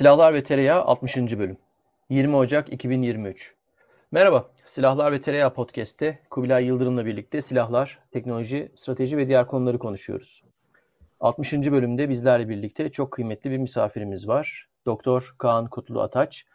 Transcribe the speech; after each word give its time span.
Silahlar 0.00 0.34
ve 0.34 0.42
Tereyağı 0.42 0.82
60. 0.82 1.16
bölüm. 1.16 1.56
20 2.10 2.36
Ocak 2.36 2.72
2023. 2.72 3.54
Merhaba, 4.10 4.50
Silahlar 4.64 5.12
ve 5.12 5.20
Tereyağı 5.20 5.54
Podcast'te 5.54 6.18
Kubilay 6.30 6.64
Yıldırım'la 6.64 7.06
birlikte 7.06 7.40
silahlar, 7.40 7.98
teknoloji, 8.10 8.72
strateji 8.74 9.16
ve 9.16 9.28
diğer 9.28 9.46
konuları 9.46 9.78
konuşuyoruz. 9.78 10.42
60. 11.20 11.52
bölümde 11.52 12.08
bizlerle 12.08 12.48
birlikte 12.48 12.90
çok 12.90 13.12
kıymetli 13.12 13.50
bir 13.50 13.58
misafirimiz 13.58 14.28
var. 14.28 14.68
Doktor 14.86 15.34
Kaan 15.38 15.66
Kutlu 15.66 16.00
Ataç 16.00 16.46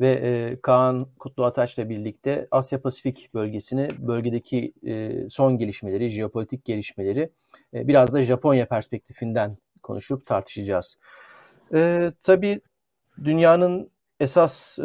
ve 0.00 0.10
e, 0.10 0.60
Kaan 0.60 1.06
Kutlu 1.18 1.44
Ataç'la 1.44 1.88
birlikte 1.88 2.48
Asya 2.50 2.82
Pasifik 2.82 3.30
bölgesini, 3.34 3.88
bölgedeki 3.98 4.72
e, 4.86 5.12
son 5.28 5.58
gelişmeleri, 5.58 6.08
jeopolitik 6.08 6.64
gelişmeleri 6.64 7.30
e, 7.74 7.88
biraz 7.88 8.14
da 8.14 8.22
Japonya 8.22 8.68
perspektifinden 8.68 9.56
konuşup 9.82 10.26
tartışacağız. 10.26 10.98
E, 11.74 12.12
tabii 12.20 12.60
dünyanın 13.24 13.90
esas 14.20 14.78
e, 14.78 14.84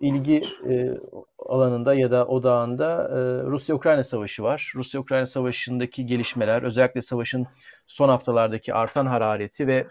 ilgi 0.00 0.42
e, 0.68 0.90
alanında 1.38 1.94
ya 1.94 2.10
da 2.10 2.26
odağında 2.26 3.08
e, 3.08 3.16
Rusya-Ukrayna 3.46 4.04
savaşı 4.04 4.42
var. 4.42 4.72
Rusya-Ukrayna 4.74 5.26
savaşındaki 5.26 6.06
gelişmeler, 6.06 6.62
özellikle 6.62 7.02
savaşın 7.02 7.46
son 7.86 8.08
haftalardaki 8.08 8.74
artan 8.74 9.06
harareti 9.06 9.66
ve 9.66 9.86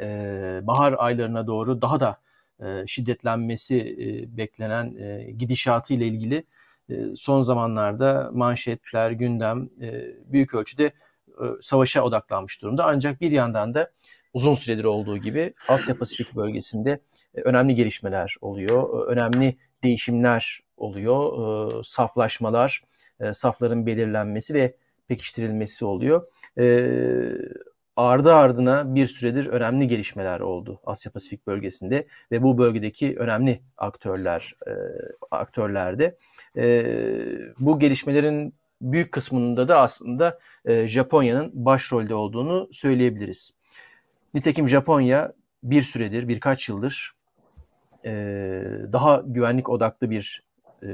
e, 0.00 0.60
bahar 0.62 0.94
aylarına 0.98 1.46
doğru 1.46 1.82
daha 1.82 2.00
da 2.00 2.20
e, 2.60 2.86
şiddetlenmesi 2.86 3.76
e, 3.78 4.36
beklenen 4.36 4.96
e, 4.96 5.30
gidişatı 5.32 5.94
ile 5.94 6.06
ilgili 6.06 6.44
e, 6.90 6.94
son 7.16 7.40
zamanlarda 7.40 8.30
manşetler, 8.32 9.10
gündem 9.10 9.68
e, 9.82 10.04
büyük 10.32 10.54
ölçüde 10.54 10.84
e, 11.28 11.44
savaşa 11.60 12.02
odaklanmış 12.02 12.62
durumda. 12.62 12.86
Ancak 12.86 13.20
bir 13.20 13.32
yandan 13.32 13.74
da 13.74 13.90
uzun 14.34 14.54
süredir 14.54 14.84
olduğu 14.84 15.18
gibi 15.18 15.54
Asya 15.68 15.98
Pasifik 15.98 16.36
bölgesinde 16.36 17.00
e, 17.34 17.40
önemli 17.40 17.74
gelişmeler 17.74 18.36
oluyor. 18.40 19.00
E, 19.00 19.12
önemli 19.12 19.56
değişimler 19.82 20.60
oluyor. 20.76 21.32
E, 21.78 21.82
saflaşmalar, 21.82 22.82
safların 23.32 23.86
belirlenmesi 23.86 24.54
ve 24.54 24.76
pekiştirilmesi 25.08 25.84
oluyor. 25.84 26.28
Ardı 27.96 28.34
ardına 28.34 28.94
bir 28.94 29.06
süredir 29.06 29.46
önemli 29.46 29.88
gelişmeler 29.88 30.40
oldu 30.40 30.80
Asya 30.84 31.12
Pasifik 31.12 31.46
bölgesinde 31.46 32.06
ve 32.32 32.42
bu 32.42 32.58
bölgedeki 32.58 33.16
önemli 33.18 33.62
aktörler 33.76 34.54
aktörlerde. 35.30 36.16
Bu 37.58 37.78
gelişmelerin 37.78 38.54
büyük 38.80 39.12
kısmında 39.12 39.68
da 39.68 39.80
aslında 39.80 40.38
Japonya'nın 40.84 41.50
başrolde 41.54 42.14
olduğunu 42.14 42.68
söyleyebiliriz. 42.70 43.52
Nitekim 44.34 44.68
Japonya 44.68 45.32
bir 45.62 45.82
süredir, 45.82 46.28
birkaç 46.28 46.68
yıldır 46.68 47.12
e, 48.04 48.12
daha 48.92 49.22
güvenlik 49.26 49.68
odaklı 49.68 50.10
bir 50.10 50.42
e, 50.82 50.88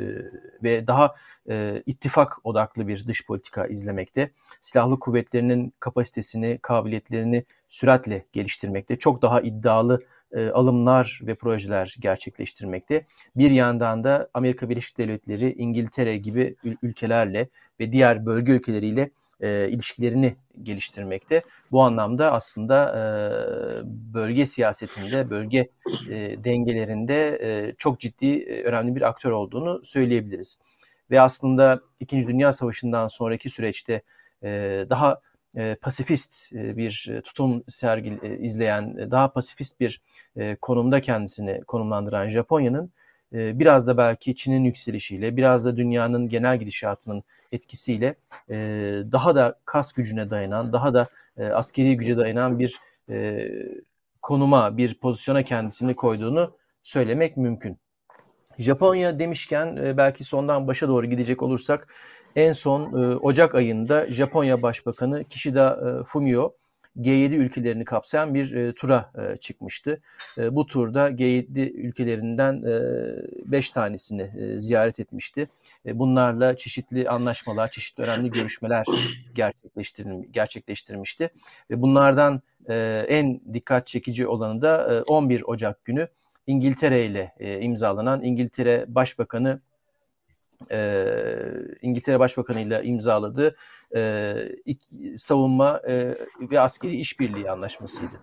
ve 0.62 0.86
daha 0.86 1.14
e, 1.48 1.82
ittifak 1.86 2.38
odaklı 2.44 2.88
bir 2.88 3.06
dış 3.08 3.26
politika 3.26 3.66
izlemekte. 3.66 4.30
Silahlı 4.60 4.98
kuvvetlerinin 4.98 5.74
kapasitesini, 5.80 6.58
kabiliyetlerini 6.62 7.44
süratle 7.68 8.26
geliştirmekte. 8.32 8.98
Çok 8.98 9.22
daha 9.22 9.40
iddialı 9.40 10.00
e, 10.34 10.48
alımlar 10.48 11.20
ve 11.22 11.34
projeler 11.34 11.96
gerçekleştirmekte. 12.00 13.04
Bir 13.36 13.50
yandan 13.50 14.04
da 14.04 14.28
Amerika 14.34 14.68
Birleşik 14.68 14.98
Devletleri, 14.98 15.52
İngiltere 15.52 16.16
gibi 16.16 16.56
ülkelerle 16.82 17.48
ve 17.80 17.92
diğer 17.92 18.26
bölge 18.26 18.52
ülkeleriyle 18.52 19.10
e, 19.40 19.68
ilişkilerini 19.70 20.36
geliştirmekte. 20.62 21.42
Bu 21.72 21.82
anlamda 21.82 22.32
aslında 22.32 22.90
e, 22.90 23.02
bölge 24.14 24.46
siyasetinde, 24.46 25.30
bölge 25.30 25.68
e, 26.10 26.44
dengelerinde 26.44 27.38
e, 27.42 27.74
çok 27.78 28.00
ciddi, 28.00 28.26
e, 28.26 28.62
önemli 28.62 28.96
bir 28.96 29.02
aktör 29.02 29.30
olduğunu 29.30 29.80
söyleyebiliriz. 29.84 30.58
Ve 31.10 31.20
aslında 31.20 31.80
İkinci 32.00 32.28
Dünya 32.28 32.52
Savaşı'ndan 32.52 33.06
sonraki 33.06 33.50
süreçte 33.50 34.02
e, 34.42 34.48
daha 34.90 35.20
e, 35.56 35.74
pasifist 35.74 36.52
e, 36.52 36.76
bir 36.76 37.10
tutum 37.24 37.64
sergi 37.68 38.18
e, 38.22 38.38
izleyen, 38.38 38.96
e, 38.96 39.10
daha 39.10 39.32
pasifist 39.32 39.80
bir 39.80 40.00
e, 40.36 40.56
konumda 40.56 41.00
kendisini 41.00 41.60
konumlandıran 41.64 42.28
Japonya'nın 42.28 42.90
e, 43.32 43.58
biraz 43.58 43.86
da 43.86 43.96
belki 43.96 44.34
Çin'in 44.34 44.64
yükselişiyle, 44.64 45.36
biraz 45.36 45.66
da 45.66 45.76
dünyanın 45.76 46.28
genel 46.28 46.58
gidişatının 46.58 47.22
etkisiyle 47.52 48.14
e, 48.50 48.56
daha 49.12 49.34
da 49.34 49.58
kas 49.64 49.92
gücüne 49.92 50.30
dayanan, 50.30 50.72
daha 50.72 50.94
da 50.94 51.08
e, 51.36 51.46
askeri 51.46 51.96
güce 51.96 52.16
dayanan 52.16 52.58
bir 52.58 52.78
e, 53.10 53.48
konuma, 54.22 54.76
bir 54.76 54.94
pozisyona 54.94 55.42
kendisini 55.42 55.96
koyduğunu 55.96 56.56
söylemek 56.82 57.36
mümkün. 57.36 57.78
Japonya 58.58 59.18
demişken 59.18 59.76
e, 59.76 59.96
belki 59.96 60.24
sondan 60.24 60.66
başa 60.66 60.88
doğru 60.88 61.06
gidecek 61.06 61.42
olursak 61.42 61.94
en 62.36 62.52
son 62.52 63.02
e, 63.02 63.16
Ocak 63.16 63.54
ayında 63.54 64.10
Japonya 64.10 64.62
Başbakanı 64.62 65.24
Kishida 65.24 65.80
e, 66.00 66.04
Fumio 66.04 66.54
G7 67.00 67.34
ülkelerini 67.34 67.84
kapsayan 67.84 68.34
bir 68.34 68.54
e, 68.54 68.72
tura 68.74 69.12
çıkmıştı. 69.40 70.00
Bu 70.50 70.66
turda 70.66 71.10
G7 71.10 71.70
ülkelerinden 71.70 72.62
5 73.44 73.70
e, 73.70 73.72
tanesini 73.72 74.58
ziyaret 74.58 75.00
etmişti. 75.00 75.48
Bunlarla 75.84 76.56
çeşitli 76.56 77.08
anlaşmalar, 77.08 77.70
çeşitli 77.70 78.02
önemli 78.02 78.30
görüşmeler 78.30 78.86
gerçekleştirim, 79.34 80.32
gerçekleştirmişti. 80.32 81.30
Bunlardan 81.70 82.42
en 83.08 83.40
dikkat 83.52 83.86
çekici 83.86 84.26
olanı 84.26 84.62
da 84.62 84.94
e, 84.94 85.02
11 85.02 85.42
Ocak 85.42 85.84
günü 85.84 86.08
İngiltere 86.46 87.04
ile 87.04 87.32
imzalanan 87.60 88.22
İngiltere 88.22 88.84
Başbakanı 88.88 89.60
e, 90.70 91.06
İngiltere 91.82 92.18
Başbakanı 92.18 92.60
ile 92.60 92.82
imzaladığı 92.84 93.56
e, 93.96 94.34
savunma 95.16 95.80
e, 95.88 96.14
ve 96.50 96.60
askeri 96.60 96.96
işbirliği 96.96 97.50
anlaşmasıydı. 97.50 98.20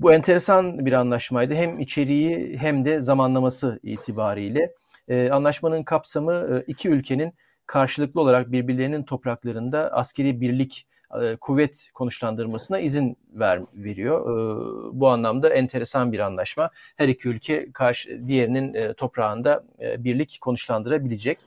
Bu 0.00 0.12
enteresan 0.12 0.86
bir 0.86 0.92
anlaşmaydı. 0.92 1.54
Hem 1.54 1.80
içeriği 1.80 2.58
hem 2.58 2.84
de 2.84 3.02
zamanlaması 3.02 3.80
itibariyle. 3.82 4.74
E, 5.08 5.30
anlaşmanın 5.30 5.82
kapsamı 5.82 6.34
e, 6.34 6.64
iki 6.66 6.88
ülkenin 6.88 7.34
karşılıklı 7.66 8.20
olarak 8.20 8.52
birbirlerinin 8.52 9.02
topraklarında 9.02 9.92
askeri 9.92 10.40
birlik 10.40 10.86
e, 11.20 11.36
kuvvet 11.36 11.90
konuşlandırmasına 11.94 12.78
izin 12.78 13.16
ver, 13.34 13.60
veriyor. 13.74 14.20
E, 14.20 15.00
bu 15.00 15.08
anlamda 15.08 15.48
enteresan 15.48 16.12
bir 16.12 16.18
anlaşma. 16.18 16.70
Her 16.96 17.08
iki 17.08 17.28
ülke 17.28 17.72
karşı 17.72 18.28
diğerinin 18.28 18.74
e, 18.74 18.94
toprağında 18.94 19.64
birlik 19.80 20.38
konuşlandırabilecek. 20.40 21.38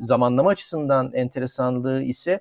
Zamanlama 0.00 0.50
açısından 0.50 1.12
enteresanlığı 1.14 2.02
ise 2.02 2.40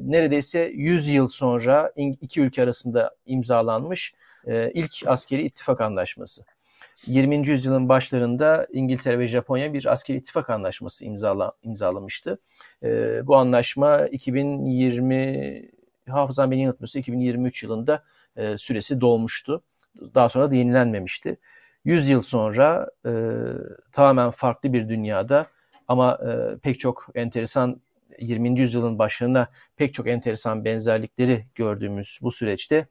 neredeyse 0.00 0.72
100 0.74 1.08
yıl 1.08 1.28
sonra 1.28 1.92
iki 1.96 2.40
ülke 2.40 2.62
arasında 2.62 3.14
imzalanmış 3.26 4.14
ilk 4.74 4.92
askeri 5.06 5.42
ittifak 5.42 5.80
anlaşması. 5.80 6.42
20. 7.06 7.48
yüzyılın 7.48 7.88
başlarında 7.88 8.66
İngiltere 8.72 9.18
ve 9.18 9.28
Japonya 9.28 9.72
bir 9.72 9.92
askeri 9.92 10.16
ittifak 10.16 10.50
anlaşması 10.50 11.04
imzala, 11.04 11.52
imzalamıştı. 11.62 12.38
E, 12.82 13.26
bu 13.26 13.36
anlaşma 13.36 14.06
2020 14.06 15.68
hafızam 16.08 16.50
beni 16.50 16.62
yanıltmıyorsa 16.62 16.98
2023 16.98 17.62
yılında 17.62 18.02
e, 18.36 18.58
süresi 18.58 19.00
dolmuştu. 19.00 19.62
Daha 20.14 20.28
sonra 20.28 20.50
da 20.50 20.54
yenilenmemişti. 20.54 21.36
100 21.84 22.08
yıl 22.08 22.20
sonra 22.20 22.90
e, 23.06 23.12
tamamen 23.92 24.30
farklı 24.30 24.72
bir 24.72 24.88
dünyada 24.88 25.46
ama 25.88 26.18
e, 26.28 26.58
pek 26.58 26.78
çok 26.78 27.08
enteresan 27.14 27.80
20. 28.20 28.60
yüzyılın 28.60 28.98
başlarına 28.98 29.48
pek 29.76 29.94
çok 29.94 30.08
enteresan 30.08 30.64
benzerlikleri 30.64 31.46
gördüğümüz 31.54 32.18
bu 32.22 32.30
süreçte 32.30 32.86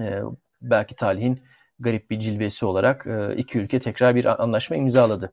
e, 0.00 0.20
belki 0.62 0.96
talihin 0.96 1.42
garip 1.82 2.10
bir 2.10 2.20
cilvesi 2.20 2.66
olarak 2.66 3.06
e, 3.06 3.36
iki 3.36 3.58
ülke 3.58 3.80
tekrar 3.80 4.14
bir 4.14 4.42
anlaşma 4.42 4.76
imzaladı. 4.76 5.32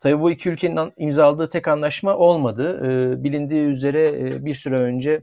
Tabii 0.00 0.20
bu 0.20 0.30
iki 0.30 0.48
ülkenin 0.48 0.92
imzaladığı 0.96 1.48
tek 1.48 1.68
anlaşma 1.68 2.16
olmadı. 2.16 2.80
E, 2.84 3.24
bilindiği 3.24 3.64
üzere 3.64 4.08
e, 4.08 4.44
bir 4.44 4.54
süre 4.54 4.76
önce 4.76 5.22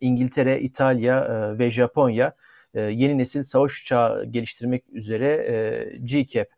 İngiltere, 0.00 0.60
İtalya 0.60 1.28
ve 1.58 1.70
Japonya 1.70 2.32
yeni 2.74 3.18
nesil 3.18 3.42
savaş 3.42 3.82
uçağı 3.82 4.24
geliştirmek 4.24 4.84
üzere 4.92 5.36
GCAP 6.00 6.48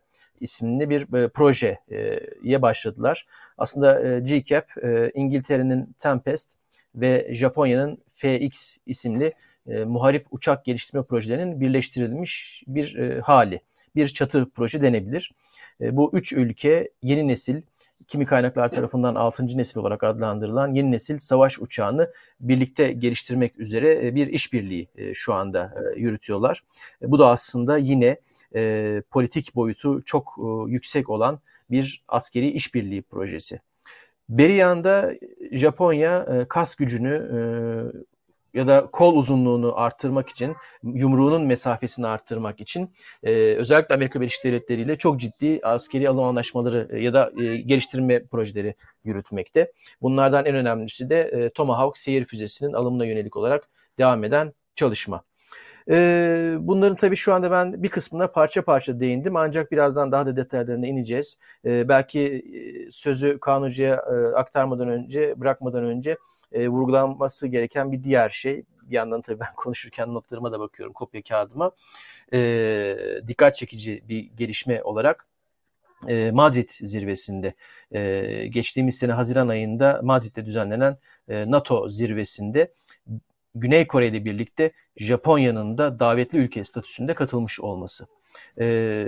isimli 0.41 0.91
bir 0.91 1.07
projeye 1.29 2.63
başladılar. 2.63 3.27
Aslında 3.59 4.19
GCAP 4.19 4.67
İngiltere'nin 5.15 5.95
Tempest 5.99 6.57
ve 6.95 7.29
Japonya'nın 7.35 7.99
FX 8.09 8.77
isimli 8.87 9.33
e, 9.69 9.85
muharip 9.85 10.27
uçak 10.31 10.65
geliştirme 10.65 11.03
projelerinin 11.03 11.61
birleştirilmiş 11.61 12.63
bir 12.67 12.97
e, 12.97 13.21
hali. 13.21 13.61
Bir 13.97 14.09
çatı 14.09 14.51
proje 14.55 14.83
denebilir. 14.83 15.33
E, 15.81 15.97
bu 15.97 16.11
üç 16.13 16.33
ülke 16.33 16.91
yeni 17.03 17.29
nesil, 17.29 17.63
kimi 18.07 18.27
kaynaklar 18.27 18.69
tarafından 18.69 19.15
6. 19.15 19.59
nesil 19.59 19.81
olarak 19.81 20.05
adlandırılan 20.05 20.75
yeni 20.75 20.93
nesil 20.93 21.19
savaş 21.19 21.59
uçağını 21.59 22.13
birlikte 22.41 22.93
geliştirmek 22.93 23.59
üzere 23.59 24.07
e, 24.07 24.15
bir 24.15 24.27
işbirliği 24.27 24.89
e, 24.97 25.15
şu 25.15 25.35
anda 25.35 25.75
e, 25.77 26.01
yürütüyorlar. 26.01 26.65
Bu 27.03 27.19
da 27.19 27.29
aslında 27.29 27.79
yine 27.79 28.17
politik 29.11 29.55
boyutu 29.55 30.03
çok 30.05 30.39
yüksek 30.67 31.11
olan 31.11 31.41
bir 31.71 32.05
askeri 32.09 32.51
işbirliği 32.51 33.03
projesi. 33.03 33.61
Beri 34.29 34.55
yanda 34.55 35.15
Japonya 35.53 36.47
kas 36.49 36.75
gücünü 36.75 37.31
ya 38.59 38.69
da 38.69 38.87
kol 38.93 39.17
uzunluğunu 39.17 39.81
arttırmak 39.81 40.29
için, 40.29 40.57
yumruğunun 40.83 41.43
mesafesini 41.43 42.07
arttırmak 42.07 42.61
için 42.61 42.91
e, 43.23 43.33
özellikle 43.33 43.95
Amerika 43.95 44.21
Birleşik 44.21 44.45
Devletleri 44.45 44.81
ile 44.81 44.99
çok 44.99 45.21
ciddi 45.21 45.61
askeri 45.63 46.09
alım 46.09 46.25
anlaşmaları 46.25 46.89
e, 46.93 47.03
ya 47.03 47.13
da 47.15 47.33
e, 47.37 47.57
geliştirme 47.57 48.25
projeleri 48.27 48.75
yürütmekte. 49.05 49.73
Bunlardan 50.03 50.47
en 50.47 50.55
önemlisi 50.55 51.11
de 51.11 51.21
e, 51.21 51.51
Tomahawk 51.51 51.99
seyir 51.99 52.25
füzesinin 52.25 52.73
alımına 52.73 53.05
yönelik 53.07 53.37
olarak 53.37 53.69
devam 53.99 54.25
eden 54.25 54.53
çalışma. 54.75 55.23
E, 55.91 56.57
bunların 56.61 56.97
tabii 56.97 57.17
şu 57.17 57.35
anda 57.35 57.51
ben 57.51 57.83
bir 57.83 57.89
kısmına 57.89 58.27
parça 58.27 58.63
parça 58.63 59.01
değindim 59.01 59.37
ancak 59.37 59.73
birazdan 59.73 60.13
daha 60.13 60.27
da 60.27 60.37
detaylarına 60.37 60.87
ineceğiz. 60.87 61.39
E, 61.65 61.89
belki 61.89 62.21
e, 62.21 62.91
sözü 62.91 63.39
Kanucu'ya 63.41 63.95
e, 63.95 64.37
aktarmadan 64.37 64.89
önce, 64.89 65.41
bırakmadan 65.41 65.85
önce 65.85 66.17
e, 66.53 66.69
vurgulanması 66.69 67.47
gereken 67.47 67.93
bir 67.93 68.03
diğer 68.03 68.29
şey. 68.29 68.65
Bir 68.83 68.95
yandan 68.95 69.21
tabii 69.21 69.41
ben 69.41 69.53
konuşurken 69.57 70.15
notlarıma 70.15 70.53
da 70.53 70.61
bakıyorum 70.61 70.93
kopya 70.93 71.23
kağıdıma. 71.23 71.71
E, 72.33 72.99
dikkat 73.27 73.55
çekici 73.57 74.03
bir 74.09 74.31
gelişme 74.37 74.83
olarak 74.83 75.27
e, 76.09 76.31
Madrid 76.31 76.69
zirvesinde 76.71 77.55
e, 77.93 78.47
geçtiğimiz 78.47 78.99
sene 78.99 79.13
Haziran 79.13 79.49
ayında 79.49 80.01
Madrid'de 80.03 80.47
düzenlenen 80.47 80.99
e, 81.29 81.51
NATO 81.51 81.89
zirvesinde 81.89 82.73
Güney 83.55 83.87
Kore 83.87 84.07
ile 84.07 84.25
birlikte 84.25 84.73
Japonya'nın 84.97 85.79
da 85.79 86.01
davetli 86.01 86.39
ülke 86.39 86.65
statüsünde 86.65 87.15
katılmış 87.15 87.61
olması. 87.61 88.07
E, 88.61 89.07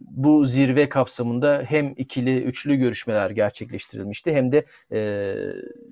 bu 0.00 0.44
zirve 0.44 0.88
kapsamında 0.88 1.62
hem 1.68 1.94
ikili, 1.96 2.42
üçlü 2.42 2.76
görüşmeler 2.76 3.30
gerçekleştirilmişti 3.30 4.32
hem 4.32 4.52
de 4.52 4.64
e, 4.92 5.34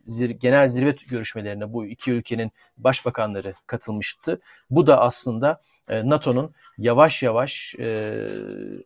zir, 0.02 0.30
genel 0.30 0.68
zirve 0.68 0.94
görüşmelerine 1.08 1.72
bu 1.72 1.86
iki 1.86 2.10
ülkenin 2.10 2.52
başbakanları 2.76 3.54
katılmıştı. 3.66 4.40
Bu 4.70 4.86
da 4.86 5.00
aslında 5.00 5.62
e, 5.88 6.08
NATO'nun 6.08 6.54
yavaş 6.78 7.22
yavaş 7.22 7.74
e, 7.78 8.16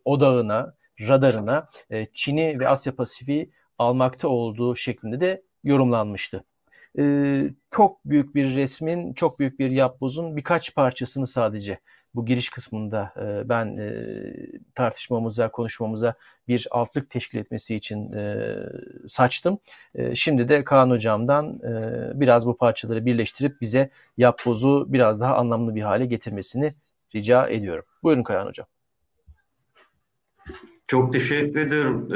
odağına, 0.05 0.73
radarına 0.99 1.69
e, 1.89 2.07
Çin'i 2.13 2.59
ve 2.59 2.67
Asya 2.67 2.95
Pasifik'i 2.95 3.49
almakta 3.77 4.27
olduğu 4.27 4.75
şeklinde 4.75 5.19
de 5.19 5.41
yorumlanmıştı. 5.63 6.43
Ee, 6.99 7.49
çok 7.71 8.05
büyük 8.05 8.35
bir 8.35 8.55
resmin, 8.55 9.13
çok 9.13 9.39
büyük 9.39 9.59
bir 9.59 9.71
yapbozun 9.71 10.37
birkaç 10.37 10.75
parçasını 10.75 11.27
sadece 11.27 11.79
bu 12.15 12.25
giriş 12.25 12.49
kısmında 12.49 13.13
e, 13.17 13.49
ben 13.49 13.77
e, 13.77 13.91
tartışmamıza, 14.75 15.51
konuşmamıza 15.51 16.15
bir 16.47 16.67
altlık 16.71 17.09
teşkil 17.09 17.37
etmesi 17.37 17.75
için 17.75 18.13
e, 18.13 18.55
saçtım. 19.07 19.59
E, 19.95 20.15
şimdi 20.15 20.49
de 20.49 20.63
Kaan 20.63 20.89
Hocam'dan 20.89 21.59
e, 21.63 22.19
biraz 22.19 22.47
bu 22.47 22.57
parçaları 22.57 23.05
birleştirip 23.05 23.61
bize 23.61 23.89
yapbozu 24.17 24.85
biraz 24.89 25.21
daha 25.21 25.35
anlamlı 25.35 25.75
bir 25.75 25.81
hale 25.81 26.05
getirmesini 26.05 26.73
rica 27.15 27.47
ediyorum. 27.47 27.85
Buyurun 28.03 28.23
Kaan 28.23 28.45
Hocam. 28.47 28.67
Çok 30.87 31.13
teşekkür 31.13 31.67
ederim 31.67 32.09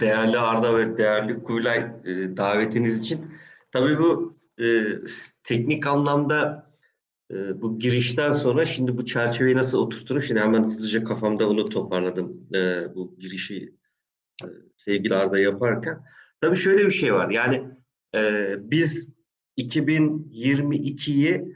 değerli 0.00 0.38
Arda 0.38 0.76
ve 0.76 0.98
değerli 0.98 1.42
Kuylay 1.42 1.86
davetiniz 2.36 3.00
için. 3.00 3.26
Tabii 3.72 3.98
bu 3.98 4.36
teknik 5.44 5.86
anlamda 5.86 6.69
e, 7.30 7.62
bu 7.62 7.78
girişten 7.78 8.32
sonra 8.32 8.66
şimdi 8.66 8.96
bu 8.96 9.06
çerçeveyi 9.06 9.56
nasıl 9.56 9.78
oturturum? 9.78 10.22
Şimdi 10.22 10.40
hemen 10.40 10.62
hızlıca 10.62 11.04
kafamda 11.04 11.48
onu 11.48 11.68
toparladım. 11.68 12.48
E, 12.54 12.94
bu 12.94 13.16
girişi 13.18 13.74
e, 14.44 14.46
sevgili 14.76 15.14
Arda 15.14 15.38
yaparken. 15.38 16.04
Tabii 16.40 16.56
şöyle 16.56 16.86
bir 16.86 16.90
şey 16.90 17.14
var. 17.14 17.30
Yani 17.30 17.62
e, 18.14 18.54
biz 18.58 19.08
2022'yi 19.58 21.54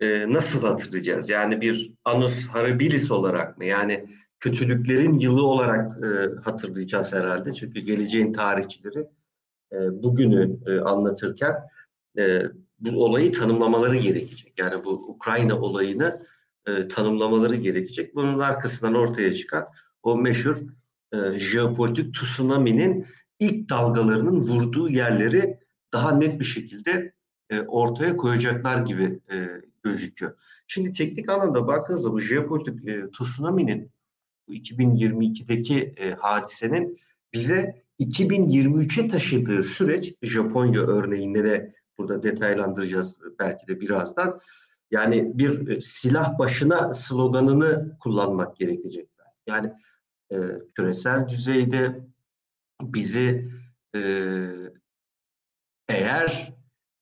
e, 0.00 0.32
nasıl 0.32 0.66
hatırlayacağız? 0.66 1.30
Yani 1.30 1.60
bir 1.60 1.92
Anus 2.04 2.46
Harabilis 2.46 3.10
olarak 3.10 3.58
mı? 3.58 3.64
Yani 3.64 4.06
kötülüklerin 4.40 5.14
yılı 5.14 5.46
olarak 5.46 6.04
e, 6.04 6.08
hatırlayacağız 6.44 7.12
herhalde. 7.12 7.52
Çünkü 7.52 7.80
geleceğin 7.80 8.32
tarihçileri 8.32 9.06
e, 9.72 10.02
bugünü 10.02 10.58
e, 10.66 10.80
anlatırken 10.80 11.54
e, 12.18 12.42
bu 12.78 13.04
olayı 13.04 13.32
tanımlamaları 13.32 13.96
gerekecek. 13.96 14.58
Yani 14.58 14.84
bu 14.84 14.90
Ukrayna 14.90 15.60
olayını 15.60 16.26
e, 16.66 16.88
tanımlamaları 16.88 17.56
gerekecek. 17.56 18.14
Bunun 18.14 18.38
arkasından 18.38 18.94
ortaya 18.94 19.34
çıkan 19.34 19.66
o 20.02 20.16
meşhur 20.16 20.56
e, 21.12 21.38
jeopolitik 21.38 22.14
tsunami'nin 22.14 23.06
ilk 23.40 23.70
dalgalarının 23.70 24.40
vurduğu 24.40 24.88
yerleri 24.88 25.58
daha 25.92 26.12
net 26.12 26.40
bir 26.40 26.44
şekilde 26.44 27.12
e, 27.50 27.60
ortaya 27.60 28.16
koyacaklar 28.16 28.86
gibi 28.86 29.20
e, 29.32 29.46
gözüküyor. 29.82 30.36
Şimdi 30.66 30.92
teknik 30.92 31.28
anlamda 31.28 31.66
baktığınızda 31.66 32.12
bu 32.12 32.20
jeopolitik 32.20 32.88
e, 32.88 33.10
tsunami'nin 33.10 33.90
bu 34.48 34.54
2022'deki 34.54 35.94
e, 35.96 36.10
hadisenin 36.10 36.98
bize 37.32 37.82
2023'e 38.00 39.08
taşıdığı 39.08 39.62
süreç 39.62 40.14
Japonya 40.22 40.80
örneğinde 40.80 41.44
de 41.44 41.74
burada 41.98 42.22
detaylandıracağız 42.22 43.18
belki 43.38 43.66
de 43.66 43.80
birazdan. 43.80 44.40
Yani 44.90 45.38
bir 45.38 45.68
e, 45.68 45.80
silah 45.80 46.38
başına 46.38 46.92
sloganını 46.94 47.96
kullanmak 48.00 48.56
gerekecek. 48.56 49.08
Yani 49.46 49.72
e, 50.32 50.36
küresel 50.74 51.28
düzeyde 51.28 52.00
bizi 52.82 53.48
e, 53.96 54.00
eğer 55.88 56.52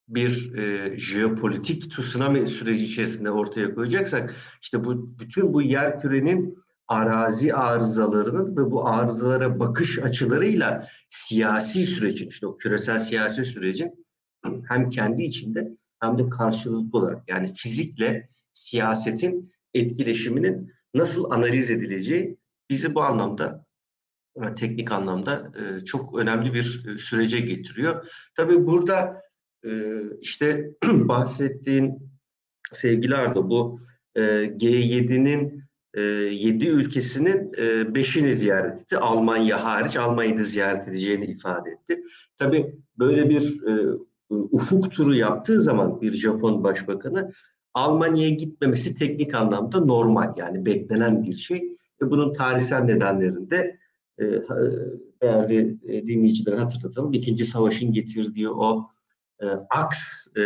bir 0.08 0.54
e, 0.54 0.98
jeopolitik 0.98 1.90
tsunami 1.90 2.48
süreci 2.48 2.84
içerisinde 2.84 3.30
ortaya 3.30 3.74
koyacaksak 3.74 4.34
işte 4.62 4.84
bu 4.84 5.18
bütün 5.18 5.52
bu 5.52 5.62
yer 5.62 6.00
kürenin 6.00 6.58
arazi 6.88 7.54
arızalarının 7.54 8.56
ve 8.56 8.70
bu 8.70 8.88
arızalara 8.88 9.60
bakış 9.60 9.98
açılarıyla 9.98 10.88
siyasi 11.08 11.86
sürecin 11.86 12.28
işte 12.28 12.46
o 12.46 12.56
küresel 12.56 12.98
siyasi 12.98 13.44
sürecin 13.44 14.03
hem 14.68 14.88
kendi 14.88 15.22
içinde 15.22 15.76
hem 16.00 16.18
de 16.18 16.28
karşılıklı 16.28 16.98
olarak 16.98 17.28
yani 17.28 17.52
fizikle 17.52 18.28
siyasetin 18.52 19.52
etkileşiminin 19.74 20.72
nasıl 20.94 21.30
analiz 21.30 21.70
edileceği 21.70 22.36
bizi 22.70 22.94
bu 22.94 23.02
anlamda 23.02 23.64
e, 24.36 24.54
teknik 24.54 24.92
anlamda 24.92 25.52
e, 25.58 25.84
çok 25.84 26.18
önemli 26.18 26.54
bir 26.54 26.84
e, 26.88 26.98
sürece 26.98 27.40
getiriyor. 27.40 28.06
Tabii 28.36 28.66
burada 28.66 29.24
işte 30.20 30.70
bahsettiğin 30.84 32.12
sevgili 32.72 33.16
Arda 33.16 33.50
bu 33.50 33.80
G7'nin 34.16 35.64
7 35.96 36.68
ülkesinin 36.68 37.52
5'ini 37.52 38.32
ziyaret 38.32 38.80
etti. 38.80 38.98
Almanya 38.98 39.64
hariç 39.64 39.96
Almanya'yı 39.96 40.46
ziyaret 40.46 40.88
edeceğini 40.88 41.24
ifade 41.24 41.70
etti. 41.70 42.04
Tabii 42.38 42.76
böyle 42.98 43.28
bir 43.30 43.60
ufuk 44.30 44.92
turu 44.92 45.14
yaptığı 45.14 45.60
zaman 45.60 46.00
bir 46.00 46.12
Japon 46.12 46.64
başbakanı 46.64 47.32
Almanya'ya 47.74 48.30
gitmemesi 48.30 48.96
teknik 48.96 49.34
anlamda 49.34 49.80
normal 49.80 50.34
yani 50.36 50.66
beklenen 50.66 51.22
bir 51.22 51.36
şey. 51.36 51.76
Ve 52.02 52.10
bunun 52.10 52.32
tarihsel 52.32 52.80
nedenlerinde 52.80 53.78
e, 54.18 54.24
değerli 55.22 55.78
e, 55.88 56.06
dinleyicileri 56.06 56.56
hatırlatalım. 56.56 57.12
İkinci 57.12 57.46
savaşın 57.46 57.92
getirdiği 57.92 58.48
o 58.48 58.90
e, 59.40 59.46
aks 59.70 60.26
e, 60.36 60.42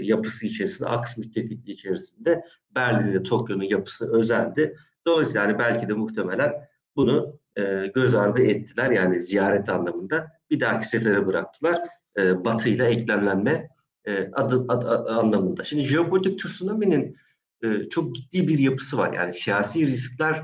yapısı 0.00 0.46
içerisinde, 0.46 0.88
aks 0.88 1.18
müttefikliği 1.18 1.76
içerisinde 1.76 2.44
Berlin 2.74 3.12
ve 3.12 3.22
Tokyo'nun 3.22 3.64
yapısı 3.64 4.16
özeldi. 4.16 4.76
Dolayısıyla 5.06 5.42
yani 5.42 5.58
belki 5.58 5.88
de 5.88 5.92
muhtemelen 5.92 6.52
bunu 6.96 7.38
e, 7.56 7.86
göz 7.94 8.14
ardı 8.14 8.42
ettiler 8.42 8.90
yani 8.90 9.22
ziyaret 9.22 9.68
anlamında 9.68 10.32
bir 10.50 10.60
dahaki 10.60 10.88
sefere 10.88 11.26
bıraktılar 11.26 11.88
e, 12.18 12.44
Batı 12.44 12.68
ile 12.68 12.84
eklemlenme 12.84 13.68
e, 14.04 14.30
adı, 14.32 14.64
adı, 14.68 14.88
adı 14.88 15.12
anlamında. 15.12 15.64
Şimdi 15.64 15.82
jeopolitik 15.82 16.38
tsunami'nin 16.38 17.16
e, 17.62 17.88
çok 17.88 18.16
ciddi 18.16 18.48
bir 18.48 18.58
yapısı 18.58 18.98
var. 18.98 19.12
Yani 19.12 19.32
siyasi 19.32 19.86
riskler 19.86 20.42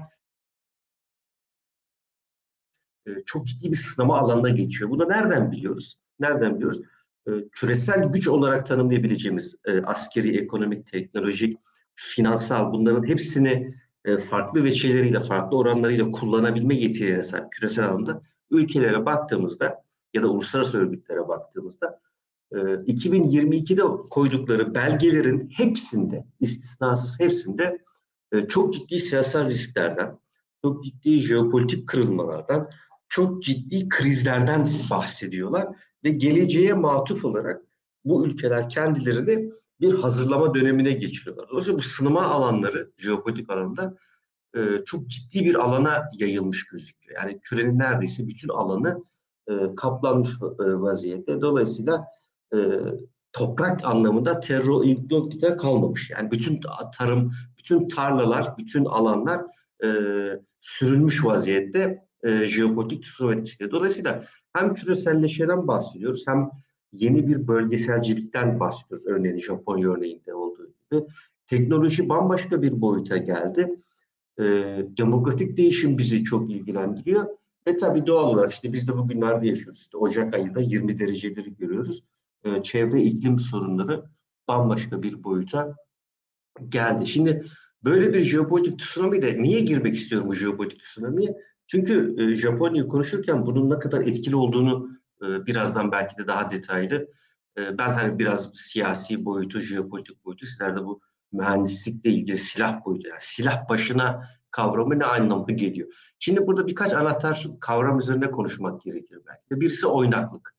e, 3.07 3.11
çok 3.27 3.47
ciddi 3.47 3.71
bir 3.71 3.77
sınama 3.77 4.19
alanına 4.19 4.49
geçiyor. 4.49 4.91
Bunu 4.91 5.09
nereden 5.09 5.53
biliyoruz? 5.53 5.99
Nereden 6.21 6.57
biliyoruz? 6.57 6.81
E, 7.27 7.31
küresel 7.53 8.05
güç 8.05 8.29
olarak 8.29 8.67
tanımlayabileceğimiz 8.67 9.57
e, 9.65 9.83
askeri, 9.83 10.39
ekonomik, 10.39 10.87
teknolojik, 10.87 11.59
finansal 11.95 12.73
bunların 12.73 13.09
hepsini 13.09 13.75
e, 14.05 14.19
farklı 14.19 14.65
veçeleriyle, 14.65 15.21
farklı 15.21 15.57
oranlarıyla 15.57 16.11
kullanabilme 16.11 16.75
yetilerine 16.75 17.23
sahip 17.23 17.53
küresel 17.53 17.89
anlamda 17.89 18.23
ülkelere 18.51 19.07
baktığımızda 19.07 19.83
ya 20.19 20.25
da 20.25 20.29
uluslararası 20.29 20.79
örgütlere 20.79 21.29
baktığımızda 21.29 22.01
2022'de 22.53 23.83
e, 23.83 24.09
koydukları 24.11 24.75
belgelerin 24.75 25.51
hepsinde, 25.57 26.27
istisnasız 26.41 27.21
hepsinde 27.21 27.79
e, 28.33 28.49
çok 28.49 28.75
ciddi 28.75 28.99
siyasal 28.99 29.47
risklerden, 29.47 30.19
çok 30.63 30.85
ciddi 30.85 31.21
jeopolitik 31.21 31.89
kırılmalardan, 31.89 32.71
çok 33.09 33.43
ciddi 33.43 33.89
krizlerden 33.89 34.71
bahsediyorlar 34.91 35.69
ve 36.05 36.11
geleceğe 36.11 36.73
matuf 36.73 37.25
olarak 37.25 37.63
bu 38.05 38.27
ülkeler 38.27 38.69
kendilerini 38.69 39.51
bir 39.81 39.95
hazırlama 39.95 40.55
dönemine 40.55 40.93
geçiriyorlar. 40.93 41.49
Dolayısıyla 41.51 41.79
bu 41.79 41.83
sınama 41.83 42.23
alanları 42.23 42.93
jeopolitik 42.97 43.51
alanda 43.51 43.97
e, 44.57 44.61
çok 44.85 45.09
ciddi 45.09 45.45
bir 45.45 45.55
alana 45.55 46.11
yayılmış 46.13 46.67
gözüküyor. 46.67 47.23
Yani 47.23 47.41
kürenin 47.41 47.79
neredeyse 47.79 48.29
bütün 48.29 48.49
alanı 48.49 49.03
e, 49.49 49.75
kaplanmış 49.77 50.31
e, 50.43 50.65
vaziyette. 50.81 51.41
Dolayısıyla 51.41 52.07
e, 52.55 52.59
toprak 53.33 53.85
anlamında 53.85 54.41
terör 54.41 54.85
inkognita 54.85 55.57
kalmamış. 55.57 56.11
Yani 56.11 56.31
bütün 56.31 56.61
tarım, 56.99 57.33
bütün 57.59 57.89
tarlalar, 57.89 58.55
bütün 58.59 58.85
alanlar 58.85 59.41
e, 59.85 59.89
sürülmüş 60.61 61.25
vaziyette 61.25 62.05
e, 62.23 62.47
jeopolitik 62.47 63.03
tsunami 63.03 63.41
etkisiyle. 63.41 63.71
Dolayısıyla 63.71 64.25
hem 64.53 64.75
küreselleşmeden 64.75 65.69
bahsediyoruz 65.69 66.25
hem 66.27 66.51
yeni 66.93 67.29
bir 67.29 67.49
bölgeselcilikten 67.49 68.61
bahsediyoruz. 68.61 69.07
Örneğin 69.07 69.37
Japonya 69.37 69.91
örneğinde 69.91 70.35
olduğu 70.35 70.67
gibi. 70.67 71.05
Teknoloji 71.47 72.09
bambaşka 72.09 72.63
bir 72.63 72.81
boyuta 72.81 73.17
geldi. 73.17 73.81
E, 74.39 74.45
demografik 74.99 75.57
değişim 75.57 75.99
bizi 75.99 76.25
çok 76.25 76.51
ilgilendiriyor. 76.51 77.27
Ve 77.69 77.77
tabii 77.77 78.07
doğal 78.07 78.25
olarak 78.25 78.53
işte 78.53 78.73
biz 78.73 78.89
de 78.89 78.97
bugünlerde 78.97 79.49
yaşıyoruz. 79.49 79.81
İşte 79.81 79.97
Ocak 79.97 80.35
ayında 80.35 80.61
20 80.61 80.99
dereceleri 80.99 81.57
görüyoruz. 81.57 82.05
E, 82.45 82.63
çevre 82.63 83.03
iklim 83.03 83.39
sorunları 83.39 84.05
bambaşka 84.49 85.03
bir 85.03 85.25
boyuta 85.25 85.77
geldi. 86.69 87.07
Şimdi 87.07 87.47
böyle 87.85 88.13
bir 88.13 88.21
jeopolitik 88.21 88.79
tsunami 88.79 89.23
de 89.23 89.43
niye 89.43 89.61
girmek 89.61 89.95
istiyorum 89.95 90.29
bu 90.29 90.35
jeopolitik 90.35 90.81
tsunamiye? 90.81 91.37
Çünkü 91.67 92.15
e, 92.19 92.37
Japonya'yı 92.37 92.89
konuşurken 92.89 93.47
bunun 93.47 93.71
ne 93.71 93.79
kadar 93.79 94.01
etkili 94.01 94.37
olduğunu 94.37 94.91
e, 95.23 95.47
birazdan 95.47 95.93
belki 95.93 96.17
de 96.19 96.27
daha 96.27 96.51
detaylı. 96.51 97.09
E, 97.59 97.79
ben 97.79 97.93
hani 97.93 98.19
biraz 98.19 98.51
siyasi 98.55 99.25
boyutu, 99.25 99.61
jeopolitik 99.61 100.25
boyutu, 100.25 100.47
sizlerde 100.47 100.85
bu 100.85 101.01
mühendislikle 101.33 102.11
ilgili 102.11 102.39
silah 102.39 102.85
boyutu, 102.85 103.09
yani 103.09 103.21
silah 103.21 103.69
başına 103.69 104.29
kavramı 104.51 104.99
ne 104.99 105.05
anlamı 105.05 105.53
geliyor? 105.53 105.89
Şimdi 106.19 106.47
burada 106.47 106.67
birkaç 106.67 106.95
anahtar 106.95 107.47
kavram 107.61 107.99
üzerinde 107.99 108.31
konuşmak 108.31 108.81
gerekir 108.81 109.19
belki. 109.27 109.61
Birisi 109.61 109.87
oynaklık. 109.87 110.55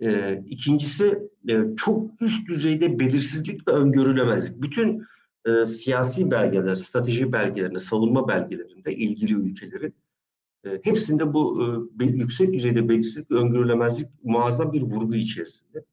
E, 0.00 0.36
ikincisi 0.46 1.28
e, 1.48 1.76
çok 1.76 2.22
üst 2.22 2.48
düzeyde 2.48 2.98
belirsizlik 2.98 3.68
ve 3.68 3.72
öngörülemezlik. 3.72 4.62
Bütün 4.62 5.06
e, 5.44 5.66
siyasi 5.66 6.30
belgeler, 6.30 6.74
strateji 6.74 7.32
belgelerinde, 7.32 7.78
savunma 7.78 8.28
belgelerinde 8.28 8.94
ilgili 8.94 9.32
ülkelerin 9.32 9.94
e, 10.64 10.80
hepsinde 10.82 11.34
bu 11.34 11.62
e, 12.00 12.04
yüksek 12.04 12.52
düzeyde 12.52 12.88
belirsizlik 12.88 13.30
ve 13.30 13.34
öngörülemezlik 13.34 14.08
muazzam 14.24 14.72
bir 14.72 14.82
vurgu 14.82 15.14
içerisinde. 15.14 15.84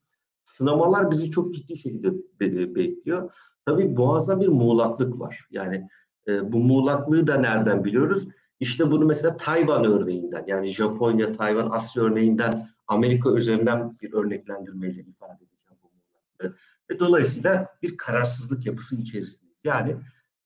Sınamalar 0.44 1.10
bizi 1.10 1.30
çok 1.30 1.54
ciddi 1.54 1.76
şekilde 1.76 2.12
be- 2.40 2.74
bekliyor. 2.74 3.30
Tabii 3.66 3.88
muazzam 3.88 4.40
bir 4.40 4.48
muğlaklık 4.48 5.20
var. 5.20 5.40
Yani 5.50 5.88
e, 6.28 6.52
bu 6.52 6.58
muğlaklığı 6.58 7.26
da 7.26 7.36
nereden 7.36 7.84
biliyoruz? 7.84 8.28
İşte 8.60 8.90
bunu 8.90 9.06
mesela 9.06 9.36
Tayvan 9.36 9.84
örneğinden 9.84 10.44
yani 10.46 10.68
Japonya, 10.68 11.32
Tayvan, 11.32 11.70
Asya 11.70 12.02
örneğinden 12.02 12.68
Amerika 12.86 13.32
üzerinden 13.32 13.92
bir 14.02 14.12
örneklendirmeyle 14.12 15.00
ifade 15.00 15.44
edeceğim 15.44 15.80
bu 15.82 15.88
muğlaklığı. 15.88 16.58
Ve 16.90 16.98
dolayısıyla 16.98 17.68
bir 17.82 17.96
kararsızlık 17.96 18.66
yapısı 18.66 18.96
içerisindeyiz. 18.96 19.64
Yani 19.64 19.96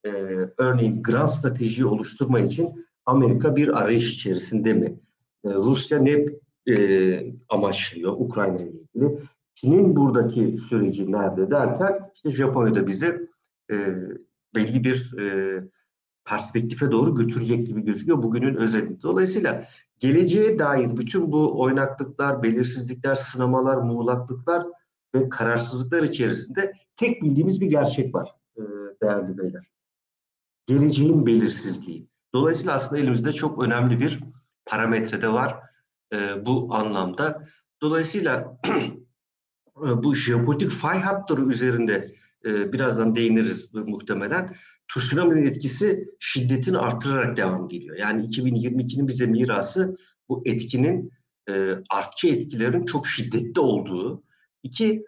e, 0.05 0.11
örneğin 0.59 1.03
grand 1.03 1.27
strateji 1.27 1.87
oluşturma 1.87 2.41
için 2.41 2.87
Amerika 3.07 3.57
bir 3.57 3.83
arayış 3.83 4.15
içerisinde 4.15 4.73
mi? 4.73 5.01
E, 5.45 5.49
Rusya 5.55 5.99
ne 5.99 6.27
e, 6.69 7.35
amaçlıyor 7.49 8.13
Ukrayna 8.13 8.57
ile 8.57 8.71
ilgili? 8.71 9.19
Çin'in 9.55 9.97
buradaki 9.97 10.57
süreci 10.57 11.13
nerede 11.13 11.51
derken 11.51 12.11
işte 12.15 12.31
Japonya'da 12.31 12.87
bizi 12.87 13.29
e, 13.73 13.95
belli 14.55 14.85
bir 14.85 15.19
e, 15.19 15.61
perspektife 16.25 16.91
doğru 16.91 17.15
götürecek 17.15 17.67
gibi 17.67 17.85
gözüküyor 17.85 18.23
bugünün 18.23 18.55
özelliği. 18.55 19.03
Dolayısıyla 19.03 19.67
geleceğe 20.01 20.59
dair 20.59 20.97
bütün 20.97 21.33
bu 21.33 21.61
oynaklıklar, 21.61 22.43
belirsizlikler, 22.43 23.15
sınamalar, 23.15 23.77
muğlaklıklar 23.77 24.67
ve 25.15 25.29
kararsızlıklar 25.29 26.03
içerisinde 26.03 26.73
tek 26.97 27.23
bildiğimiz 27.23 27.61
bir 27.61 27.67
gerçek 27.67 28.15
var 28.15 28.29
e, 28.57 28.63
değerli 29.03 29.39
beyler. 29.39 29.65
Geleceğin 30.67 31.27
belirsizliği. 31.27 32.09
Dolayısıyla 32.35 32.75
aslında 32.75 33.03
elimizde 33.03 33.33
çok 33.33 33.63
önemli 33.63 34.01
bir 34.01 34.21
parametre 34.67 35.23
de 35.23 35.33
var 35.33 35.61
e, 36.15 36.47
bu 36.47 36.75
anlamda. 36.75 37.49
Dolayısıyla 37.83 38.61
bu 39.77 40.15
jeopolitik 40.15 40.71
fay 40.71 41.01
hatları 41.01 41.43
üzerinde 41.43 42.15
e, 42.45 42.73
birazdan 42.73 43.15
değiniriz 43.15 43.75
muhtemelen. 43.75 44.57
Tsunami'nin 44.89 45.47
etkisi 45.47 46.09
şiddetini 46.19 46.79
artırarak 46.79 47.37
devam 47.37 47.69
geliyor. 47.69 47.99
Yani 47.99 48.27
2022'nin 48.27 49.09
bize 49.09 49.27
mirası 49.27 49.97
bu 50.29 50.43
etkinin 50.47 51.13
e, 51.49 51.53
artçı 51.91 52.29
etkilerin 52.29 52.87
çok 52.87 53.07
şiddetli 53.07 53.61
olduğu. 53.61 54.23
İki, 54.63 55.05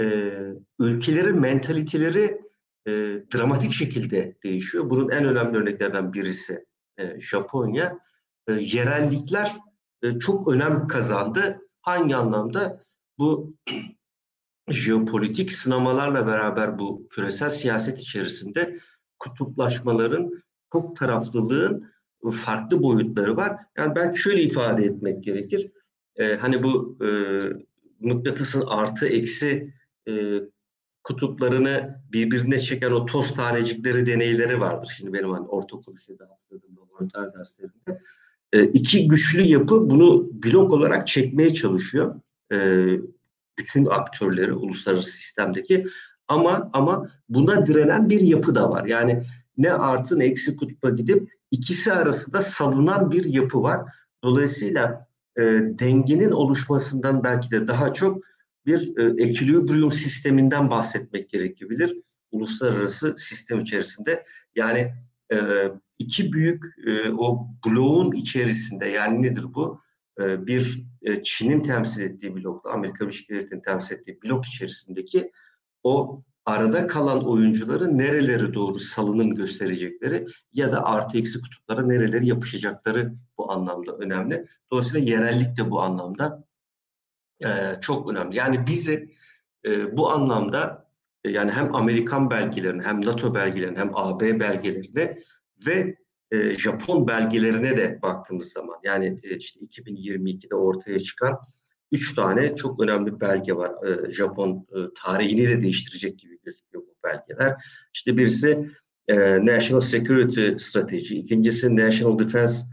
e, 0.00 0.32
ülkelerin 0.80 1.40
mentaliteleri 1.40 2.40
e, 2.86 2.92
dramatik 3.34 3.72
şekilde 3.72 4.36
değişiyor. 4.44 4.90
Bunun 4.90 5.10
en 5.10 5.24
önemli 5.24 5.58
örneklerden 5.58 6.12
birisi 6.12 6.64
e, 6.98 7.20
Japonya. 7.20 7.98
E, 8.48 8.52
yerellikler 8.52 9.56
çok 10.20 10.48
önem 10.48 10.86
kazandı. 10.86 11.60
Hangi 11.82 12.16
anlamda? 12.16 12.84
Bu 13.18 13.54
jeopolitik 14.68 15.52
sınamalarla 15.52 16.26
beraber 16.26 16.78
bu 16.78 17.08
küresel 17.08 17.50
siyaset 17.50 18.00
içerisinde 18.00 18.78
kutuplaşmaların, 19.18 20.30
çok 20.72 20.96
taraflılığın 20.96 21.90
farklı 22.32 22.82
boyutları 22.82 23.36
var. 23.36 23.56
Yani 23.76 23.96
belki 23.96 24.20
şöyle 24.20 24.42
ifade 24.42 24.84
etmek 24.84 25.24
gerekir. 25.24 25.70
Ee, 26.16 26.36
hani 26.36 26.62
bu 26.62 26.98
e, 27.04 27.08
mıknatısın 28.00 28.64
artı 28.66 29.06
eksi 29.06 29.74
e, 30.08 30.40
kutuplarını 31.04 32.02
birbirine 32.12 32.58
çeken 32.58 32.90
o 32.90 33.06
toz 33.06 33.34
tanecikleri 33.34 34.06
deneyleri 34.06 34.60
vardır. 34.60 34.94
Şimdi 34.96 35.12
benim 35.12 35.30
hani 35.30 35.46
ortaokul 35.46 35.92
lisede 35.92 36.24
hatırladığım 36.24 36.76
laboratuvar 36.76 37.34
derslerinde. 37.34 38.02
E, 38.52 38.64
iki 38.64 39.08
güçlü 39.08 39.42
yapı 39.42 39.90
bunu 39.90 40.30
blok 40.44 40.72
olarak 40.72 41.06
çekmeye 41.06 41.54
çalışıyor. 41.54 42.20
E, 42.52 42.56
bütün 43.58 43.86
aktörleri 43.86 44.52
uluslararası 44.52 45.10
sistemdeki 45.10 45.86
ama 46.28 46.70
ama 46.72 47.10
buna 47.28 47.66
direnen 47.66 48.10
bir 48.10 48.20
yapı 48.20 48.54
da 48.54 48.70
var. 48.70 48.84
Yani 48.84 49.22
ne 49.58 49.72
artı 49.72 50.18
ne 50.18 50.24
eksi 50.24 50.56
kutba 50.56 50.90
gidip 50.90 51.32
ikisi 51.50 51.92
arasında 51.92 52.42
salınan 52.42 53.10
bir 53.10 53.24
yapı 53.24 53.62
var. 53.62 53.80
Dolayısıyla 54.24 55.06
e, 55.36 55.42
dengenin 55.78 56.30
oluşmasından 56.30 57.24
belki 57.24 57.50
de 57.50 57.68
daha 57.68 57.94
çok 57.94 58.24
bir 58.66 58.96
e, 58.98 59.22
ekilibrium 59.22 59.92
sisteminden 59.92 60.70
bahsetmek 60.70 61.28
gerekebilir 61.28 61.96
uluslararası 62.32 63.14
sistem 63.16 63.60
içerisinde. 63.60 64.24
Yani 64.56 64.92
e, 65.32 65.36
iki 65.98 66.32
büyük 66.32 66.64
e, 66.86 67.10
o 67.10 67.48
bloğun 67.66 68.12
içerisinde 68.12 68.86
yani 68.86 69.22
nedir 69.22 69.44
bu? 69.54 69.80
E, 70.20 70.46
bir 70.46 70.84
e, 71.02 71.22
Çin'in 71.22 71.62
temsil 71.62 72.02
ettiği 72.02 72.34
blokla 72.34 72.70
Amerika 72.70 73.04
Birleşik 73.04 73.30
Devletleri'nin 73.30 73.62
temsil 73.62 73.96
ettiği 73.96 74.22
blok 74.22 74.44
içerisindeki 74.44 75.32
o 75.82 76.22
arada 76.44 76.86
kalan 76.86 77.28
oyuncuları 77.28 77.98
nereleri 77.98 78.54
doğru 78.54 78.78
salınım 78.78 79.34
gösterecekleri 79.34 80.26
ya 80.52 80.72
da 80.72 80.84
artı 80.84 81.18
eksi 81.18 81.40
kutuplara 81.40 81.82
nereleri 81.82 82.28
yapışacakları 82.28 83.14
bu 83.38 83.52
anlamda 83.52 83.92
önemli. 83.92 84.46
Dolayısıyla 84.70 85.12
yerellik 85.12 85.56
de 85.56 85.70
bu 85.70 85.80
anlamda 85.80 86.44
e, 87.44 87.48
çok 87.80 88.10
önemli. 88.10 88.36
Yani 88.36 88.66
bizi 88.66 89.16
bu 89.92 90.10
anlamda 90.10 90.86
yani 91.24 91.50
hem 91.50 91.74
Amerikan 91.74 92.30
belgelerine 92.30 92.82
hem 92.82 93.06
NATO 93.06 93.34
belgelerine 93.34 93.78
hem 93.78 93.90
AB 93.94 94.40
belgelerine 94.40 95.18
ve 95.66 95.96
e, 96.30 96.54
Japon 96.54 97.08
belgelerine 97.08 97.76
de 97.76 97.98
baktığımız 98.02 98.52
zaman 98.52 98.76
yani 98.84 99.16
e, 99.22 99.36
işte 99.36 99.60
2022'de 99.60 100.54
ortaya 100.54 100.98
çıkan 100.98 101.38
üç 101.92 102.14
tane 102.14 102.56
çok 102.56 102.80
önemli 102.80 103.20
belge 103.20 103.52
var. 103.52 103.72
E, 103.86 104.10
Japon 104.10 104.66
e, 104.70 104.78
tarihini 105.02 105.48
de 105.48 105.62
değiştirecek 105.62 106.18
gibi 106.18 106.38
gözüküyor 106.44 106.84
bu 106.84 106.94
belgeler. 107.04 107.54
İşte 107.94 108.16
birisi 108.16 108.70
e, 109.08 109.46
National 109.46 109.80
Security 109.80 110.50
Strategy, 110.56 111.18
ikincisi 111.18 111.76
National 111.76 112.18
Defense 112.18 112.64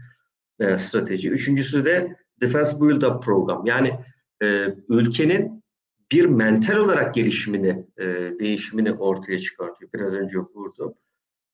e, 0.60 0.78
Strategy, 0.78 1.28
üçüncüsü 1.28 1.84
de 1.84 2.16
Defense 2.40 2.76
Build-Up 2.76 3.24
Program. 3.24 3.66
Yani 3.66 4.00
e, 4.42 4.66
ülkenin 4.88 5.64
bir 6.12 6.24
mental 6.24 6.76
olarak 6.76 7.14
gelişimini, 7.14 7.86
e, 7.98 8.04
değişimini 8.40 8.92
ortaya 8.92 9.40
çıkartıyor. 9.40 9.92
Biraz 9.92 10.12
önce 10.12 10.38
okurdum. 10.38 10.94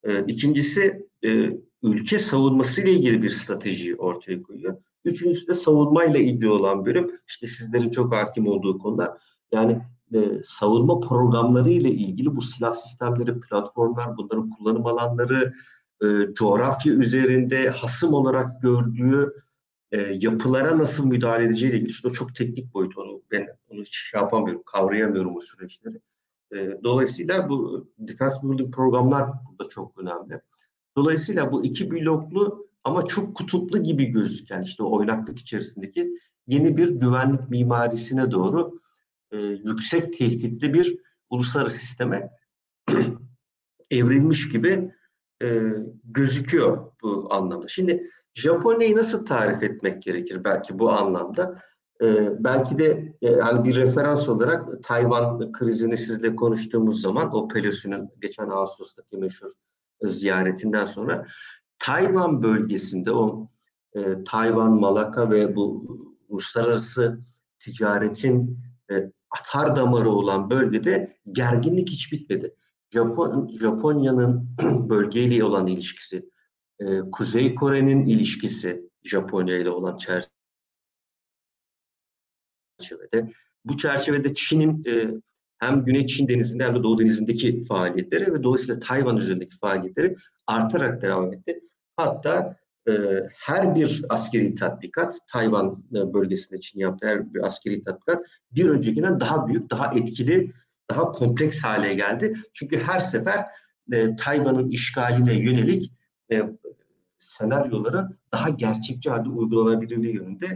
E, 0.04 0.24
ikincisi 0.26 1.06
e, 1.24 1.50
ülke 1.82 2.18
savunması 2.18 2.82
ile 2.82 2.92
ilgili 2.92 3.22
bir 3.22 3.28
strateji 3.28 3.96
ortaya 3.96 4.42
koyuyor. 4.42 4.76
Üçüncüsü 5.04 5.46
de 5.46 5.54
savunmayla 5.54 6.20
ilgili 6.20 6.50
olan 6.50 6.86
bölüm. 6.86 7.10
İşte 7.28 7.46
sizlerin 7.46 7.90
çok 7.90 8.12
hakim 8.12 8.46
olduğu 8.46 8.78
konular. 8.78 9.10
Yani 9.52 9.82
e, 10.14 10.18
savunma 10.42 11.00
programları 11.00 11.70
ile 11.70 11.90
ilgili 11.90 12.36
bu 12.36 12.42
silah 12.42 12.74
sistemleri, 12.74 13.40
platformlar, 13.40 14.16
bunların 14.16 14.50
kullanım 14.50 14.86
alanları, 14.86 15.52
e, 16.02 16.06
coğrafya 16.34 16.92
üzerinde 16.92 17.70
hasım 17.70 18.14
olarak 18.14 18.62
gördüğü 18.62 19.42
e, 19.92 20.00
yapılara 20.00 20.78
nasıl 20.78 21.06
müdahale 21.06 21.44
edeceğiyle 21.44 21.76
ilgili. 21.76 21.90
İşte 21.90 22.08
o 22.08 22.12
çok 22.12 22.34
teknik 22.34 22.74
boyut. 22.74 22.98
Onu 22.98 23.22
ben 23.30 23.46
onu 23.68 23.80
hiç 23.80 23.96
şey 24.10 24.20
yapamıyorum, 24.20 24.62
kavrayamıyorum 24.66 25.36
o 25.36 25.40
süreçleri. 25.40 26.00
E, 26.54 26.82
dolayısıyla 26.84 27.48
bu 27.48 27.88
defense 27.98 28.36
building 28.42 28.74
programlar 28.74 29.30
burada 29.50 29.68
çok 29.68 29.98
önemli. 29.98 30.40
Dolayısıyla 31.00 31.52
bu 31.52 31.64
iki 31.64 31.90
bloklu 31.90 32.66
ama 32.84 33.04
çok 33.04 33.36
kutuplu 33.36 33.82
gibi 33.82 34.06
gözüken 34.06 34.62
işte 34.62 34.82
o 34.82 34.96
oynaklık 34.96 35.38
içerisindeki 35.38 36.18
yeni 36.46 36.76
bir 36.76 36.88
güvenlik 36.88 37.48
mimarisine 37.50 38.30
doğru 38.30 38.78
e, 39.32 39.36
yüksek 39.38 40.18
tehditli 40.18 40.74
bir 40.74 40.98
uluslararası 41.30 41.78
sisteme 41.78 42.30
evrilmiş 43.90 44.48
gibi 44.48 44.94
e, 45.42 45.62
gözüküyor 46.04 46.92
bu 47.02 47.28
anlamda. 47.30 47.68
Şimdi 47.68 48.10
Japonya'yı 48.34 48.96
nasıl 48.96 49.26
tarif 49.26 49.62
etmek 49.62 50.02
gerekir 50.02 50.44
belki 50.44 50.78
bu 50.78 50.90
anlamda? 50.90 51.62
E, 52.02 52.06
belki 52.44 52.78
de 52.78 53.16
e, 53.22 53.34
hani 53.34 53.64
bir 53.64 53.76
referans 53.76 54.28
olarak 54.28 54.82
Tayvan 54.82 55.52
krizini 55.52 55.98
sizle 55.98 56.36
konuştuğumuz 56.36 57.00
zaman 57.00 57.34
o 57.34 57.48
Pelosi'nin 57.48 58.10
geçen 58.20 58.48
Ağustos'taki 58.48 59.16
meşhur 59.16 59.50
ziyaretinden 60.04 60.84
sonra 60.84 61.26
Tayvan 61.78 62.42
bölgesinde 62.42 63.12
o 63.12 63.48
e, 63.94 64.24
Tayvan, 64.24 64.72
Malaka 64.72 65.30
ve 65.30 65.56
bu 65.56 65.86
uluslararası 66.28 67.20
ticaretin 67.58 68.58
e, 68.90 69.12
atar 69.30 69.76
damarı 69.76 70.10
olan 70.10 70.50
bölgede 70.50 71.16
gerginlik 71.32 71.90
hiç 71.90 72.12
bitmedi. 72.12 72.54
Japon, 72.90 73.48
Japonya'nın 73.60 74.48
bölgeyle 74.88 75.44
olan 75.44 75.66
ilişkisi, 75.66 76.30
e, 76.80 77.00
Kuzey 77.00 77.54
Kore'nin 77.54 78.06
ilişkisi 78.06 78.90
Japonya 79.02 79.58
ile 79.58 79.70
olan 79.70 79.98
çerçevede. 82.78 83.32
Bu 83.64 83.76
çerçevede 83.76 84.34
Çin'in 84.34 84.84
e, 84.86 85.20
hem 85.60 85.84
Güney 85.84 86.06
Çin 86.06 86.28
denizinde 86.28 86.64
hem 86.64 86.74
de 86.74 86.82
Doğu 86.82 86.98
denizindeki 86.98 87.64
faaliyetleri 87.64 88.34
ve 88.34 88.42
dolayısıyla 88.42 88.80
Tayvan 88.80 89.16
üzerindeki 89.16 89.58
faaliyetleri 89.58 90.16
artarak 90.46 91.02
devam 91.02 91.32
etti. 91.32 91.60
Hatta 91.96 92.56
e, 92.88 92.92
her 93.46 93.74
bir 93.74 94.02
askeri 94.08 94.54
tatbikat, 94.54 95.18
Tayvan 95.26 95.84
e, 95.92 96.14
bölgesinde 96.14 96.60
Çin 96.60 96.80
yaptığı 96.80 97.06
her 97.06 97.34
bir 97.34 97.46
askeri 97.46 97.82
tatbikat 97.82 98.22
bir 98.52 98.68
öncekinden 98.68 99.20
daha 99.20 99.48
büyük, 99.48 99.70
daha 99.70 99.94
etkili, 99.94 100.52
daha 100.90 101.12
kompleks 101.12 101.64
hale 101.64 101.94
geldi. 101.94 102.36
Çünkü 102.52 102.78
her 102.78 103.00
sefer 103.00 103.46
e, 103.92 104.16
Tayvan'ın 104.16 104.68
işgaline 104.68 105.34
yönelik 105.34 105.92
e, 106.32 106.42
senaryoları 107.16 108.08
daha 108.32 108.48
gerçekçi 108.48 109.10
halde 109.10 109.28
uygulanabilirliği 109.28 110.14
yönünde 110.14 110.46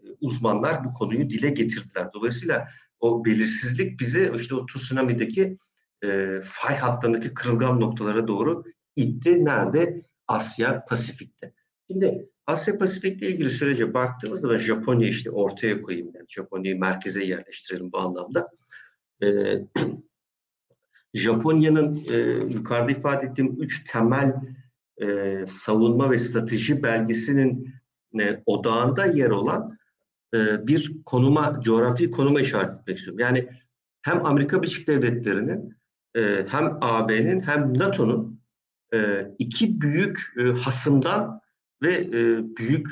e, 0.00 0.06
uzmanlar 0.20 0.84
bu 0.84 0.94
konuyu 0.94 1.30
dile 1.30 1.50
getirdiler. 1.50 2.12
Dolayısıyla 2.14 2.68
o 3.04 3.24
belirsizlik 3.24 4.00
bizi 4.00 4.32
işte 4.36 4.54
o 4.54 4.66
tsunami'deki 4.66 5.56
e, 6.04 6.40
fay 6.44 6.76
hatlarındaki 6.76 7.34
kırılgan 7.34 7.80
noktalara 7.80 8.28
doğru 8.28 8.64
itti. 8.96 9.44
Nerede? 9.44 10.02
Asya 10.28 10.84
Pasifik'te. 10.84 11.52
Şimdi 11.90 12.28
Asya 12.46 12.78
Pasifik'le 12.78 13.22
ilgili 13.22 13.50
sürece 13.50 13.94
baktığımızda 13.94 14.50
ben 14.50 14.58
Japonya 14.58 15.08
işte 15.08 15.30
ortaya 15.30 15.82
koyayım. 15.82 16.10
Yani 16.14 16.26
Japonya'yı 16.28 16.80
merkeze 16.80 17.24
yerleştirelim 17.24 17.92
bu 17.92 17.98
anlamda. 17.98 18.48
Ee, 19.22 19.26
Japonya'nın 21.14 21.98
e, 22.12 22.16
yukarıda 22.54 22.90
ifade 22.90 23.26
ettiğim 23.26 23.62
üç 23.62 23.84
temel 23.92 24.34
e, 25.02 25.38
savunma 25.46 26.10
ve 26.10 26.18
strateji 26.18 26.82
belgesinin 26.82 27.74
e, 28.20 28.42
odağında 28.46 29.06
yer 29.06 29.30
olan 29.30 29.78
e, 30.34 30.66
bir 30.66 30.92
konuma, 31.06 31.60
coğrafi 31.60 32.10
konuma 32.10 32.40
işaret 32.40 32.72
etmek 32.72 32.98
istiyorum. 32.98 33.20
Yani 33.20 33.48
hem 34.02 34.26
Amerika 34.26 34.62
Birleşik 34.62 34.88
Devletleri'nin 34.88 35.74
e, 36.16 36.46
hem 36.48 36.78
AB'nin 36.80 37.40
hem 37.40 37.78
NATO'nun 37.78 38.40
e, 38.94 39.28
iki 39.38 39.80
büyük 39.80 40.18
e, 40.38 40.42
hasımdan 40.42 41.40
ve 41.82 42.12
büyük 42.56 42.86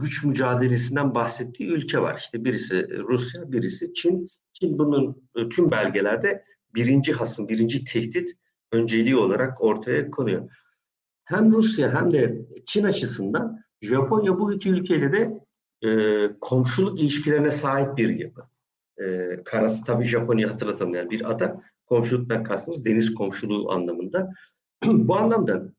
güç 0.00 0.24
mücadelesinden 0.24 1.14
bahsettiği 1.14 1.70
ülke 1.70 2.00
var. 2.00 2.16
İşte 2.18 2.44
birisi 2.44 2.88
Rusya, 2.98 3.52
birisi 3.52 3.94
Çin. 3.94 4.28
Çin 4.52 4.78
bunun 4.78 5.28
tüm 5.50 5.70
belgelerde 5.70 6.44
birinci 6.74 7.12
hasım, 7.12 7.48
birinci 7.48 7.84
tehdit 7.84 8.30
önceliği 8.72 9.16
olarak 9.16 9.62
ortaya 9.62 10.10
konuyor. 10.10 10.50
Hem 11.24 11.52
Rusya 11.52 11.94
hem 11.94 12.12
de 12.12 12.46
Çin 12.66 12.84
açısından 12.84 13.60
Japonya 13.82 14.38
bu 14.38 14.52
iki 14.52 14.70
ülkeyle 14.70 15.12
de 15.12 15.40
e, 15.84 15.90
komşuluk 16.40 17.00
ilişkilerine 17.00 17.50
sahip 17.50 17.98
bir 17.98 18.08
yapı. 18.08 18.42
E, 19.00 19.36
karası 19.44 19.84
tabii 19.84 20.04
Japonya 20.04 20.50
hatırlatamayan 20.50 21.10
bir 21.10 21.30
ada. 21.30 21.62
Komşuluktan 21.86 22.42
kastımız 22.42 22.84
deniz 22.84 23.14
komşuluğu 23.14 23.72
anlamında. 23.72 24.34
Bu 24.84 25.16
anlamda 25.16 25.72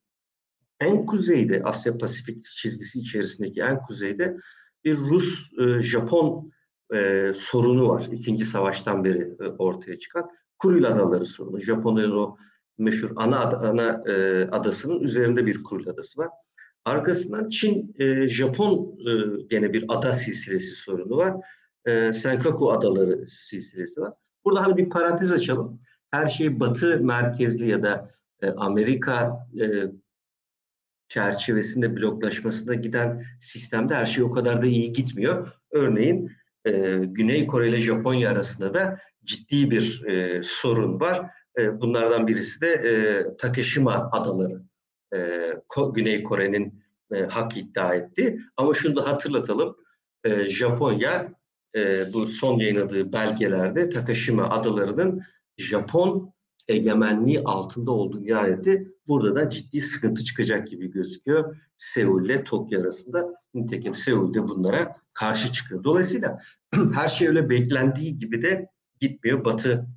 en 0.79 1.05
kuzeyde 1.05 1.63
Asya 1.63 1.97
Pasifik 1.97 2.43
çizgisi 2.43 2.99
içerisindeki 2.99 3.61
en 3.61 3.81
kuzeyde 3.81 4.37
bir 4.85 4.97
Rus-Japon 4.97 6.51
e, 6.91 6.97
e, 6.97 7.33
sorunu 7.33 7.89
var. 7.89 8.07
İkinci 8.11 8.45
savaştan 8.45 9.03
beri 9.03 9.35
e, 9.39 9.47
ortaya 9.47 9.99
çıkan 9.99 10.29
Kuril 10.59 10.87
Adaları 10.87 11.25
sorunu. 11.25 11.59
Japonya'nın 11.59 12.17
o 12.17 12.37
meşhur 12.77 13.11
ana, 13.15 13.39
ana 13.39 14.03
e, 14.07 14.43
adasının 14.51 14.99
üzerinde 14.99 15.45
bir 15.45 15.63
Kuril 15.63 15.89
Adası 15.89 16.21
var. 16.21 16.29
Arkasından 16.89 17.49
Çin, 17.49 17.95
e, 17.99 18.29
Japon 18.29 18.99
e, 18.99 19.43
gene 19.49 19.73
bir 19.73 19.85
ada 19.87 20.13
silsilesi 20.13 20.71
sorunu 20.71 21.17
var. 21.17 21.35
E, 21.85 22.13
Senkaku 22.13 22.71
Adaları 22.71 23.29
silsilesi 23.29 24.01
var. 24.01 24.13
Burada 24.45 24.63
hani 24.63 24.77
bir 24.77 24.89
parantez 24.89 25.31
açalım. 25.31 25.81
Her 26.11 26.27
şey 26.27 26.59
batı 26.59 26.99
merkezli 26.99 27.69
ya 27.69 27.81
da 27.81 28.11
e, 28.41 28.49
Amerika 28.49 29.47
e, 29.61 29.65
çerçevesinde 31.07 31.95
bloklaşmasına 31.95 32.75
giden 32.75 33.25
sistemde 33.39 33.95
her 33.95 34.05
şey 34.05 34.23
o 34.23 34.31
kadar 34.31 34.61
da 34.61 34.65
iyi 34.65 34.93
gitmiyor. 34.93 35.51
Örneğin 35.71 36.31
e, 36.65 36.71
Güney 37.05 37.47
Kore 37.47 37.69
ile 37.69 37.77
Japonya 37.77 38.29
arasında 38.29 38.73
da 38.73 38.99
ciddi 39.23 39.71
bir 39.71 40.05
e, 40.07 40.41
sorun 40.43 40.99
var. 40.99 41.31
E, 41.59 41.81
bunlardan 41.81 42.27
birisi 42.27 42.61
de 42.61 42.67
e, 42.67 43.23
Takeshima 43.37 44.09
adaları. 44.11 44.68
E, 45.15 45.51
Güney 45.93 46.23
Kore'nin 46.23 46.83
e, 47.11 47.21
hak 47.21 47.57
iddia 47.57 47.95
etti. 47.95 48.39
Ama 48.57 48.73
şunu 48.73 48.95
da 48.95 49.07
hatırlatalım. 49.07 49.75
E, 50.23 50.43
Japonya 50.43 51.33
e, 51.75 52.13
bu 52.13 52.27
son 52.27 52.59
yayınladığı 52.59 53.13
belgelerde 53.13 53.89
Takeshima 53.89 54.49
adalarının 54.49 55.21
Japon 55.57 56.33
egemenliği 56.67 57.41
altında 57.43 57.91
olduğunu 57.91 58.25
ilan 58.25 58.51
etti. 58.51 58.93
Burada 59.07 59.35
da 59.35 59.49
ciddi 59.49 59.81
sıkıntı 59.81 60.23
çıkacak 60.23 60.67
gibi 60.67 60.91
gözüküyor. 60.91 61.57
Seul 61.77 62.25
ile 62.25 62.43
Tokyo 62.43 62.81
arasında. 62.81 63.33
Nitekim 63.53 63.95
Seul 63.95 64.33
de 64.33 64.47
bunlara 64.47 64.95
karşı 65.13 65.53
çıkıyor. 65.53 65.83
Dolayısıyla 65.83 66.39
her 66.93 67.09
şey 67.09 67.27
öyle 67.27 67.49
beklendiği 67.49 68.19
gibi 68.19 68.43
de 68.43 68.69
gitmiyor 68.99 69.45
Batı 69.45 69.87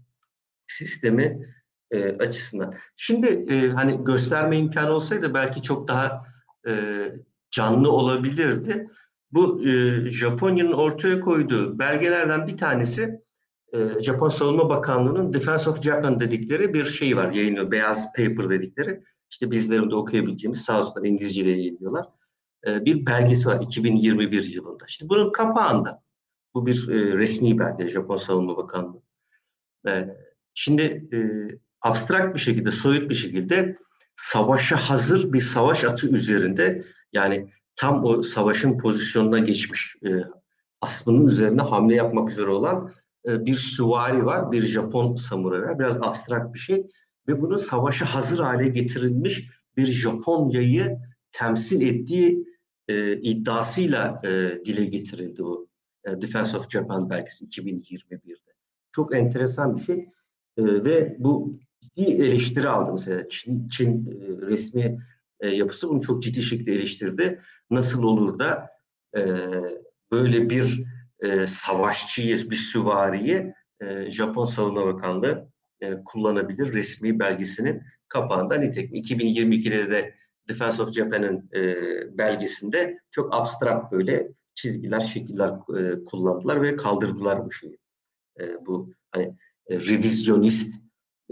sistemi 0.67 1.55
e, 1.93 2.05
açısından. 2.05 2.75
Şimdi 2.97 3.47
e, 3.49 3.69
hani 3.69 4.05
gösterme 4.05 4.59
imkanı 4.59 4.93
olsaydı 4.93 5.35
belki 5.35 5.63
çok 5.63 5.89
daha 5.89 6.27
e, 6.69 6.73
canlı 7.51 7.93
olabilirdi. 7.93 8.89
Bu 9.33 9.69
e, 9.69 9.71
Japonya'nın 10.11 10.73
ortaya 10.73 11.21
koyduğu 11.21 11.79
belgelerden 11.79 12.47
bir 12.47 12.57
tanesi 12.57 13.23
e, 13.73 14.01
Japon 14.01 14.29
Savunma 14.29 14.71
Bakanlığı'nın 14.71 15.33
Defense 15.33 15.71
of 15.71 15.83
Japan 15.83 16.19
dedikleri 16.19 16.75
bir 16.75 16.85
şey 16.85 17.17
var 17.17 17.31
yayınlıyor. 17.31 17.71
Beyaz 17.71 18.13
paper 18.13 18.51
dedikleri. 18.51 19.03
İşte 19.31 19.51
bizlerin 19.51 19.91
de 19.91 19.95
okuyabileceğimiz 19.95 20.63
sağ 20.63 20.81
olsunlar 20.81 21.07
İngilizce'de 21.07 21.49
yayınlıyorlar. 21.49 22.07
E, 22.67 22.85
bir 22.85 23.07
belgesi 23.07 23.49
var 23.49 23.61
2021 23.63 24.55
yılında. 24.55 24.85
İşte 24.89 25.09
bunun 25.09 25.33
kapağında 25.33 26.03
bu 26.55 26.67
bir 26.67 26.89
e, 26.89 27.19
resmi 27.19 27.59
belge 27.59 27.89
Japon 27.89 28.17
Savunma 28.17 28.57
Bakanlığı. 28.57 29.03
E, 29.89 30.09
şimdi 30.55 30.83
e, 31.13 31.19
abstrakt 31.83 32.35
bir 32.35 32.41
şekilde, 32.41 32.73
soyut 32.73 33.11
bir 33.11 33.15
şekilde 33.15 33.77
savaşa 34.17 34.77
hazır 34.77 35.33
bir 35.33 35.41
savaş 35.41 35.85
atı 35.85 36.09
üzerinde 36.09 36.85
yani 37.13 37.49
tam 37.77 38.05
o 38.05 38.23
savaşın 38.23 38.79
pozisyonuna 38.79 39.39
geçmiş 39.39 39.97
e, 40.05 40.09
asmının 40.81 41.27
üzerine 41.27 41.63
hamle 41.63 41.95
yapmak 41.95 42.31
üzere 42.31 42.51
olan 42.51 42.93
e, 43.29 43.47
bir 43.47 43.55
süvari 43.55 44.27
var, 44.27 44.53
bir 44.53 44.67
Japon 44.67 45.15
samuray 45.15 45.63
var. 45.63 45.79
Biraz 45.79 45.97
abstrakt 45.97 46.55
bir 46.55 46.59
şey 46.59 46.87
ve 47.29 47.43
bunu 47.43 47.59
savaşa 47.59 48.15
hazır 48.15 48.39
hale 48.39 48.69
getirilmiş 48.69 49.49
bir 49.77 49.87
Japonya'yı 49.87 50.99
temsil 51.33 51.81
ettiği 51.81 52.47
e, 52.89 53.17
iddiasıyla 53.17 54.21
e, 54.25 54.29
dile 54.65 54.85
getirildi 54.85 55.43
bu 55.43 55.69
e, 56.05 56.21
Defense 56.21 56.57
of 56.57 56.71
Japan 56.71 57.11
belgesi 57.11 57.45
2021'de. 57.45 58.53
Çok 58.93 59.15
enteresan 59.15 59.77
bir 59.77 59.81
şey 59.81 59.99
e, 60.57 60.65
ve 60.85 61.17
bu 61.19 61.59
ciddi 61.97 62.11
eleştiri 62.11 62.69
aldı 62.69 62.93
mesela 62.93 63.29
Çin, 63.29 63.69
Çin 63.69 64.07
e, 64.07 64.47
resmi 64.47 64.99
e, 65.41 65.49
yapısı 65.49 65.89
bunu 65.89 66.03
çok 66.03 66.23
ciddi 66.23 66.43
şekilde 66.43 66.73
eleştirdi. 66.73 67.41
Nasıl 67.71 68.03
olur 68.03 68.39
da 68.39 68.71
e, 69.17 69.23
böyle 70.13 70.51
bir 70.51 70.85
e, 71.21 71.47
savaşçıyı, 71.47 72.51
bir 72.51 72.57
süvariyi 72.57 73.55
Japon 74.09 74.45
Savunma 74.45 74.87
Bakanlığı 74.87 75.49
kullanabilir 76.05 76.73
resmi 76.73 77.19
belgesinin 77.19 77.83
kapağında. 78.09 78.55
Nitekim 78.55 78.97
2022'de 78.97 79.91
de 79.91 80.15
Defense 80.49 80.83
of 80.83 80.93
Japan'ın 80.93 81.51
belgesinde 82.19 82.99
çok 83.11 83.35
abstrakt 83.35 83.93
böyle 83.93 84.29
çizgiler, 84.55 85.01
şekiller 85.01 85.61
kullandılar 86.07 86.63
ve 86.63 86.77
kaldırdılar 86.77 87.45
bu 87.45 87.53
şeyi. 87.53 87.79
Bu 88.67 88.93
hani 89.11 89.37
e, 89.67 89.77
revizyonist, 89.77 90.83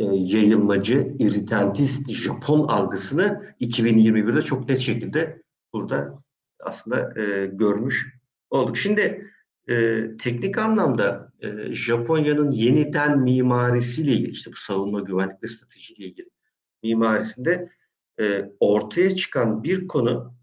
yayılmacı, 0.04 1.14
irritantist 1.18 2.12
Japon 2.12 2.68
algısını 2.68 3.54
2021'de 3.60 4.42
çok 4.42 4.68
net 4.68 4.78
şekilde 4.78 5.42
burada 5.72 6.22
aslında 6.60 7.20
e, 7.20 7.46
görmüş 7.46 8.14
olduk. 8.50 8.76
Şimdi 8.76 9.30
e, 9.68 10.06
teknik 10.16 10.58
anlamda 10.58 11.32
e, 11.40 11.74
Japonya'nın 11.74 12.50
yeniden 12.50 13.20
mimarisiyle 13.20 14.12
ilgili, 14.12 14.30
işte 14.30 14.52
bu 14.52 14.56
savunma 14.56 15.00
güvenlik 15.00 15.42
ve 15.42 15.46
stratejiyle 15.46 16.04
ilgili 16.04 16.28
mimarisinde 16.82 17.70
e, 18.20 18.50
ortaya 18.60 19.14
çıkan 19.14 19.64
bir 19.64 19.88
konu 19.88 20.34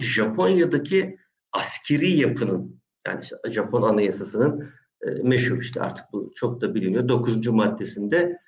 Japonya'daki 0.00 1.18
askeri 1.52 2.12
yapının 2.12 2.80
yani 3.06 3.20
işte 3.22 3.36
Japon 3.48 3.82
anayasasının 3.82 4.70
e, 5.02 5.10
meşhur 5.10 5.58
işte 5.58 5.80
artık 5.80 6.04
bu 6.12 6.32
çok 6.34 6.60
da 6.60 6.74
biliniyor. 6.74 7.08
9. 7.08 7.46
maddesinde 7.46 8.38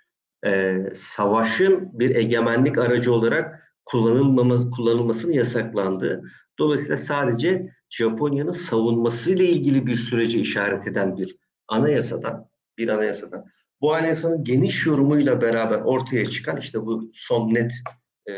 e, 0.47 0.79
savaşın 0.95 1.91
bir 1.93 2.17
egemenlik 2.17 2.79
aracı 2.79 3.13
olarak 3.13 3.73
kullanılmaması, 3.85 4.71
kullanılmasının 4.71 5.33
yasaklandığı. 5.33 6.23
Dolayısıyla 6.59 6.97
sadece 6.97 7.71
Japonya'nın 7.91 8.53
savunmasıyla 8.53 9.45
ilgili 9.45 9.87
bir 9.87 9.97
sürece 9.97 10.39
işaret 10.39 10.87
eden 10.87 11.17
bir 11.17 11.37
anayasadan, 11.69 12.49
bir 12.79 12.89
anayasadan. 12.89 13.45
Bu 13.81 13.95
anayasanın 13.95 14.45
geniş 14.45 14.87
yorumuyla 14.87 15.41
beraber 15.41 15.79
ortaya 15.79 16.27
çıkan 16.27 16.57
işte 16.57 16.87
bu 16.87 17.11
son 17.13 17.55
net 17.55 17.73
e, 18.29 18.33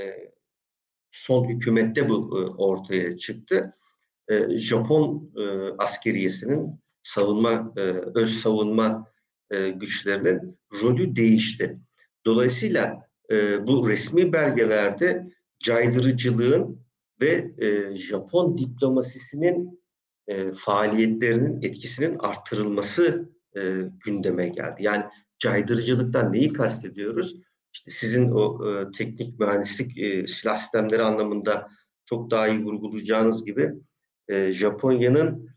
son 1.10 1.48
hükümette 1.48 2.08
bu 2.08 2.38
e, 2.38 2.42
ortaya 2.62 3.18
çıktı. 3.18 3.74
E, 4.28 4.56
Japon 4.56 5.32
e, 5.36 5.42
askeriyesinin 5.78 6.80
savunma 7.02 7.72
e, 7.76 7.80
öz 8.14 8.30
savunma 8.30 9.06
e, 9.50 9.70
güçlerinin 9.70 10.58
rolü 10.82 11.16
değişti. 11.16 11.78
Dolayısıyla 12.26 13.08
e, 13.30 13.66
bu 13.66 13.88
resmi 13.88 14.32
belgelerde 14.32 15.32
caydırıcılığın 15.58 16.80
ve 17.20 17.50
e, 17.58 17.96
Japon 17.96 18.58
diplomasisinin 18.58 19.80
e, 20.26 20.52
faaliyetlerinin 20.52 21.62
etkisinin 21.62 22.18
artırılması 22.18 23.28
e, 23.56 23.60
gündeme 24.04 24.48
geldi. 24.48 24.82
Yani 24.82 25.04
caydırıcılıktan 25.38 26.32
neyi 26.32 26.52
kastediyoruz? 26.52 27.36
İşte 27.72 27.90
sizin 27.90 28.30
o 28.30 28.70
e, 28.70 28.92
teknik 28.92 29.38
mühendislik 29.38 29.98
e, 29.98 30.26
silah 30.26 30.56
sistemleri 30.56 31.02
anlamında 31.02 31.68
çok 32.04 32.30
daha 32.30 32.48
iyi 32.48 32.64
vurgulayacağınız 32.64 33.44
gibi 33.44 33.72
e, 34.28 34.52
Japonya'nın 34.52 35.48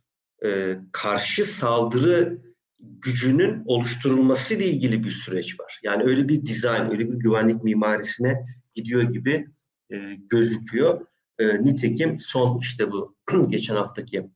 e, 0.46 0.78
karşı 0.92 1.44
saldırı 1.44 2.42
gücünün 2.82 3.64
oluşturulması 3.66 4.56
ile 4.56 4.66
ilgili 4.66 5.04
bir 5.04 5.12
süreç 5.12 5.60
var. 5.60 5.80
Yani 5.84 6.04
öyle 6.04 6.28
bir 6.28 6.46
dizayn, 6.46 6.92
öyle 6.92 7.10
bir 7.10 7.14
güvenlik 7.14 7.64
mimarisine 7.64 8.46
gidiyor 8.74 9.02
gibi 9.02 9.48
e, 9.92 10.16
gözüküyor. 10.30 11.08
E, 11.40 11.64
nitekim 11.64 12.20
son 12.20 12.60
işte 12.60 12.92
bu 12.92 13.16
geçen 13.50 13.76
haftaki 13.76 14.30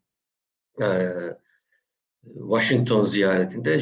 e, 0.82 0.88
Washington 2.24 3.04
ziyaretinde 3.04 3.80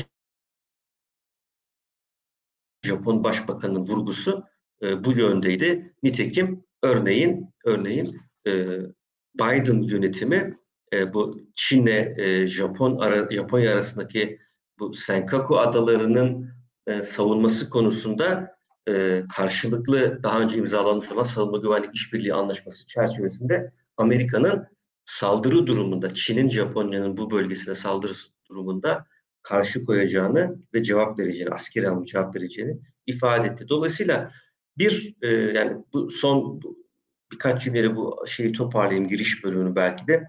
Japon 2.84 3.24
Başbakanı'nın 3.24 3.88
vurgusu 3.88 4.44
e, 4.82 5.04
bu 5.04 5.12
yöndeydi. 5.12 5.96
Nitekim 6.04 6.66
örneğin 6.82 7.54
örneğin 7.66 8.22
e, 8.48 8.80
Biden 9.36 9.82
yönetimi 9.82 10.58
e, 10.94 11.14
bu 11.14 11.42
Çin'le 11.56 12.18
e, 12.18 12.48
Japon 12.48 12.98
ara, 12.98 13.32
Japonya 13.32 13.74
arasındaki 13.74 14.40
bu 14.80 14.94
Senkaku 14.94 15.60
adalarının 15.60 16.54
e, 16.88 17.04
savunması 17.04 17.70
konusunda 17.70 18.56
e, 18.88 19.24
karşılıklı 19.36 20.24
daha 20.24 20.40
önce 20.40 20.58
imzalanmış 20.58 21.12
olan 21.12 21.24
savunma 21.24 21.58
güvenlik 21.58 21.96
işbirliği 21.96 22.34
anlaşması 22.34 22.88
çerçevesinde 22.88 23.72
Amerika'nın 23.98 24.68
saldırı 25.06 25.68
durumunda 25.68 26.14
Çin'in 26.14 26.50
Japonya'nın 26.50 27.18
bu 27.18 27.32
bölgesine 27.32 27.76
saldırı 27.76 28.14
durumunda 28.50 29.06
karşı 29.42 29.86
koyacağını 29.86 30.58
ve 30.74 30.84
cevap 30.84 31.20
vereceğini, 31.20 31.50
askeri 31.50 31.88
anlamda 31.88 32.06
cevap 32.06 32.36
vereceğini 32.36 32.80
ifade 33.08 33.48
etti. 33.48 33.66
Dolayısıyla 33.70 34.32
bir 34.78 35.16
e, 35.22 35.28
yani 35.28 35.84
bu 35.94 36.12
son 36.12 36.62
birkaç 37.32 37.64
cümleyle 37.64 37.96
bu 37.96 38.24
şeyi 38.28 38.54
toparlayayım 38.54 39.08
giriş 39.08 39.44
bölümünü 39.44 39.76
belki 39.76 40.08
de. 40.08 40.28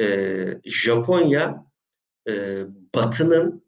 E, 0.00 0.60
Japonya 0.64 1.66
e, 2.28 2.64
Batı'nın 2.94 3.63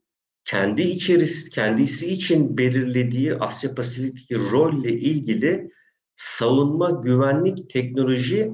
kendi 0.46 0.82
içerisi 0.82 1.50
kendisi 1.50 2.12
için 2.12 2.58
belirlediği 2.58 3.34
Asya 3.34 3.74
Pasifik'teki 3.74 4.38
rolle 4.50 4.92
ilgili 4.92 5.70
savunma, 6.14 6.90
güvenlik, 6.90 7.70
teknoloji 7.70 8.52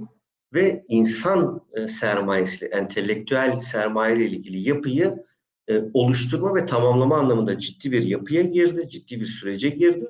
ve 0.55 0.85
insan 0.89 1.61
e, 1.75 1.87
sermayesi, 1.87 2.67
entelektüel 2.67 3.57
sermaye 3.57 4.17
ile 4.17 4.27
ilgili 4.27 4.69
yapıyı 4.69 5.25
e, 5.69 5.83
oluşturma 5.95 6.55
ve 6.55 6.67
tamamlama 6.67 7.19
anlamında 7.19 7.59
ciddi 7.59 7.93
bir 7.93 8.03
yapıya 8.03 8.43
girdi, 8.43 8.89
ciddi 8.89 9.21
bir 9.21 9.25
sürece 9.25 9.69
girdi. 9.69 10.07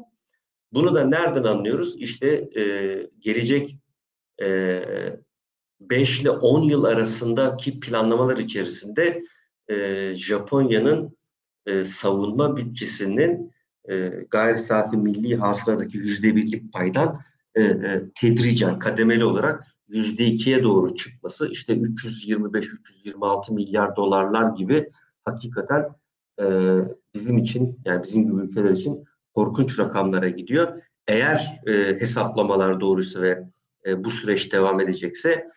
Bunu 0.72 0.94
da 0.94 1.04
nereden 1.04 1.44
anlıyoruz? 1.44 1.96
İşte 1.98 2.28
e, 2.60 2.62
gelecek 3.18 3.76
e, 4.42 4.82
5 5.80 6.20
ile 6.20 6.30
10 6.30 6.62
yıl 6.62 6.84
arasındaki 6.84 7.80
planlamalar 7.80 8.38
içerisinde 8.38 9.22
Japonya'nın 10.14 11.16
e, 11.66 11.84
savunma 11.84 12.56
bütçesinin 12.56 13.52
e, 13.88 14.08
gayri 14.30 14.58
safi 14.58 14.96
milli 14.96 15.36
hasıladaki 15.36 15.96
yüzde 15.96 16.36
birlik 16.36 16.72
paydan 16.72 17.20
e, 17.54 17.62
e, 17.64 18.02
tedricen, 18.20 18.78
kademeli 18.78 19.24
olarak 19.24 19.66
yüzde 19.88 20.24
ikiye 20.24 20.62
doğru 20.62 20.96
çıkması, 20.96 21.48
işte 21.48 21.72
325-326 21.72 23.54
milyar 23.54 23.96
dolarlar 23.96 24.56
gibi 24.56 24.90
hakikaten 25.24 25.88
e, 26.40 26.46
bizim 27.14 27.38
için 27.38 27.80
yani 27.84 28.02
bizim 28.02 28.22
gibi 28.22 28.40
ülkeler 28.40 28.70
için 28.70 29.04
korkunç 29.34 29.78
rakamlara 29.78 30.28
gidiyor. 30.28 30.82
Eğer 31.06 31.60
e, 31.66 32.00
hesaplamalar 32.00 32.80
doğruysa 32.80 33.22
ve 33.22 33.48
e, 33.86 34.04
bu 34.04 34.10
süreç 34.10 34.52
devam 34.52 34.80
edecekse 34.80 35.48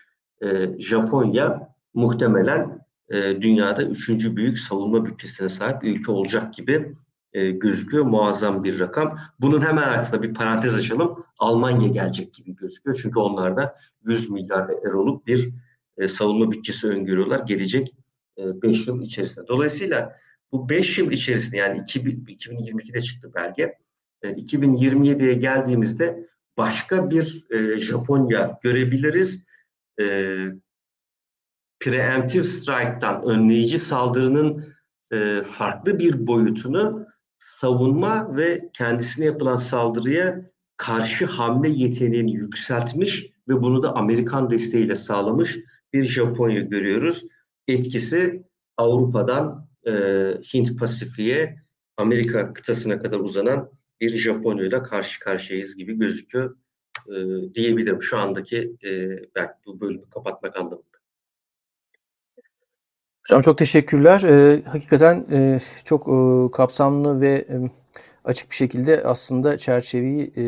e, 0.44 0.80
Japonya 0.80 1.76
muhtemelen 1.94 2.85
e, 3.10 3.41
dünyada 3.41 3.84
üçüncü 3.84 4.36
büyük 4.36 4.60
savunma 4.60 5.06
bütçesine 5.06 5.50
sahip 5.50 5.84
ülke 5.84 6.12
olacak 6.12 6.54
gibi 6.54 6.94
e, 7.34 7.52
gözüküyor. 7.52 8.06
Muazzam 8.06 8.63
bir 8.63 8.80
rakam. 8.80 9.20
Bunun 9.39 9.62
hemen 9.62 9.84
arkasında 9.84 10.24
bir 10.24 10.34
parantez 10.34 10.76
açalım. 10.76 11.26
Almanya 11.39 11.88
gelecek 11.88 12.34
gibi 12.34 12.56
gözüküyor. 12.56 13.00
Çünkü 13.02 13.20
onlar 13.20 13.58
da 13.58 13.76
100 14.06 14.30
milyar 14.30 14.70
euroluk 14.70 15.28
bir 15.28 15.50
e, 15.98 16.08
savunma 16.08 16.52
bütçesi 16.52 16.88
öngörüyorlar 16.88 17.39
gelecek 17.39 17.96
5 18.38 18.88
e, 18.88 18.91
yıl 18.91 19.02
içerisinde. 19.02 19.48
Dolayısıyla 19.48 20.15
bu 20.52 20.70
5 20.70 20.98
yıl 20.98 21.12
içerisinde 21.12 21.58
yani 21.58 21.80
2022'de 21.80 23.02
çıktı 23.02 23.32
belge. 23.36 23.78
2027'ye 24.24 25.34
geldiğimizde 25.34 26.28
başka 26.58 27.10
bir 27.10 27.46
e, 27.50 27.80
Japonya 27.80 28.60
görebiliriz. 28.63 29.46
E, 30.02 30.06
preemptive 31.80 32.44
strike'tan 32.44 33.24
önleyici 33.24 33.80
saldırının 33.80 34.76
e, 35.12 35.44
farklı 35.44 36.00
bir 36.00 36.28
boyutunu 36.28 37.06
savunma 37.38 38.38
ve 38.38 38.70
kendisine 38.74 39.26
yapılan 39.26 39.56
saldırıya 39.56 40.52
karşı 40.78 41.26
hamle 41.26 41.70
yeteneğini 41.70 42.34
yükseltmiş 42.34 43.32
ve 43.50 43.62
bunu 43.62 43.84
da 43.84 43.96
Amerikan 43.96 44.50
desteğiyle 44.50 44.96
sağlamış 44.96 45.58
bir 45.94 46.04
Japonya 46.04 46.62
görüyoruz. 46.62 47.26
Etkisi 47.68 48.44
Avrupa'dan 48.78 49.68
e, 49.88 49.92
Hint 50.54 50.80
Pasifik'e, 50.80 51.56
Amerika 51.98 52.54
kıtasına 52.54 53.00
kadar 53.02 53.20
uzanan 53.20 53.70
bir 54.02 54.18
Japonya 54.18 54.66
ile 54.66 54.84
karşı 54.84 55.20
karşıyayız 55.20 55.78
gibi 55.78 55.94
gözüküyor 55.94 56.58
e, 57.08 57.14
diyebilirim 57.54 58.02
şu 58.02 58.18
andaki 58.18 58.76
e, 58.84 59.10
belki 59.36 59.54
bu 59.66 59.82
bölümü 59.82 60.10
kapatmak 60.10 60.58
anlamında. 60.58 60.94
Hocam 63.26 63.42
çok 63.42 63.58
teşekkürler. 63.58 64.22
Ee, 64.24 64.62
hakikaten 64.66 65.26
e, 65.32 65.60
çok 65.86 66.08
e, 66.08 66.52
kapsamlı 66.52 67.22
ve 67.22 67.34
e, 67.34 67.56
açık 68.24 68.52
bir 68.52 68.56
şekilde 68.56 69.04
aslında 69.04 69.58
çerçeveyi 69.58 70.34
e, 70.38 70.46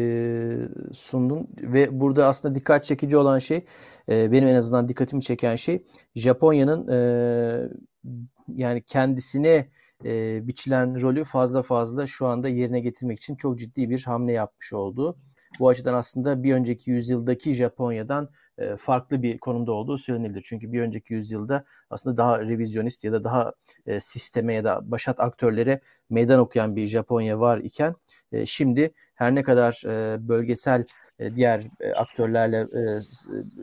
sundun 0.94 1.48
ve 1.62 2.00
burada 2.00 2.28
aslında 2.28 2.56
dikkat 2.56 2.84
çekici 2.84 3.18
olan 3.18 3.40
şey 3.40 3.66
e, 4.10 4.32
benim 4.32 4.48
en 4.48 4.56
azından 4.56 4.90
dikkatimi 4.90 5.22
çeken 5.22 5.56
şey 5.56 5.84
Japonya'nın 6.16 6.88
e, 6.88 7.70
yani 8.56 8.82
kendisine 8.82 9.70
e, 10.06 10.48
biçilen 10.48 11.02
rolü 11.02 11.24
fazla 11.24 11.62
fazla 11.62 12.08
şu 12.08 12.28
anda 12.28 12.50
yerine 12.50 12.80
getirmek 12.80 13.18
için 13.18 13.36
çok 13.36 13.60
ciddi 13.60 13.90
bir 13.90 14.04
hamle 14.04 14.32
yapmış 14.32 14.74
olduğu. 14.74 15.18
Bu 15.60 15.70
açıdan 15.70 15.94
aslında 15.94 16.44
bir 16.44 16.54
önceki 16.54 16.92
yüzyıldaki 16.92 17.56
Japonya'dan 17.56 18.30
farklı 18.78 19.24
bir 19.24 19.38
konumda 19.38 19.72
olduğu 19.72 19.98
söylenebilir. 19.98 20.42
Çünkü 20.42 20.72
bir 20.72 20.82
önceki 20.82 21.14
yüzyılda 21.14 21.64
aslında 21.90 22.18
daha 22.18 22.42
revizyonist 22.42 23.04
ya 23.04 23.12
da 23.12 23.24
daha 23.24 23.54
e, 23.86 24.00
sisteme 24.00 24.54
ya 24.54 24.64
da 24.64 24.92
başat 24.92 25.20
aktörlere 25.20 25.80
meydan 26.10 26.40
okuyan 26.40 26.76
bir 26.76 26.88
Japonya 26.88 27.40
var 27.40 27.58
iken 27.58 27.96
e, 28.32 28.46
şimdi 28.46 28.92
her 29.16 29.36
ne 29.36 29.44
kadar 29.44 29.82
bölgesel 30.28 30.86
diğer 31.36 31.64
aktörlerle 31.96 32.68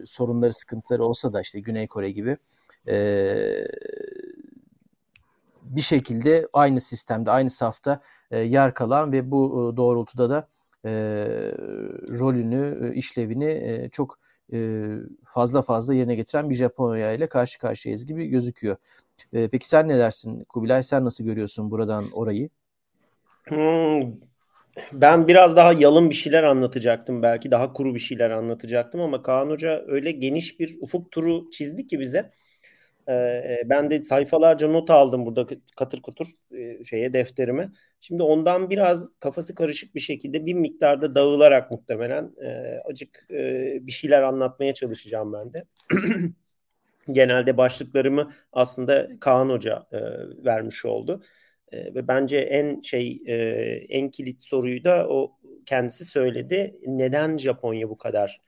sorunları 0.04 0.52
sıkıntıları 0.52 1.04
olsa 1.04 1.32
da 1.32 1.40
işte 1.40 1.60
Güney 1.60 1.86
Kore 1.88 2.10
gibi 2.10 2.36
bir 5.62 5.80
şekilde 5.80 6.48
aynı 6.52 6.80
sistemde 6.80 7.30
aynı 7.30 7.50
safta 7.50 8.00
yer 8.30 8.74
kalan 8.74 9.12
ve 9.12 9.30
bu 9.30 9.72
doğrultuda 9.76 10.30
da 10.30 10.48
rolünü 12.18 12.94
işlevini 12.94 13.88
çok 13.92 14.18
fazla 15.24 15.62
fazla 15.62 15.94
yerine 15.94 16.14
getiren 16.14 16.50
bir 16.50 16.54
Japonya 16.54 17.12
ile 17.12 17.26
karşı 17.26 17.58
karşıyayız 17.58 18.06
gibi 18.06 18.26
gözüküyor. 18.26 18.76
Peki 19.32 19.68
sen 19.68 19.88
ne 19.88 19.98
dersin 19.98 20.44
Kubilay? 20.44 20.82
Sen 20.82 21.04
nasıl 21.04 21.24
görüyorsun 21.24 21.70
buradan 21.70 22.04
orayı? 22.14 22.48
Hmm, 23.48 24.12
ben 24.92 25.28
biraz 25.28 25.56
daha 25.56 25.72
yalın 25.72 26.10
bir 26.10 26.14
şeyler 26.14 26.42
anlatacaktım 26.42 27.22
belki. 27.22 27.50
Daha 27.50 27.72
kuru 27.72 27.94
bir 27.94 28.00
şeyler 28.00 28.30
anlatacaktım 28.30 29.00
ama 29.00 29.22
Kaan 29.22 29.50
Hoca 29.50 29.84
öyle 29.86 30.10
geniş 30.10 30.60
bir 30.60 30.76
ufuk 30.80 31.10
turu 31.10 31.50
çizdi 31.50 31.86
ki 31.86 32.00
bize. 32.00 32.32
Ee, 33.08 33.62
ben 33.66 33.90
de 33.90 34.02
sayfalarca 34.02 34.68
not 34.68 34.90
aldım 34.90 35.26
burada 35.26 35.46
katır 35.76 36.02
kutur 36.02 36.26
e, 36.58 36.84
şeye 36.84 37.12
defterime. 37.12 37.70
Şimdi 38.00 38.22
ondan 38.22 38.70
biraz 38.70 39.18
kafası 39.20 39.54
karışık 39.54 39.94
bir 39.94 40.00
şekilde 40.00 40.46
bir 40.46 40.54
miktarda 40.54 41.14
dağılarak 41.14 41.70
muhtemelen 41.70 42.32
e, 42.42 42.80
acık 42.84 43.26
e, 43.30 43.78
bir 43.86 43.92
şeyler 43.92 44.22
anlatmaya 44.22 44.74
çalışacağım 44.74 45.32
ben 45.32 45.52
de. 45.52 45.64
Genelde 47.12 47.56
başlıklarımı 47.56 48.32
aslında 48.52 49.08
Kaan 49.20 49.48
Hoca 49.48 49.86
e, 49.92 49.98
vermiş 50.44 50.84
oldu. 50.84 51.22
E, 51.72 51.94
ve 51.94 52.08
bence 52.08 52.38
en 52.38 52.80
şey 52.80 53.22
e, 53.26 53.34
en 53.88 54.10
kilit 54.10 54.42
soruyu 54.42 54.84
da 54.84 55.08
o 55.08 55.38
kendisi 55.66 56.04
söyledi. 56.04 56.76
Neden 56.86 57.36
Japonya 57.38 57.90
bu 57.90 57.98
kadar 57.98 58.40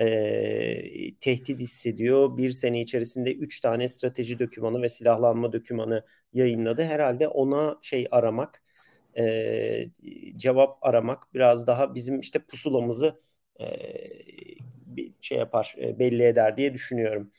e, 0.00 1.14
tehdit 1.20 1.60
hissediyor. 1.60 2.36
Bir 2.36 2.50
sene 2.50 2.80
içerisinde 2.80 3.34
üç 3.34 3.60
tane 3.60 3.88
strateji 3.88 4.38
dokümanı 4.38 4.82
ve 4.82 4.88
silahlanma 4.88 5.52
dokümanı 5.52 6.04
yayınladı. 6.32 6.82
Herhalde 6.84 7.28
ona 7.28 7.78
şey 7.82 8.08
aramak, 8.10 8.62
e, 9.18 9.84
cevap 10.36 10.78
aramak 10.82 11.34
biraz 11.34 11.66
daha 11.66 11.94
bizim 11.94 12.20
işte 12.20 12.38
pusulamızı 12.38 13.20
e, 13.60 13.66
bir 14.86 15.12
şey 15.20 15.38
yapar, 15.38 15.74
e, 15.78 15.98
belli 15.98 16.22
eder 16.22 16.56
diye 16.56 16.74
düşünüyorum. 16.74 17.32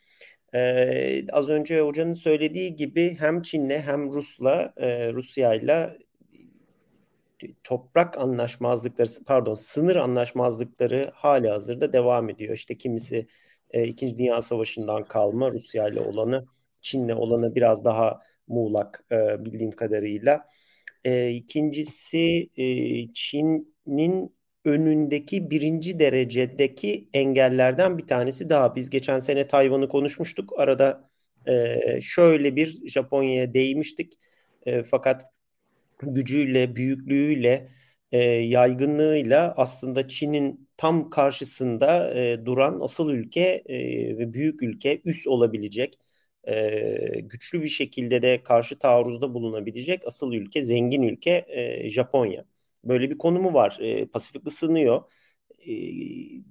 Ee, 0.56 1.26
az 1.32 1.50
önce 1.50 1.82
hocanın 1.82 2.14
söylediği 2.14 2.76
gibi 2.76 3.16
hem 3.20 3.42
Çin'le 3.42 3.70
hem 3.80 4.12
Rus'la, 4.14 4.74
e, 4.78 5.14
Rusya'yla 5.14 5.98
toprak 7.64 8.18
anlaşmazlıkları 8.18 9.10
pardon 9.26 9.54
sınır 9.54 9.96
anlaşmazlıkları 9.96 11.12
hali 11.14 11.50
hazırda 11.50 11.94
devam 11.94 12.30
ediyor. 12.30 12.54
İşte 12.54 12.78
kimisi 12.78 13.28
e, 13.72 13.88
İkinci 13.88 14.18
Dünya 14.18 14.42
Savaşı'ndan 14.42 15.04
kalma 15.04 15.52
Rusya 15.52 15.88
ile 15.88 16.02
olanı 16.02 16.46
Çin'le 16.82 17.10
olanı 17.16 17.56
biraz 17.56 17.86
daha 17.86 18.22
muğlak 18.48 19.06
e, 19.12 19.46
bildiğim 19.46 19.72
kadarıyla. 19.72 20.46
E, 21.04 21.30
ikincisi 21.30 22.50
e, 22.58 22.66
Çin'in 23.14 24.36
önündeki 24.66 25.50
birinci 25.52 26.00
derecedeki 26.00 27.10
engellerden 27.14 27.98
bir 27.98 28.08
tanesi 28.08 28.50
daha. 28.50 28.76
Biz 28.76 28.90
geçen 28.90 29.20
sene 29.20 29.48
Tayvan'ı 29.48 29.88
konuşmuştuk. 29.88 30.54
Arada 30.58 31.10
e, 31.48 31.78
şöyle 32.02 32.56
bir 32.56 32.90
Japonya'ya 32.90 33.54
değmiştik. 33.54 34.14
E, 34.66 34.84
fakat 34.84 35.26
gücüyle, 36.02 36.76
büyüklüğüyle, 36.76 37.70
e, 38.12 38.20
yaygınlığıyla 38.30 39.54
aslında 39.58 40.08
Çin'in 40.08 40.70
tam 40.78 41.10
karşısında 41.10 42.14
e, 42.20 42.46
duran 42.46 42.80
asıl 42.82 43.10
ülke 43.10 43.42
e, 43.66 43.78
ve 44.18 44.34
büyük 44.34 44.64
ülke, 44.64 45.02
üs 45.06 45.28
olabilecek, 45.28 45.94
e, 46.48 47.20
güçlü 47.22 47.62
bir 47.64 47.68
şekilde 47.68 48.22
de 48.22 48.44
karşı 48.44 48.80
taarruzda 48.80 49.34
bulunabilecek 49.34 50.02
asıl 50.08 50.34
ülke, 50.34 50.64
zengin 50.66 51.02
ülke 51.02 51.46
e, 51.50 51.90
Japonya. 51.90 52.46
Böyle 52.84 53.10
bir 53.10 53.18
konumu 53.18 53.54
var. 53.54 53.78
E, 53.82 54.06
Pasifik 54.06 54.48
ısınıyor. 54.48 55.02
E, 55.60 55.74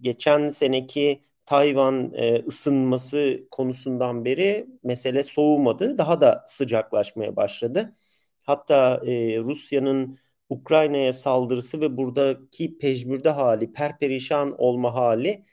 geçen 0.01 0.47
seneki 0.49 1.25
Tayvan 1.47 2.13
e, 2.15 2.45
ısınması 2.47 3.47
konusundan 3.51 4.25
beri 4.25 4.67
mesele 4.83 5.23
soğumadı. 5.23 5.99
Daha 5.99 6.21
da 6.21 6.45
sıcaklaşmaya 6.49 7.37
başladı. 7.37 7.97
Hatta 8.45 9.01
e, 9.07 9.39
Rusya'nın 9.39 10.19
Ukrayna'ya 10.49 11.13
saldırısı 11.13 11.81
ve 11.81 11.97
buradaki 11.97 12.79
pejmürde 12.79 13.31
hali, 13.31 13.73
perperişan 13.73 14.55
olma 14.59 14.95
hali 14.95 15.45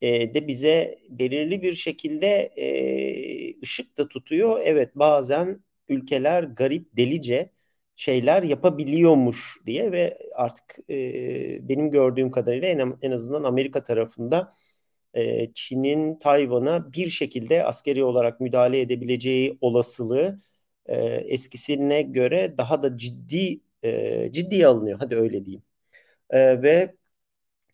e, 0.00 0.34
de 0.34 0.48
bize 0.48 0.98
belirli 1.10 1.62
bir 1.62 1.72
şekilde 1.72 2.26
e, 2.56 3.60
ışık 3.62 3.98
da 3.98 4.08
tutuyor. 4.08 4.60
Evet 4.64 4.96
bazen 4.96 5.64
ülkeler 5.88 6.42
garip, 6.42 6.96
delice 6.96 7.50
şeyler 7.96 8.42
yapabiliyormuş 8.42 9.58
diye 9.66 9.92
ve 9.92 10.18
artık 10.34 10.78
e, 10.90 11.68
benim 11.68 11.90
gördüğüm 11.90 12.30
kadarıyla 12.30 12.68
en, 12.68 12.98
en 13.02 13.10
azından 13.10 13.44
Amerika 13.44 13.82
tarafında 13.82 14.52
e, 15.14 15.52
Çin'in 15.54 16.18
Tayvan'a 16.18 16.92
bir 16.92 17.10
şekilde 17.10 17.64
askeri 17.64 18.04
olarak 18.04 18.40
müdahale 18.40 18.80
edebileceği 18.80 19.58
olasılığı 19.60 20.38
e, 20.88 20.96
eskisine 21.06 22.02
göre 22.02 22.54
daha 22.58 22.82
da 22.82 22.98
ciddi 22.98 23.60
e, 23.82 24.32
ciddiye 24.32 24.66
alınıyor. 24.66 24.98
Hadi 24.98 25.16
öyle 25.16 25.44
diyeyim. 25.44 25.62
E, 26.30 26.62
ve 26.62 26.94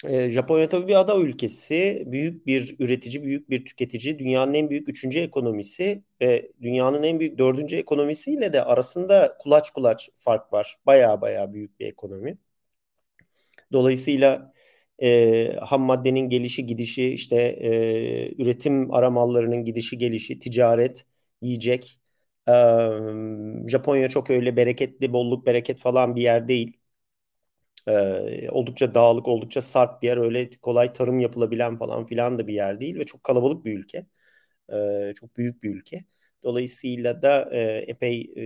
e, 0.08 0.30
Japonya 0.30 0.68
tabii 0.68 0.88
bir 0.88 0.94
ada 1.00 1.18
ülkesi, 1.20 2.04
büyük 2.06 2.46
bir 2.46 2.76
üretici, 2.78 3.22
büyük 3.22 3.50
bir 3.50 3.64
tüketici, 3.64 4.18
dünyanın 4.18 4.54
en 4.54 4.70
büyük 4.70 4.88
üçüncü 4.88 5.20
ekonomisi 5.20 6.02
ve 6.22 6.52
dünyanın 6.62 7.02
en 7.02 7.20
büyük 7.20 7.38
dördüncü 7.38 7.76
ekonomisiyle 7.76 8.52
de 8.52 8.64
arasında 8.64 9.36
kulaç 9.40 9.70
kulaç 9.70 10.10
fark 10.14 10.52
var. 10.52 10.76
Baya 10.86 11.20
baya 11.20 11.52
büyük 11.52 11.80
bir 11.80 11.86
ekonomi. 11.86 12.38
Dolayısıyla 13.72 14.52
e, 15.02 15.52
ham 15.60 15.82
maddenin 15.82 16.28
gelişi 16.28 16.66
gidişi, 16.66 17.12
işte 17.12 17.36
e, 17.36 18.42
üretim 18.42 18.94
aramallarının 18.94 19.64
gidişi 19.64 19.98
gelişi, 19.98 20.38
ticaret, 20.38 21.06
yiyecek, 21.40 21.98
ee, 22.48 23.68
Japonya 23.68 24.08
çok 24.08 24.30
öyle 24.30 24.56
bereketli, 24.56 25.12
bolluk 25.12 25.46
bereket 25.46 25.78
falan 25.80 26.16
bir 26.16 26.22
yer 26.22 26.48
değil. 26.48 26.76
Ee, 27.88 28.48
oldukça 28.50 28.94
dağlık, 28.94 29.28
oldukça 29.28 29.60
sarp 29.62 30.02
bir 30.02 30.06
yer. 30.06 30.16
Öyle 30.16 30.50
kolay 30.50 30.92
tarım 30.92 31.20
yapılabilen 31.20 31.76
falan 31.76 32.06
filan 32.06 32.38
da 32.38 32.46
bir 32.46 32.54
yer 32.54 32.80
değil 32.80 32.98
ve 32.98 33.04
çok 33.04 33.24
kalabalık 33.24 33.64
bir 33.64 33.78
ülke. 33.78 34.06
Ee, 34.72 35.12
çok 35.20 35.36
büyük 35.36 35.62
bir 35.62 35.70
ülke. 35.74 36.04
Dolayısıyla 36.42 37.22
da 37.22 37.50
e, 37.52 37.60
epey 37.88 38.32
e, 38.36 38.44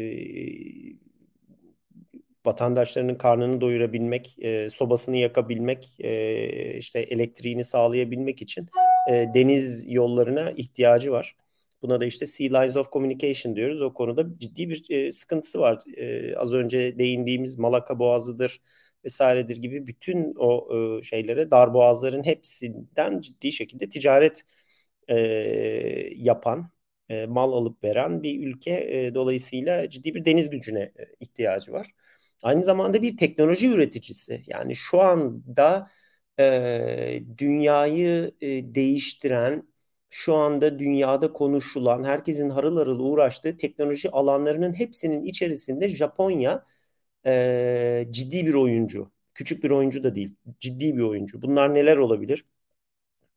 vatandaşlarının 2.46 3.14
karnını 3.14 3.60
doyurabilmek, 3.60 4.36
e, 4.38 4.70
sobasını 4.70 5.16
yakabilmek, 5.16 5.96
e, 6.00 6.78
işte 6.78 7.00
elektriğini 7.00 7.64
sağlayabilmek 7.64 8.42
için 8.42 8.66
e, 9.10 9.12
deniz 9.34 9.92
yollarına 9.92 10.50
ihtiyacı 10.50 11.12
var. 11.12 11.36
Buna 11.82 12.00
da 12.00 12.04
işte 12.06 12.26
Sea 12.26 12.60
Lines 12.60 12.76
of 12.76 12.92
Communication 12.92 13.56
diyoruz. 13.56 13.82
O 13.82 13.94
konuda 13.94 14.38
ciddi 14.38 14.68
bir 14.68 14.90
e, 14.90 15.10
sıkıntısı 15.10 15.58
var. 15.60 15.78
E, 15.96 16.36
az 16.36 16.52
önce 16.54 16.98
değindiğimiz 16.98 17.58
Malaka 17.58 17.98
Boğazı'dır 17.98 18.60
vesairedir 19.04 19.56
gibi 19.56 19.86
bütün 19.86 20.34
o 20.38 20.68
e, 20.98 21.02
şeylere 21.02 21.50
dar 21.50 21.74
boğazların 21.74 22.22
hepsinden 22.24 23.18
ciddi 23.20 23.52
şekilde 23.52 23.88
ticaret 23.88 24.42
e, 25.08 25.16
yapan, 26.16 26.70
e, 27.08 27.26
mal 27.26 27.52
alıp 27.52 27.84
veren 27.84 28.22
bir 28.22 28.46
ülke. 28.46 28.70
E, 28.72 29.14
dolayısıyla 29.14 29.90
ciddi 29.90 30.14
bir 30.14 30.24
deniz 30.24 30.50
gücüne 30.50 30.80
e, 30.80 30.92
ihtiyacı 31.20 31.72
var. 31.72 31.90
Aynı 32.42 32.62
zamanda 32.62 33.02
bir 33.02 33.16
teknoloji 33.16 33.68
üreticisi. 33.70 34.42
Yani 34.46 34.76
şu 34.76 35.00
anda 35.00 35.90
e, 36.40 37.22
dünyayı 37.38 38.32
e, 38.40 38.74
değiştiren, 38.74 39.68
şu 40.10 40.34
anda 40.34 40.78
dünyada 40.78 41.32
konuşulan, 41.32 42.04
herkesin 42.04 42.50
harıl 42.50 42.76
harıl 42.76 43.00
uğraştığı 43.00 43.56
teknoloji 43.56 44.10
alanlarının 44.10 44.72
hepsinin 44.72 45.22
içerisinde 45.22 45.88
Japonya 45.88 46.66
e, 47.26 48.06
ciddi 48.10 48.46
bir 48.46 48.54
oyuncu. 48.54 49.10
Küçük 49.34 49.64
bir 49.64 49.70
oyuncu 49.70 50.02
da 50.02 50.14
değil, 50.14 50.34
ciddi 50.60 50.96
bir 50.96 51.02
oyuncu. 51.02 51.42
Bunlar 51.42 51.74
neler 51.74 51.96
olabilir? 51.96 52.44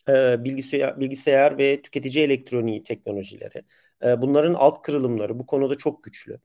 E, 0.10 0.44
bilgisayar, 0.44 1.00
bilgisayar 1.00 1.58
ve 1.58 1.82
tüketici 1.82 2.24
elektroniği 2.26 2.84
teknolojileri. 2.84 3.64
E, 4.04 4.22
bunların 4.22 4.54
alt 4.54 4.82
kırılımları 4.82 5.40
bu 5.40 5.46
konuda 5.46 5.76
çok 5.78 6.04
güçlü. 6.04 6.40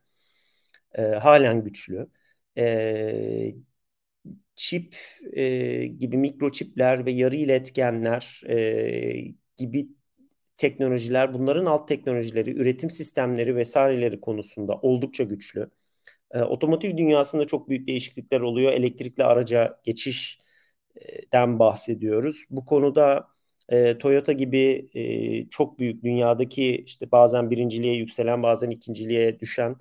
E, 0.95 1.03
halen 1.03 1.65
güçlü. 1.65 2.07
E, 2.59 3.55
çip 4.57 4.97
e, 5.33 5.87
gibi 5.87 6.17
mikroçipler 6.17 7.07
ve 7.07 7.13
yarı 7.13 7.37
iletkenler 7.37 8.43
e, 8.49 9.35
gibi 9.57 9.89
teknolojiler, 10.57 11.35
bunların 11.35 11.67
alt 11.67 11.89
teknolojileri, 11.89 12.51
üretim 12.61 12.91
sistemleri 12.91 13.57
vesaireleri 13.57 14.21
konusunda 14.21 14.75
oldukça 14.83 15.25
güçlü. 15.25 15.71
E, 16.33 16.43
otomotiv 16.43 16.97
dünyasında 16.97 17.45
çok 17.47 17.69
büyük 17.69 17.87
değişiklikler 17.89 18.41
oluyor. 18.41 18.73
Elektrikli 18.73 19.25
araca 19.25 19.81
geçişten 19.85 21.59
bahsediyoruz. 21.59 22.45
Bu 22.51 22.65
konuda 22.65 23.29
e, 23.69 23.99
Toyota 23.99 24.33
gibi 24.33 24.89
e, 24.95 25.49
çok 25.49 25.79
büyük 25.79 26.05
dünyadaki 26.05 26.83
işte 26.87 27.11
bazen 27.13 27.51
birinciliğe 27.51 27.95
yükselen 27.97 28.43
bazen 28.43 28.71
ikinciliğe 28.71 29.41
düşen 29.41 29.77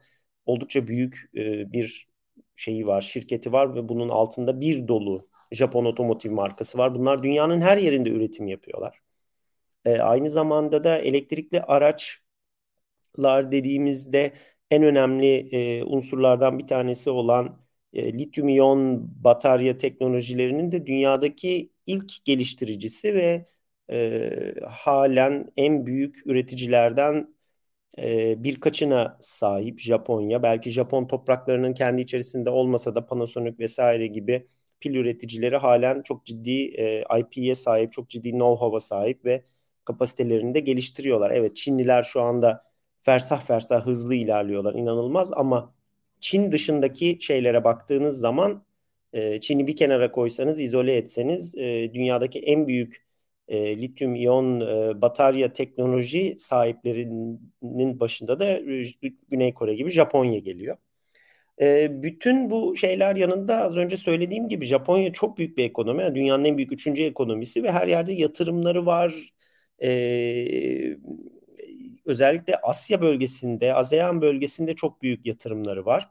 oldukça 0.45 0.87
büyük 0.87 1.29
e, 1.35 1.71
bir 1.71 2.07
şeyi 2.55 2.87
var, 2.87 3.01
şirketi 3.01 3.51
var 3.51 3.75
ve 3.75 3.89
bunun 3.89 4.09
altında 4.09 4.61
bir 4.61 4.87
dolu 4.87 5.29
Japon 5.51 5.85
otomotiv 5.85 6.31
markası 6.31 6.77
var. 6.77 6.95
Bunlar 6.95 7.23
dünyanın 7.23 7.61
her 7.61 7.77
yerinde 7.77 8.09
üretim 8.09 8.47
yapıyorlar. 8.47 8.99
E, 9.85 9.99
aynı 9.99 10.29
zamanda 10.29 10.83
da 10.83 10.97
elektrikli 10.99 11.61
araçlar 11.61 12.21
dediğimizde 13.51 14.33
en 14.71 14.83
önemli 14.83 15.27
e, 15.51 15.83
unsurlardan 15.83 16.59
bir 16.59 16.67
tanesi 16.67 17.09
olan 17.09 17.59
e, 17.93 18.13
lityum 18.13 18.47
iyon 18.49 19.09
batarya 19.23 19.77
teknolojilerinin 19.77 20.71
de 20.71 20.85
dünyadaki 20.85 21.71
ilk 21.85 22.25
geliştiricisi 22.25 23.13
ve 23.13 23.45
e, 23.91 24.53
halen 24.69 25.51
en 25.57 25.85
büyük 25.85 26.27
üreticilerden 26.27 27.35
e, 27.99 28.43
birkaçına 28.43 29.17
sahip 29.21 29.79
Japonya. 29.79 30.43
Belki 30.43 30.71
Japon 30.71 31.07
topraklarının 31.07 31.73
kendi 31.73 32.01
içerisinde 32.01 32.49
olmasa 32.49 32.95
da 32.95 33.05
Panasonic 33.05 33.59
vesaire 33.59 34.07
gibi 34.07 34.47
pil 34.79 34.95
üreticileri 34.95 35.57
halen 35.57 36.01
çok 36.01 36.25
ciddi 36.25 36.51
e, 36.67 37.03
IP'ye 37.19 37.55
sahip, 37.55 37.93
çok 37.93 38.09
ciddi 38.09 38.29
know-how'a 38.31 38.79
sahip 38.79 39.25
ve 39.25 39.43
kapasitelerini 39.85 40.53
de 40.53 40.59
geliştiriyorlar. 40.59 41.31
Evet 41.31 41.55
Çinliler 41.55 42.03
şu 42.03 42.21
anda 42.21 42.63
fersah 43.01 43.41
fersah 43.41 43.85
hızlı 43.85 44.15
ilerliyorlar 44.15 44.73
inanılmaz 44.75 45.31
ama 45.33 45.73
Çin 46.19 46.51
dışındaki 46.51 47.17
şeylere 47.21 47.63
baktığınız 47.63 48.19
zaman 48.19 48.63
e, 49.13 49.41
Çin'i 49.41 49.67
bir 49.67 49.75
kenara 49.75 50.11
koysanız 50.11 50.59
izole 50.59 50.95
etseniz 50.95 51.55
e, 51.55 51.93
dünyadaki 51.93 52.39
en 52.39 52.67
büyük 52.67 53.03
e, 53.47 53.81
lityum 53.81 54.15
iyon 54.15 54.61
e, 54.61 55.01
batarya 55.01 55.53
teknoloji 55.53 56.35
sahiplerinin 56.39 57.99
başında 57.99 58.39
da 58.39 58.59
Güney 59.29 59.53
Kore 59.53 59.75
gibi 59.75 59.89
Japonya 59.89 60.39
geliyor. 60.39 60.77
E, 61.61 62.03
bütün 62.03 62.49
bu 62.49 62.75
şeyler 62.75 63.15
yanında 63.15 63.57
az 63.63 63.77
önce 63.77 63.97
söylediğim 63.97 64.49
gibi 64.49 64.65
Japonya 64.65 65.13
çok 65.13 65.37
büyük 65.37 65.57
bir 65.57 65.65
ekonomi. 65.65 66.03
Yani 66.03 66.15
dünyanın 66.15 66.45
en 66.45 66.57
büyük 66.57 66.71
üçüncü 66.71 67.03
ekonomisi 67.03 67.63
ve 67.63 67.71
her 67.71 67.87
yerde 67.87 68.13
yatırımları 68.13 68.85
var. 68.85 69.32
E, 69.83 70.97
özellikle 72.05 72.55
Asya 72.57 73.01
bölgesinde, 73.01 73.73
ASEAN 73.73 74.21
bölgesinde 74.21 74.75
çok 74.75 75.01
büyük 75.01 75.25
yatırımları 75.25 75.85
var. 75.85 76.09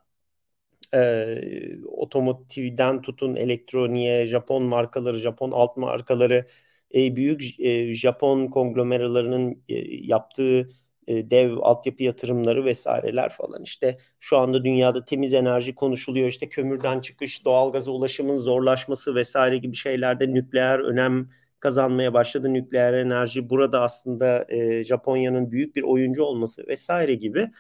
E, 0.94 1.38
otomotivden 1.86 3.02
tutun 3.02 3.36
elektroniğe, 3.36 4.26
Japon 4.26 4.62
markaları, 4.62 5.18
Japon 5.18 5.50
alt 5.50 5.76
markaları, 5.76 6.46
e, 6.94 7.16
büyük 7.16 7.60
e, 7.60 7.92
Japon 7.94 8.46
konglomeralarının 8.46 9.62
e, 9.68 9.74
yaptığı 10.06 10.68
e, 11.06 11.30
dev 11.30 11.56
altyapı 11.56 12.02
yatırımları 12.02 12.64
vesaireler 12.64 13.28
falan 13.28 13.62
işte 13.62 13.98
şu 14.20 14.38
anda 14.38 14.64
dünyada 14.64 15.04
temiz 15.04 15.34
enerji 15.34 15.74
konuşuluyor 15.74 16.28
işte 16.28 16.48
kömürden 16.48 17.00
çıkış 17.00 17.44
doğalgaza 17.44 17.90
ulaşımın 17.90 18.36
zorlaşması 18.36 19.14
vesaire 19.14 19.58
gibi 19.58 19.76
şeylerde 19.76 20.34
nükleer 20.34 20.78
önem 20.78 21.28
kazanmaya 21.62 22.14
başladı 22.14 22.54
nükleer 22.54 22.92
enerji 22.92 23.50
burada 23.50 23.82
aslında 23.82 24.46
e, 24.48 24.84
Japonya'nın 24.84 25.50
büyük 25.50 25.76
bir 25.76 25.82
oyuncu 25.82 26.22
olması 26.24 26.66
vesaire 26.66 27.14
gibi 27.14 27.50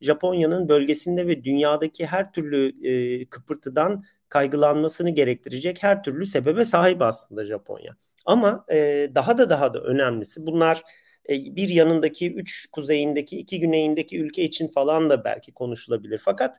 Japonya'nın 0.00 0.68
bölgesinde 0.68 1.26
ve 1.26 1.44
dünyadaki 1.44 2.06
her 2.06 2.32
türlü 2.32 2.88
e, 2.88 3.24
kıpırtıdan 3.24 4.04
kaygılanmasını 4.28 5.10
gerektirecek 5.10 5.82
her 5.82 6.02
türlü 6.02 6.26
sebebe 6.26 6.64
sahip 6.64 7.02
aslında 7.02 7.46
Japonya. 7.46 7.96
Ama 8.26 8.64
e, 8.72 9.10
daha 9.14 9.38
da 9.38 9.50
daha 9.50 9.74
da 9.74 9.80
önemlisi 9.80 10.46
bunlar 10.46 10.82
e, 11.28 11.56
bir 11.56 11.68
yanındaki, 11.68 12.34
üç 12.34 12.66
kuzeyindeki, 12.72 13.38
iki 13.38 13.60
güneyindeki 13.60 14.20
ülke 14.20 14.42
için 14.42 14.68
falan 14.68 15.10
da 15.10 15.24
belki 15.24 15.52
konuşulabilir. 15.52 16.20
Fakat 16.24 16.56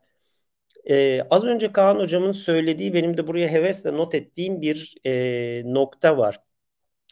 e, 0.90 1.22
az 1.30 1.46
önce 1.46 1.72
Kaan 1.72 2.00
Hocam'ın 2.00 2.32
söylediği 2.32 2.94
benim 2.94 3.18
de 3.18 3.28
buraya 3.28 3.48
hevesle 3.48 3.94
not 3.94 4.16
ettiğim 4.16 4.62
bir 4.62 4.96
e, 5.06 5.64
nokta 5.74 6.18
var. 6.18 6.40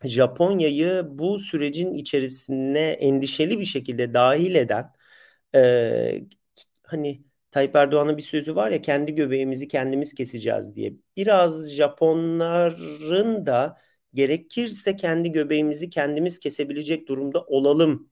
Japonya'yı 0.04 1.04
bu 1.10 1.40
sürecin 1.40 1.94
içerisine 1.94 2.80
endişeli 2.80 3.60
bir 3.60 3.66
şekilde 3.66 4.14
dahil 4.14 4.56
eden 4.56 4.94
e, 5.56 6.22
hani 6.84 7.24
Tayyip 7.52 7.76
Erdoğan'ın 7.76 8.18
bir 8.18 8.22
sözü 8.22 8.56
var 8.56 8.72
ya 8.72 8.82
kendi 8.82 9.16
göbeğimizi 9.16 9.68
kendimiz 9.68 10.14
keseceğiz 10.14 10.76
diye. 10.76 10.94
Biraz 11.18 11.74
Japonların 11.74 13.46
da 13.46 13.78
gerekirse 14.14 14.96
kendi 14.96 15.32
göbeğimizi 15.32 15.90
kendimiz 15.90 16.40
kesebilecek 16.40 17.08
durumda 17.08 17.42
olalım 17.42 18.10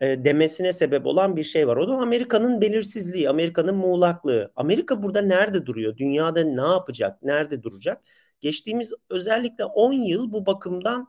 e, 0.00 0.24
demesine 0.24 0.72
sebep 0.72 1.06
olan 1.06 1.36
bir 1.36 1.42
şey 1.42 1.68
var. 1.68 1.76
O 1.76 1.88
da 1.88 1.94
Amerika'nın 1.96 2.60
belirsizliği, 2.60 3.28
Amerika'nın 3.30 3.76
muğlaklığı. 3.76 4.52
Amerika 4.56 5.02
burada 5.02 5.20
nerede 5.22 5.66
duruyor? 5.66 5.96
Dünyada 5.96 6.44
ne 6.44 6.60
yapacak? 6.60 7.22
Nerede 7.22 7.62
duracak? 7.62 8.02
Geçtiğimiz 8.40 8.92
özellikle 9.10 9.64
10 9.64 9.92
yıl 9.92 10.32
bu 10.32 10.46
bakımdan 10.46 11.08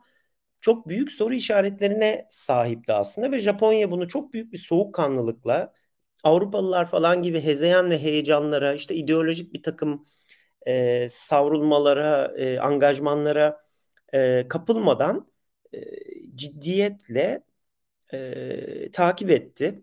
çok 0.64 0.88
büyük 0.88 1.12
soru 1.12 1.34
işaretlerine 1.34 2.26
sahipti 2.30 2.92
aslında 2.92 3.32
ve 3.32 3.40
Japonya 3.40 3.90
bunu 3.90 4.08
çok 4.08 4.32
büyük 4.32 4.52
bir 4.52 4.58
soğukkanlılıkla 4.58 5.74
Avrupalılar 6.24 6.90
falan 6.90 7.22
gibi 7.22 7.40
hezeyan 7.40 7.90
ve 7.90 7.98
heyecanlara 8.02 8.74
işte 8.74 8.94
ideolojik 8.94 9.54
bir 9.54 9.62
takım 9.62 10.06
e, 10.66 11.06
savrulmalara, 11.10 12.34
e, 12.38 12.58
angajmanlara 12.60 13.62
e, 14.14 14.46
kapılmadan 14.48 15.28
e, 15.74 15.80
ciddiyetle 16.36 17.44
e, 18.14 18.90
takip 18.92 19.30
etti. 19.30 19.82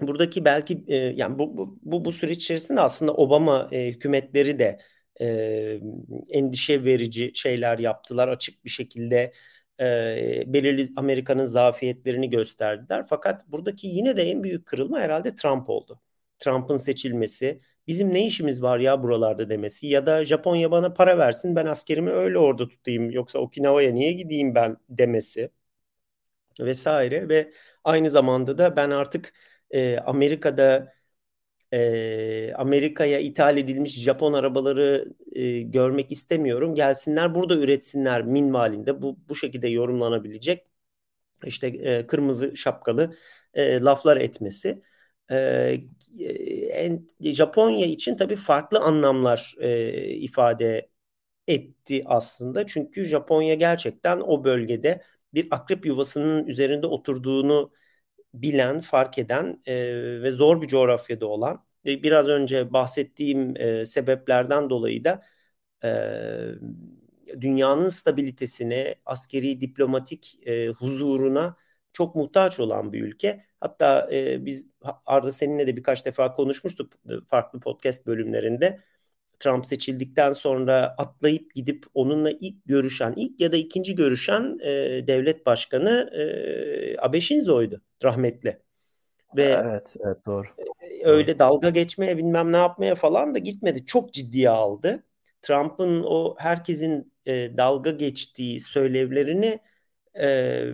Buradaki 0.00 0.44
belki 0.44 0.84
e, 0.88 0.96
yani 0.96 1.38
bu, 1.38 1.56
bu 1.58 1.78
bu 1.82 2.04
bu 2.04 2.12
süreç 2.12 2.38
içerisinde 2.38 2.80
aslında 2.80 3.14
Obama 3.14 3.68
e, 3.72 3.88
hükümetleri 3.88 4.58
de 4.58 4.80
e, 5.20 5.80
endişe 6.28 6.84
verici 6.84 7.32
şeyler 7.34 7.78
yaptılar 7.78 8.28
açık 8.28 8.64
bir 8.64 8.70
şekilde 8.70 9.32
e, 9.80 10.44
belirli 10.46 10.88
Amerika'nın 10.96 11.46
zafiyetlerini 11.46 12.30
gösterdiler. 12.30 13.06
Fakat 13.08 13.52
buradaki 13.52 13.86
yine 13.86 14.16
de 14.16 14.22
en 14.22 14.42
büyük 14.44 14.66
kırılma 14.66 15.00
herhalde 15.00 15.34
Trump 15.34 15.70
oldu. 15.70 16.00
Trump'ın 16.38 16.76
seçilmesi, 16.76 17.60
bizim 17.86 18.14
ne 18.14 18.26
işimiz 18.26 18.62
var 18.62 18.78
ya 18.78 19.02
buralarda 19.02 19.50
demesi 19.50 19.86
ya 19.86 20.06
da 20.06 20.24
Japonya 20.24 20.70
bana 20.70 20.92
para 20.94 21.18
versin 21.18 21.56
ben 21.56 21.66
askerimi 21.66 22.10
öyle 22.10 22.38
orada 22.38 22.68
tutayım 22.68 23.10
yoksa 23.10 23.38
Okinawa'ya 23.38 23.92
niye 23.92 24.12
gideyim 24.12 24.54
ben 24.54 24.76
demesi 24.88 25.50
vesaire 26.60 27.28
ve 27.28 27.52
aynı 27.84 28.10
zamanda 28.10 28.58
da 28.58 28.76
ben 28.76 28.90
artık 28.90 29.32
e, 29.70 29.98
Amerika'da 29.98 30.92
e, 31.74 32.54
Amerika'ya 32.54 33.18
ithal 33.20 33.58
edilmiş 33.58 34.00
Japon 34.02 34.32
arabaları 34.32 35.14
e, 35.32 35.62
görmek 35.62 36.12
istemiyorum. 36.12 36.74
Gelsinler 36.74 37.34
burada 37.34 37.56
üretsinler 37.56 38.22
minvalinde 38.24 39.02
bu 39.02 39.18
bu 39.28 39.36
şekilde 39.36 39.68
yorumlanabilecek 39.68 40.66
işte 41.46 41.66
e, 41.68 42.06
kırmızı 42.06 42.56
şapkalı 42.56 43.14
e, 43.54 43.80
laflar 43.80 44.16
etmesi 44.16 44.82
e, 45.30 45.36
en, 46.70 47.06
Japonya 47.20 47.86
için 47.86 48.16
tabii 48.16 48.36
farklı 48.36 48.80
anlamlar 48.80 49.54
e, 49.60 49.92
ifade 50.14 50.88
etti 51.48 52.02
aslında. 52.06 52.66
Çünkü 52.66 53.04
Japonya 53.04 53.54
gerçekten 53.54 54.20
o 54.20 54.44
bölgede 54.44 55.02
bir 55.34 55.48
akrep 55.50 55.86
yuvasının 55.86 56.46
üzerinde 56.46 56.86
oturduğunu 56.86 57.72
bilen, 58.34 58.80
fark 58.80 59.18
eden 59.18 59.62
e, 59.66 59.74
ve 60.22 60.30
zor 60.30 60.62
bir 60.62 60.68
coğrafyada 60.68 61.26
olan 61.26 61.64
ve 61.86 62.02
biraz 62.02 62.28
önce 62.28 62.72
bahsettiğim 62.72 63.56
e, 63.56 63.84
sebeplerden 63.84 64.70
dolayı 64.70 65.04
da 65.04 65.22
e, 65.84 65.90
dünyanın 67.40 67.88
stabilitesine, 67.88 68.94
askeri 69.06 69.60
diplomatik 69.60 70.48
e, 70.48 70.68
huzuruna 70.68 71.56
çok 71.92 72.16
muhtaç 72.16 72.60
olan 72.60 72.92
bir 72.92 73.02
ülke. 73.02 73.44
Hatta 73.60 74.08
e, 74.12 74.46
biz 74.46 74.68
Arda 75.06 75.32
seninle 75.32 75.66
de 75.66 75.76
birkaç 75.76 76.06
defa 76.06 76.34
konuşmuştuk 76.34 76.92
farklı 77.26 77.60
podcast 77.60 78.06
bölümlerinde. 78.06 78.80
Trump 79.40 79.66
seçildikten 79.66 80.32
sonra 80.32 80.94
atlayıp 80.98 81.54
gidip 81.54 81.86
onunla 81.94 82.30
ilk 82.30 82.66
görüşen, 82.66 83.14
ilk 83.16 83.40
ya 83.40 83.52
da 83.52 83.56
ikinci 83.56 83.94
görüşen 83.94 84.58
e, 84.62 84.70
devlet 85.06 85.46
başkanı 85.46 86.10
e, 86.14 86.96
Abe 86.98 87.20
Shinzo'ydu 87.20 87.82
rahmetli. 88.04 88.58
Ve 89.36 89.60
evet, 89.64 89.96
evet 90.00 90.26
doğru. 90.26 90.46
E, 90.80 91.06
öyle 91.06 91.38
dalga 91.38 91.70
geçmeye 91.70 92.18
bilmem 92.18 92.52
ne 92.52 92.56
yapmaya 92.56 92.94
falan 92.94 93.34
da 93.34 93.38
gitmedi. 93.38 93.86
Çok 93.86 94.12
ciddiye 94.12 94.50
aldı. 94.50 95.02
Trump'ın 95.42 96.02
o 96.06 96.34
herkesin 96.38 97.12
e, 97.26 97.56
dalga 97.56 97.90
geçtiği 97.90 98.60
söylevlerini 98.60 99.58
e, 100.20 100.64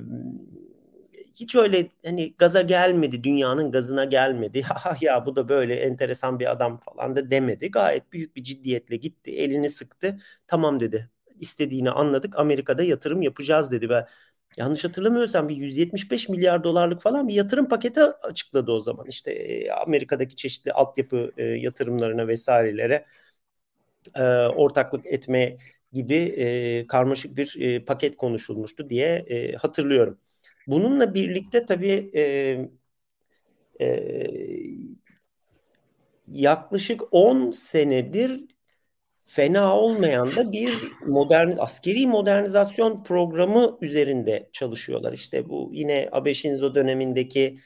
hiç 1.40 1.54
öyle 1.56 1.88
hani 2.04 2.34
gaza 2.38 2.62
gelmedi, 2.62 3.24
dünyanın 3.24 3.70
gazına 3.72 4.04
gelmedi. 4.04 4.62
Ha 4.68 4.96
ya 5.00 5.26
bu 5.26 5.36
da 5.36 5.48
böyle 5.48 5.74
enteresan 5.74 6.40
bir 6.40 6.50
adam 6.50 6.80
falan 6.80 7.16
da 7.16 7.30
demedi. 7.30 7.70
Gayet 7.70 8.12
büyük 8.12 8.36
bir 8.36 8.44
ciddiyetle 8.44 8.96
gitti, 8.96 9.30
elini 9.30 9.70
sıktı. 9.70 10.16
Tamam 10.46 10.80
dedi. 10.80 11.10
İstediğini 11.40 11.90
anladık. 11.90 12.38
Amerika'da 12.38 12.82
yatırım 12.82 13.22
yapacağız 13.22 13.72
dedi 13.72 13.88
ve 13.88 14.06
yanlış 14.58 14.84
hatırlamıyorsam 14.84 15.48
bir 15.48 15.56
175 15.56 16.28
milyar 16.28 16.64
dolarlık 16.64 17.00
falan 17.02 17.28
bir 17.28 17.34
yatırım 17.34 17.68
paketi 17.68 18.02
açıkladı 18.02 18.72
o 18.72 18.80
zaman. 18.80 19.06
İşte 19.08 19.32
e, 19.32 19.70
Amerika'daki 19.70 20.36
çeşitli 20.36 20.72
altyapı 20.72 21.32
e, 21.36 21.44
yatırımlarına 21.44 22.28
vesairelere 22.28 23.06
e, 24.14 24.22
ortaklık 24.46 25.06
etme 25.06 25.56
gibi 25.92 26.14
e, 26.14 26.86
karmaşık 26.86 27.36
bir 27.36 27.56
e, 27.60 27.84
paket 27.84 28.16
konuşulmuştu 28.16 28.90
diye 28.90 29.06
e, 29.28 29.52
hatırlıyorum. 29.56 30.18
Bununla 30.66 31.14
birlikte 31.14 31.66
tabii 31.66 32.10
e, 32.14 32.22
e, 33.80 33.86
yaklaşık 36.26 37.02
10 37.10 37.50
senedir 37.50 38.44
fena 39.24 39.76
olmayan 39.76 40.36
da 40.36 40.52
bir 40.52 40.74
modern 41.06 41.52
askeri 41.58 42.06
modernizasyon 42.06 43.02
programı 43.02 43.78
üzerinde 43.80 44.48
çalışıyorlar. 44.52 45.12
İşte 45.12 45.48
bu 45.48 45.70
yine 45.72 46.08
Abe 46.12 46.34
Shinzo 46.34 46.74
dönemindeki 46.74 47.58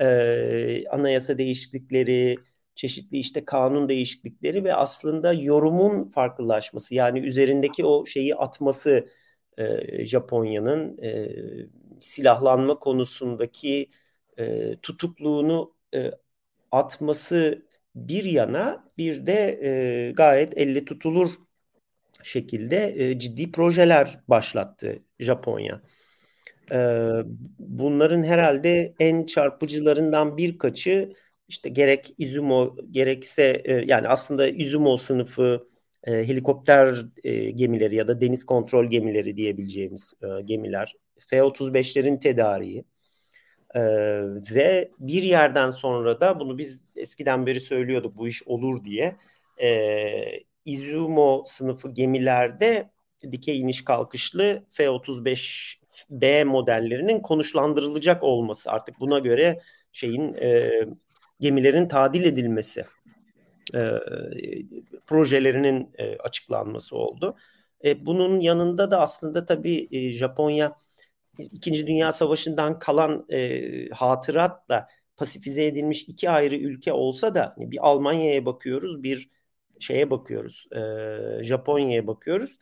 e, 0.00 0.88
anayasa 0.90 1.38
değişiklikleri, 1.38 2.36
çeşitli 2.74 3.18
işte 3.18 3.44
kanun 3.44 3.88
değişiklikleri 3.88 4.64
ve 4.64 4.74
aslında 4.74 5.32
yorumun 5.32 6.04
farklılaşması 6.04 6.94
yani 6.94 7.20
üzerindeki 7.20 7.84
o 7.84 8.06
şeyi 8.06 8.34
atması 8.34 9.06
e, 9.58 10.06
Japonya'nın 10.06 10.98
e, 11.02 11.28
silahlanma 12.02 12.78
konusundaki 12.78 13.90
e, 14.38 14.76
tutukluğunu 14.82 15.74
e, 15.94 16.10
atması 16.72 17.66
bir 17.94 18.24
yana 18.24 18.84
bir 18.98 19.26
de 19.26 19.60
e, 20.08 20.12
gayet 20.12 20.58
elle 20.58 20.84
tutulur 20.84 21.30
şekilde 22.22 22.94
e, 22.98 23.18
ciddi 23.18 23.52
projeler 23.52 24.20
başlattı 24.28 25.02
Japonya. 25.18 25.82
E, 26.72 26.76
bunların 27.58 28.22
herhalde 28.22 28.94
en 29.00 29.26
çarpıcılarından 29.26 30.36
birkaçı 30.36 31.12
işte 31.48 31.68
gerek 31.68 32.14
Izumo 32.18 32.76
gerekse 32.90 33.62
e, 33.64 33.72
yani 33.72 34.08
aslında 34.08 34.48
Izumo 34.48 34.96
sınıfı 34.96 35.68
e, 36.04 36.12
helikopter 36.12 37.06
e, 37.24 37.50
gemileri 37.50 37.96
ya 37.96 38.08
da 38.08 38.20
deniz 38.20 38.44
kontrol 38.44 38.90
gemileri 38.90 39.36
diyebileceğimiz 39.36 40.14
e, 40.22 40.42
gemiler, 40.42 40.94
F-35'lerin 41.26 42.20
tedariği 42.20 42.84
e, 43.74 43.82
ve 44.54 44.90
bir 44.98 45.22
yerden 45.22 45.70
sonra 45.70 46.20
da 46.20 46.40
bunu 46.40 46.58
biz 46.58 46.92
eskiden 46.96 47.46
beri 47.46 47.60
söylüyorduk 47.60 48.16
bu 48.16 48.28
iş 48.28 48.42
olur 48.42 48.84
diye 48.84 49.16
e, 49.62 49.72
Izumo 50.64 51.42
sınıfı 51.46 51.90
gemilerde 51.90 52.90
dikey 53.32 53.60
iniş 53.60 53.84
kalkışlı 53.84 54.64
F-35B 54.68 56.44
modellerinin 56.44 57.20
konuşlandırılacak 57.20 58.22
olması 58.22 58.70
artık 58.70 59.00
buna 59.00 59.18
göre 59.18 59.60
şeyin 59.92 60.34
e, 60.34 60.70
gemilerin 61.40 61.88
tadil 61.88 62.24
edilmesi 62.24 62.84
e, 63.74 63.90
projelerinin 65.06 65.90
e, 65.98 66.16
açıklanması 66.16 66.96
oldu. 66.96 67.36
E, 67.84 68.06
bunun 68.06 68.40
yanında 68.40 68.90
da 68.90 69.00
aslında 69.00 69.44
tabii 69.44 69.88
e, 69.90 70.12
Japonya 70.12 70.81
İkinci 71.38 71.86
Dünya 71.86 72.12
Savaşı'ndan 72.12 72.78
kalan 72.78 73.26
e, 73.30 73.88
hatıratla 73.90 74.88
pasifize 75.16 75.66
edilmiş 75.66 76.02
iki 76.02 76.30
ayrı 76.30 76.56
ülke 76.56 76.92
olsa 76.92 77.34
da 77.34 77.52
hani 77.56 77.70
bir 77.70 77.78
Almanya'ya 77.88 78.46
bakıyoruz, 78.46 79.02
bir 79.02 79.30
şeye 79.80 80.10
bakıyoruz, 80.10 80.66
e, 81.40 81.44
Japonya'ya 81.44 82.06
bakıyoruz. 82.06 82.58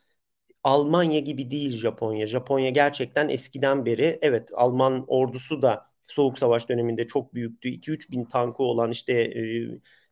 Almanya 0.64 1.20
gibi 1.20 1.50
değil 1.50 1.70
Japonya. 1.78 2.26
Japonya 2.26 2.70
gerçekten 2.70 3.28
eskiden 3.28 3.86
beri 3.86 4.18
evet 4.22 4.50
Alman 4.54 5.04
ordusu 5.08 5.62
da 5.62 5.90
Soğuk 6.08 6.38
Savaş 6.38 6.68
döneminde 6.68 7.06
çok 7.08 7.34
büyüktü. 7.34 7.68
2-3 7.68 8.10
bin 8.12 8.24
tankı 8.24 8.62
olan 8.62 8.90
işte 8.90 9.12
e, 9.22 9.42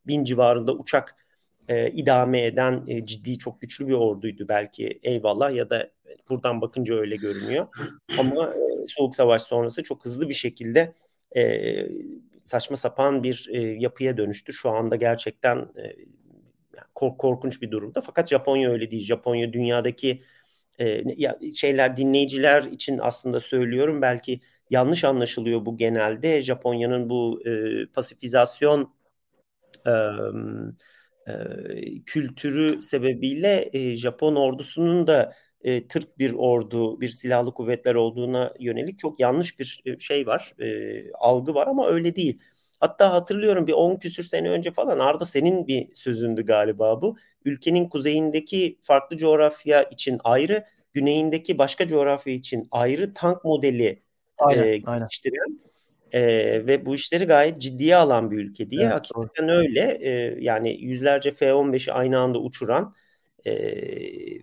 bin 0.07 0.25
civarında 0.25 0.73
uçak 0.75 1.27
e, 1.69 1.91
idame 1.91 2.45
eden 2.45 2.85
e, 2.89 3.07
ciddi 3.07 3.39
çok 3.39 3.61
güçlü 3.61 3.89
bir 3.89 3.93
orduydu 3.93 4.49
belki 4.49 5.01
eyvallah 5.03 5.55
ya 5.55 5.71
da 5.71 5.91
buradan 6.31 6.61
bakınca 6.61 6.95
öyle 6.95 7.17
görünüyor. 7.17 7.67
Ama 8.19 8.45
e, 8.45 8.87
Soğuk 8.87 9.15
Savaş 9.15 9.43
sonrası 9.43 9.83
çok 9.83 10.05
hızlı 10.05 10.29
bir 10.29 10.35
şekilde 10.35 10.95
e, 11.37 11.75
saçma 12.45 12.77
sapan 12.77 13.23
bir 13.23 13.49
e, 13.53 13.61
yapıya 13.61 14.17
dönüştü. 14.17 14.53
Şu 14.53 14.71
anda 14.71 14.97
gerçekten 14.97 15.57
e, 15.57 15.97
kork 16.95 17.19
korkunç 17.19 17.63
bir 17.63 17.71
durumda. 17.71 18.01
Fakat 18.01 18.29
Japonya 18.29 18.71
öyle 18.71 18.91
değil. 18.91 19.03
Japonya 19.03 19.53
dünyadaki 19.53 20.23
e, 20.81 21.05
şeyler 21.55 21.97
dinleyiciler 21.97 22.63
için 22.63 22.99
aslında 23.03 23.41
söylüyorum 23.41 24.03
belki 24.03 24.41
yanlış 24.71 25.05
anlaşılıyor 25.05 25.67
bu 25.67 25.77
genelde. 25.77 26.43
Japonya'nın 26.43 27.11
bu 27.11 27.43
e, 27.47 27.87
pasifizasyon 27.87 28.95
e, 29.87 29.93
e, 31.27 31.35
kültürü 32.07 32.83
sebebiyle 32.83 33.71
e, 33.73 33.95
Japon 33.95 34.35
ordusunun 34.35 35.07
da 35.07 35.33
e, 35.63 35.89
tırt 35.89 36.19
bir 36.19 36.33
ordu, 36.33 37.01
bir 37.01 37.09
silahlı 37.09 37.55
kuvvetler 37.55 37.95
olduğuna 37.95 38.55
yönelik 38.59 38.99
çok 38.99 39.21
yanlış 39.21 39.59
bir 39.59 39.83
e, 39.85 39.99
şey 39.99 40.27
var, 40.27 40.53
e, 40.61 41.13
algı 41.13 41.55
var 41.55 41.67
ama 41.67 41.87
öyle 41.87 42.17
değil. 42.17 42.39
Hatta 42.81 43.13
hatırlıyorum 43.13 43.67
bir 43.67 43.73
10 43.73 43.97
küsür 43.97 44.23
sene 44.23 44.51
önce 44.51 44.71
falan 44.71 44.99
Arda 44.99 45.25
senin 45.25 45.67
bir 45.67 45.89
sözündü 45.95 46.47
galiba 46.47 47.03
bu. 47.03 47.17
Ülkenin 47.45 47.89
kuzeyindeki 47.89 48.79
farklı 48.81 49.17
coğrafya 49.17 49.83
için 49.83 50.21
ayrı, 50.25 50.65
güneyindeki 50.93 51.59
başka 51.59 51.89
coğrafya 51.89 52.33
için 52.33 52.69
ayrı 52.71 53.15
tank 53.15 53.45
modeli 53.45 54.03
aynen, 54.39 54.63
e, 54.63 54.77
geliştiren 54.77 55.61
e, 56.13 56.23
ve 56.67 56.87
bu 56.87 56.95
işleri 56.95 57.25
gayet 57.25 57.61
ciddiye 57.61 57.97
alan 57.97 58.31
bir 58.31 58.37
ülke 58.39 58.71
diye. 58.71 58.83
Evet, 58.83 58.93
Hakikaten 58.93 59.49
doğru. 59.49 59.57
öyle. 59.57 59.99
E, 60.01 60.11
yani 60.41 60.81
yüzlerce 60.81 61.31
F-15'i 61.31 61.93
aynı 61.93 62.19
anda 62.19 62.39
uçuran 62.39 62.95
e, 63.47 63.53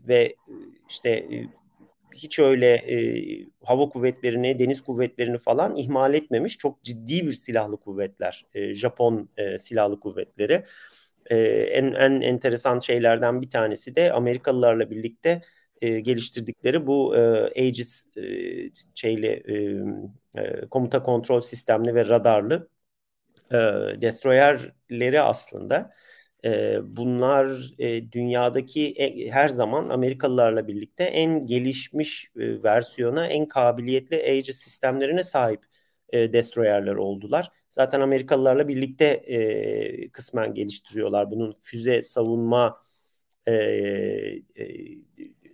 ve 0.08 0.36
işte 0.90 1.28
hiç 2.16 2.40
öyle 2.40 2.68
e, 2.76 2.98
hava 3.64 3.90
kuvvetlerini, 3.90 4.60
deniz 4.60 4.82
kuvvetlerini 4.82 5.38
falan 5.38 5.76
ihmal 5.76 6.14
etmemiş. 6.14 6.58
Çok 6.58 6.84
ciddi 6.84 7.28
bir 7.28 7.32
silahlı 7.32 7.78
kuvvetler. 7.78 8.46
E, 8.54 8.74
Japon 8.74 9.30
e, 9.38 9.58
silahlı 9.60 10.00
kuvvetleri. 10.00 10.64
E, 11.30 11.38
en, 11.50 11.86
en 11.94 12.22
enteresan 12.22 12.80
şeylerden 12.80 13.42
bir 13.42 13.50
tanesi 13.50 13.96
de 13.96 14.14
Amerikalılarla 14.14 14.92
birlikte 14.92 15.42
e, 15.82 16.00
geliştirdikleri 16.00 16.88
bu 16.88 17.16
e, 17.16 17.20
Aegis 17.62 18.08
e, 18.18 18.22
şeyli 18.96 19.28
e, 20.36 20.42
e, 20.42 20.68
komuta 20.72 21.04
kontrol 21.04 21.42
sistemli 21.42 21.96
ve 21.96 22.08
radarlı 22.08 22.70
e, 23.52 23.58
destroyerleri 24.02 25.22
aslında. 25.22 25.92
Bunlar 26.84 27.48
dünyadaki 28.12 28.94
her 29.32 29.48
zaman 29.48 29.90
Amerikalılarla 29.90 30.68
birlikte 30.68 31.04
en 31.04 31.46
gelişmiş 31.46 32.32
versiyona, 32.36 33.28
en 33.28 33.48
kabiliyetli 33.48 34.16
Aegis 34.16 34.58
sistemlerine 34.58 35.24
sahip 35.24 35.64
destroyerler 36.14 36.96
oldular. 36.96 37.52
Zaten 37.70 38.02
Amerikalılarla 38.02 38.68
birlikte 38.68 39.24
kısmen 40.14 40.54
geliştiriyorlar 40.54 41.32
bunun 41.32 41.58
füze 41.62 42.02
savunma 42.02 42.78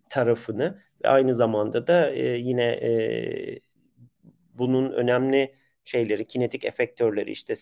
tarafını 0.10 0.82
ve 1.04 1.10
aynı 1.10 1.36
zamanda 1.36 1.88
da 1.88 2.10
yine 2.36 2.80
bunun 4.54 4.92
önemli 4.92 5.56
şeyleri, 5.86 6.28
kinetik 6.28 6.66
efektörleri 6.66 7.32
işte 7.32 7.56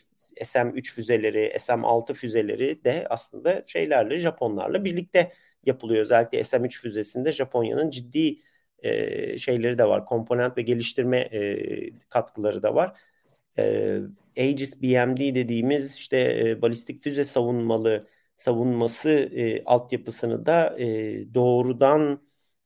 SM-3 0.44 0.94
füzeleri, 0.94 1.56
SM-6 1.60 2.14
füzeleri 2.14 2.84
de 2.84 3.08
aslında 3.10 3.64
şeylerle 3.68 4.18
Japonlarla 4.18 4.84
birlikte 4.84 5.32
yapılıyor. 5.66 6.02
Özellikle 6.02 6.44
SM-3 6.44 6.82
füzesinde 6.82 7.32
Japonya'nın 7.32 7.90
ciddi 7.90 8.40
e, 8.80 9.38
şeyleri 9.38 9.78
de 9.78 9.86
var. 9.88 10.06
Komponent 10.06 10.58
ve 10.58 10.62
geliştirme 10.62 11.18
e, 11.20 12.00
katkıları 12.10 12.64
da 12.64 12.76
var. 12.76 13.00
E, 13.58 14.00
Aegis 14.38 14.82
BMD 14.82 15.36
dediğimiz 15.36 15.96
işte 15.96 16.18
e, 16.50 16.62
balistik 16.62 17.04
füze 17.04 17.24
savunmalı 17.24 18.08
savunması 18.38 19.10
e, 19.10 19.64
altyapısını 19.66 20.46
da 20.46 20.76
e, 20.80 21.34
doğrudan 21.34 22.22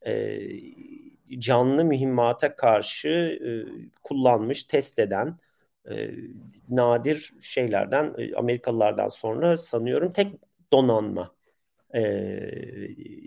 e, 0.06 0.40
canlı 1.40 1.86
mühimmata 1.86 2.56
karşı 2.56 3.10
e, 3.10 3.52
kullanmış, 4.04 4.64
test 4.64 5.00
eden 5.00 5.38
e, 5.92 6.10
nadir 6.70 7.34
şeylerden 7.42 8.16
e, 8.18 8.36
Amerikalılardan 8.36 9.08
sonra 9.08 9.58
sanıyorum 9.58 10.10
tek 10.14 10.28
donanma 10.74 11.36
e, 11.96 12.02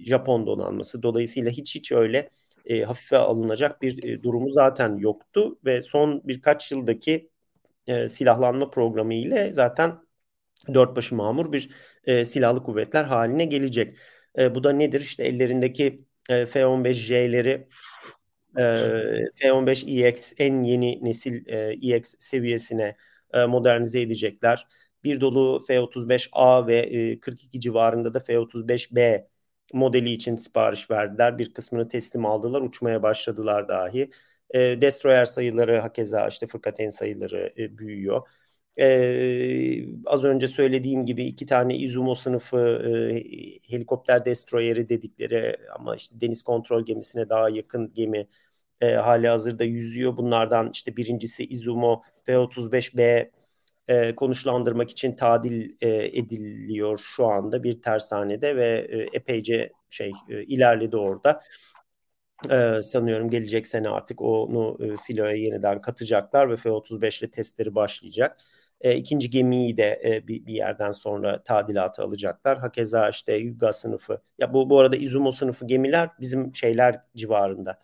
Japon 0.04 0.46
donanması. 0.46 1.02
Dolayısıyla 1.02 1.50
hiç 1.50 1.74
hiç 1.74 1.92
öyle 1.92 2.30
e, 2.66 2.82
hafife 2.82 3.16
alınacak 3.16 3.82
bir 3.82 4.04
e, 4.04 4.22
durumu 4.22 4.50
zaten 4.50 4.96
yoktu 4.96 5.58
ve 5.64 5.82
son 5.82 6.22
birkaç 6.24 6.72
yıldaki 6.72 7.30
e, 7.86 8.08
silahlanma 8.08 8.70
programı 8.70 9.14
ile 9.14 9.52
zaten 9.52 9.98
dört 10.74 10.96
başı 10.96 11.14
mamur 11.14 11.52
bir 11.52 11.70
e, 12.04 12.24
silahlı 12.24 12.62
kuvvetler 12.62 13.04
haline 13.04 13.44
gelecek. 13.44 13.98
E, 14.38 14.54
bu 14.54 14.64
da 14.64 14.72
nedir? 14.72 15.00
İşte 15.00 15.24
ellerindeki 15.24 16.04
e, 16.30 16.46
F-15J'leri 16.46 17.68
e, 18.58 18.62
F-15EX 19.36 20.34
en 20.38 20.62
yeni 20.62 21.04
nesil 21.04 21.46
e, 21.46 21.94
EX 21.94 22.14
seviyesine 22.18 22.96
e, 23.34 23.46
modernize 23.46 24.00
edecekler. 24.00 24.66
Bir 25.04 25.20
dolu 25.20 25.60
F-35A 25.66 26.66
ve 26.66 26.76
e, 26.76 27.20
42 27.20 27.60
civarında 27.60 28.14
da 28.14 28.20
F-35B 28.20 29.26
modeli 29.72 30.10
için 30.10 30.36
sipariş 30.36 30.90
verdiler. 30.90 31.38
Bir 31.38 31.52
kısmını 31.54 31.88
teslim 31.88 32.26
aldılar, 32.26 32.60
uçmaya 32.60 33.02
başladılar 33.02 33.68
dahi. 33.68 34.10
E, 34.50 34.58
Destroyer 34.80 35.24
sayıları 35.24 35.78
hakeza 35.78 36.28
işte 36.28 36.46
fırkateyn 36.46 36.90
sayıları 36.90 37.52
e, 37.58 37.78
büyüyor. 37.78 38.28
Ee, 38.78 39.86
az 40.06 40.24
önce 40.24 40.48
söylediğim 40.48 41.06
gibi 41.06 41.24
iki 41.24 41.46
tane 41.46 41.76
Izumo 41.76 42.14
sınıfı 42.14 42.58
e, 42.58 43.14
helikopter 43.72 44.24
destroyeri 44.24 44.88
dedikleri 44.88 45.56
ama 45.74 45.96
işte 45.96 46.20
deniz 46.20 46.42
kontrol 46.42 46.84
gemisine 46.84 47.28
daha 47.28 47.48
yakın 47.50 47.92
gemi 47.94 48.26
e, 48.80 48.94
hali 48.94 49.28
hazırda 49.28 49.64
yüzüyor. 49.64 50.16
Bunlardan 50.16 50.70
işte 50.72 50.96
birincisi 50.96 51.44
Izumo 51.44 52.02
F-35B 52.24 53.30
e, 53.88 54.14
konuşlandırmak 54.14 54.90
için 54.90 55.16
tadil 55.16 55.70
e, 55.80 55.88
ediliyor 56.18 56.98
şu 56.98 57.26
anda 57.26 57.62
bir 57.62 57.82
tersanede 57.82 58.56
ve 58.56 58.86
e, 58.90 59.16
epeyce 59.16 59.72
şey 59.90 60.12
e, 60.28 60.42
ilerledi 60.42 60.96
orada. 60.96 61.40
Ee, 62.50 62.82
sanıyorum 62.82 63.30
gelecek 63.30 63.66
sene 63.66 63.88
artık 63.88 64.22
onu 64.22 64.78
e, 64.80 64.96
filoya 64.96 65.32
yeniden 65.32 65.80
katacaklar 65.80 66.50
ve 66.50 66.56
F-35 66.56 67.20
ile 67.20 67.30
testleri 67.30 67.74
başlayacak. 67.74 68.40
E, 68.80 68.94
ikinci 68.96 69.30
gemiyi 69.30 69.76
de 69.76 70.00
e, 70.04 70.28
bir, 70.28 70.46
bir 70.46 70.54
yerden 70.54 70.90
sonra 70.90 71.42
tadilata 71.42 72.04
alacaklar. 72.04 72.58
Hakeza 72.58 73.08
işte 73.08 73.36
Yuga 73.36 73.72
sınıfı. 73.72 74.22
Ya 74.38 74.54
bu 74.54 74.70
bu 74.70 74.80
arada 74.80 74.96
Izumo 74.96 75.32
sınıfı 75.32 75.66
gemiler 75.66 76.10
bizim 76.20 76.54
şeyler 76.54 77.00
civarında. 77.16 77.78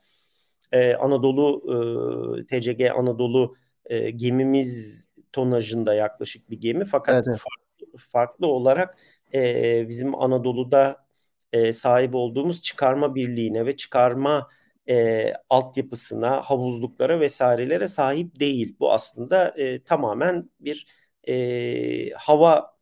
E, 0.73 0.95
Anadolu 0.95 1.63
e, 2.43 2.47
TCG 2.47 2.91
Anadolu 2.91 3.55
e, 3.87 4.11
gemimiz 4.11 5.09
tonajında 5.33 5.95
yaklaşık 5.95 6.51
bir 6.51 6.61
gemi 6.61 6.85
fakat 6.85 7.15
evet, 7.15 7.25
evet. 7.29 7.39
Farklı, 7.39 7.99
farklı 7.99 8.47
olarak 8.47 8.99
e, 9.35 9.89
bizim 9.89 10.15
Anadolu'da 10.15 11.07
e, 11.53 11.73
sahip 11.73 12.15
olduğumuz 12.15 12.63
çıkarma 12.63 13.15
birliğine 13.15 13.67
ve 13.67 13.77
çıkarma 13.77 14.49
e, 14.89 15.33
altyapısına, 15.51 16.41
havuzluklara 16.43 17.21
vesairelere 17.21 17.89
sahip 17.89 18.41
değil. 18.41 18.77
Bu 18.81 18.93
aslında 18.93 19.49
e, 19.57 19.83
tamamen 19.83 20.51
bir 20.61 20.87
e, 21.29 22.11
hava 22.11 22.77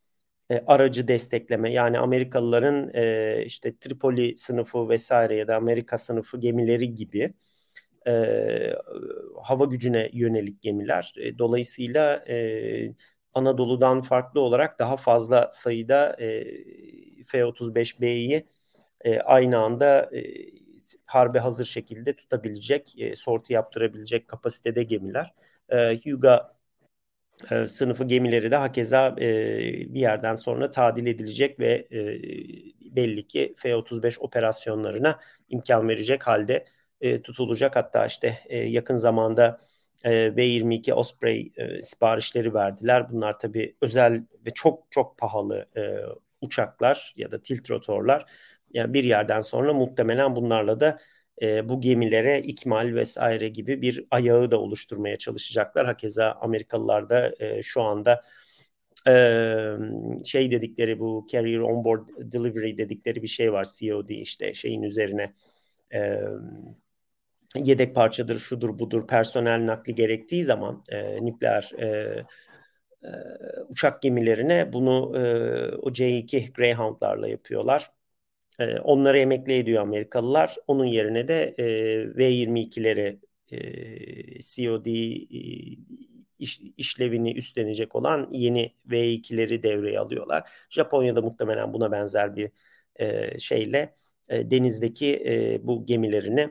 e, 0.50 0.64
aracı 0.66 1.08
destekleme. 1.08 1.72
Yani 1.72 1.98
Amerikalıların 1.98 2.90
e, 2.94 3.42
işte 3.46 3.76
Tripoli 3.76 4.36
sınıfı 4.36 4.88
vesaire 4.88 5.36
ya 5.36 5.48
da 5.48 5.56
Amerika 5.56 5.98
sınıfı 5.98 6.40
gemileri 6.40 6.94
gibi 6.94 7.34
e, 8.06 8.74
hava 9.42 9.64
gücüne 9.64 10.10
yönelik 10.12 10.62
gemiler. 10.62 11.14
E, 11.16 11.38
dolayısıyla 11.38 12.24
e, 12.28 12.94
Anadolu'dan 13.34 14.00
farklı 14.00 14.40
olarak 14.40 14.78
daha 14.78 14.96
fazla 14.96 15.50
sayıda 15.52 16.16
e, 16.20 16.44
F-35B'yi 17.24 18.46
e, 19.00 19.20
aynı 19.20 19.58
anda 19.58 20.10
e, 20.16 20.22
harbe 21.06 21.38
hazır 21.38 21.64
şekilde 21.64 22.16
tutabilecek, 22.16 22.94
e, 22.98 23.16
sorti 23.16 23.52
yaptırabilecek 23.52 24.28
kapasitede 24.28 24.82
gemiler. 24.82 25.34
E, 25.68 25.76
Hyuga 25.76 26.56
e, 27.50 27.68
sınıfı 27.68 28.04
gemileri 28.04 28.50
de 28.50 28.56
hakeza 28.56 29.08
e, 29.20 29.28
bir 29.94 30.00
yerden 30.00 30.36
sonra 30.36 30.70
tadil 30.70 31.06
edilecek 31.06 31.60
ve 31.60 31.88
e, 31.92 32.20
belli 32.96 33.26
ki 33.26 33.54
F-35 33.56 34.18
operasyonlarına 34.20 35.18
imkan 35.48 35.88
verecek 35.88 36.26
halde 36.26 36.66
e, 37.00 37.22
tutulacak. 37.22 37.76
Hatta 37.76 38.06
işte 38.06 38.38
e, 38.46 38.58
yakın 38.58 38.96
zamanda 38.96 39.60
e, 40.04 40.36
B-22 40.36 40.94
Osprey 40.94 41.52
e, 41.56 41.82
siparişleri 41.82 42.54
verdiler. 42.54 43.10
Bunlar 43.12 43.38
tabii 43.38 43.76
özel 43.80 44.24
ve 44.46 44.50
çok 44.54 44.86
çok 44.90 45.18
pahalı 45.18 45.66
e, 45.76 45.96
uçaklar 46.40 47.14
ya 47.16 47.30
da 47.30 47.42
tilt 47.42 47.70
rotorlar. 47.70 48.26
Yani 48.72 48.94
bir 48.94 49.04
yerden 49.04 49.40
sonra 49.40 49.72
muhtemelen 49.74 50.36
bunlarla 50.36 50.80
da 50.80 50.98
e, 51.42 51.68
bu 51.68 51.80
gemilere 51.80 52.42
ikmal 52.42 52.94
vesaire 52.94 53.48
gibi 53.48 53.82
bir 53.82 54.06
ayağı 54.10 54.50
da 54.50 54.60
oluşturmaya 54.60 55.16
çalışacaklar. 55.16 55.86
Hakeza 55.86 56.32
Amerikalılar 56.40 57.10
da 57.10 57.34
e, 57.40 57.62
şu 57.62 57.82
anda 57.82 58.22
e, 59.08 59.12
şey 60.24 60.50
dedikleri 60.50 60.98
bu 61.00 61.26
Carrier 61.32 61.58
Onboard 61.58 62.08
Delivery 62.18 62.78
dedikleri 62.78 63.22
bir 63.22 63.28
şey 63.28 63.52
var 63.52 63.66
COD 63.78 64.08
işte 64.08 64.54
şeyin 64.54 64.82
üzerine 64.82 65.34
e, 65.94 66.20
yedek 67.56 67.94
parçadır 67.94 68.38
şudur 68.38 68.78
budur 68.78 69.06
personel 69.06 69.66
nakli 69.66 69.94
gerektiği 69.94 70.44
zaman 70.44 70.84
e, 70.88 71.24
nükleer 71.24 71.72
e, 71.78 71.86
e, 73.04 73.08
uçak 73.68 74.02
gemilerine 74.02 74.72
bunu 74.72 75.18
e, 75.18 75.22
o 75.76 75.92
C2 75.92 76.52
Greyhound'larla 76.52 77.28
yapıyorlar. 77.28 77.90
E, 78.58 78.78
onları 78.78 79.18
emekli 79.18 79.52
ediyor 79.58 79.82
Amerikalılar. 79.82 80.56
Onun 80.66 80.84
yerine 80.84 81.28
de 81.28 81.54
e, 81.58 81.64
V-22'leri 82.16 83.20
e, 83.52 83.58
COD 84.40 84.86
e, 84.86 85.78
iş, 86.38 86.60
işlevini 86.76 87.32
üstlenecek 87.34 87.96
olan 87.96 88.28
yeni 88.32 88.74
V2'leri 88.88 89.62
devreye 89.62 89.98
alıyorlar. 90.00 90.50
Japonya'da 90.70 91.22
muhtemelen 91.22 91.72
buna 91.72 91.92
benzer 91.92 92.36
bir 92.36 92.50
e, 92.96 93.38
şeyle 93.38 93.94
e, 94.28 94.50
denizdeki 94.50 95.22
e, 95.26 95.66
bu 95.66 95.86
gemilerini 95.86 96.50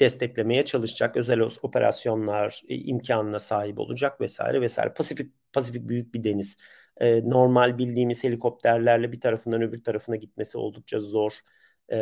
desteklemeye 0.00 0.64
çalışacak. 0.64 1.16
Özel 1.16 1.40
operasyonlar 1.62 2.62
e, 2.68 2.74
imkanına 2.74 3.38
sahip 3.38 3.78
olacak 3.78 4.20
vesaire 4.20 4.60
vesaire. 4.60 4.94
Pasifik 4.94 5.32
Pasifik 5.52 5.88
büyük 5.88 6.14
bir 6.14 6.24
deniz 6.24 6.56
e, 7.00 7.30
normal 7.30 7.78
bildiğimiz 7.78 8.24
helikopterlerle 8.24 9.12
bir 9.12 9.20
tarafından 9.20 9.62
öbür 9.62 9.84
tarafına 9.84 10.16
gitmesi 10.16 10.58
oldukça 10.58 11.00
zor 11.00 11.32
e, 11.92 11.96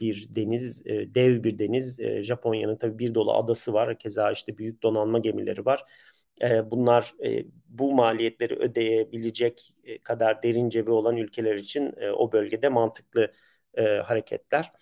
bir 0.00 0.34
deniz, 0.34 0.86
e, 0.86 1.14
dev 1.14 1.44
bir 1.44 1.58
deniz. 1.58 2.00
E, 2.00 2.22
Japonya'nın 2.22 2.76
tabii 2.76 2.98
bir 2.98 3.14
dolu 3.14 3.32
adası 3.34 3.72
var. 3.72 3.98
Keza 3.98 4.32
işte 4.32 4.58
büyük 4.58 4.82
donanma 4.82 5.18
gemileri 5.18 5.64
var. 5.64 5.84
E, 6.42 6.70
bunlar 6.70 7.14
e, 7.24 7.44
bu 7.68 7.94
maliyetleri 7.94 8.54
ödeyebilecek 8.56 9.74
e, 9.84 9.98
kadar 9.98 10.42
derin 10.42 10.68
cebi 10.68 10.90
olan 10.90 11.16
ülkeler 11.16 11.54
için 11.56 11.94
e, 11.96 12.10
o 12.10 12.32
bölgede 12.32 12.68
mantıklı 12.68 13.32
e, 13.74 13.82
hareketler. 13.82 14.72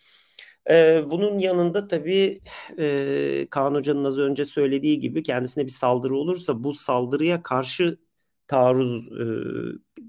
Ee, 0.70 1.02
bunun 1.10 1.38
yanında 1.38 1.88
tabii 1.88 2.40
e, 2.78 3.46
Kaan 3.50 3.74
Hoca'nın 3.74 4.04
az 4.04 4.18
önce 4.18 4.44
söylediği 4.44 5.00
gibi 5.00 5.22
kendisine 5.22 5.64
bir 5.66 5.70
saldırı 5.70 6.16
olursa 6.16 6.64
bu 6.64 6.74
saldırıya 6.74 7.42
karşı 7.42 7.98
taarruz 8.46 9.08
e, 9.12 9.24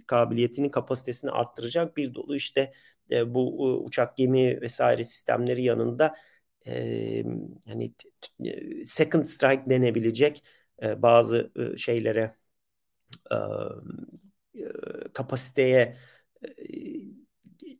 kabiliyetini, 0.07 0.71
kapasitesini 0.71 1.31
arttıracak 1.31 1.97
bir 1.97 2.13
dolu 2.13 2.35
işte 2.35 2.71
e, 3.11 3.33
bu 3.33 3.69
e, 3.69 3.83
uçak 3.85 4.17
gemi 4.17 4.61
vesaire 4.61 5.03
sistemleri 5.03 5.63
yanında 5.63 6.15
e, 6.67 7.23
e, 8.45 8.85
second 8.85 9.23
strike 9.25 9.69
denebilecek 9.69 10.43
e, 10.83 11.01
bazı 11.01 11.51
e, 11.73 11.77
şeylere 11.77 12.35
e, 13.31 13.35
kapasiteye 15.13 15.95
e, 16.43 17.18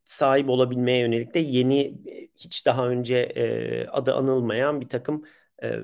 sahip 0.06 0.50
olabilmeye 0.50 1.00
yönelik 1.00 1.34
de 1.34 1.40
yeni 1.40 1.98
hiç 2.34 2.66
daha 2.66 2.88
önce 2.90 3.18
e, 3.18 3.88
adı 3.88 4.14
anılmayan 4.14 4.82
bir 4.82 4.90
takım 4.90 5.24
e, 5.64 5.76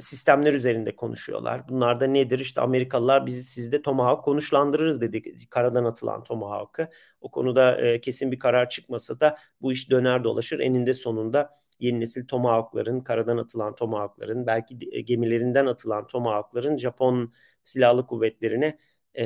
sistemler 0.00 0.54
üzerinde 0.54 0.96
konuşuyorlar. 0.96 1.68
Bunlar 1.68 2.00
da 2.00 2.06
nedir? 2.06 2.38
İşte 2.38 2.60
Amerikalılar 2.60 3.26
biz 3.26 3.46
sizde 3.48 3.82
Tomahawk 3.82 4.24
konuşlandırırız 4.24 5.00
dedi. 5.00 5.22
Karadan 5.50 5.84
atılan 5.84 6.24
Tomahawk'ı. 6.24 6.88
O 7.20 7.30
konuda 7.30 7.80
e, 7.80 8.00
kesin 8.00 8.32
bir 8.32 8.38
karar 8.38 8.68
çıkmasa 8.68 9.20
da 9.20 9.36
bu 9.60 9.72
iş 9.72 9.90
döner 9.90 10.24
dolaşır. 10.24 10.60
Eninde 10.60 10.94
sonunda 10.94 11.62
yeni 11.78 12.00
nesil 12.00 12.26
Tomahawk'ların, 12.26 13.00
karadan 13.00 13.36
atılan 13.38 13.74
Tomahawk'ların, 13.74 14.46
belki 14.46 15.04
gemilerinden 15.04 15.66
atılan 15.66 16.06
Tomahawk'ların 16.06 16.76
Japon 16.76 17.32
silahlı 17.64 18.06
kuvvetlerine 18.06 18.78
e, 19.18 19.24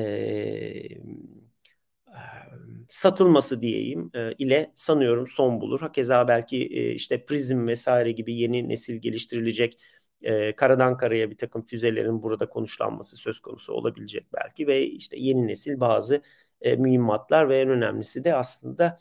satılması 2.88 3.62
diyeyim 3.62 4.10
e, 4.14 4.32
ile 4.32 4.72
sanıyorum 4.74 5.26
son 5.26 5.60
bulur. 5.60 5.80
Hakeza 5.80 6.28
belki 6.28 6.66
e, 6.66 6.90
işte 6.94 7.24
Prism 7.24 7.66
vesaire 7.66 8.12
gibi 8.12 8.34
yeni 8.34 8.68
nesil 8.68 9.00
geliştirilecek 9.00 9.78
e, 10.22 10.56
karadan 10.56 10.96
karaya 10.96 11.30
bir 11.30 11.36
takım 11.36 11.66
füzelerin 11.66 12.22
burada 12.22 12.48
konuşlanması 12.48 13.16
söz 13.16 13.40
konusu 13.40 13.72
olabilecek 13.72 14.26
belki 14.34 14.66
ve 14.66 14.86
işte 14.86 15.16
yeni 15.20 15.46
nesil 15.46 15.80
bazı 15.80 16.22
e, 16.60 16.76
mühimmatlar 16.76 17.48
ve 17.48 17.60
en 17.60 17.68
önemlisi 17.68 18.24
de 18.24 18.34
aslında 18.34 19.00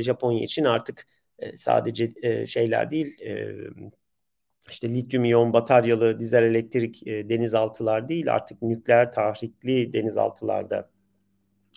Japonya 0.00 0.44
için 0.44 0.64
artık 0.64 1.06
sadece 1.54 2.12
şeyler 2.46 2.90
değil 2.90 3.16
işte 4.70 4.88
lityum 4.88 5.24
iyon 5.24 5.52
bataryalı 5.52 6.20
dizel 6.20 6.42
elektrik 6.42 7.06
denizaltılar 7.06 8.08
değil 8.08 8.34
artık 8.34 8.62
nükleer 8.62 9.12
tahrikli 9.12 9.92
denizaltılarda 9.92 10.91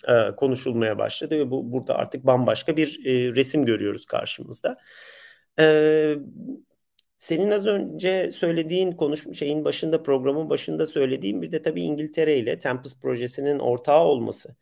e, 0.08 0.36
konuşulmaya 0.36 0.98
başladı 0.98 1.38
ve 1.38 1.50
bu 1.50 1.72
burada 1.72 1.94
artık 1.96 2.26
bambaşka 2.26 2.76
bir 2.76 3.06
e, 3.06 3.36
resim 3.36 3.64
görüyoruz 3.66 4.06
karşımızda. 4.06 4.78
E, 5.60 6.16
senin 7.18 7.50
az 7.50 7.66
önce 7.66 8.30
söylediğin 8.30 8.92
konuşma 8.92 9.34
şeyin 9.34 9.64
başında 9.64 10.02
programın 10.02 10.50
başında 10.50 10.86
söylediğim 10.86 11.42
bir 11.42 11.52
de 11.52 11.62
tabii 11.62 11.82
İngiltere 11.82 12.38
ile 12.38 12.58
Tempest 12.58 13.02
projesinin 13.02 13.58
ortağı 13.58 14.00
olması 14.04 14.56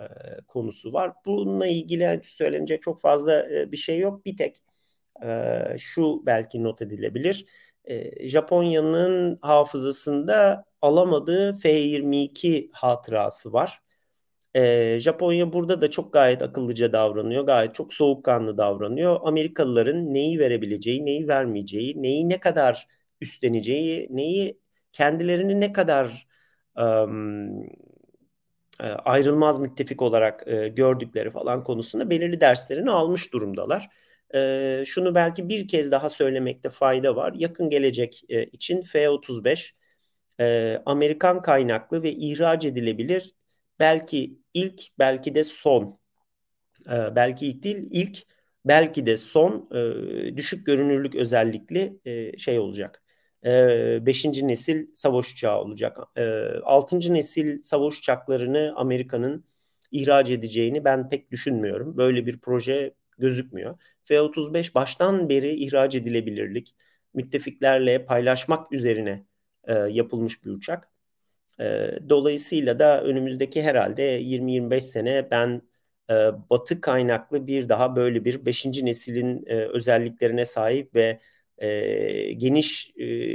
e, 0.00 0.04
konusu 0.48 0.92
var. 0.92 1.12
Bununla 1.26 1.66
ilgili 1.66 2.20
söylenecek 2.24 2.82
çok 2.82 3.00
fazla 3.00 3.50
e, 3.50 3.72
bir 3.72 3.76
şey 3.76 3.98
yok. 3.98 4.26
Bir 4.26 4.36
tek 4.36 4.56
e, 5.24 5.60
şu 5.78 6.22
belki 6.26 6.62
not 6.62 6.82
edilebilir. 6.82 7.46
E, 7.84 8.28
Japonya'nın 8.28 9.38
hafızasında 9.42 10.64
alamadığı 10.82 11.52
F-22 11.58 12.68
hatırası 12.72 13.52
var. 13.52 13.80
Japonya 14.98 15.52
burada 15.52 15.80
da 15.80 15.90
çok 15.90 16.12
gayet 16.12 16.42
akıllıca 16.42 16.92
davranıyor. 16.92 17.44
Gayet 17.44 17.74
çok 17.74 17.94
soğukkanlı 17.94 18.58
davranıyor. 18.58 19.20
Amerikalıların 19.22 20.14
neyi 20.14 20.38
verebileceği, 20.38 21.06
neyi 21.06 21.28
vermeyeceği, 21.28 22.02
neyi 22.02 22.28
ne 22.28 22.40
kadar 22.40 22.86
üstleneceği, 23.20 24.08
neyi 24.10 24.60
kendilerini 24.92 25.60
ne 25.60 25.72
kadar 25.72 26.26
um, 26.76 27.66
ayrılmaz 29.04 29.58
müttefik 29.58 30.02
olarak 30.02 30.48
e, 30.48 30.68
gördükleri 30.68 31.30
falan 31.30 31.64
konusunda 31.64 32.10
belirli 32.10 32.40
derslerini 32.40 32.90
almış 32.90 33.32
durumdalar. 33.32 33.88
E, 34.34 34.82
şunu 34.86 35.14
belki 35.14 35.48
bir 35.48 35.68
kez 35.68 35.90
daha 35.90 36.08
söylemekte 36.08 36.70
fayda 36.70 37.16
var. 37.16 37.32
Yakın 37.36 37.70
gelecek 37.70 38.22
e, 38.28 38.44
için 38.44 38.80
F-35 38.82 39.72
e, 40.40 40.78
Amerikan 40.86 41.42
kaynaklı 41.42 42.02
ve 42.02 42.12
ihraç 42.12 42.64
edilebilir 42.64 43.32
belki 43.78 44.38
ilk 44.54 44.82
belki 44.98 45.34
de 45.34 45.44
son 45.44 45.98
e, 46.90 47.16
belki 47.16 47.46
ilk 47.46 47.62
değil 47.62 47.88
ilk 47.90 48.22
belki 48.64 49.06
de 49.06 49.16
son 49.16 49.68
e, 50.32 50.36
düşük 50.36 50.66
görünürlük 50.66 51.14
özellikli 51.14 52.00
e, 52.04 52.38
şey 52.38 52.58
olacak. 52.58 53.02
E, 53.46 54.06
beşinci 54.06 54.48
nesil 54.48 54.86
savaş 54.94 55.32
uçağı 55.32 55.58
olacak. 55.60 55.98
E, 56.16 56.24
altıncı 56.64 57.14
nesil 57.14 57.62
savaş 57.62 57.98
uçaklarını 57.98 58.72
Amerika'nın 58.76 59.44
ihraç 59.92 60.30
edeceğini 60.30 60.84
ben 60.84 61.08
pek 61.08 61.30
düşünmüyorum. 61.30 61.96
Böyle 61.96 62.26
bir 62.26 62.38
proje 62.40 62.94
gözükmüyor. 63.18 63.78
F-35 64.04 64.74
baştan 64.74 65.28
beri 65.28 65.50
ihraç 65.54 65.94
edilebilirlik, 65.94 66.74
müttefiklerle 67.14 68.04
paylaşmak 68.04 68.72
üzerine 68.72 69.26
e, 69.64 69.74
yapılmış 69.74 70.44
bir 70.44 70.50
uçak. 70.50 70.95
Dolayısıyla 72.08 72.78
da 72.78 73.02
önümüzdeki 73.04 73.62
herhalde 73.62 74.02
20-25 74.02 74.84
sene 74.84 75.30
ben 75.30 75.62
e, 76.10 76.14
batı 76.50 76.80
kaynaklı 76.80 77.46
bir 77.46 77.68
daha 77.68 77.96
böyle 77.96 78.24
bir 78.24 78.46
5. 78.46 78.84
neslin 78.84 79.44
e, 79.46 79.54
özelliklerine 79.54 80.44
sahip 80.44 80.94
ve 80.94 81.20
geniş 82.36 82.92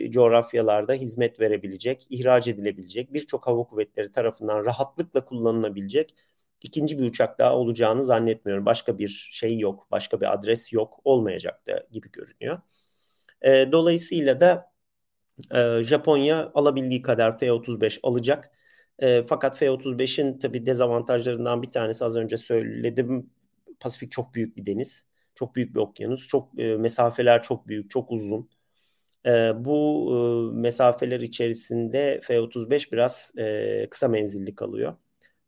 coğrafyalarda 0.09 0.93
hizmet 0.93 1.39
verebilecek, 1.39 2.07
ihraç 2.09 2.47
edilebilecek, 2.47 3.13
birçok 3.13 3.47
hava 3.47 3.63
kuvvetleri 3.63 4.11
tarafından 4.11 4.65
rahatlıkla 4.65 5.25
kullanılabilecek 5.25 6.15
ikinci 6.61 6.99
bir 6.99 7.03
uçak 7.03 7.39
daha 7.39 7.55
olacağını 7.55 8.03
zannetmiyorum. 8.03 8.65
Başka 8.65 8.97
bir 8.97 9.29
şey 9.31 9.59
yok, 9.59 9.87
başka 9.91 10.21
bir 10.21 10.33
adres 10.33 10.73
yok, 10.73 10.99
olmayacak 11.03 11.67
da 11.67 11.87
gibi 11.91 12.11
görünüyor. 12.11 12.59
Dolayısıyla 13.71 14.41
da 14.41 14.70
e, 15.53 15.83
Japonya 15.83 16.51
alabildiği 16.53 17.01
kadar 17.01 17.37
F-35 17.37 17.99
alacak. 18.03 18.51
E, 18.99 19.23
fakat 19.23 19.57
F-35'in 19.57 20.39
tabi 20.39 20.65
dezavantajlarından 20.65 21.61
bir 21.61 21.71
tanesi 21.71 22.05
az 22.05 22.15
önce 22.17 22.37
söyledim. 22.37 23.29
Pasifik 23.79 24.11
çok 24.11 24.33
büyük 24.33 24.57
bir 24.57 24.65
deniz. 24.65 25.05
Çok 25.35 25.55
büyük 25.55 25.75
bir 25.75 25.79
okyanus. 25.79 26.27
Çok 26.27 26.59
e, 26.59 26.77
mesafeler 26.77 27.43
çok 27.43 27.67
büyük, 27.67 27.89
çok 27.89 28.11
uzun. 28.11 28.49
E, 29.25 29.51
bu 29.65 30.09
e, 30.55 30.59
mesafeler 30.61 31.21
içerisinde 31.21 32.19
F-35 32.23 32.91
biraz 32.91 33.33
e, 33.37 33.87
kısa 33.89 34.07
menzilli 34.07 34.55
kalıyor. 34.55 34.95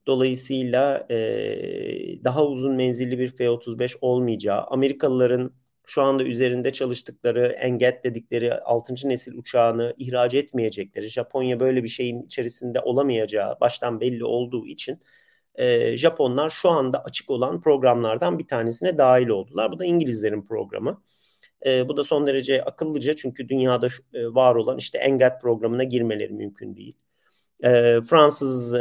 Dolayısıyla 0.08 1.08
e, 1.10 2.24
daha 2.24 2.46
uzun 2.46 2.76
menzilli 2.76 3.20
bir 3.20 3.30
F-35 3.36 3.98
olmayacağı, 4.02 4.62
Amerikalıların 4.64 5.54
şu 5.86 6.02
anda 6.02 6.24
üzerinde 6.24 6.74
çalıştıkları 6.74 7.48
Enget 7.48 8.04
dedikleri 8.04 8.54
6. 8.54 9.10
nesil 9.10 9.38
uçağını 9.38 9.94
ihraç 9.98 10.34
etmeyecekleri, 10.34 11.10
Japonya 11.10 11.60
böyle 11.60 11.84
bir 11.84 11.88
şeyin 11.88 12.22
içerisinde 12.22 12.80
olamayacağı 12.80 13.60
baştan 13.60 14.02
belli 14.02 14.26
olduğu 14.26 14.68
için 14.68 15.00
e, 15.56 15.98
Japonlar 15.98 16.50
şu 16.50 16.70
anda 16.70 17.04
açık 17.04 17.30
olan 17.30 17.62
programlardan 17.62 18.40
bir 18.40 18.48
tanesine 18.48 18.98
dahil 18.98 19.28
oldular. 19.28 19.72
Bu 19.72 19.80
da 19.80 19.86
İngilizlerin 19.86 20.42
programı. 20.44 21.02
E, 21.66 21.90
bu 21.90 21.98
da 21.98 22.04
son 22.04 22.28
derece 22.28 22.64
akıllıca 22.64 23.16
çünkü 23.16 23.50
dünyada 23.50 23.88
e, 24.14 24.26
var 24.26 24.56
olan 24.56 24.78
işte 24.78 24.98
Enget 24.98 25.42
programına 25.42 25.84
girmeleri 25.84 26.34
mümkün 26.34 26.76
değil. 26.76 26.96
E, 27.64 28.02
Fransız, 28.02 28.74
e, 28.74 28.80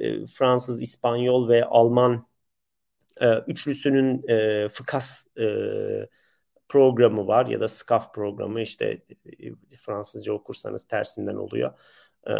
e, 0.00 0.26
Fransız, 0.26 0.82
İspanyol 0.82 1.48
ve 1.48 1.64
Alman 1.64 2.26
e, 3.20 3.38
üçlüsünün 3.46 4.24
e, 4.28 4.68
FICAS 4.68 5.26
e, 5.40 5.44
programı 6.68 7.26
var 7.26 7.46
ya 7.46 7.60
da 7.60 7.68
SCAF 7.68 8.14
programı 8.14 8.60
işte 8.60 9.02
e, 9.70 9.76
Fransızca 9.78 10.32
okursanız 10.32 10.84
tersinden 10.84 11.34
oluyor. 11.36 11.72
E, 12.26 12.32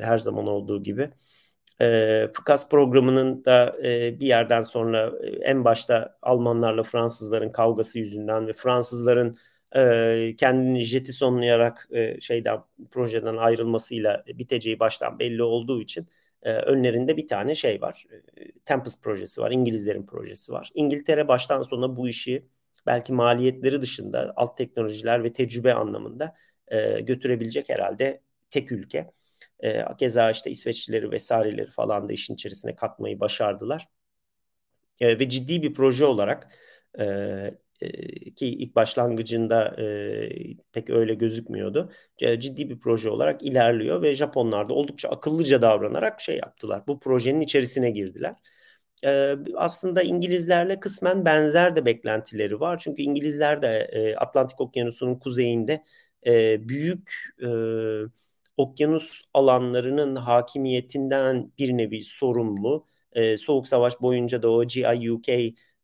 her 0.00 0.18
zaman 0.18 0.46
olduğu 0.46 0.82
gibi. 0.82 1.10
E, 1.80 2.28
FICAS 2.36 2.68
programının 2.68 3.44
da 3.44 3.76
e, 3.84 4.20
bir 4.20 4.26
yerden 4.26 4.62
sonra 4.62 5.12
e, 5.24 5.28
en 5.28 5.64
başta 5.64 6.18
Almanlarla 6.22 6.82
Fransızların 6.82 7.52
kavgası 7.52 7.98
yüzünden 7.98 8.46
ve 8.46 8.52
Fransızların 8.52 9.36
e, 9.76 10.34
kendini 10.38 10.84
jetisonlayarak 10.84 11.88
e, 11.90 12.20
şeyden 12.20 12.58
projeden 12.90 13.36
ayrılmasıyla 13.36 14.24
biteceği 14.26 14.80
baştan 14.80 15.18
belli 15.18 15.42
olduğu 15.42 15.82
için 15.82 16.06
e, 16.46 16.52
önlerinde 16.52 17.16
bir 17.16 17.26
tane 17.26 17.54
şey 17.54 17.80
var. 17.80 18.04
E, 18.36 18.52
Tempest 18.64 19.02
projesi 19.04 19.40
var. 19.40 19.50
İngilizlerin 19.50 20.06
projesi 20.06 20.52
var. 20.52 20.70
İngiltere 20.74 21.28
baştan 21.28 21.62
sona 21.62 21.96
bu 21.96 22.08
işi 22.08 22.46
belki 22.86 23.12
maliyetleri 23.12 23.82
dışında 23.82 24.32
alt 24.36 24.58
teknolojiler 24.58 25.24
ve 25.24 25.32
tecrübe 25.32 25.74
anlamında 25.74 26.34
e, 26.68 27.00
götürebilecek 27.00 27.68
herhalde 27.68 28.22
tek 28.50 28.72
ülke. 28.72 29.12
E, 29.60 29.84
keza 29.98 30.30
işte 30.30 30.50
İsveçlileri 30.50 31.10
vesaireleri 31.10 31.70
falan 31.70 32.08
da 32.08 32.12
işin 32.12 32.34
içerisine 32.34 32.74
katmayı 32.74 33.20
başardılar. 33.20 33.88
E, 35.00 35.18
ve 35.18 35.28
ciddi 35.28 35.62
bir 35.62 35.74
proje 35.74 36.04
olarak 36.04 36.52
e, 36.98 37.04
ki 38.36 38.46
ilk 38.46 38.76
başlangıcında 38.76 39.76
e, 39.82 39.84
pek 40.72 40.90
öyle 40.90 41.14
gözükmüyordu. 41.14 41.90
Ciddi 42.38 42.70
bir 42.70 42.78
proje 42.78 43.10
olarak 43.10 43.42
ilerliyor 43.42 44.02
ve 44.02 44.14
Japonlar 44.14 44.68
da 44.68 44.74
oldukça 44.74 45.08
akıllıca 45.08 45.62
davranarak 45.62 46.20
şey 46.20 46.36
yaptılar. 46.36 46.82
Bu 46.86 47.00
projenin 47.00 47.40
içerisine 47.40 47.90
girdiler. 47.90 48.34
E, 49.04 49.36
aslında 49.56 50.02
İngilizlerle 50.02 50.80
kısmen 50.80 51.24
benzer 51.24 51.76
de 51.76 51.84
beklentileri 51.84 52.60
var. 52.60 52.78
Çünkü 52.78 53.02
İngilizler 53.02 53.62
de 53.62 53.68
e, 53.92 54.16
Atlantik 54.16 54.60
Okyanusu'nun 54.60 55.14
kuzeyinde 55.14 55.84
e, 56.26 56.68
büyük 56.68 57.10
e, 57.42 57.48
okyanus 58.56 59.22
alanlarının 59.34 60.16
hakimiyetinden 60.16 61.52
bir 61.58 61.72
nevi 61.76 62.02
sorumlu. 62.04 62.86
E, 63.12 63.36
Soğuk 63.36 63.68
Savaş 63.68 64.00
boyunca 64.00 64.42
da 64.42 64.50
o 64.50 64.64
GIUK 64.64 65.28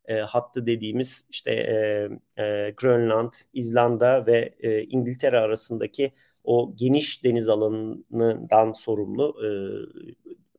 e, 0.05 0.15
hattı 0.19 0.65
dediğimiz 0.65 1.25
işte 1.29 1.51
e, 1.53 2.43
e, 2.43 2.71
Grönland, 2.77 3.33
İzlanda 3.53 4.25
ve 4.25 4.55
e, 4.59 4.83
İngiltere 4.83 5.39
arasındaki 5.39 6.13
o 6.43 6.75
geniş 6.75 7.23
deniz 7.23 7.49
alanından 7.49 8.71
sorumlu 8.71 9.35
e, 9.45 9.49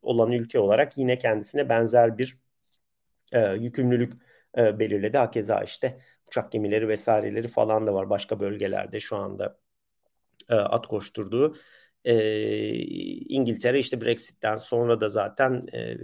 olan 0.02 0.32
ülke 0.32 0.58
olarak 0.58 0.98
yine 0.98 1.18
kendisine 1.18 1.68
benzer 1.68 2.18
bir 2.18 2.38
e, 3.32 3.52
yükümlülük 3.52 4.12
e, 4.58 4.78
belirledi. 4.78 5.18
Hakeza 5.18 5.60
işte 5.62 5.98
uçak 6.28 6.52
gemileri 6.52 6.88
vesaireleri 6.88 7.48
falan 7.48 7.86
da 7.86 7.94
var 7.94 8.10
başka 8.10 8.40
bölgelerde 8.40 9.00
şu 9.00 9.16
anda 9.16 9.58
e, 10.48 10.54
at 10.54 10.86
koşturduğu. 10.86 11.56
E, 12.04 12.14
İngiltere 13.28 13.78
işte 13.78 14.00
Brexit'ten 14.00 14.56
sonra 14.56 15.00
da 15.00 15.08
zaten 15.08 15.66
e, 15.74 15.96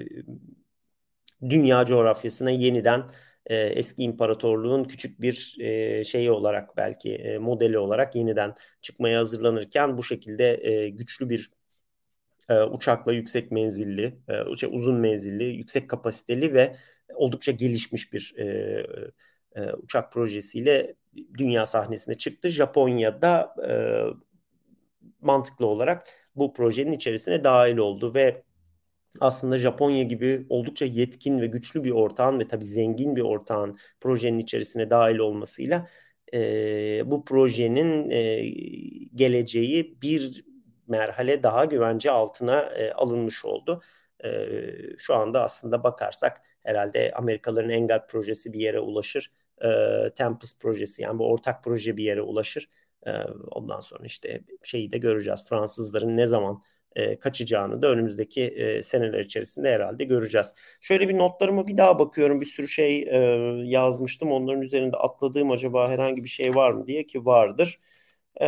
dünya 1.51 1.85
coğrafyasına 1.85 2.51
yeniden 2.51 3.07
e, 3.51 3.57
eski 3.57 4.03
imparatorluğun 4.03 4.85
küçük 4.85 5.21
bir 5.21 5.57
e, 5.61 6.05
şeyi 6.05 6.31
olarak 6.31 6.77
belki 6.77 7.15
e, 7.15 7.39
modeli 7.39 7.79
olarak 7.79 8.17
yeniden 8.17 8.55
çıkmaya 8.83 9.21
hazırlanırken 9.21 9.99
bu 9.99 10.05
şekilde 10.05 10.67
e, 10.69 10.89
güçlü 10.89 11.31
bir 11.31 11.51
e, 12.49 12.63
uçakla 12.63 13.13
yüksek 13.13 13.51
menzilli, 13.51 14.19
e, 14.29 14.57
şey, 14.57 14.71
uzun 14.73 15.01
menzilli, 15.01 15.45
yüksek 15.45 15.91
kapasiteli 15.91 16.55
ve 16.55 16.77
oldukça 17.15 17.53
gelişmiş 17.53 18.13
bir 18.13 18.35
e, 18.39 18.45
e, 19.57 19.73
uçak 19.73 20.13
projesiyle 20.13 20.95
dünya 21.39 21.67
sahnesine 21.67 22.15
çıktı. 22.15 22.49
Japonya'da 22.49 23.55
e, 23.69 23.73
mantıklı 25.21 25.67
olarak 25.67 26.07
bu 26.37 26.53
projenin 26.53 26.93
içerisine 26.93 27.45
dahil 27.45 27.77
oldu 27.77 28.15
ve 28.15 28.43
aslında 29.21 29.57
Japonya 29.57 30.03
gibi 30.03 30.47
oldukça 30.49 30.85
yetkin 30.85 31.41
ve 31.41 31.47
güçlü 31.47 31.85
bir 31.85 31.91
ortağın 31.91 32.41
ve 32.41 32.49
tabii 32.49 32.65
zengin 32.65 33.17
bir 33.17 33.23
ortağın 33.23 33.79
projenin 34.01 34.39
içerisine 34.39 34.91
dahil 34.91 35.19
olmasıyla 35.19 35.87
e, 36.35 37.03
bu 37.11 37.25
projenin 37.25 38.11
e, 38.11 38.45
geleceği 39.15 40.01
bir 40.03 40.45
merhale 40.87 41.43
daha 41.43 41.65
güvence 41.65 42.11
altına 42.11 42.61
e, 42.61 42.93
alınmış 42.93 43.45
oldu. 43.45 43.83
E, 44.25 44.49
şu 44.99 45.15
anda 45.15 45.43
aslında 45.43 45.85
bakarsak 45.85 46.43
herhalde 46.63 47.13
Amerikalıların 47.15 47.71
Engel 47.71 48.07
projesi 48.07 48.53
bir 48.53 48.61
yere 48.61 48.81
ulaşır. 48.81 49.33
E, 49.65 49.69
Tempest 50.17 50.61
projesi 50.63 51.03
yani 51.03 51.19
bu 51.19 51.31
ortak 51.31 51.65
proje 51.65 51.97
bir 51.97 52.05
yere 52.05 52.23
ulaşır. 52.23 52.69
E, 53.07 53.13
ondan 53.51 53.81
sonra 53.81 54.05
işte 54.05 54.41
şeyi 54.63 54.93
de 54.93 54.99
göreceğiz. 54.99 55.45
Fransızların 55.49 56.17
ne 56.17 56.27
zaman 56.27 56.63
e, 56.97 57.19
kaçacağını 57.19 57.83
da 57.83 57.89
önümüzdeki 57.89 58.43
e, 58.43 58.83
seneler 58.83 59.21
içerisinde 59.21 59.73
herhalde 59.73 60.05
göreceğiz. 60.05 60.55
Şöyle 60.81 61.09
bir 61.09 61.19
notlarıma 61.19 61.67
bir 61.67 61.77
daha 61.77 61.99
bakıyorum. 61.99 62.41
Bir 62.41 62.47
sürü 62.47 62.69
şey 62.69 63.03
e, 63.03 63.17
yazmıştım. 63.65 64.33
Onların 64.33 64.63
üzerinde 64.63 64.97
atladığım 64.97 65.51
acaba 65.51 65.91
herhangi 65.91 66.25
bir 66.25 66.29
şey 66.29 66.55
var 66.55 66.71
mı 66.71 66.87
diye 66.87 67.07
ki 67.07 67.27
vardır. 67.27 67.79
E, 68.41 68.47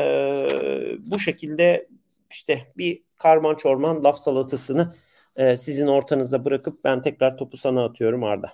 bu 0.98 1.18
şekilde 1.18 1.88
işte 2.30 2.66
bir 2.78 3.02
karman 3.16 3.54
çorman 3.54 4.04
laf 4.04 4.18
salatısını 4.18 4.94
e, 5.36 5.56
sizin 5.56 5.86
ortanıza 5.86 6.44
bırakıp 6.44 6.84
ben 6.84 7.02
tekrar 7.02 7.36
topu 7.36 7.56
sana 7.56 7.84
atıyorum 7.84 8.24
Arda. 8.24 8.52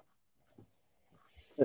Ee, 1.58 1.64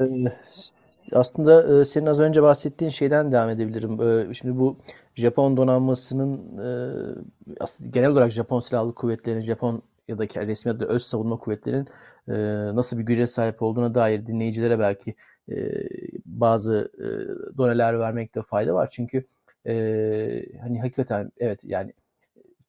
aslında 1.12 1.80
e, 1.80 1.86
senin 1.86 2.06
az 2.06 2.20
önce 2.20 2.44
bahsettiğin 2.44 2.92
şeyden 2.92 3.32
devam 3.32 3.50
edebilirim. 3.50 4.02
E, 4.30 4.34
şimdi 4.34 4.60
bu 4.60 4.78
Japon 5.16 5.58
donanmasının 5.58 6.58
e, 6.58 6.68
genel 7.92 8.10
olarak 8.10 8.32
Japon 8.32 8.60
Silahlı 8.60 8.96
Kuvvetleri'nin, 8.96 9.46
Japon 9.46 9.82
ya 10.08 10.18
da 10.18 10.26
resmi 10.26 10.72
adı 10.72 10.86
öz 10.86 11.04
savunma 11.04 11.38
kuvvetlerinin 11.38 11.88
nasıl 12.76 12.98
bir 12.98 13.04
güce 13.04 13.28
sahip 13.28 13.62
olduğuna 13.62 13.96
dair 13.96 14.26
dinleyicilere 14.26 14.80
belki 14.80 15.16
bazı 16.26 16.92
doneler 17.58 18.00
vermekte 18.00 18.42
fayda 18.42 18.74
var. 18.74 18.90
Çünkü 18.92 19.26
hani 20.62 20.82
hakikaten 20.82 21.32
evet 21.38 21.60
yani 21.64 21.94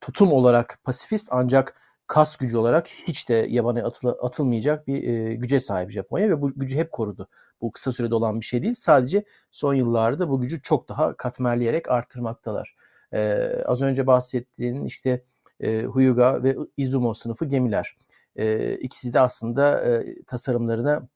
tutum 0.00 0.32
olarak 0.32 0.78
pasifist 0.84 1.28
ancak 1.30 1.83
kas 2.06 2.36
gücü 2.36 2.56
olarak 2.56 2.88
hiç 2.88 3.28
de 3.28 3.46
yabana 3.50 3.84
atıl, 3.84 4.08
atılmayacak 4.08 4.86
bir 4.86 5.02
e, 5.02 5.34
güce 5.34 5.60
sahip 5.60 5.90
Japonya 5.90 6.28
ve 6.30 6.42
bu 6.42 6.52
gücü 6.56 6.76
hep 6.76 6.92
korudu. 6.92 7.28
Bu 7.60 7.72
kısa 7.72 7.92
sürede 7.92 8.14
olan 8.14 8.40
bir 8.40 8.44
şey 8.44 8.62
değil. 8.62 8.74
Sadece 8.74 9.24
son 9.50 9.74
yıllarda 9.74 10.28
bu 10.28 10.40
gücü 10.40 10.62
çok 10.62 10.88
daha 10.88 11.16
katmerleyerek 11.16 11.90
artırmaktalar. 11.90 12.76
E, 13.12 13.48
az 13.66 13.82
önce 13.82 14.06
bahsettiğin 14.06 14.84
işte 14.84 15.24
e, 15.60 15.82
Hyuga 15.82 16.42
ve 16.42 16.56
Izumo 16.76 17.14
sınıfı 17.14 17.44
gemiler. 17.44 17.96
E, 18.36 18.74
ikisi 18.76 19.12
de 19.12 19.20
aslında 19.20 19.80
e, 19.84 20.04
tasarımlarına 20.26 21.08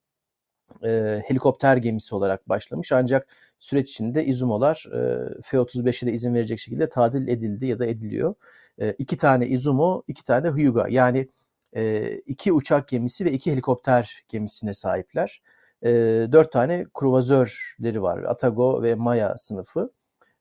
e, 0.84 1.22
helikopter 1.26 1.76
gemisi 1.76 2.14
olarak 2.14 2.48
başlamış. 2.48 2.92
Ancak 2.92 3.28
süreç 3.58 3.90
içinde 3.90 4.24
Izumo'lar 4.24 4.84
e, 4.92 4.98
F-35'e 5.42 6.06
de 6.08 6.12
izin 6.12 6.34
verecek 6.34 6.58
şekilde 6.58 6.88
tadil 6.88 7.28
edildi 7.28 7.66
ya 7.66 7.78
da 7.78 7.86
ediliyor. 7.86 8.34
E, 8.80 8.92
iki 8.98 9.16
tane 9.16 9.46
Izumo, 9.46 10.02
iki 10.08 10.24
tane 10.24 10.50
Hyuga. 10.50 10.86
Yani 10.88 11.28
e, 11.76 12.12
iki 12.26 12.52
uçak 12.52 12.88
gemisi 12.88 13.24
ve 13.24 13.32
iki 13.32 13.52
helikopter 13.52 14.24
gemisine 14.28 14.74
sahipler. 14.74 15.42
E, 15.82 15.90
dört 16.32 16.52
tane 16.52 16.86
kruvazörleri 16.94 18.02
var. 18.02 18.22
Atago 18.22 18.82
ve 18.82 18.94
Maya 18.94 19.38
sınıfı. 19.38 19.90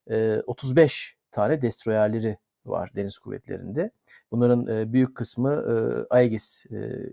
E, 0.09 0.41
35 0.47 1.15
tane 1.31 1.61
destroyerleri 1.61 2.37
var 2.65 2.91
deniz 2.95 3.17
kuvvetlerinde. 3.17 3.91
Bunların 4.31 4.67
e, 4.67 4.93
büyük 4.93 5.15
kısmı 5.15 5.51
e, 5.51 5.73
Aegis 6.15 6.65
e, 6.65 7.09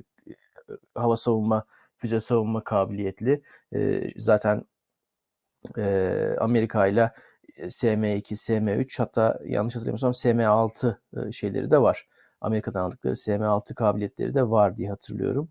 hava 0.95 1.17
savunma, 1.17 1.65
füze 2.05 2.21
savunma 2.21 2.61
kabiliyetli. 2.61 3.43
E, 3.75 4.11
zaten 4.17 4.65
e, 5.79 6.37
Amerika 6.41 6.87
ile 6.87 7.13
SM2, 7.59 8.37
SM3 8.37 8.99
hatta 8.99 9.41
yanlış 9.45 9.77
hatırlamıyorsam 9.77 10.11
SM6 10.11 10.97
e, 11.17 11.33
şeyleri 11.33 11.71
de 11.71 11.83
var. 11.83 12.09
Amerika'dan 12.41 12.81
aldıkları 12.81 13.15
SM6 13.15 13.75
kabiliyetleri 13.75 14.35
de 14.35 14.51
var 14.51 14.77
diye 14.77 14.89
hatırlıyorum. 14.89 15.49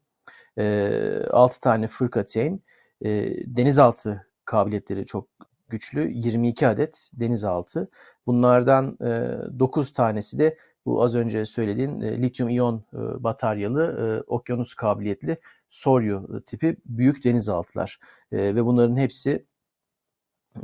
E, 0.58 1.26
6 1.32 1.60
tane 1.60 1.88
fırkateyn, 1.88 2.60
e, 3.06 3.10
denizaltı 3.56 4.28
kabiliyetleri 4.46 5.06
çok 5.06 5.28
güçlü. 5.70 6.12
22 6.14 6.68
adet 6.68 7.10
denizaltı. 7.14 7.90
Bunlardan 8.28 8.98
e, 9.02 9.60
9 9.60 9.94
tanesi 9.94 10.40
de 10.40 10.58
bu 10.86 11.04
az 11.04 11.16
önce 11.16 11.46
söylediğin 11.46 12.02
e, 12.02 12.22
lityum 12.22 12.50
iyon 12.50 12.84
e, 12.94 13.24
bataryalı 13.24 13.84
e, 13.84 14.06
okyanus 14.28 14.74
kabiliyetli 14.74 15.38
Soryu 15.74 16.44
tipi 16.46 16.78
büyük 16.86 17.24
denizaltılar. 17.24 18.00
E, 18.32 18.56
ve 18.56 18.66
bunların 18.66 18.98
hepsi 18.98 19.46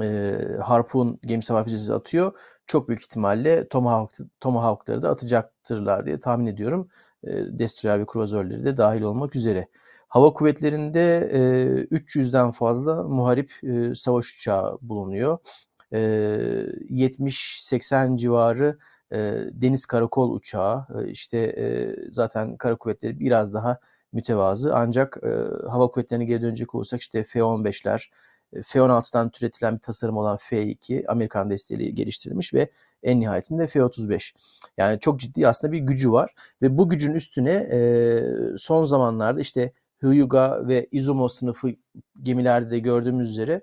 e, 0.02 0.34
Harpoon 0.64 1.20
gemi 1.26 1.44
savar 1.44 1.92
atıyor. 1.92 2.34
Çok 2.68 2.88
büyük 2.88 3.02
ihtimalle 3.02 3.68
Tomahawk, 3.68 4.12
Tomahawk'ları 4.40 5.02
da 5.02 5.10
atacaktırlar 5.10 6.06
diye 6.06 6.20
tahmin 6.20 6.46
ediyorum. 6.46 6.90
E, 7.24 7.30
destroyer 7.34 8.00
ve 8.00 8.06
kruvazörleri 8.06 8.66
de 8.66 8.78
dahil 8.78 9.02
olmak 9.02 9.36
üzere. 9.36 9.68
Hava 10.08 10.34
kuvvetlerinde 10.34 11.18
e, 11.34 11.40
300'den 11.98 12.52
fazla 12.52 13.04
muharip 13.04 13.52
e, 13.64 13.96
savaş 13.96 14.36
uçağı 14.36 14.78
bulunuyor. 14.82 15.38
E, 15.94 16.00
70-80 16.90 18.18
civarı 18.18 18.78
e, 19.12 19.18
deniz 19.52 19.86
karakol 19.86 20.32
uçağı. 20.32 20.86
E, 21.00 21.08
işte 21.10 21.38
e, 21.38 21.96
zaten 22.12 22.58
kara 22.58 22.76
kuvvetleri 22.76 23.20
biraz 23.20 23.54
daha 23.54 23.80
mütevazı. 24.12 24.76
Ancak 24.76 25.18
e, 25.24 25.30
hava 25.70 25.88
kuvvetlerine 25.88 26.26
geri 26.26 26.42
dönecek 26.42 26.76
olursak 26.76 27.02
işte 27.02 27.24
F-15'ler, 27.24 28.10
F-16'dan 28.64 29.30
türetilen 29.30 29.76
bir 29.76 29.80
tasarım 29.80 30.18
olan 30.18 30.38
F-2 30.38 31.08
Amerikan 31.08 31.50
desteğiyle 31.50 31.90
geliştirilmiş 31.90 32.54
ve 32.54 32.70
en 33.04 33.20
nihayetinde 33.20 33.68
F-35. 33.68 34.36
Yani 34.78 35.00
çok 35.00 35.20
ciddi 35.20 35.48
aslında 35.48 35.74
bir 35.74 35.80
gücü 35.80 36.12
var 36.12 36.34
ve 36.62 36.78
bu 36.78 36.90
gücün 36.90 37.14
üstüne 37.14 37.52
e, 37.52 38.24
son 38.58 38.84
zamanlarda 38.84 39.40
işte 39.40 39.74
Hyuga 40.02 40.68
ve 40.68 40.88
Izumo 40.92 41.30
sınıfı 41.30 41.70
gemilerde 42.22 42.72
de 42.72 42.80
gördüğümüz 42.80 43.30
üzere 43.30 43.62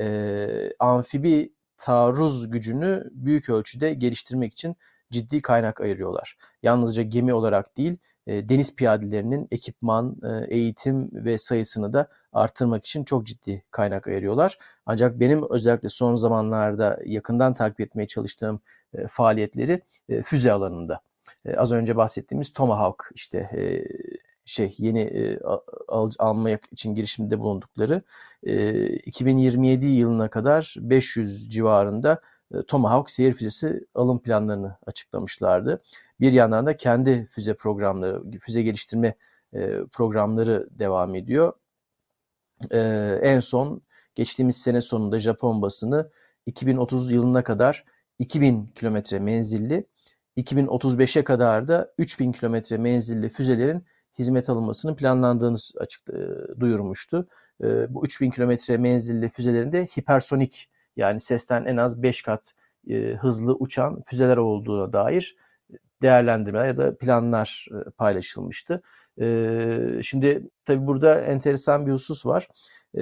e, 0.00 0.70
amfibi 0.78 1.52
taarruz 1.78 2.50
gücünü 2.50 3.04
büyük 3.12 3.48
ölçüde 3.48 3.94
geliştirmek 3.94 4.52
için 4.52 4.76
ciddi 5.10 5.42
kaynak 5.42 5.80
ayırıyorlar. 5.80 6.36
Yalnızca 6.62 7.02
gemi 7.02 7.34
olarak 7.34 7.76
değil, 7.76 7.96
e, 8.26 8.48
deniz 8.48 8.76
piyadelerinin 8.76 9.48
ekipman, 9.50 10.16
e, 10.24 10.54
eğitim 10.54 11.10
ve 11.12 11.38
sayısını 11.38 11.92
da 11.92 12.08
artırmak 12.32 12.86
için 12.86 13.04
çok 13.04 13.26
ciddi 13.26 13.64
kaynak 13.70 14.06
ayırıyorlar. 14.06 14.58
Ancak 14.86 15.20
benim 15.20 15.50
özellikle 15.50 15.88
son 15.88 16.16
zamanlarda 16.16 16.98
yakından 17.04 17.54
takip 17.54 17.80
etmeye 17.80 18.06
çalıştığım 18.06 18.60
e, 18.94 19.06
faaliyetleri 19.06 19.82
füze 20.22 20.52
alanında. 20.52 21.00
Az 21.56 21.72
önce 21.72 21.96
bahsettiğimiz 21.96 22.52
Tomahawk 22.52 23.10
işte 23.14 23.50
şey 24.46 24.74
yeni 24.78 25.00
e, 25.00 25.38
al, 25.88 26.10
almak 26.18 26.72
için 26.72 26.94
girişimde 26.94 27.38
bulundukları 27.38 28.02
e, 28.42 28.86
2027 28.86 29.86
yılına 29.86 30.28
kadar 30.28 30.74
500 30.78 31.48
civarında 31.50 32.20
Tomahawk 32.66 33.10
seyir 33.10 33.32
füzesi 33.32 33.86
alım 33.94 34.18
planlarını 34.18 34.76
açıklamışlardı. 34.86 35.82
Bir 36.20 36.32
yandan 36.32 36.66
da 36.66 36.76
kendi 36.76 37.26
füze 37.26 37.54
programları, 37.54 38.38
füze 38.38 38.62
geliştirme 38.62 39.14
e, 39.54 39.84
programları 39.92 40.68
devam 40.70 41.14
ediyor. 41.14 41.52
e, 42.72 42.78
en 43.22 43.40
son 43.40 43.82
geçtiğimiz 44.14 44.56
sene 44.56 44.80
sonunda 44.80 45.18
Japon 45.18 45.62
basını 45.62 46.10
2030 46.46 47.12
yılına 47.12 47.44
kadar 47.44 47.84
2000 48.18 48.66
kilometre 48.66 49.18
menzilli, 49.18 49.86
2035'e 50.36 51.24
kadar 51.24 51.68
da 51.68 51.92
3000 51.98 52.32
kilometre 52.32 52.78
menzilli 52.78 53.28
füzelerin 53.28 53.84
hizmet 54.18 54.48
alınmasının 54.48 54.96
planlandığını 54.96 55.56
açık 55.78 56.08
e, 56.08 56.60
duyurmuştu. 56.60 57.28
E, 57.64 57.94
bu 57.94 58.04
3000 58.04 58.30
kilometre 58.30 58.76
menzilli 58.76 59.28
füzelerin 59.28 59.72
de 59.72 59.86
hipersonik 59.98 60.68
yani 60.96 61.20
sesten 61.20 61.64
en 61.64 61.76
az 61.76 62.02
5 62.02 62.22
kat 62.22 62.52
e, 62.90 62.94
hızlı 62.94 63.54
uçan 63.54 64.02
füzeler 64.02 64.36
olduğuna 64.36 64.92
dair 64.92 65.36
değerlendirmeler 66.06 66.66
ya 66.66 66.76
da 66.76 66.96
planlar 66.96 67.66
e, 67.70 67.90
paylaşılmıştı. 67.90 68.82
E, 69.20 70.02
şimdi 70.02 70.50
tabii 70.64 70.86
burada 70.86 71.20
enteresan 71.20 71.86
bir 71.86 71.92
husus 71.92 72.26
var. 72.26 72.48
E, 72.98 73.00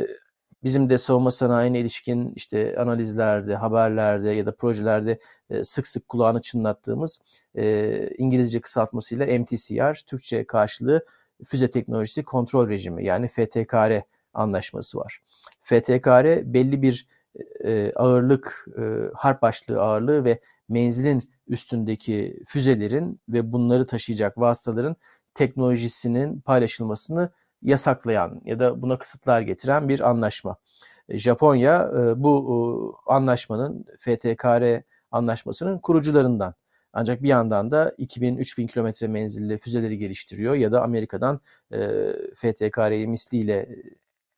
bizim 0.63 0.91
de 0.91 0.99
savunma 0.99 1.31
sanayine 1.31 1.81
ilişkin 1.81 2.33
işte 2.37 2.77
analizlerde, 2.79 3.57
haberlerde 3.57 4.31
ya 4.31 4.47
da 4.47 4.57
projelerde 4.57 5.19
sık 5.63 5.87
sık 5.87 6.09
kulağını 6.09 6.41
çınlattığımız 6.41 7.21
İngilizce 8.19 8.61
kısaltmasıyla 8.61 9.39
MTCR, 9.39 10.07
Türkçe 10.07 10.47
karşılığı 10.47 11.07
Füze 11.45 11.71
Teknolojisi 11.71 12.23
Kontrol 12.23 12.69
Rejimi 12.69 13.05
yani 13.05 13.29
FTKR 13.29 14.03
anlaşması 14.35 14.99
var. 14.99 15.21
FTKR 15.63 16.55
belli 16.55 16.83
bir 16.83 17.09
ağırlık, 17.95 18.67
harp 19.15 19.43
başlığı 19.43 19.81
ağırlığı 19.81 20.25
ve 20.25 20.41
menzilin 20.69 21.34
üstündeki 21.49 22.43
füzelerin 22.47 23.21
ve 23.29 23.53
bunları 23.53 23.87
taşıyacak 23.87 24.39
vasıtaların 24.39 24.97
teknolojisinin 25.35 26.41
paylaşılmasını 26.41 27.31
yasaklayan 27.63 28.41
ya 28.45 28.59
da 28.59 28.83
buna 28.83 28.99
kısıtlar 28.99 29.41
getiren 29.41 29.89
bir 29.89 30.11
anlaşma. 30.11 30.57
E, 31.09 31.19
Japonya 31.19 31.91
e, 31.99 32.23
bu 32.23 32.99
anlaşmanın 33.07 33.85
FTKR 33.99 34.83
anlaşmasının 35.11 35.79
kurucularından. 35.79 36.55
Ancak 36.93 37.23
bir 37.23 37.29
yandan 37.29 37.71
da 37.71 37.89
2000-3000 37.99 38.67
kilometre 38.67 39.07
menzilli 39.07 39.59
füzeleri 39.59 39.99
geliştiriyor 39.99 40.55
ya 40.55 40.73
da 40.73 40.83
Amerika'dan 40.83 41.41
e, 41.73 43.07
misliyle 43.07 43.69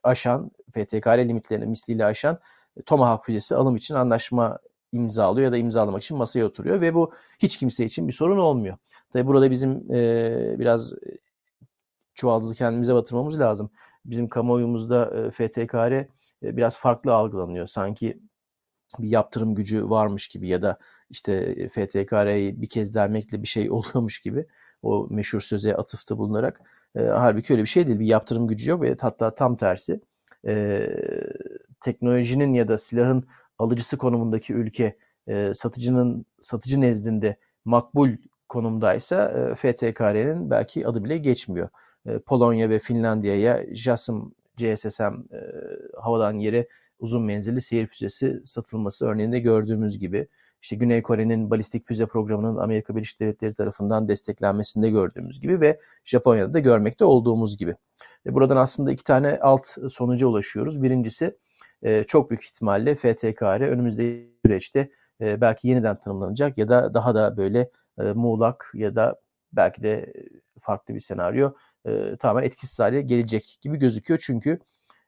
aşan, 0.03 0.51
FTKR 0.73 1.19
limitlerini 1.19 1.67
misliyle 1.67 2.05
aşan 2.05 2.39
Tomahawk 2.87 3.25
füzesi 3.25 3.55
alım 3.55 3.77
için 3.77 3.95
anlaşma 3.95 4.59
imzalıyor 4.93 5.45
ya 5.45 5.53
da 5.53 5.57
imzalamak 5.57 6.03
için 6.03 6.19
masaya 6.19 6.45
oturuyor 6.45 6.81
ve 6.81 6.95
bu 6.95 7.13
hiç 7.39 7.57
kimse 7.57 7.85
için 7.85 8.09
bir 8.09 8.13
sorun 8.13 8.39
olmuyor. 8.39 8.77
Tabi 9.11 9.27
burada 9.27 9.51
bizim 9.51 9.93
e, 9.95 10.59
biraz 10.59 10.95
çuvaldızı 12.15 12.55
kendimize 12.55 12.95
batırmamız 12.95 13.41
lazım. 13.41 13.71
Bizim 14.05 14.29
kamuoyumuzda 14.29 15.13
e, 15.17 15.31
FTKR 15.31 15.93
e, 15.93 16.07
biraz 16.43 16.79
farklı 16.79 17.15
algılanıyor. 17.15 17.67
Sanki 17.67 18.21
bir 18.99 19.09
yaptırım 19.09 19.55
gücü 19.55 19.91
varmış 19.91 20.29
gibi 20.29 20.49
ya 20.49 20.63
da 20.63 20.79
işte 21.11 21.55
FTKR'yi 21.69 22.63
bir 22.63 22.69
kez 22.69 22.95
dermekle 22.95 23.43
bir 23.43 23.49
şey 23.49 23.71
oluyormuş 23.71 24.21
gibi 24.21 24.47
o 24.83 25.07
meşhur 25.11 25.41
söze 25.41 25.77
atıfta 25.77 26.19
bulunarak. 26.19 26.61
E, 26.97 27.03
halbuki 27.03 27.53
öyle 27.53 27.63
bir 27.63 27.69
şey 27.69 27.87
değil. 27.87 27.99
Bir 27.99 28.07
yaptırım 28.07 28.47
gücü 28.47 28.71
yok 28.71 28.83
ve 28.83 28.97
hatta 29.01 29.35
tam 29.35 29.57
tersi 29.57 30.01
e, 30.47 30.87
teknolojinin 31.81 32.55
ya 32.55 32.69
da 32.69 32.79
silahın 32.79 33.25
alıcısı 33.59 33.99
konumundaki 33.99 34.53
ülke 34.55 34.97
e, 35.29 35.55
satıcının 35.55 36.27
satıcı 36.41 36.81
nezdinde 36.81 37.37
makbul 37.65 38.11
konumdaysa 38.49 39.29
e, 39.31 39.55
FTKR'nin 39.55 40.51
belki 40.51 40.87
adı 40.87 41.05
bile 41.05 41.19
geçmiyor. 41.19 41.69
E, 42.07 42.19
Polonya 42.19 42.71
ve 42.71 42.79
Finlandiya'ya 42.79 43.65
JASM, 43.75 44.17
GSSM 44.57 45.03
e, 45.03 45.39
havadan 46.01 46.35
yere 46.35 46.69
uzun 46.99 47.23
menzilli 47.23 47.61
seyir 47.61 47.87
füzesi 47.87 48.41
satılması 48.45 49.07
örneğinde 49.07 49.39
gördüğümüz 49.39 49.99
gibi 49.99 50.29
işte 50.63 50.77
Güney 50.77 51.03
Kore'nin 51.03 51.51
balistik 51.51 51.87
füze 51.87 52.07
programının 52.07 52.57
Amerika 52.57 52.97
Birleşik 52.97 53.21
Devletleri 53.21 53.55
tarafından 53.55 54.09
desteklenmesinde 54.09 54.91
gördüğümüz 54.91 55.41
gibi 55.41 55.61
ve 55.61 55.81
Japonya'da 56.05 56.55
da 56.55 56.59
görmekte 56.59 57.05
olduğumuz 57.05 57.57
gibi. 57.57 57.77
E 58.27 58.35
buradan 58.35 58.57
aslında 58.57 58.93
iki 58.93 59.05
tane 59.05 59.39
alt 59.43 59.67
sonuca 59.89 60.27
ulaşıyoruz. 60.27 60.83
Birincisi 60.83 61.37
e, 61.83 62.05
çok 62.05 62.31
büyük 62.31 62.45
ihtimalle 62.45 62.95
FTKR 62.95 63.61
önümüzdeki 63.61 64.37
süreçte 64.47 64.91
e, 65.21 65.41
belki 65.41 65.69
yeniden 65.69 65.97
tanımlanacak 65.97 66.59
ya 66.59 66.69
da 66.69 66.95
daha 66.95 67.15
da 67.15 67.37
böyle 67.37 67.71
e, 67.99 68.03
muğlak 68.03 68.73
ya 68.75 68.97
da 68.97 69.21
belki 69.53 69.83
de 69.83 70.13
farklı 70.61 70.95
bir 70.95 71.01
senaryo 71.01 71.53
e, 71.87 72.17
tamamen 72.17 72.47
etkisiz 72.47 72.81
hale 72.81 73.03
gelecek 73.03 73.59
gibi 73.61 73.77
gözüküyor. 73.77 74.21
Çünkü 74.25 74.59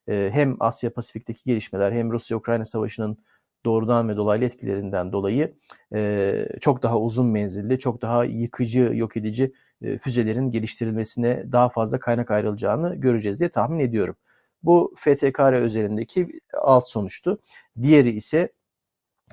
e, 0.08 0.30
hem 0.32 0.56
Asya 0.60 0.92
Pasifik'teki 0.92 1.44
gelişmeler 1.44 1.92
hem 1.92 2.12
Rusya-Ukrayna 2.12 2.64
savaşının 2.64 3.18
doğrudan 3.64 4.08
ve 4.08 4.16
dolaylı 4.16 4.44
etkilerinden 4.44 5.12
dolayı 5.12 5.54
e, 5.94 6.46
çok 6.60 6.82
daha 6.82 6.98
uzun 7.00 7.26
menzilli, 7.26 7.78
çok 7.78 8.02
daha 8.02 8.24
yıkıcı, 8.24 8.90
yok 8.94 9.16
edici 9.16 9.52
e, 9.82 9.98
füzelerin 9.98 10.50
geliştirilmesine 10.50 11.52
daha 11.52 11.68
fazla 11.68 11.98
kaynak 12.00 12.30
ayrılacağını 12.30 12.94
göreceğiz 12.94 13.40
diye 13.40 13.50
tahmin 13.50 13.78
ediyorum. 13.78 14.16
Bu 14.62 14.94
FTKR 14.96 15.62
üzerindeki 15.62 16.40
alt 16.54 16.88
sonuçtu. 16.88 17.40
Diğeri 17.82 18.11
ise 18.11 18.52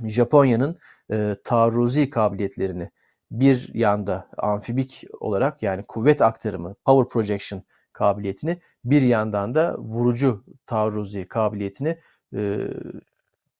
Japonya'nın 0.03 0.79
e, 1.11 1.35
taarruzi 1.43 2.09
kabiliyetlerini 2.09 2.89
bir 3.31 3.71
yanda 3.73 4.29
amfibik 4.37 5.03
olarak 5.19 5.63
yani 5.63 5.83
kuvvet 5.83 6.21
aktarımı, 6.21 6.75
power 6.85 7.09
projection 7.09 7.63
kabiliyetini 7.93 8.59
bir 8.85 9.01
yandan 9.01 9.55
da 9.55 9.75
vurucu 9.77 10.43
taarruzi 10.65 11.27
kabiliyetini 11.27 11.99
e, 12.35 12.59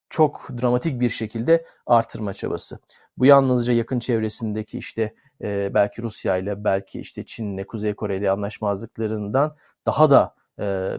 çok 0.10 0.50
dramatik 0.62 1.00
bir 1.00 1.10
şekilde 1.10 1.66
artırma 1.86 2.34
çabası. 2.34 2.80
Bu 3.18 3.26
yalnızca 3.26 3.74
yakın 3.74 4.00
çevresindeki 4.00 4.78
işte 4.78 5.14
e, 5.42 5.72
belki 5.74 6.02
Rusya 6.02 6.38
ile 6.38 6.64
belki 6.64 7.00
işte 7.00 7.26
Çin 7.26 7.54
ile 7.54 7.68
Kuzey 7.68 7.94
Kore 7.94 8.32
anlaşmazlıklarından 8.32 9.56
daha 9.86 10.10
da 10.10 10.36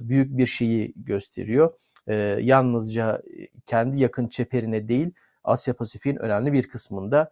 büyük 0.00 0.38
bir 0.38 0.46
şeyi 0.46 0.92
gösteriyor. 0.96 1.72
Yalnızca 2.40 3.22
kendi 3.64 4.02
yakın 4.02 4.28
çeperine 4.28 4.88
değil 4.88 5.10
Asya 5.44 5.74
Pasifik'in 5.74 6.16
önemli 6.16 6.52
bir 6.52 6.68
kısmında 6.68 7.30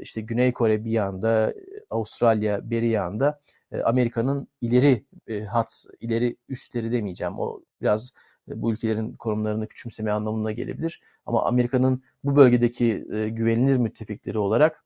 işte 0.00 0.20
Güney 0.20 0.52
Kore 0.52 0.84
bir 0.84 0.90
yanda, 0.90 1.54
Avustralya 1.90 2.70
beri 2.70 2.88
yanda 2.88 3.40
Amerika'nın 3.84 4.48
ileri 4.60 5.04
hat, 5.46 5.84
ileri 6.00 6.36
üstleri 6.48 6.92
demeyeceğim. 6.92 7.34
O 7.38 7.60
biraz 7.82 8.12
bu 8.48 8.72
ülkelerin 8.72 9.12
konumlarını 9.12 9.66
küçümseme 9.66 10.12
anlamına 10.12 10.52
gelebilir. 10.52 11.02
Ama 11.26 11.44
Amerika'nın 11.44 12.02
bu 12.24 12.36
bölgedeki 12.36 13.04
güvenilir 13.30 13.76
müttefikleri 13.76 14.38
olarak 14.38 14.84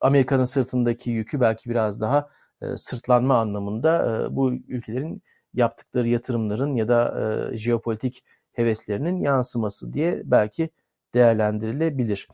Amerika'nın 0.00 0.44
sırtındaki 0.44 1.10
yükü 1.10 1.40
belki 1.40 1.70
biraz 1.70 2.00
daha 2.00 2.30
sırtlanma 2.76 3.38
anlamında 3.38 4.26
bu 4.30 4.52
ülkelerin 4.52 5.22
yaptıkları 5.54 6.08
yatırımların 6.08 6.76
ya 6.76 6.88
da 6.88 7.50
jeopolitik 7.54 8.24
heveslerinin 8.52 9.20
yansıması 9.20 9.92
diye 9.92 10.22
belki 10.24 10.70
değerlendirilebilir. 11.14 12.28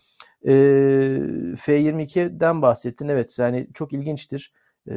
E, 0.46 0.52
F-22'den 1.56 2.62
bahsettin. 2.62 3.08
Evet 3.08 3.38
yani 3.38 3.68
çok 3.74 3.92
ilginçtir. 3.92 4.52
E, 4.90 4.92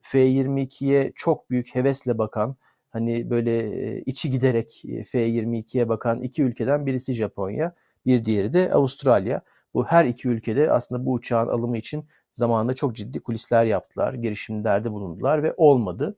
F-22'ye 0.00 1.12
çok 1.14 1.50
büyük 1.50 1.74
hevesle 1.74 2.18
bakan, 2.18 2.56
hani 2.90 3.30
böyle 3.30 4.00
içi 4.00 4.30
giderek 4.30 4.82
F-22'ye 4.84 5.88
bakan 5.88 6.22
iki 6.22 6.42
ülkeden 6.42 6.86
birisi 6.86 7.14
Japonya, 7.14 7.74
bir 8.06 8.24
diğeri 8.24 8.52
de 8.52 8.72
Avustralya. 8.72 9.42
Bu 9.74 9.86
her 9.86 10.04
iki 10.04 10.28
ülkede 10.28 10.72
aslında 10.72 11.06
bu 11.06 11.12
uçağın 11.12 11.48
alımı 11.48 11.78
için 11.78 12.08
zamanında 12.38 12.74
çok 12.74 12.96
ciddi 12.96 13.20
kulisler 13.20 13.64
yaptılar, 13.64 14.14
girişimlerde 14.14 14.92
bulundular 14.92 15.42
ve 15.42 15.54
olmadı. 15.56 16.16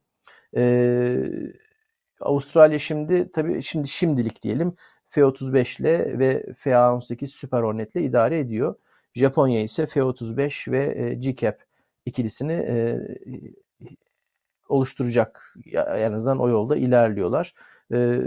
Ee, 0.57 1.23
Avustralya 2.21 2.79
şimdi 2.79 3.33
tabii 3.33 3.63
şimdi 3.63 3.89
şimdilik 3.89 4.43
diyelim 4.43 4.75
F-35 5.09 5.81
ile 5.81 6.19
ve 6.19 6.53
F-18 6.57 7.27
Super 7.27 7.63
Hornet 7.63 7.97
ile 7.97 8.03
idare 8.05 8.39
ediyor. 8.39 8.75
Japonya 9.15 9.61
ise 9.63 9.87
F-35 9.87 10.71
ve 10.71 10.95
e, 10.97 11.15
GCAP 11.15 11.63
ikilisini 12.07 12.53
e, 12.53 12.99
oluşturacak. 14.69 15.55
En 15.75 16.13
azından 16.13 16.41
o 16.41 16.49
yolda 16.49 16.77
ilerliyorlar. 16.77 17.55
E, 17.93 18.21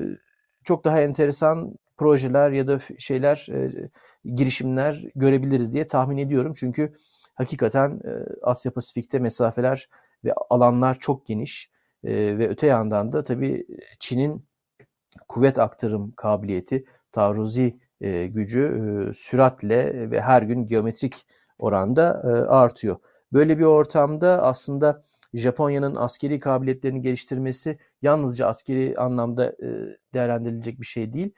çok 0.64 0.86
daha 0.86 1.02
enteresan 1.02 1.76
projeler 1.98 2.52
ya 2.52 2.68
da 2.68 2.80
şeyler, 2.98 3.48
e, 3.52 3.90
girişimler 4.36 5.04
görebiliriz 5.16 5.74
diye 5.74 5.86
tahmin 5.86 6.18
ediyorum. 6.18 6.54
Çünkü 6.56 6.94
hakikaten 7.34 8.02
e, 8.06 8.12
Asya 8.42 8.74
Pasifik'te 8.74 9.20
mesafeler 9.20 9.90
ve 10.24 10.34
alanlar 10.50 11.00
çok 11.00 11.26
geniş 11.26 11.72
e, 12.04 12.38
ve 12.38 12.50
öte 12.50 12.68
yandan 12.68 13.12
da 13.12 13.24
tabii 13.24 13.68
Çin'in 14.00 14.46
kuvvet 15.28 15.60
aktarım 15.60 16.12
kabiliyeti, 16.12 16.86
taarruzi 17.12 17.80
e, 18.02 18.28
gücü 18.28 19.12
süratle 19.16 20.12
ve 20.12 20.22
her 20.22 20.42
gün 20.42 20.66
geometrik 20.66 21.26
oranda 21.60 22.24
artıyor. 22.50 22.98
Böyle 23.34 23.60
bir 23.60 23.64
ortamda 23.64 24.44
aslında 24.44 25.04
Japonya'nın 25.34 25.96
askeri 25.96 26.40
kabiliyetlerini 26.40 27.02
geliştirmesi 27.02 27.78
yalnızca 28.02 28.48
askeri 28.48 28.94
anlamda 28.98 29.56
değerlendirilecek 30.14 30.82
bir 30.82 30.86
şey 30.86 31.14
değil. 31.14 31.34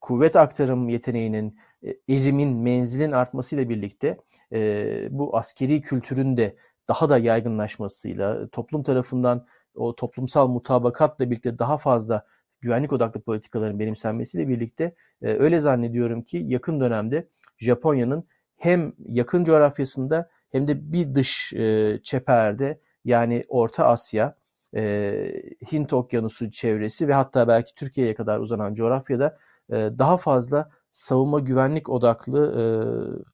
Kuvvet 0.00 0.36
aktarım 0.36 0.88
yeteneğinin, 0.88 1.58
e, 1.86 2.14
erimin, 2.14 2.56
menzilin 2.56 3.12
artmasıyla 3.12 3.68
birlikte 3.68 4.18
e, 4.52 5.08
bu 5.10 5.36
askeri 5.36 5.80
kültürün 5.80 6.36
de 6.36 6.56
daha 6.88 7.08
da 7.08 7.18
yaygınlaşmasıyla 7.18 8.48
toplum 8.48 8.82
tarafından 8.82 9.46
o 9.74 9.94
toplumsal 9.94 10.48
mutabakatla 10.48 11.30
birlikte 11.30 11.58
daha 11.58 11.78
fazla 11.78 12.26
güvenlik 12.60 12.92
odaklı 12.92 13.20
politikaların 13.20 13.78
benimsenmesiyle 13.78 14.48
birlikte 14.48 14.94
e, 15.22 15.28
öyle 15.28 15.60
zannediyorum 15.60 16.22
ki 16.22 16.44
yakın 16.46 16.80
dönemde 16.80 17.28
Japonya'nın 17.58 18.24
hem 18.56 18.92
yakın 19.08 19.44
coğrafyasında 19.44 20.30
hem 20.52 20.68
de 20.68 20.92
bir 20.92 21.14
dış 21.14 21.52
e, 21.52 21.98
çeperde 22.02 22.80
yani 23.04 23.44
Orta 23.48 23.86
Asya, 23.86 24.36
e, 24.76 25.42
Hint 25.72 25.92
Okyanusu 25.92 26.50
çevresi 26.50 27.08
ve 27.08 27.14
hatta 27.14 27.48
belki 27.48 27.74
Türkiye'ye 27.74 28.14
kadar 28.14 28.38
uzanan 28.38 28.74
coğrafyada 28.74 29.38
daha 29.70 30.16
fazla 30.16 30.70
savunma 30.92 31.40
güvenlik 31.40 31.88
odaklı 31.88 33.24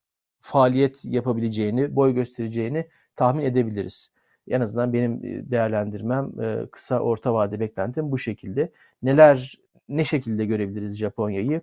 faaliyet 0.41 1.05
yapabileceğini, 1.05 1.97
boy 1.97 2.15
göstereceğini 2.15 2.89
tahmin 3.17 3.45
edebiliriz. 3.45 4.09
En 4.49 4.61
azından 4.61 4.93
benim 4.93 5.23
değerlendirmem 5.51 6.33
kısa 6.71 7.01
orta 7.01 7.35
vade 7.35 7.61
beklentim 7.61 8.13
bu 8.13 8.19
şekilde. 8.19 8.73
Neler 9.03 9.59
ne 9.89 10.05
şekilde 10.05 10.45
görebiliriz 10.45 10.99
Japonya'yı? 10.99 11.63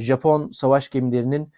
Japon 0.00 0.50
savaş 0.50 0.88
gemilerinin 0.88 1.52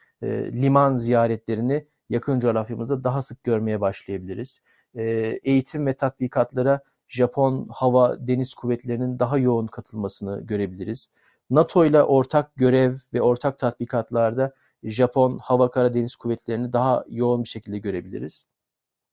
liman 0.62 0.96
ziyaretlerini 0.96 1.86
yakın 2.08 2.40
coğrafyamızda 2.40 3.04
daha 3.04 3.22
sık 3.22 3.44
görmeye 3.44 3.80
başlayabiliriz. 3.80 4.60
Eğitim 4.94 5.86
ve 5.86 5.92
tatbikatlara 5.92 6.80
Japon 7.08 7.68
hava 7.70 8.26
deniz 8.28 8.54
kuvvetlerinin 8.54 9.18
daha 9.18 9.38
yoğun 9.38 9.66
katılmasını 9.66 10.40
görebiliriz. 10.46 11.08
NATO 11.50 11.84
ile 11.84 12.02
ortak 12.02 12.56
görev 12.56 12.94
ve 13.14 13.22
ortak 13.22 13.58
tatbikatlarda 13.58 14.54
Japon 14.82 15.38
hava 15.38 15.70
kara 15.70 15.94
deniz 15.94 16.16
kuvvetlerini 16.16 16.72
daha 16.72 17.04
yoğun 17.08 17.44
bir 17.44 17.48
şekilde 17.48 17.78
görebiliriz 17.78 18.44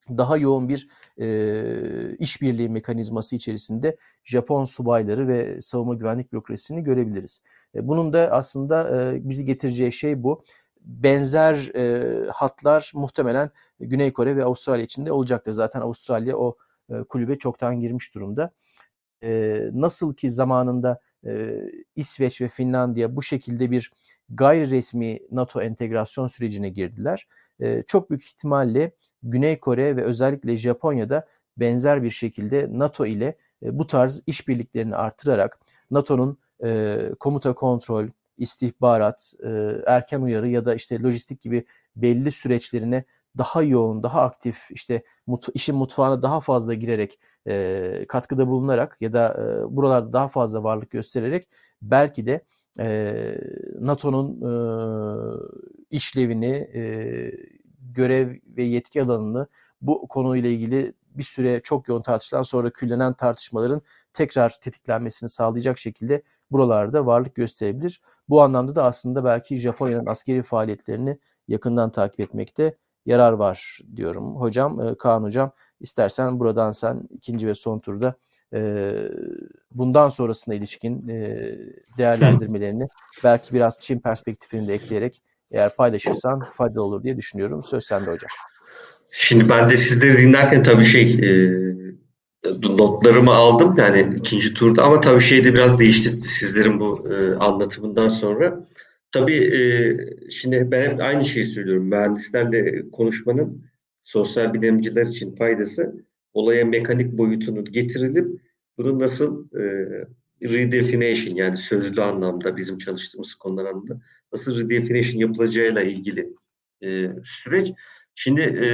daha 0.09 0.37
yoğun 0.37 0.69
bir 0.69 0.87
e, 1.17 2.15
işbirliği 2.17 2.69
mekanizması 2.69 3.35
içerisinde 3.35 3.97
Japon 4.23 4.65
subayları 4.65 5.27
ve 5.27 5.61
savunma 5.61 5.93
güvenlik 5.93 6.33
bürokrasisini 6.33 6.83
görebiliriz. 6.83 7.41
E, 7.75 7.87
bunun 7.87 8.13
da 8.13 8.31
aslında 8.31 9.01
e, 9.01 9.29
bizi 9.29 9.45
getireceği 9.45 9.91
şey 9.91 10.23
bu. 10.23 10.43
Benzer 10.81 11.55
e, 11.75 12.27
hatlar 12.29 12.91
muhtemelen 12.95 13.49
Güney 13.79 14.13
Kore 14.13 14.35
ve 14.35 14.43
Avustralya 14.43 14.85
için 14.85 15.05
de 15.05 15.11
olacaktır. 15.11 15.51
Zaten 15.51 15.81
Avustralya 15.81 16.37
o 16.37 16.57
e, 16.89 17.03
kulübe 17.03 17.37
çoktan 17.37 17.79
girmiş 17.79 18.15
durumda. 18.15 18.51
E, 19.23 19.59
nasıl 19.73 20.13
ki 20.13 20.29
zamanında 20.29 20.99
e, 21.25 21.61
İsveç 21.95 22.41
ve 22.41 22.47
Finlandiya 22.47 23.15
bu 23.15 23.23
şekilde 23.23 23.71
bir 23.71 23.91
gayri 24.29 24.69
resmi 24.69 25.19
NATO 25.31 25.61
entegrasyon 25.61 26.27
sürecine 26.27 26.69
girdiler. 26.69 27.27
E, 27.59 27.83
çok 27.87 28.09
büyük 28.09 28.25
ihtimalle 28.25 28.91
Güney 29.23 29.59
Kore 29.59 29.95
ve 29.95 30.03
özellikle 30.03 30.57
Japonya'da 30.57 31.27
benzer 31.57 32.03
bir 32.03 32.09
şekilde 32.09 32.67
NATO 32.71 33.05
ile 33.05 33.37
e, 33.63 33.79
bu 33.79 33.87
tarz 33.87 34.23
işbirliklerini 34.27 34.95
artırarak 34.95 35.59
NATO'nun 35.91 36.37
e, 36.63 36.99
komuta 37.19 37.53
kontrol, 37.53 38.07
istihbarat, 38.37 39.33
e, 39.43 39.49
erken 39.87 40.21
uyarı 40.21 40.49
ya 40.49 40.65
da 40.65 40.75
işte 40.75 41.01
lojistik 41.01 41.41
gibi 41.41 41.65
belli 41.95 42.31
süreçlerine 42.31 43.03
daha 43.37 43.61
yoğun, 43.61 44.03
daha 44.03 44.21
aktif, 44.21 44.71
işte 44.71 45.03
mut, 45.27 45.45
işin 45.53 45.75
mutfağına 45.75 46.21
daha 46.21 46.39
fazla 46.39 46.73
girerek, 46.73 47.19
e, 47.47 48.05
katkıda 48.07 48.47
bulunarak 48.47 48.97
ya 49.01 49.13
da 49.13 49.33
e, 49.33 49.75
buralarda 49.75 50.13
daha 50.13 50.27
fazla 50.27 50.63
varlık 50.63 50.91
göstererek 50.91 51.47
belki 51.81 52.25
de 52.25 52.45
e, 52.79 53.37
NATO'nun 53.79 54.41
e, 54.41 54.53
işlevini, 55.89 56.69
e, 56.75 56.83
görev 57.95 58.35
ve 58.57 58.63
yetki 58.63 59.03
alanını 59.03 59.47
bu 59.81 60.07
konuyla 60.07 60.49
ilgili 60.49 60.93
bir 61.15 61.23
süre 61.23 61.61
çok 61.63 61.87
yoğun 61.87 62.01
tartışılan 62.01 62.41
sonra 62.41 62.69
küllenen 62.69 63.13
tartışmaların 63.13 63.81
tekrar 64.13 64.59
tetiklenmesini 64.61 65.29
sağlayacak 65.29 65.77
şekilde 65.77 66.23
buralarda 66.51 67.05
varlık 67.05 67.35
gösterebilir. 67.35 68.01
Bu 68.29 68.41
anlamda 68.41 68.75
da 68.75 68.83
aslında 68.83 69.23
belki 69.23 69.57
Japonya'nın 69.57 70.05
askeri 70.05 70.43
faaliyetlerini 70.43 71.19
yakından 71.47 71.91
takip 71.91 72.19
etmekte 72.19 72.77
yarar 73.05 73.33
var 73.33 73.79
diyorum. 73.95 74.35
Hocam, 74.35 74.81
e, 74.81 74.95
Kaan 74.95 75.23
Hocam 75.23 75.51
istersen 75.79 76.39
buradan 76.39 76.71
sen 76.71 77.07
ikinci 77.11 77.47
ve 77.47 77.53
son 77.53 77.79
turda 77.79 78.15
e, 78.53 78.93
bundan 79.71 80.09
sonrasına 80.09 80.55
ilişkin 80.55 81.07
e, 81.07 81.51
değerlendirmelerini 81.97 82.87
belki 83.23 83.53
biraz 83.53 83.79
Çin 83.79 83.99
perspektifini 83.99 84.67
de 84.67 84.73
ekleyerek 84.73 85.21
eğer 85.51 85.75
paylaşırsan 85.75 86.43
faydalı 86.53 86.83
olur 86.83 87.03
diye 87.03 87.17
düşünüyorum. 87.17 87.63
Söz 87.63 87.83
sende 87.83 88.11
hocam. 88.11 88.29
Şimdi 89.11 89.49
ben 89.49 89.69
de 89.69 89.77
sizleri 89.77 90.17
dinlerken 90.17 90.63
tabii 90.63 90.85
şey 90.85 91.11
e, 91.11 91.53
notlarımı 92.61 93.33
aldım 93.33 93.75
yani 93.77 94.15
ikinci 94.17 94.53
turda 94.53 94.83
ama 94.83 95.01
tabii 95.01 95.21
şey 95.21 95.45
de 95.45 95.53
biraz 95.53 95.79
değişti 95.79 96.21
sizlerin 96.21 96.79
bu 96.79 97.13
e, 97.13 97.35
anlatımından 97.35 98.07
sonra. 98.07 98.63
Tabii 99.13 99.57
e, 99.57 100.31
şimdi 100.31 100.71
ben 100.71 100.91
hep 100.91 101.01
aynı 101.01 101.25
şeyi 101.25 101.45
söylüyorum. 101.45 101.85
Mühendislerle 101.85 102.89
konuşmanın 102.91 103.65
sosyal 104.03 104.53
bilimciler 104.53 105.05
için 105.05 105.35
faydası 105.35 106.05
olaya 106.33 106.65
mekanik 106.65 107.11
boyutunu 107.11 107.65
getirilip 107.65 108.41
bunu 108.77 108.99
nasıl 108.99 109.47
e, 109.59 109.63
redefinition 110.41 111.35
yani 111.35 111.57
sözlü 111.57 112.01
anlamda 112.01 112.57
bizim 112.57 112.77
çalıştığımız 112.77 113.35
konular 113.35 113.65
anlamda 113.65 114.01
nasıl 114.33 114.59
redefinition 114.59 115.19
yapılacağıyla 115.19 115.81
ilgili 115.81 116.33
e, 116.83 117.09
süreç. 117.23 117.71
Şimdi 118.15 118.41
e, 118.41 118.67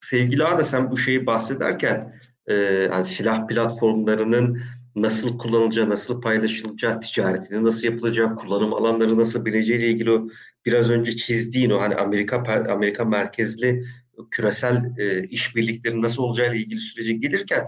sevgili 0.00 0.44
Arda 0.44 0.64
sen 0.64 0.90
bu 0.90 0.98
şeyi 0.98 1.26
bahsederken 1.26 2.20
e, 2.46 2.54
yani 2.54 3.04
silah 3.04 3.48
platformlarının 3.48 4.62
nasıl 4.96 5.38
kullanılacağı, 5.38 5.90
nasıl 5.90 6.20
paylaşılacağı, 6.20 7.00
ticaretini 7.00 7.64
nasıl 7.64 7.88
yapılacağı, 7.88 8.36
kullanım 8.36 8.74
alanları 8.74 9.18
nasıl 9.18 9.44
bileceğiyle 9.44 9.88
ilgili 9.88 10.10
o 10.10 10.28
biraz 10.66 10.90
önce 10.90 11.16
çizdiğin 11.16 11.70
o 11.70 11.80
hani 11.80 11.94
Amerika 11.94 12.64
Amerika 12.70 13.04
merkezli 13.04 13.84
küresel 14.30 14.98
e, 14.98 15.28
işbirlikleri 15.28 16.02
nasıl 16.02 16.22
olacağıyla 16.22 16.56
ilgili 16.56 16.80
sürece 16.80 17.12
gelirken 17.12 17.66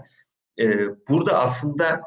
e, 0.59 0.87
burada 1.09 1.39
aslında 1.39 2.01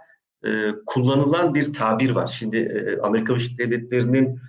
e, 0.44 0.70
kullanılan 0.86 1.54
bir 1.54 1.72
tabir 1.72 2.10
var. 2.10 2.26
Şimdi 2.26 2.56
e, 2.56 3.00
Amerika 3.00 3.34
Birleşik 3.34 3.58
Devletleri'nin 3.58 4.40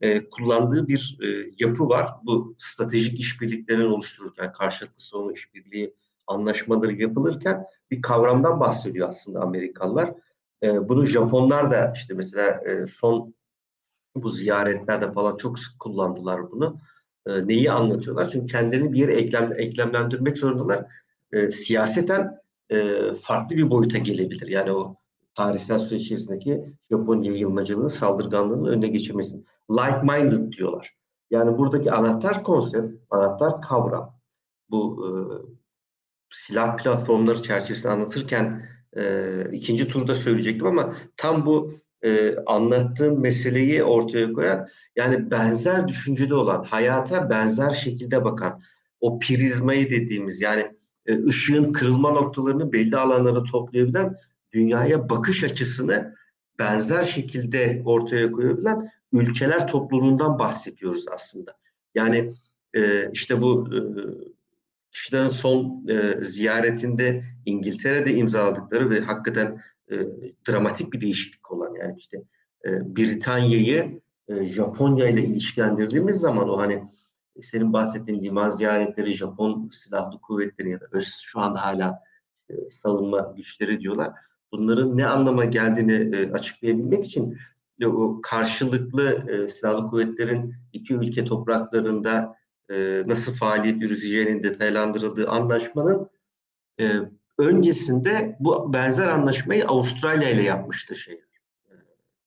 e, 0.00 0.28
kullandığı 0.30 0.88
bir 0.88 1.18
e, 1.22 1.50
yapı 1.58 1.88
var. 1.88 2.10
Bu 2.24 2.54
stratejik 2.58 3.20
işbirliklerini 3.20 3.84
oluştururken, 3.84 4.52
karşılıklı 4.52 5.02
savunma 5.02 5.32
işbirliği 5.32 5.94
anlaşmaları 6.26 6.92
yapılırken 6.92 7.66
bir 7.90 8.02
kavramdan 8.02 8.60
bahsediyor 8.60 9.08
aslında 9.08 9.40
Amerikalılar. 9.40 10.14
E, 10.62 10.88
bunu 10.88 11.06
Japonlar 11.06 11.70
da 11.70 11.92
işte 11.94 12.14
mesela 12.14 12.50
e, 12.50 12.86
son 12.86 13.34
bu 14.16 14.28
ziyaretlerde 14.28 15.12
falan 15.12 15.36
çok 15.36 15.58
sık 15.58 15.80
kullandılar 15.80 16.50
bunu. 16.50 16.80
E, 17.26 17.48
neyi 17.48 17.70
anlatıyorlar? 17.70 18.30
Çünkü 18.30 18.52
kendilerini 18.52 18.92
bir 18.92 18.98
yere 18.98 19.14
eklem, 19.14 19.52
eklemlendirmek 19.56 20.38
zorundalar. 20.38 20.86
E, 21.32 21.50
siyaseten 21.50 22.38
e, 22.70 22.94
farklı 23.14 23.56
bir 23.56 23.70
boyuta 23.70 23.98
gelebilir. 23.98 24.48
Yani 24.48 24.72
o 24.72 24.96
tarihsel 25.34 25.78
süreç 25.78 26.02
içerisindeki 26.02 26.72
Japon 26.90 27.22
yayılmacılığının, 27.22 27.88
saldırganlığının 27.88 28.70
önüne 28.70 28.88
geçirmesi. 28.88 29.44
Like-minded 29.70 30.52
diyorlar. 30.52 30.96
Yani 31.30 31.58
buradaki 31.58 31.92
anahtar 31.92 32.42
konsept, 32.42 32.94
anahtar 33.10 33.62
kavram 33.62 34.14
bu 34.70 35.06
e, 35.06 35.10
silah 36.30 36.76
platformları 36.76 37.42
çerçevesinde 37.42 37.92
anlatırken 37.92 38.68
e, 38.96 39.44
ikinci 39.52 39.88
turda 39.88 40.14
söyleyecektim 40.14 40.66
ama 40.66 40.96
tam 41.16 41.46
bu 41.46 41.74
e, 42.02 42.36
anlattığım 42.46 43.20
meseleyi 43.20 43.82
ortaya 43.84 44.32
koyan 44.32 44.68
yani 44.96 45.30
benzer 45.30 45.88
düşüncede 45.88 46.34
olan, 46.34 46.64
hayata 46.64 47.30
benzer 47.30 47.70
şekilde 47.70 48.24
bakan 48.24 48.62
o 49.00 49.18
prizmayı 49.18 49.90
dediğimiz 49.90 50.40
yani 50.40 50.66
e, 51.06 51.24
ışığın 51.24 51.72
kırılma 51.72 52.10
noktalarını 52.10 52.72
belli 52.72 52.96
alanlara 52.96 53.42
toplayabilen 53.42 54.16
dünyaya 54.52 55.08
bakış 55.10 55.44
açısını 55.44 56.14
benzer 56.58 57.04
şekilde 57.04 57.82
ortaya 57.84 58.32
koyabilen 58.32 58.90
ülkeler 59.12 59.68
topluluğundan 59.68 60.38
bahsediyoruz 60.38 61.04
aslında. 61.08 61.56
Yani 61.94 62.30
e, 62.74 63.10
işte 63.12 63.42
bu 63.42 63.68
e, 63.74 63.78
kişilerin 64.96 65.28
son 65.28 65.86
e, 65.88 66.24
ziyaretinde 66.24 67.24
İngiltere'de 67.46 68.14
imzaladıkları 68.14 68.90
ve 68.90 69.00
hakikaten 69.00 69.62
e, 69.90 69.96
dramatik 70.48 70.92
bir 70.92 71.00
değişiklik 71.00 71.52
olan 71.52 71.74
yani 71.74 71.94
işte 71.98 72.22
e, 72.64 72.96
Britanya'yı 72.96 74.00
e, 74.28 74.46
Japonya 74.46 75.08
ile 75.08 75.24
ilişkilendirdiğimiz 75.24 76.16
zaman 76.16 76.48
o 76.48 76.58
hani 76.58 76.82
senin 77.40 77.72
bahsettiğin 77.72 78.22
liman 78.22 78.48
ziyaretleri, 78.48 79.12
Japon 79.12 79.70
silahlı 79.72 80.20
kuvvetleri 80.20 80.70
ya 80.70 80.80
da 80.80 80.84
öz, 80.92 81.06
şu 81.06 81.40
anda 81.40 81.66
hala 81.66 81.98
işte, 82.40 82.70
savunma 82.70 83.34
güçleri 83.36 83.80
diyorlar. 83.80 84.12
Bunların 84.52 84.96
ne 84.96 85.06
anlama 85.06 85.44
geldiğini 85.44 86.16
e, 86.16 86.32
açıklayabilmek 86.32 87.04
için 87.04 87.38
e, 87.80 87.86
o 87.86 88.20
karşılıklı 88.22 89.30
e, 89.30 89.48
silahlı 89.48 89.88
kuvvetlerin 89.90 90.54
iki 90.72 90.94
ülke 90.94 91.24
topraklarında 91.24 92.36
e, 92.70 93.02
nasıl 93.06 93.34
faaliyet 93.34 93.82
yürüteceğinin 93.82 94.42
detaylandırıldığı 94.42 95.28
anlaşmanın 95.28 96.10
e, 96.80 96.90
öncesinde 97.38 98.36
bu 98.40 98.72
benzer 98.72 99.06
anlaşmayı 99.06 99.66
Avustralya 99.66 100.30
ile 100.30 100.42
yapmıştı 100.42 100.96
şey 100.96 101.14
e, 101.14 101.72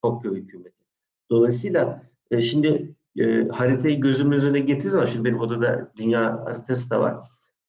Tokyo 0.02 0.36
hükümeti. 0.36 0.84
Dolayısıyla 1.32 2.04
e, 2.32 2.42
şimdi 2.42 2.96
e, 3.18 3.48
haritayı 3.48 4.02
gözümün 4.02 4.40
önüne 4.40 4.60
getirdiğim 4.60 4.92
zaman 4.92 5.06
şimdi 5.06 5.26
benim 5.26 5.40
odada 5.40 5.92
dünya 5.98 6.46
haritası 6.46 6.90
da 6.90 7.00
var. 7.00 7.18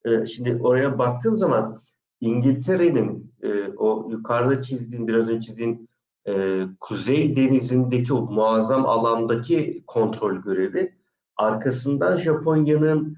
E, 0.05 0.27
şimdi 0.27 0.59
oraya 0.63 0.99
baktığım 0.99 1.37
zaman 1.37 1.79
İngiltere'nin 2.21 3.33
e, 3.43 3.69
o 3.77 4.09
yukarıda 4.11 4.63
çizdiğim 4.63 5.09
biraz 5.09 5.31
önce 5.31 5.47
çizdiğim 5.47 5.89
e, 6.29 6.63
Kuzey 6.81 7.37
Denizi'ndeki 7.37 8.15
o 8.15 8.23
muazzam 8.23 8.87
alandaki 8.87 9.85
kontrol 9.87 10.37
görevi 10.37 11.00
arkasından 11.41 12.17
Japonya'nın 12.17 13.17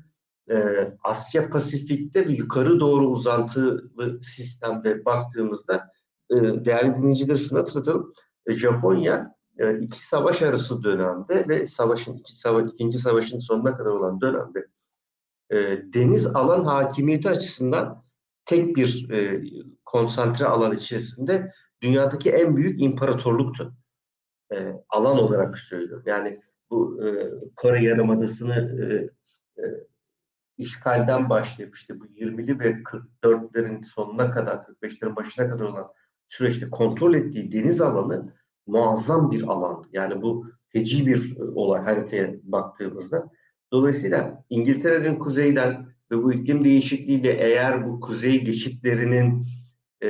e, 0.50 0.56
Asya 1.04 1.50
Pasifik'te 1.50 2.28
ve 2.28 2.32
yukarı 2.32 2.80
doğru 2.80 3.06
uzantılı 3.06 4.22
sistemde 4.22 5.04
baktığımızda 5.04 5.90
e, 6.30 6.34
değerli 6.40 6.96
dinleyiciler 6.96 7.34
şunu 7.34 7.58
hatırlatalım. 7.58 8.12
E, 8.46 8.52
Japonya 8.52 9.34
e, 9.58 9.78
iki 9.78 10.06
savaş 10.06 10.42
arası 10.42 10.82
dönemde 10.82 11.48
ve 11.48 11.66
savaşın 11.66 12.16
iki 12.16 12.40
savaş, 12.40 12.70
ikinci 12.74 12.98
savaşın 12.98 13.38
sonuna 13.38 13.76
kadar 13.76 13.90
olan 13.90 14.20
dönemde 14.20 14.66
e, 15.50 15.56
deniz 15.94 16.26
alan 16.26 16.64
hakimiyeti 16.64 17.30
açısından 17.30 18.04
tek 18.44 18.76
bir 18.76 19.10
e, 19.10 19.44
konsantre 19.84 20.46
alan 20.46 20.76
içerisinde 20.76 21.52
dünyadaki 21.82 22.30
en 22.30 22.56
büyük 22.56 22.82
imparatorluktu. 22.82 23.74
E, 24.52 24.72
alan 24.88 25.18
olarak 25.18 25.58
söylüyorum. 25.58 26.04
Yani 26.06 26.40
bu 26.72 27.04
e, 27.06 27.30
Kore 27.56 27.84
Yarımadası'nı 27.84 28.54
e, 28.54 28.84
e, 29.62 29.64
işgalden 30.58 31.30
başlayıp 31.30 31.74
işte 31.76 32.00
bu 32.00 32.06
20'li 32.06 32.58
ve 32.60 32.82
44'lerin 33.22 33.84
sonuna 33.84 34.30
kadar, 34.30 34.56
45'lerin 34.56 35.16
başına 35.16 35.50
kadar 35.50 35.64
olan 35.64 35.88
süreçte 36.28 36.70
kontrol 36.70 37.14
ettiği 37.14 37.52
deniz 37.52 37.80
alanı 37.80 38.32
muazzam 38.66 39.30
bir 39.30 39.42
alan. 39.42 39.84
Yani 39.92 40.22
bu 40.22 40.46
feci 40.68 41.06
bir 41.06 41.36
e, 41.36 41.42
olay 41.42 41.82
haritaya 41.82 42.34
baktığımızda. 42.42 43.30
Dolayısıyla 43.72 44.44
İngiltere'nin 44.50 45.18
kuzeyden 45.18 45.86
ve 46.10 46.22
bu 46.22 46.32
iklim 46.32 46.64
değişikliğiyle 46.64 47.32
eğer 47.32 47.88
bu 47.88 48.00
kuzey 48.00 48.44
geçitlerinin 48.44 49.46
e, 50.04 50.08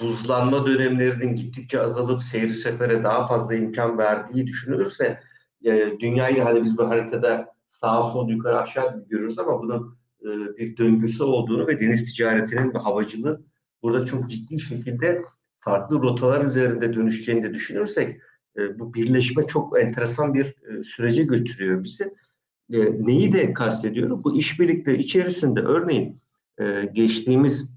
buzlanma 0.00 0.66
dönemlerinin 0.66 1.34
gittikçe 1.34 1.80
azalıp 1.80 2.22
seyri 2.22 2.54
sefere 2.54 3.04
daha 3.04 3.26
fazla 3.26 3.54
imkan 3.54 3.98
verdiği 3.98 4.46
düşünülürse 4.46 5.18
e, 5.64 6.00
dünyayı 6.00 6.42
hani 6.42 6.62
biz 6.62 6.78
bu 6.78 6.88
haritada 6.88 7.54
sağ 7.66 8.02
sol 8.02 8.28
yukarı 8.28 8.60
aşağı 8.60 9.04
görürüz 9.08 9.38
ama 9.38 9.62
bunun 9.62 9.98
e, 10.22 10.56
bir 10.56 10.76
döngüsü 10.76 11.24
olduğunu 11.24 11.66
ve 11.66 11.80
deniz 11.80 12.12
ticaretinin 12.14 12.74
ve 12.74 12.78
havacılığın 12.78 13.46
burada 13.82 14.06
çok 14.06 14.30
ciddi 14.30 14.60
şekilde 14.60 15.22
farklı 15.58 16.02
rotalar 16.02 16.44
üzerinde 16.44 16.94
dönüşeceğini 16.94 17.42
de 17.42 17.54
düşünürsek 17.54 18.20
e, 18.58 18.78
bu 18.78 18.94
birleşme 18.94 19.46
çok 19.46 19.80
enteresan 19.80 20.34
bir 20.34 20.44
e, 20.44 20.82
sürece 20.82 21.22
götürüyor 21.22 21.84
bizi. 21.84 22.04
E, 22.72 22.78
neyi 23.06 23.32
de 23.32 23.52
kastediyorum? 23.52 24.24
Bu 24.24 24.36
işbirlikleri 24.36 24.98
içerisinde 24.98 25.60
örneğin 25.60 26.20
e, 26.60 26.88
geçtiğimiz 26.92 27.70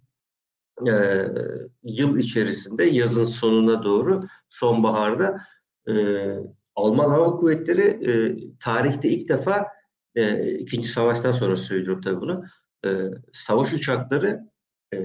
e, 0.87 0.93
yıl 1.83 2.17
içerisinde 2.17 2.85
yazın 2.85 3.25
sonuna 3.25 3.83
doğru 3.83 4.27
sonbaharda 4.49 5.41
e, 5.87 5.93
Alman 6.75 7.09
Hava 7.09 7.35
Kuvvetleri 7.35 7.81
e, 7.81 8.37
tarihte 8.59 9.09
ilk 9.09 9.29
defa 9.29 9.67
e, 10.15 10.51
ikinci 10.51 10.87
savaştan 10.87 11.31
sonra 11.31 11.55
söylüyorum 11.55 12.01
tabii 12.01 12.21
bunu 12.21 12.45
e, 12.85 12.89
savaş 13.33 13.73
uçakları 13.73 14.49
e, 14.93 14.97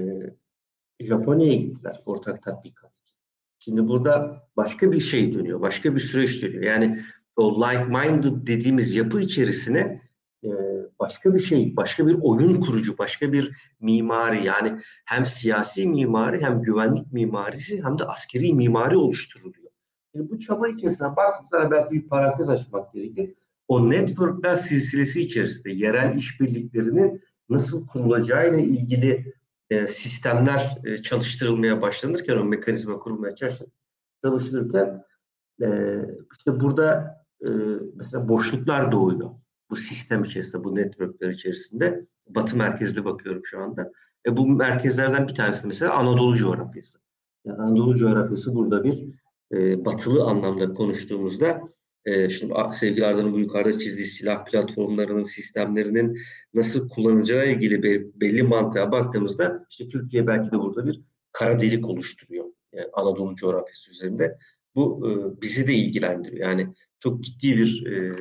Japonya'ya 1.00 1.54
gittiler 1.54 2.00
ortak 2.06 2.42
tatbikat. 2.42 2.92
Şimdi 3.58 3.88
burada 3.88 4.42
başka 4.56 4.92
bir 4.92 5.00
şey 5.00 5.34
dönüyor, 5.34 5.60
başka 5.60 5.94
bir 5.94 6.00
süreç 6.00 6.42
dönüyor. 6.42 6.62
Yani 6.62 7.04
o 7.36 7.60
like-minded 7.60 8.46
dediğimiz 8.46 8.94
yapı 8.94 9.20
içerisine 9.20 10.02
e, 10.44 10.48
başka 10.98 11.34
bir 11.34 11.38
şey, 11.38 11.76
başka 11.76 12.06
bir 12.06 12.16
oyun 12.22 12.60
kurucu, 12.60 12.98
başka 12.98 13.32
bir 13.32 13.72
mimari 13.80 14.46
yani 14.46 14.78
hem 15.04 15.24
siyasi 15.24 15.86
mimari 15.86 16.40
hem 16.40 16.62
güvenlik 16.62 17.12
mimarisi 17.12 17.84
hem 17.84 17.98
de 17.98 18.04
askeri 18.04 18.54
mimari 18.54 18.96
oluşturuluyor. 18.96 19.67
Şimdi 20.12 20.30
bu 20.30 20.38
çaba 20.38 20.68
içerisinde 20.68 21.16
baktığımızda 21.16 21.70
belki 21.70 21.94
bir 21.94 22.08
parantez 22.08 22.48
açmak 22.48 22.92
gerekir. 22.92 23.34
O 23.68 23.90
networkler 23.90 24.54
silsilesi 24.54 25.22
içerisinde 25.22 25.72
yerel 25.72 26.16
işbirliklerinin 26.16 27.22
nasıl 27.48 27.86
kurulacağıyla 27.86 28.58
ilgili 28.58 29.34
e, 29.70 29.86
sistemler 29.86 30.78
e, 30.84 30.98
çalıştırılmaya 30.98 31.82
başlanırken, 31.82 32.36
o 32.36 32.44
mekanizma 32.44 32.98
kurulmaya 32.98 33.34
çalışılırken 34.22 35.04
e, 35.62 35.66
işte 36.32 36.60
burada 36.60 37.18
e, 37.40 37.48
mesela 37.94 38.28
boşluklar 38.28 38.92
doğuyor. 38.92 39.30
Bu 39.70 39.76
sistem 39.76 40.24
içerisinde, 40.24 40.64
bu 40.64 40.74
networkler 40.74 41.30
içerisinde. 41.30 42.04
Batı 42.28 42.56
merkezli 42.56 43.04
bakıyorum 43.04 43.42
şu 43.44 43.60
anda. 43.62 43.92
E, 44.26 44.36
bu 44.36 44.46
merkezlerden 44.46 45.28
bir 45.28 45.34
tanesi 45.34 45.66
mesela 45.66 45.94
Anadolu 45.94 46.36
coğrafyası. 46.36 46.98
Yani 47.44 47.62
Anadolu 47.62 47.96
coğrafyası 47.96 48.54
burada 48.54 48.84
bir 48.84 49.04
e, 49.52 49.84
batılı 49.84 50.24
anlamda 50.24 50.74
konuştuğumuzda 50.74 51.60
e, 52.04 52.30
şimdi 52.30 52.54
sevgili 52.72 53.06
Arda'nın 53.06 53.32
bu 53.32 53.38
yukarıda 53.38 53.78
çizdiği 53.78 54.06
silah 54.06 54.44
platformlarının, 54.44 55.24
sistemlerinin 55.24 56.18
nasıl 56.54 56.88
kullanacağı 56.88 57.48
ilgili 57.48 57.82
bir, 57.82 58.06
belli 58.14 58.42
mantığa 58.42 58.92
baktığımızda 58.92 59.66
işte 59.70 59.88
Türkiye 59.88 60.26
belki 60.26 60.50
de 60.50 60.58
burada 60.58 60.86
bir 60.86 61.00
kara 61.32 61.60
delik 61.60 61.86
oluşturuyor 61.86 62.44
yani 62.72 62.88
Anadolu 62.92 63.34
coğrafyası 63.34 63.90
üzerinde. 63.90 64.36
Bu 64.74 65.10
e, 65.10 65.42
bizi 65.42 65.66
de 65.66 65.74
ilgilendiriyor. 65.74 66.48
Yani 66.48 66.74
çok 66.98 67.24
ciddi 67.24 67.56
bir 67.56 67.86
e, 67.86 68.16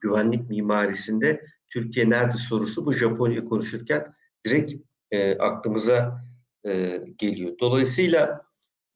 güvenlik 0.00 0.50
mimarisinde 0.50 1.44
Türkiye 1.68 2.10
nerede 2.10 2.36
sorusu 2.36 2.86
bu 2.86 2.92
Japonya 2.92 3.44
konuşurken 3.44 4.14
direkt 4.46 4.72
e, 5.10 5.38
aklımıza 5.38 6.24
e, 6.66 7.00
geliyor. 7.18 7.52
Dolayısıyla 7.60 8.45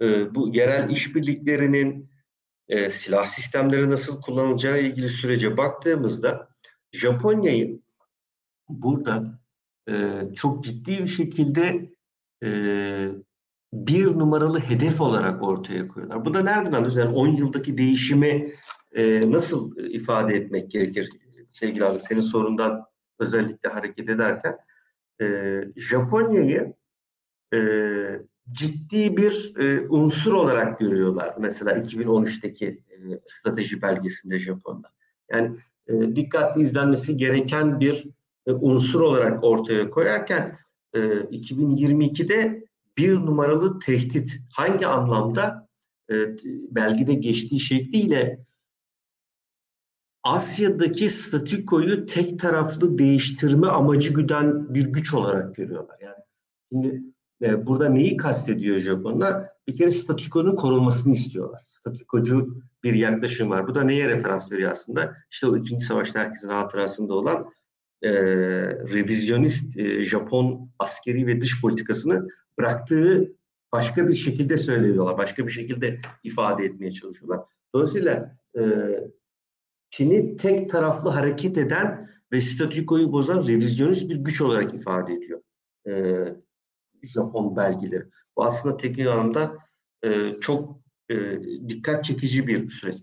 e, 0.02 0.34
bu 0.34 0.48
yerel 0.48 0.90
işbirliklerinin 0.90 2.10
e, 2.68 2.90
silah 2.90 3.26
sistemleri 3.26 3.90
nasıl 3.90 4.22
kullanılacağı 4.22 4.80
ilgili 4.80 5.10
sürece 5.10 5.56
baktığımızda 5.56 6.48
Japonya'yı 6.92 7.80
burada 8.68 9.40
e, 9.88 9.94
çok 10.36 10.64
ciddi 10.64 10.98
bir 10.98 11.06
şekilde 11.06 11.90
e, 12.44 12.50
bir 13.72 14.06
numaralı 14.06 14.60
hedef 14.60 15.00
olarak 15.00 15.42
ortaya 15.42 15.88
koyuyorlar. 15.88 16.24
Bu 16.24 16.34
da 16.34 16.42
nereden 16.42 16.72
alıyoruz? 16.72 16.96
Yani 16.96 17.14
10 17.14 17.28
yıldaki 17.28 17.78
değişimi 17.78 18.52
e, 18.92 19.30
nasıl 19.30 19.76
ifade 19.76 20.34
etmek 20.34 20.70
gerekir? 20.70 21.10
Sevgili 21.50 21.84
abi 21.84 21.98
senin 21.98 22.20
sorundan 22.20 22.84
özellikle 23.18 23.68
hareket 23.68 24.08
ederken 24.08 24.56
e, 25.20 25.26
Japonya'yı 25.76 26.74
e, 27.54 27.58
ciddi 28.52 29.16
bir 29.16 29.52
e, 29.58 29.88
unsur 29.88 30.32
olarak 30.32 30.80
görüyorlar. 30.80 31.34
Mesela 31.38 31.72
2013'teki 31.72 32.66
e, 32.66 32.96
strateji 33.26 33.82
belgesinde 33.82 34.38
Japon'da. 34.38 34.88
Yani 35.30 35.56
e, 35.86 36.16
dikkatli 36.16 36.62
izlenmesi 36.62 37.16
gereken 37.16 37.80
bir 37.80 38.06
e, 38.46 38.52
unsur 38.52 39.00
olarak 39.00 39.44
ortaya 39.44 39.90
koyarken 39.90 40.58
e, 40.94 40.98
2022'de 40.98 42.64
bir 42.98 43.14
numaralı 43.14 43.78
tehdit 43.78 44.36
hangi 44.52 44.86
anlamda 44.86 45.68
e, 46.10 46.14
belgede 46.70 47.14
geçtiği 47.14 47.60
şekliyle 47.60 48.44
Asya'daki 50.22 51.10
statükoyu 51.10 52.06
tek 52.06 52.40
taraflı 52.40 52.98
değiştirme 52.98 53.66
amacı 53.66 54.14
güden 54.14 54.74
bir 54.74 54.86
güç 54.86 55.14
olarak 55.14 55.54
görüyorlar. 55.54 55.96
Yani 56.00 56.16
şimdi 56.72 57.02
e, 57.42 57.66
burada 57.66 57.88
neyi 57.88 58.16
kastediyor 58.16 58.78
Japonlar? 58.78 59.46
Bir 59.66 59.76
kere 59.76 59.90
statükonun 59.90 60.56
korunmasını 60.56 61.12
istiyorlar. 61.12 61.62
Statükocu 61.66 62.62
bir 62.84 62.94
yaklaşım 62.94 63.50
var. 63.50 63.68
Bu 63.68 63.74
da 63.74 63.82
neye 63.82 64.08
referans 64.08 64.52
veriyor 64.52 64.70
aslında? 64.70 65.14
İşte 65.30 65.46
o 65.46 65.56
ikinci 65.56 65.84
savaşta 65.84 66.20
herkesin 66.20 66.48
hatırasında 66.48 67.14
olan 67.14 67.46
e, 68.02 68.12
revizyonist 68.92 69.78
e, 69.78 70.02
Japon 70.02 70.70
askeri 70.78 71.26
ve 71.26 71.40
dış 71.40 71.60
politikasını 71.60 72.28
bıraktığı 72.58 73.32
başka 73.72 74.08
bir 74.08 74.14
şekilde 74.14 74.58
söylüyorlar. 74.58 75.18
Başka 75.18 75.46
bir 75.46 75.52
şekilde 75.52 76.00
ifade 76.24 76.64
etmeye 76.64 76.92
çalışıyorlar. 76.92 77.40
Dolayısıyla 77.74 78.36
e, 78.58 78.62
Çin'i 79.90 80.36
tek 80.36 80.70
taraflı 80.70 81.10
hareket 81.10 81.58
eden 81.58 82.10
ve 82.32 82.40
statükoyu 82.40 83.12
bozan 83.12 83.48
revizyonist 83.48 84.08
bir 84.08 84.16
güç 84.16 84.40
olarak 84.40 84.74
ifade 84.74 85.14
ediyor 85.14 85.40
e, 85.88 86.24
Japon 87.02 87.56
belgeleri. 87.56 88.04
Bu 88.36 88.44
aslında 88.44 88.76
teknik 88.76 89.06
anlamda 89.06 89.56
e, 90.04 90.40
çok 90.40 90.80
e, 91.10 91.40
dikkat 91.68 92.04
çekici 92.04 92.46
bir 92.46 92.68
süreç. 92.68 92.96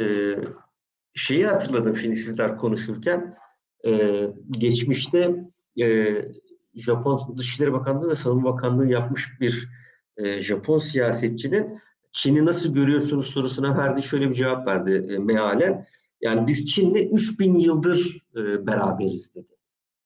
E, 0.00 0.36
şeyi 1.14 1.46
hatırladım 1.46 1.96
şimdi 1.96 2.16
sizler 2.16 2.56
konuşurken 2.56 3.36
e, 3.86 4.22
geçmişte 4.50 5.44
e, 5.80 6.14
Japon 6.74 7.38
Dışişleri 7.38 7.72
Bakanlığı 7.72 8.10
ve 8.10 8.16
Savunma 8.16 8.54
Bakanlığı 8.54 8.86
yapmış 8.86 9.40
bir 9.40 9.68
e, 10.16 10.40
Japon 10.40 10.78
siyasetçinin 10.78 11.80
Çin'i 12.12 12.44
nasıl 12.44 12.74
görüyorsunuz 12.74 13.26
sorusuna 13.26 13.76
verdiği 13.76 14.02
şöyle 14.02 14.30
bir 14.30 14.34
cevap 14.34 14.66
verdi 14.66 15.06
e, 15.14 15.18
mealen. 15.18 15.86
Yani 16.20 16.46
biz 16.46 16.66
Çin'le 16.66 16.94
3000 16.94 17.54
yıldır 17.54 18.16
e, 18.36 18.66
beraberiz 18.66 19.34
dedi. 19.34 19.56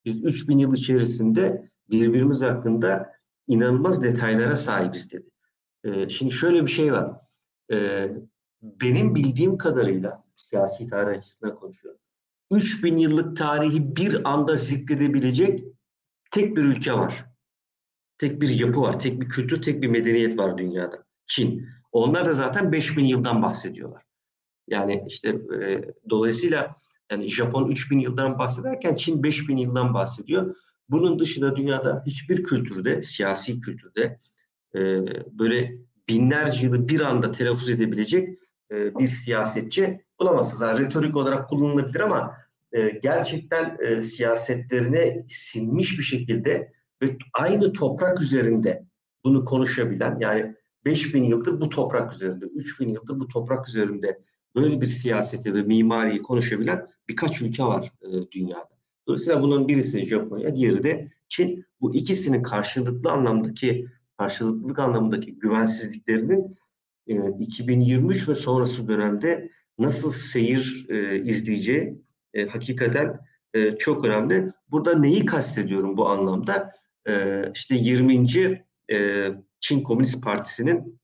Biz 0.04 0.24
3000 0.24 0.58
yıl 0.58 0.74
içerisinde 0.74 1.70
birbirimiz 1.90 2.42
hakkında 2.42 3.12
inanılmaz 3.50 4.02
detaylara 4.02 4.56
sahibiz 4.56 5.12
dedi. 5.12 5.30
E, 5.84 6.08
şimdi 6.08 6.32
şöyle 6.32 6.62
bir 6.62 6.70
şey 6.70 6.92
var. 6.92 7.16
E, 7.72 8.08
benim 8.62 9.14
bildiğim 9.14 9.58
kadarıyla 9.58 10.24
siyasi 10.36 10.86
tarih 10.86 11.18
açısından 11.18 11.56
konuşuyorum. 11.56 12.00
3000 12.50 12.96
yıllık 12.96 13.36
tarihi 13.36 13.96
bir 13.96 14.30
anda 14.30 14.56
zikredebilecek 14.56 15.64
tek 16.30 16.56
bir 16.56 16.62
ülke 16.62 16.92
var. 16.92 17.24
Tek 18.18 18.42
bir 18.42 18.48
yapı 18.48 18.80
var, 18.80 19.00
tek 19.00 19.20
bir 19.20 19.26
kültür, 19.26 19.62
tek 19.62 19.82
bir 19.82 19.88
medeniyet 19.88 20.38
var 20.38 20.58
dünyada. 20.58 21.04
Çin. 21.26 21.68
Onlar 21.92 22.26
da 22.26 22.32
zaten 22.32 22.72
5000 22.72 23.04
yıldan 23.04 23.42
bahsediyorlar. 23.42 24.02
Yani 24.68 25.04
işte 25.08 25.28
e, 25.28 25.84
dolayısıyla 26.10 26.70
yani 27.10 27.28
Japon 27.28 27.68
3000 27.68 27.98
yıldan 27.98 28.38
bahsederken 28.38 28.96
Çin 28.96 29.22
5000 29.22 29.56
yıldan 29.56 29.94
bahsediyor. 29.94 30.56
Bunun 30.90 31.18
dışında 31.18 31.56
dünyada 31.56 32.02
hiçbir 32.06 32.44
kültürde, 32.44 33.02
siyasi 33.02 33.60
kültürde 33.60 34.18
e, 34.74 34.80
böyle 35.38 35.74
binlerce 36.08 36.66
yılı 36.66 36.88
bir 36.88 37.00
anda 37.00 37.30
telaffuz 37.30 37.70
edebilecek 37.70 38.38
e, 38.70 38.94
bir 38.98 39.08
siyasetçi 39.08 40.00
bulamazsınız. 40.20 40.60
Yani 40.60 40.86
retorik 40.86 41.16
olarak 41.16 41.48
kullanılabilir 41.48 42.00
ama 42.00 42.36
e, 42.72 42.90
gerçekten 43.02 43.78
e, 43.80 44.02
siyasetlerine 44.02 45.24
sinmiş 45.28 45.98
bir 45.98 46.04
şekilde 46.04 46.72
ve 47.02 47.16
aynı 47.32 47.72
toprak 47.72 48.20
üzerinde 48.20 48.86
bunu 49.24 49.44
konuşabilen 49.44 50.18
yani 50.20 50.54
5000 50.84 51.22
yıldır 51.22 51.60
bu 51.60 51.68
toprak 51.68 52.12
üzerinde, 52.12 52.44
3000 52.44 52.88
yıldır 52.88 53.20
bu 53.20 53.28
toprak 53.28 53.68
üzerinde 53.68 54.20
böyle 54.54 54.80
bir 54.80 54.86
siyaseti 54.86 55.54
ve 55.54 55.62
mimariyi 55.62 56.22
konuşabilen 56.22 56.88
birkaç 57.08 57.42
ülke 57.42 57.64
var 57.64 57.92
e, 58.02 58.30
dünyada. 58.32 58.69
Dolayısıyla 59.06 59.42
bunun 59.42 59.68
birisi 59.68 60.06
Japonya, 60.06 60.56
diğeri 60.56 60.82
de 60.82 61.08
Çin. 61.28 61.64
Bu 61.80 61.94
ikisinin 61.94 62.42
karşılıklı 62.42 63.10
anlamdaki 63.10 63.86
karşılıklılık 64.18 64.78
anlamındaki 64.78 65.38
güvensizliklerinin 65.38 66.58
e, 67.06 67.14
2023 67.38 68.28
ve 68.28 68.34
sonrası 68.34 68.88
dönemde 68.88 69.50
nasıl 69.78 70.10
seyir 70.10 70.86
e, 70.88 71.24
izleyeceği 71.24 72.02
e, 72.34 72.46
hakikaten 72.46 73.20
e, 73.54 73.76
çok 73.76 74.04
önemli. 74.04 74.52
Burada 74.70 74.98
neyi 74.98 75.26
kastediyorum 75.26 75.96
bu 75.96 76.08
anlamda? 76.08 76.72
E, 77.08 77.42
işte 77.54 77.74
20. 77.74 78.64
E, 78.92 79.28
Çin 79.60 79.82
Komünist 79.82 80.24
Partisi'nin 80.24 81.00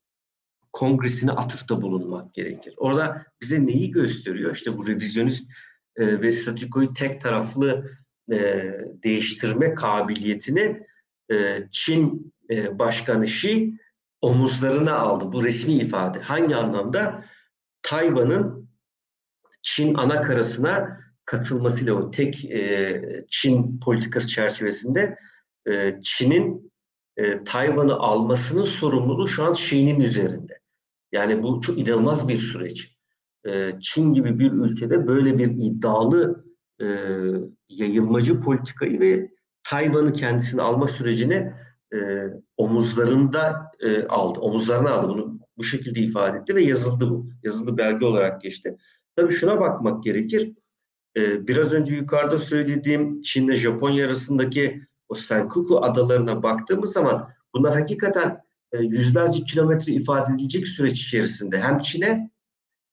kongresine 0.72 1.32
atıfta 1.32 1.82
bulunmak 1.82 2.34
gerekir. 2.34 2.74
Orada 2.76 3.26
bize 3.42 3.66
neyi 3.66 3.90
gösteriyor? 3.90 4.54
İşte 4.54 4.78
bu 4.78 4.86
revizyonist 4.86 5.50
e, 5.96 6.20
ve 6.20 6.32
statükoyu 6.32 6.92
tek 6.92 7.20
taraflı 7.20 7.90
e, 8.32 8.70
değiştirme 9.04 9.74
kabiliyetini 9.74 10.86
e, 11.32 11.58
Çin 11.70 12.34
e, 12.50 12.78
Başkanı 12.78 13.24
Xi 13.24 13.72
omuzlarına 14.20 14.96
aldı. 14.98 15.32
Bu 15.32 15.44
resmi 15.44 15.74
ifade. 15.74 16.20
Hangi 16.20 16.56
anlamda? 16.56 17.24
Tayvan'ın 17.82 18.68
Çin 19.62 19.94
ana 19.94 20.22
karasına 20.22 21.00
katılmasıyla 21.24 21.94
o 21.94 22.10
tek 22.10 22.44
e, 22.44 23.02
Çin 23.30 23.80
politikası 23.80 24.28
çerçevesinde 24.28 25.18
e, 25.68 26.00
Çin'in 26.02 26.72
e, 27.16 27.44
Tayvan'ı 27.44 27.94
almasının 27.94 28.62
sorumluluğu 28.62 29.28
şu 29.28 29.44
an 29.44 29.52
Şi'nin 29.52 30.00
üzerinde. 30.00 30.60
Yani 31.12 31.42
bu 31.42 31.60
çok 31.60 31.78
inanılmaz 31.78 32.28
bir 32.28 32.38
süreç. 32.38 32.95
E, 33.46 33.72
Çin 33.80 34.12
gibi 34.12 34.38
bir 34.38 34.52
ülkede 34.52 35.06
böyle 35.06 35.38
bir 35.38 35.46
iddialı 35.46 36.44
e, 36.80 36.86
yayılmacı 37.68 38.40
politikayı 38.40 39.00
ve 39.00 39.30
Tayvan'ı 39.64 40.12
kendisine 40.12 40.62
alma 40.62 40.86
sürecini 40.86 41.52
e, 41.94 41.98
omuzlarında 42.56 43.70
e, 43.80 44.06
aldı. 44.06 44.40
Omuzlarına 44.40 44.90
aldı 44.90 45.08
bunu 45.08 45.38
bu 45.56 45.64
şekilde 45.64 46.00
ifade 46.00 46.38
etti 46.38 46.54
ve 46.54 46.62
yazıldı 46.62 47.10
bu. 47.10 47.30
Yazılı 47.42 47.76
belge 47.76 48.06
olarak 48.06 48.40
geçti. 48.40 48.76
Tabii 49.16 49.32
şuna 49.32 49.60
bakmak 49.60 50.02
gerekir. 50.02 50.52
Ee, 51.16 51.48
biraz 51.48 51.72
önce 51.72 51.94
yukarıda 51.94 52.38
söylediğim 52.38 53.22
Çin 53.22 53.48
ile 53.48 53.56
Japonya 53.56 54.06
arasındaki 54.06 54.82
o 55.08 55.14
Senkaku 55.14 55.84
adalarına 55.84 56.42
baktığımız 56.42 56.92
zaman 56.92 57.28
bunlar 57.54 57.74
hakikaten 57.74 58.40
e, 58.72 58.78
yüzlerce 58.78 59.44
kilometre 59.44 59.92
ifade 59.92 60.32
edilecek 60.32 60.68
süreç 60.68 61.00
içerisinde 61.02 61.60
hem 61.60 61.78
Çin'e 61.78 62.30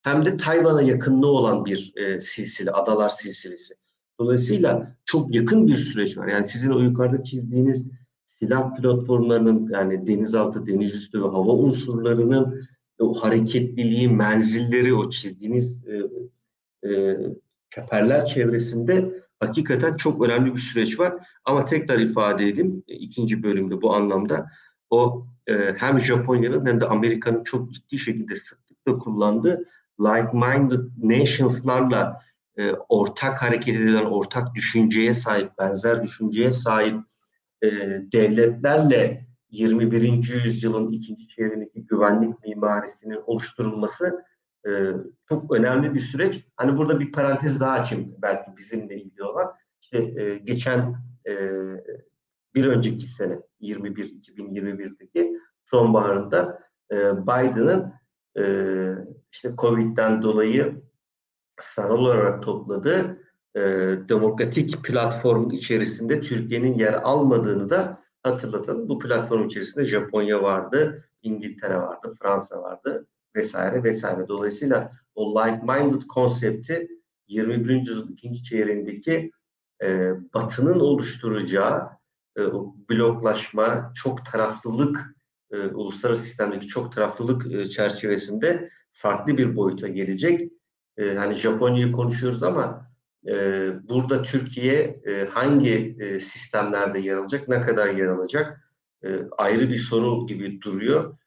hem 0.03 0.25
de 0.25 0.37
Tayvan'a 0.37 0.81
yakınlığı 0.81 1.31
olan 1.31 1.65
bir 1.65 1.93
e, 1.95 2.21
silsile, 2.21 2.71
adalar 2.71 3.09
silsilesi. 3.09 3.73
Dolayısıyla 4.19 4.95
çok 5.05 5.35
yakın 5.35 5.67
bir 5.67 5.75
süreç 5.75 6.17
var. 6.17 6.27
Yani 6.27 6.45
sizin 6.45 6.71
o 6.71 6.79
yukarıda 6.79 7.23
çizdiğiniz 7.23 7.91
silah 8.25 8.75
platformlarının 8.75 9.69
yani 9.71 10.07
denizaltı, 10.07 10.67
denizüstü 10.67 11.23
ve 11.23 11.27
hava 11.27 11.51
unsurlarının 11.51 12.67
o 12.99 13.13
hareketliliği, 13.13 14.09
menzilleri, 14.09 14.93
o 14.93 15.09
çizdiğiniz 15.09 15.83
e, 15.87 15.95
e, 16.89 17.17
çeperler 17.69 18.25
çevresinde 18.25 19.23
hakikaten 19.39 19.97
çok 19.97 20.25
önemli 20.25 20.53
bir 20.53 20.59
süreç 20.59 20.99
var. 20.99 21.27
Ama 21.45 21.65
tekrar 21.65 21.99
ifade 21.99 22.47
edeyim 22.47 22.83
e, 22.87 22.93
ikinci 22.95 23.43
bölümde 23.43 23.81
bu 23.81 23.95
anlamda 23.95 24.45
o 24.89 25.27
e, 25.47 25.53
hem 25.77 25.99
Japonya'nın 25.99 26.65
hem 26.65 26.81
de 26.81 26.85
Amerika'nın 26.85 27.43
çok 27.43 27.73
ciddi 27.73 27.99
şekilde 27.99 28.35
sıklıkla 28.35 28.97
kullandığı 28.97 29.63
like-minded 30.03 30.89
nations'larla 31.03 32.19
e, 32.57 32.71
ortak 32.71 33.41
hareket 33.41 33.75
edilen, 33.75 34.05
ortak 34.05 34.55
düşünceye 34.55 35.13
sahip, 35.13 35.57
benzer 35.59 36.03
düşünceye 36.03 36.51
sahip 36.51 37.01
e, 37.61 37.69
devletlerle 38.11 39.27
21. 39.49 40.01
yüzyılın 40.45 40.91
ikinci 40.91 41.27
çeyreğindeki 41.27 41.85
güvenlik 41.85 42.43
mimarisinin 42.45 43.19
oluşturulması 43.25 44.23
e, 44.67 44.71
çok 45.29 45.53
önemli 45.53 45.93
bir 45.93 45.99
süreç. 45.99 46.47
Hani 46.55 46.77
burada 46.77 46.99
bir 46.99 47.11
parantez 47.11 47.59
daha 47.59 47.71
açayım 47.71 48.15
belki 48.21 48.57
bizimle 48.57 48.95
ilgili 48.95 49.23
olan. 49.23 49.53
İşte 49.81 49.97
e, 49.97 50.37
geçen 50.37 50.95
e, 51.27 51.33
bir 52.55 52.65
önceki 52.65 53.07
sene 53.07 53.39
21 53.59 54.05
2021'deki 54.05 55.37
sonbaharında 55.65 56.59
e, 56.91 56.95
Biden'ın 57.27 57.93
e, 58.37 58.43
işte 59.33 59.53
Covid'den 59.57 60.21
dolayı 60.21 60.81
sanal 61.61 61.97
olarak 61.97 62.43
topladığı 62.43 63.19
e, 63.55 63.61
demokratik 64.09 64.83
platform 64.83 65.51
içerisinde 65.51 66.21
Türkiye'nin 66.21 66.73
yer 66.73 66.93
almadığını 66.93 67.69
da 67.69 67.99
hatırlatalım. 68.23 68.89
Bu 68.89 68.99
platform 68.99 69.45
içerisinde 69.45 69.85
Japonya 69.85 70.43
vardı, 70.43 71.05
İngiltere 71.21 71.77
vardı, 71.77 72.11
Fransa 72.21 72.61
vardı, 72.61 73.07
vesaire 73.35 73.83
vesaire. 73.83 74.27
Dolayısıyla 74.27 74.91
o 75.15 75.35
like-minded 75.35 76.07
konsepti 76.07 76.87
21. 77.27 77.69
yüzyıl 77.69 78.09
ikinci 78.09 78.43
çeyreğindeki 78.43 79.31
e, 79.83 80.11
Batı'nın 80.33 80.79
oluşturacağı 80.79 81.89
e, 82.35 82.41
o 82.41 82.75
bloklaşma, 82.89 83.91
çok 83.95 84.25
taraflılık, 84.25 85.15
e, 85.51 85.57
uluslararası 85.67 86.23
sistemdeki 86.23 86.67
çok 86.67 86.93
taraflılık 86.93 87.51
e, 87.51 87.65
çerçevesinde 87.65 88.69
farklı 88.93 89.37
bir 89.37 89.55
boyuta 89.55 89.87
gelecek. 89.87 90.51
E, 90.97 91.15
hani 91.15 91.33
Japonya'yı 91.33 91.91
konuşuyoruz 91.91 92.43
ama 92.43 92.91
e, 93.27 93.69
burada 93.89 94.23
Türkiye 94.23 95.01
e, 95.05 95.25
hangi 95.25 95.97
e, 95.99 96.19
sistemlerde 96.19 96.99
yer 96.99 97.17
alacak, 97.17 97.47
ne 97.47 97.61
kadar 97.61 97.87
yer 97.87 98.07
alacak 98.07 98.73
e, 99.03 99.19
ayrı 99.37 99.69
bir 99.69 99.77
soru 99.77 100.27
gibi 100.27 100.61
duruyor. 100.61 101.17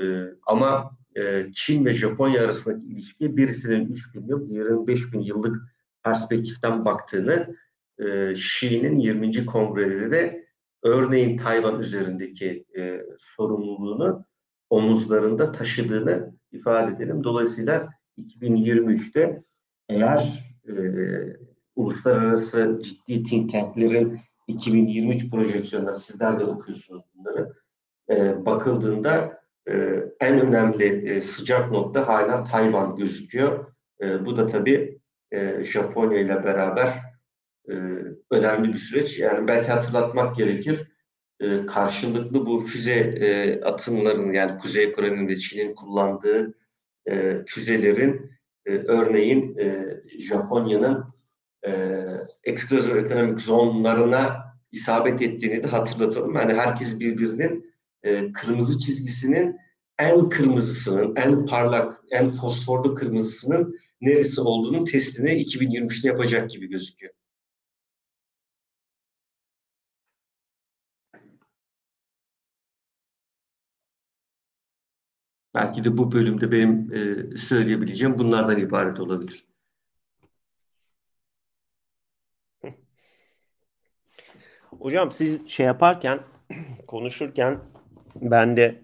E, 0.00 0.02
ama 0.46 0.98
e, 1.16 1.46
Çin 1.54 1.84
ve 1.84 1.92
Japonya 1.92 2.44
arasındaki 2.44 2.86
ilişki 2.86 3.36
birisinin 3.36 3.86
3000 3.86 4.26
yıl, 4.26 4.46
diğerinin 4.46 4.86
5000 4.86 5.20
yıllık 5.20 5.56
perspektiften 6.04 6.84
baktığını 6.84 7.56
e, 7.98 8.32
Xi'nin 8.32 8.96
20. 8.96 9.46
kongrede 9.46 10.10
de 10.10 10.48
örneğin 10.82 11.36
Tayvan 11.36 11.80
üzerindeki 11.80 12.64
e, 12.78 13.02
sorumluluğunu 13.18 14.24
omuzlarında 14.70 15.52
taşıdığını 15.52 16.37
ifade 16.52 16.92
edelim. 16.92 17.24
Dolayısıyla 17.24 17.88
2023'te 18.18 19.42
eğer 19.88 20.44
e, 20.68 20.72
uluslararası 21.76 22.80
ciddi 22.82 23.22
think 23.22 23.52
tanklerin 23.52 24.20
2023 24.46 25.30
projeksiyonları 25.30 25.96
sizler 25.96 26.40
de 26.40 26.44
okuyorsunuz 26.44 27.02
bunları. 27.14 27.52
E, 28.10 28.46
bakıldığında 28.46 29.40
e, 29.68 29.72
en 30.20 30.40
önemli 30.40 31.10
e, 31.10 31.20
sıcak 31.20 31.70
nokta 31.70 32.08
hala 32.08 32.42
Tayvan 32.42 32.96
gözüküyor. 32.96 33.66
E, 34.02 34.26
bu 34.26 34.36
da 34.36 34.46
tabii 34.46 35.00
e, 35.30 35.62
Japonya 35.64 36.18
ile 36.18 36.44
beraber 36.44 36.92
e, 37.68 37.74
önemli 38.30 38.72
bir 38.72 38.78
süreç. 38.78 39.18
Yani 39.18 39.48
belki 39.48 39.72
hatırlatmak 39.72 40.36
gerekir. 40.36 40.92
E, 41.40 41.66
karşılıklı 41.66 42.46
bu 42.46 42.60
füze 42.60 43.00
e, 43.00 43.60
atımlarının 43.64 44.32
yani 44.32 44.58
Kuzey 44.58 44.92
Kore'nin 44.92 45.28
ve 45.28 45.36
Çin'in 45.36 45.74
kullandığı 45.74 46.54
e, 47.06 47.38
füzelerin 47.46 48.30
e, 48.66 48.70
örneğin 48.70 49.58
e, 49.58 49.86
Japonya'nın 50.18 51.04
e, 51.66 51.72
exclusive 52.44 53.00
economic 53.00 53.42
zonlarına 53.42 54.48
isabet 54.72 55.22
ettiğini 55.22 55.62
de 55.62 55.66
hatırlatalım. 55.66 56.34
Yani 56.34 56.54
herkes 56.54 57.00
birbirinin 57.00 57.74
e, 58.02 58.32
kırmızı 58.32 58.80
çizgisinin 58.80 59.56
en 59.98 60.28
kırmızısının, 60.28 61.16
en 61.16 61.46
parlak, 61.46 62.00
en 62.10 62.28
fosforlu 62.28 62.94
kırmızısının 62.94 63.74
neresi 64.00 64.40
olduğunun 64.40 64.84
testini 64.84 65.30
2023'te 65.30 66.08
yapacak 66.08 66.50
gibi 66.50 66.68
gözüküyor. 66.68 67.12
Belki 75.54 75.84
de 75.84 75.96
bu 75.98 76.12
bölümde 76.12 76.52
benim 76.52 76.92
e, 77.34 77.36
söyleyebileceğim 77.36 78.18
bunlardan 78.18 78.58
ibaret 78.60 79.00
olabilir. 79.00 79.46
Hocam 84.80 85.10
siz 85.10 85.48
şey 85.48 85.66
yaparken, 85.66 86.20
konuşurken 86.86 87.60
ben 88.16 88.56
de 88.56 88.82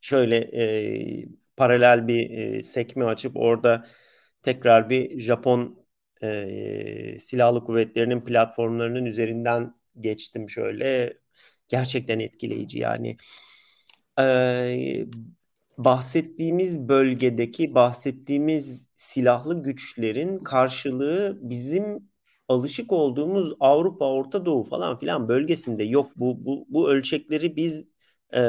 şöyle 0.00 0.36
e, 0.38 1.26
paralel 1.56 2.08
bir 2.08 2.30
e, 2.30 2.62
sekme 2.62 3.04
açıp 3.04 3.36
orada 3.36 3.86
tekrar 4.42 4.90
bir 4.90 5.20
Japon 5.20 5.86
e, 6.22 7.18
silahlı 7.18 7.64
kuvvetlerinin 7.64 8.20
platformlarının 8.20 9.04
üzerinden 9.06 9.74
geçtim 10.00 10.50
şöyle. 10.50 11.18
Gerçekten 11.68 12.18
etkileyici 12.20 12.78
yani. 12.78 13.16
E, 14.18 15.06
bahsettiğimiz 15.78 16.88
bölgedeki 16.88 17.74
bahsettiğimiz 17.74 18.88
silahlı 18.96 19.62
güçlerin 19.62 20.38
karşılığı 20.38 21.38
bizim 21.42 22.08
alışık 22.48 22.92
olduğumuz 22.92 23.54
Avrupa, 23.60 24.06
Orta 24.06 24.46
Doğu 24.46 24.62
falan 24.62 24.98
filan 24.98 25.28
bölgesinde 25.28 25.84
yok. 25.84 26.12
Bu 26.16 26.44
bu 26.46 26.66
bu 26.68 26.90
ölçekleri 26.90 27.56
biz 27.56 27.88
e, 28.32 28.40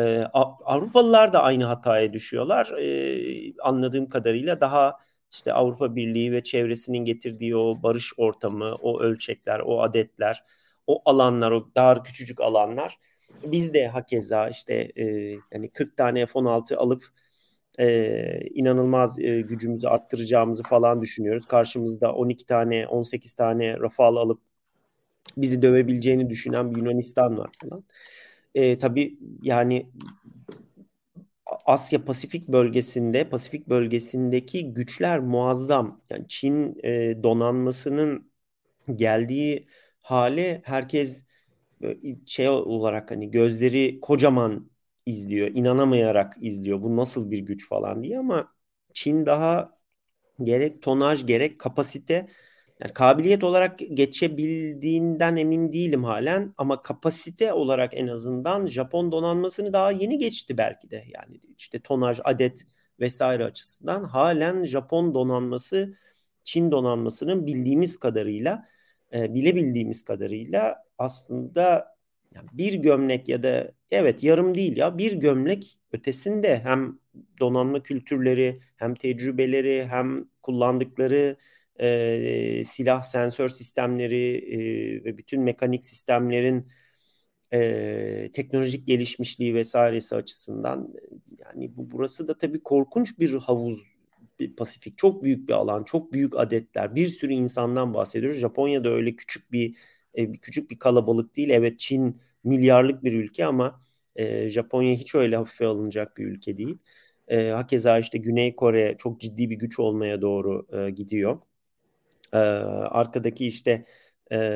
Avrupalılar 0.65 1.33
da 1.33 1.43
aynı 1.43 1.65
hataya 1.65 2.13
düşüyorlar. 2.13 2.67
E, 2.79 3.53
anladığım 3.61 4.09
kadarıyla 4.09 4.61
daha 4.61 4.99
işte 5.31 5.53
Avrupa 5.53 5.95
Birliği 5.95 6.31
ve 6.31 6.43
çevresinin 6.43 7.05
getirdiği 7.05 7.55
o 7.55 7.83
barış 7.83 8.13
ortamı, 8.17 8.75
o 8.75 8.99
ölçekler, 8.99 9.59
o 9.59 9.81
adetler, 9.81 10.43
o 10.87 11.01
alanlar, 11.05 11.51
o 11.51 11.69
dar 11.75 12.03
küçücük 12.03 12.41
alanlar 12.41 12.97
biz 13.43 13.73
de 13.73 13.87
hakeza 13.87 14.49
işte 14.49 14.91
e, 14.95 15.05
yani 15.53 15.69
40 15.73 15.97
tane 15.97 16.25
F-16 16.25 16.75
alıp 16.75 17.03
e, 17.79 18.39
inanılmaz 18.53 19.19
e, 19.19 19.41
gücümüzü 19.41 19.87
arttıracağımızı 19.87 20.63
falan 20.63 21.01
düşünüyoruz. 21.01 21.45
Karşımızda 21.45 22.13
12 22.13 22.45
tane 22.45 22.87
18 22.87 23.33
tane 23.33 23.79
Rafale 23.79 24.19
alıp 24.19 24.41
bizi 25.37 25.61
dövebileceğini 25.61 26.29
düşünen 26.29 26.71
bir 26.71 26.77
Yunanistan 26.77 27.37
var 27.37 27.49
falan. 27.61 27.83
E, 28.55 28.77
tabii 28.77 29.19
yani 29.41 29.89
Asya 31.65 32.05
Pasifik 32.05 32.47
bölgesinde, 32.47 33.29
Pasifik 33.29 33.69
bölgesindeki 33.69 34.73
güçler 34.73 35.19
muazzam. 35.19 36.01
Yani 36.09 36.25
Çin 36.27 36.79
e, 36.83 37.23
donanmasının 37.23 38.31
geldiği 38.95 39.67
hale 40.01 40.61
herkes 40.65 41.25
şey 42.25 42.49
olarak 42.49 43.11
hani 43.11 43.31
gözleri 43.31 43.99
kocaman 44.01 44.71
izliyor, 45.05 45.47
inanamayarak 45.53 46.33
izliyor. 46.41 46.81
Bu 46.81 46.95
nasıl 46.97 47.31
bir 47.31 47.39
güç 47.39 47.69
falan 47.69 48.03
diye 48.03 48.19
ama 48.19 48.53
Çin 48.93 49.25
daha 49.25 49.77
gerek 50.43 50.81
tonaj 50.81 51.25
gerek 51.25 51.59
kapasite 51.59 52.27
yani 52.81 52.93
kabiliyet 52.93 53.43
olarak 53.43 53.79
geçebildiğinden 53.79 55.35
emin 55.35 55.73
değilim 55.73 56.03
halen 56.03 56.53
ama 56.57 56.81
kapasite 56.81 57.53
olarak 57.53 57.93
en 57.93 58.07
azından 58.07 58.65
Japon 58.65 59.11
donanmasını 59.11 59.73
daha 59.73 59.91
yeni 59.91 60.17
geçti 60.17 60.57
belki 60.57 60.91
de. 60.91 61.05
Yani 61.13 61.39
işte 61.57 61.79
tonaj, 61.79 62.19
adet 62.23 62.63
vesaire 62.99 63.45
açısından 63.45 64.03
halen 64.03 64.63
Japon 64.65 65.13
donanması 65.13 65.93
Çin 66.43 66.71
donanmasının 66.71 67.45
bildiğimiz 67.47 67.99
kadarıyla 67.99 68.65
e, 69.15 69.33
bilebildiğimiz 69.33 70.03
kadarıyla 70.03 70.83
aslında 70.97 71.95
bir 72.53 72.73
gömlek 72.73 73.29
ya 73.29 73.43
da 73.43 73.71
evet 73.91 74.23
yarım 74.23 74.55
değil 74.55 74.77
ya 74.77 74.97
bir 74.97 75.13
gömlek 75.13 75.79
ötesinde 75.91 76.59
hem 76.59 76.99
donanma 77.39 77.83
kültürleri 77.83 78.59
hem 78.75 78.95
tecrübeleri 78.95 79.85
hem 79.89 80.25
kullandıkları 80.41 81.37
e, 81.79 82.63
silah 82.65 83.03
sensör 83.03 83.49
sistemleri 83.49 84.35
e, 84.37 84.59
ve 85.05 85.17
bütün 85.17 85.41
mekanik 85.41 85.85
sistemlerin 85.85 86.67
e, 87.53 88.29
teknolojik 88.33 88.87
gelişmişliği 88.87 89.55
vesairesi 89.55 90.15
açısından 90.15 90.93
yani 91.39 91.77
bu 91.77 91.91
burası 91.91 92.27
da 92.27 92.37
tabii 92.37 92.63
korkunç 92.63 93.19
bir 93.19 93.35
havuz 93.35 93.94
Pasifik 94.57 94.97
çok 94.97 95.23
büyük 95.23 95.49
bir 95.49 95.53
alan 95.53 95.83
çok 95.83 96.13
büyük 96.13 96.39
adetler 96.39 96.95
bir 96.95 97.07
sürü 97.07 97.33
insandan 97.33 97.93
bahsediyoruz 97.93 98.39
Japonya'da 98.39 98.89
öyle 98.89 99.15
küçük 99.15 99.51
bir 99.51 99.75
e, 100.13 100.31
küçük 100.31 100.71
bir 100.71 100.79
kalabalık 100.79 101.35
değil 101.35 101.49
evet 101.49 101.79
Çin 101.79 102.21
milyarlık 102.43 103.03
bir 103.03 103.13
ülke 103.13 103.45
ama 103.45 103.81
e, 104.15 104.49
Japonya 104.49 104.93
hiç 104.95 105.15
öyle 105.15 105.37
hafife 105.37 105.65
alınacak 105.65 106.17
bir 106.17 106.25
ülke 106.25 106.57
değil. 106.57 106.77
E, 107.27 107.49
hakeza 107.49 107.99
işte 107.99 108.17
Güney 108.17 108.55
Kore 108.55 108.95
çok 108.97 109.21
ciddi 109.21 109.49
bir 109.49 109.55
güç 109.55 109.79
olmaya 109.79 110.21
doğru 110.21 110.67
e, 110.71 110.89
gidiyor. 110.89 111.37
Arkadaki 112.31 113.47
işte 113.47 113.85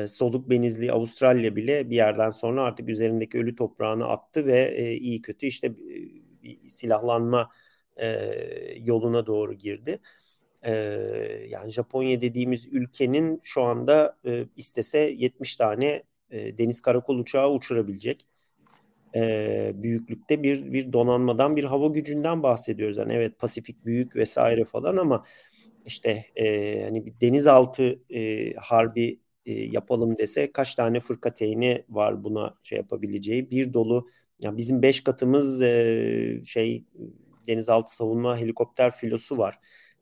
soluk 0.08 0.50
benizli 0.50 0.92
Avustralya 0.92 1.56
bile 1.56 1.90
bir 1.90 1.96
yerden 1.96 2.30
sonra 2.30 2.62
artık 2.62 2.88
üzerindeki 2.88 3.38
ölü 3.38 3.56
toprağını 3.56 4.06
attı 4.08 4.46
ve 4.46 4.94
iyi 4.96 5.22
kötü 5.22 5.46
işte 5.46 5.66
e, 6.44 6.68
silahlanma 6.68 7.50
e, 8.00 8.08
yoluna 8.84 9.26
doğru 9.26 9.54
girdi. 9.54 9.98
E, 10.62 10.72
yani 11.48 11.70
Japonya 11.70 12.20
dediğimiz 12.20 12.66
ülkenin 12.72 13.40
şu 13.42 13.62
anda 13.62 14.16
e, 14.26 14.44
istese 14.56 14.98
70 14.98 15.56
tane 15.56 16.02
e, 16.30 16.58
deniz 16.58 16.80
karakol 16.80 17.18
uçağı 17.18 17.50
uçurabilecek 17.50 18.26
e, 19.14 19.72
büyüklükte 19.74 20.42
bir 20.42 20.72
bir 20.72 20.92
donanmadan 20.92 21.56
bir 21.56 21.64
hava 21.64 21.86
gücünden 21.88 22.42
bahsediyoruz. 22.42 22.96
Yani 22.98 23.12
evet 23.12 23.38
Pasifik 23.38 23.84
büyük 23.84 24.16
vesaire 24.16 24.64
falan 24.64 24.96
ama 24.96 25.24
işte 25.86 26.24
e, 26.36 26.82
hani 26.84 27.06
bir 27.06 27.20
denizaltı 27.20 28.00
e, 28.10 28.52
harbi 28.54 29.20
e, 29.46 29.52
yapalım 29.52 30.16
dese 30.18 30.52
kaç 30.52 30.74
tane 30.74 31.00
fırkateyni 31.00 31.84
var 31.88 32.24
buna 32.24 32.54
şey 32.62 32.78
yapabileceği 32.78 33.50
bir 33.50 33.72
dolu 33.74 34.06
yani 34.42 34.56
bizim 34.56 34.82
beş 34.82 35.04
katımız 35.04 35.62
e, 35.62 36.42
şey 36.44 36.84
denizaltı 37.46 37.94
savunma 37.94 38.38
helikopter 38.38 38.90
filosu 38.90 39.38
var. 39.38 39.58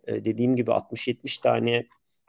E, 0.07 0.25
dediğim 0.25 0.57
gibi 0.57 0.71
60-70 0.71 1.39
tane 1.39 1.87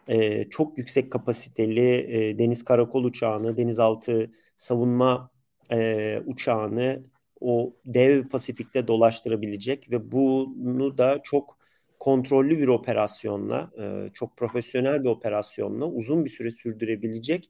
e, 0.08 0.50
çok 0.50 0.78
yüksek 0.78 1.12
kapasiteli 1.12 2.16
e, 2.18 2.40
deniz 2.40 2.64
karakol 2.64 3.04
uçağını, 3.04 3.58
denizaltı 3.58 4.32
savunma 4.56 5.32
e, 5.72 6.20
uçağını 6.26 7.04
o 7.42 7.74
dev 7.86 8.28
Pasifik'te 8.30 8.88
dolaştırabilecek 8.88 9.92
ve 9.92 10.12
bunu 10.12 10.98
da 10.98 11.20
çok 11.24 11.60
kontrollü 12.00 12.60
bir 12.60 12.68
operasyonla, 12.68 13.72
e, 13.80 14.10
çok 14.14 14.38
profesyonel 14.38 15.04
bir 15.04 15.10
operasyonla 15.10 15.86
uzun 15.86 16.26
bir 16.26 16.30
süre 16.30 16.52
sürdürebilecek 16.52 17.50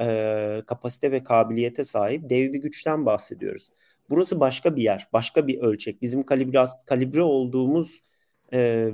e, 0.00 0.62
kapasite 0.66 1.12
ve 1.12 1.22
kabiliyete 1.22 1.84
sahip 1.84 2.30
dev 2.30 2.52
bir 2.52 2.58
güçten 2.58 3.06
bahsediyoruz. 3.06 3.70
Burası 4.10 4.40
başka 4.40 4.76
bir 4.76 4.82
yer, 4.82 5.08
başka 5.12 5.46
bir 5.46 5.58
ölçek. 5.60 6.02
Bizim 6.02 6.22
kalibre, 6.26 6.64
kalibre 6.86 7.22
olduğumuz 7.22 8.02
e, 8.52 8.90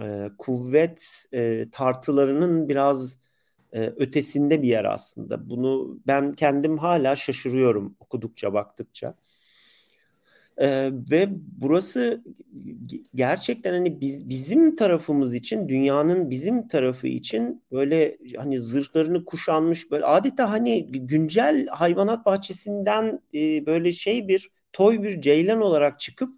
e, 0.00 0.30
kuvvet 0.38 1.24
e, 1.32 1.66
tartılarının 1.72 2.68
biraz 2.68 3.18
e, 3.72 3.80
ötesinde 3.86 4.62
bir 4.62 4.68
yer 4.68 4.84
aslında. 4.84 5.50
Bunu 5.50 6.00
ben 6.06 6.32
kendim 6.32 6.78
hala 6.78 7.16
şaşırıyorum 7.16 7.96
okudukça 8.00 8.52
baktıkça. 8.54 9.14
Ee, 10.58 10.90
ve 11.10 11.28
burası 11.60 12.24
gerçekten 13.14 13.72
hani 13.72 14.00
biz 14.00 14.28
bizim 14.28 14.76
tarafımız 14.76 15.34
için 15.34 15.68
dünyanın 15.68 16.30
bizim 16.30 16.68
tarafı 16.68 17.06
için 17.06 17.62
böyle 17.72 18.18
hani 18.36 18.60
zırhlarını 18.60 19.24
kuşanmış 19.24 19.90
böyle 19.90 20.04
adeta 20.04 20.50
hani 20.50 20.86
güncel 20.92 21.66
hayvanat 21.66 22.26
bahçesinden 22.26 23.20
e, 23.34 23.66
böyle 23.66 23.92
şey 23.92 24.28
bir 24.28 24.50
toy 24.72 25.02
bir 25.02 25.20
ceylan 25.20 25.60
olarak 25.60 26.00
çıkıp 26.00 26.30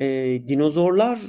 e, 0.00 0.06
dinozorlar 0.48 1.20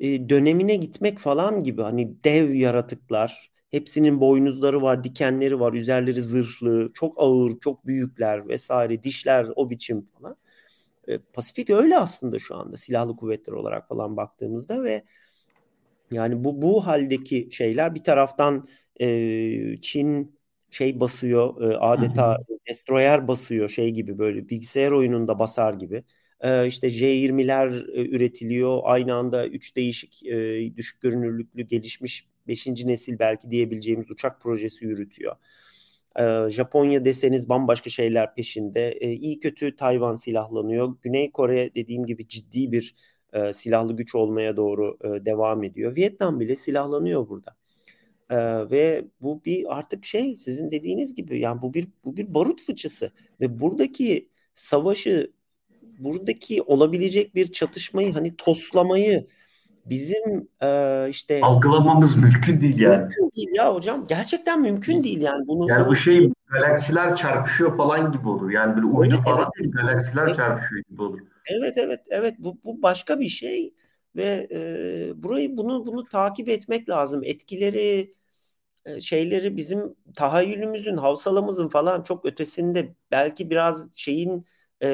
e, 0.00 0.28
dönemine 0.28 0.76
gitmek 0.76 1.18
falan 1.18 1.62
gibi 1.62 1.82
hani 1.82 2.24
dev 2.24 2.54
yaratıklar 2.54 3.50
hepsinin 3.70 4.20
boynuzları 4.20 4.82
var 4.82 5.04
dikenleri 5.04 5.60
var 5.60 5.72
üzerleri 5.72 6.22
zırhlı 6.22 6.90
çok 6.94 7.14
ağır 7.22 7.60
çok 7.60 7.86
büyükler 7.86 8.48
vesaire 8.48 9.02
dişler 9.02 9.46
o 9.56 9.70
biçim 9.70 10.02
falan 10.02 10.36
e, 11.08 11.18
Pasifik 11.18 11.70
öyle 11.70 11.98
aslında 11.98 12.38
şu 12.38 12.56
anda 12.56 12.76
silahlı 12.76 13.16
kuvvetler 13.16 13.52
olarak 13.52 13.88
falan 13.88 14.16
baktığımızda 14.16 14.84
ve 14.84 15.04
yani 16.12 16.44
bu 16.44 16.62
bu 16.62 16.86
haldeki 16.86 17.48
şeyler 17.52 17.94
bir 17.94 18.04
taraftan 18.04 18.64
e, 19.00 19.80
Çin 19.82 20.38
şey 20.70 21.00
basıyor 21.00 21.62
e, 21.62 21.76
adeta 21.76 22.38
destroyer 22.68 23.28
basıyor 23.28 23.68
şey 23.68 23.90
gibi 23.90 24.18
böyle 24.18 24.48
bilgisayar 24.48 24.90
oyununda 24.90 25.38
basar 25.38 25.74
gibi. 25.74 26.04
E, 26.40 26.66
işte 26.66 26.90
J-20'ler 26.90 27.68
e, 27.68 28.08
üretiliyor 28.08 28.80
aynı 28.84 29.14
anda 29.14 29.48
üç 29.48 29.76
değişik 29.76 30.26
e, 30.26 30.76
düşük 30.76 31.00
görünürlüklü 31.00 31.62
gelişmiş 31.62 32.28
beşinci 32.48 32.86
nesil 32.86 33.18
belki 33.18 33.50
diyebileceğimiz 33.50 34.10
uçak 34.10 34.40
projesi 34.40 34.84
yürütüyor. 34.84 35.36
Japonya 36.48 37.04
deseniz 37.04 37.48
bambaşka 37.48 37.90
şeyler 37.90 38.34
peşinde. 38.34 38.90
Ee, 39.00 39.12
iyi 39.12 39.38
kötü 39.38 39.76
Tayvan 39.76 40.14
silahlanıyor. 40.14 40.96
Güney 41.02 41.30
Kore 41.32 41.74
dediğim 41.74 42.06
gibi 42.06 42.28
ciddi 42.28 42.72
bir 42.72 42.94
e, 43.32 43.52
silahlı 43.52 43.96
güç 43.96 44.14
olmaya 44.14 44.56
doğru 44.56 44.98
e, 45.04 45.24
devam 45.24 45.64
ediyor. 45.64 45.96
Vietnam 45.96 46.40
bile 46.40 46.56
silahlanıyor 46.56 47.28
burada. 47.28 47.56
Ve 48.70 49.04
bu 49.20 49.44
bir 49.44 49.78
artık 49.78 50.04
şey 50.04 50.36
sizin 50.36 50.70
dediğiniz 50.70 51.14
gibi 51.14 51.40
yani 51.40 51.62
bu 51.62 51.74
bir 51.74 51.88
bu 52.04 52.16
bir 52.16 52.34
barut 52.34 52.62
fıçısı 52.62 53.12
ve 53.40 53.60
buradaki 53.60 54.28
savaşı 54.54 55.32
buradaki 55.98 56.62
olabilecek 56.62 57.34
bir 57.34 57.52
çatışmayı 57.52 58.12
hani 58.12 58.36
toslamayı 58.36 59.26
bizim 59.90 60.48
e, 60.62 61.06
işte 61.08 61.40
algılamamız 61.42 62.16
mümkün 62.16 62.60
değil 62.60 62.80
yani. 62.80 62.98
Mümkün 62.98 63.30
değil 63.36 63.48
ya 63.54 63.74
hocam. 63.74 64.06
Gerçekten 64.08 64.60
mümkün 64.60 65.04
değil 65.04 65.20
yani 65.20 65.46
bunu. 65.46 65.70
Yani 65.70 65.86
bu 65.86 65.96
şey 65.96 66.32
galaksiler 66.46 67.16
çarpışıyor 67.16 67.76
falan 67.76 68.12
gibi 68.12 68.28
olur. 68.28 68.50
Yani 68.50 68.76
bir 68.76 68.82
uydu 68.82 69.14
evet, 69.14 69.24
falan 69.24 69.40
evet. 69.40 69.54
değil 69.58 69.72
galaksiler 69.72 70.26
evet. 70.26 70.36
çarpışıyor 70.36 70.82
gibi 70.90 71.02
olur. 71.02 71.20
Evet 71.46 71.78
evet 71.78 72.00
evet 72.08 72.34
bu, 72.38 72.58
bu 72.64 72.82
başka 72.82 73.20
bir 73.20 73.28
şey 73.28 73.74
ve 74.16 74.48
e, 74.50 75.22
burayı 75.22 75.56
bunu 75.56 75.86
bunu 75.86 76.08
takip 76.08 76.48
etmek 76.48 76.88
lazım. 76.88 77.20
Etkileri 77.24 78.14
e, 78.84 79.00
şeyleri 79.00 79.56
bizim 79.56 79.94
tahayyülümüzün, 80.16 80.96
havsalamızın 80.96 81.68
falan 81.68 82.02
çok 82.02 82.26
ötesinde 82.26 82.94
belki 83.10 83.50
biraz 83.50 83.94
şeyin 83.94 84.44
e, 84.82 84.88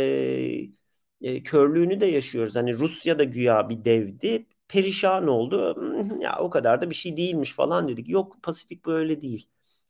e, 1.20 1.42
körlüğünü 1.42 2.00
de 2.00 2.06
yaşıyoruz. 2.06 2.56
Hani 2.56 2.74
Rusya 2.74 3.18
da 3.18 3.24
güya 3.24 3.68
bir 3.68 3.84
devdi 3.84 4.46
perişan 4.68 5.28
oldu. 5.28 5.76
Hmm, 5.76 6.20
ya 6.20 6.36
o 6.38 6.50
kadar 6.50 6.80
da 6.80 6.90
bir 6.90 6.94
şey 6.94 7.16
değilmiş 7.16 7.52
falan 7.52 7.88
dedik. 7.88 8.08
Yok 8.08 8.36
Pasifik 8.42 8.86
böyle 8.86 9.20
değil. 9.20 9.48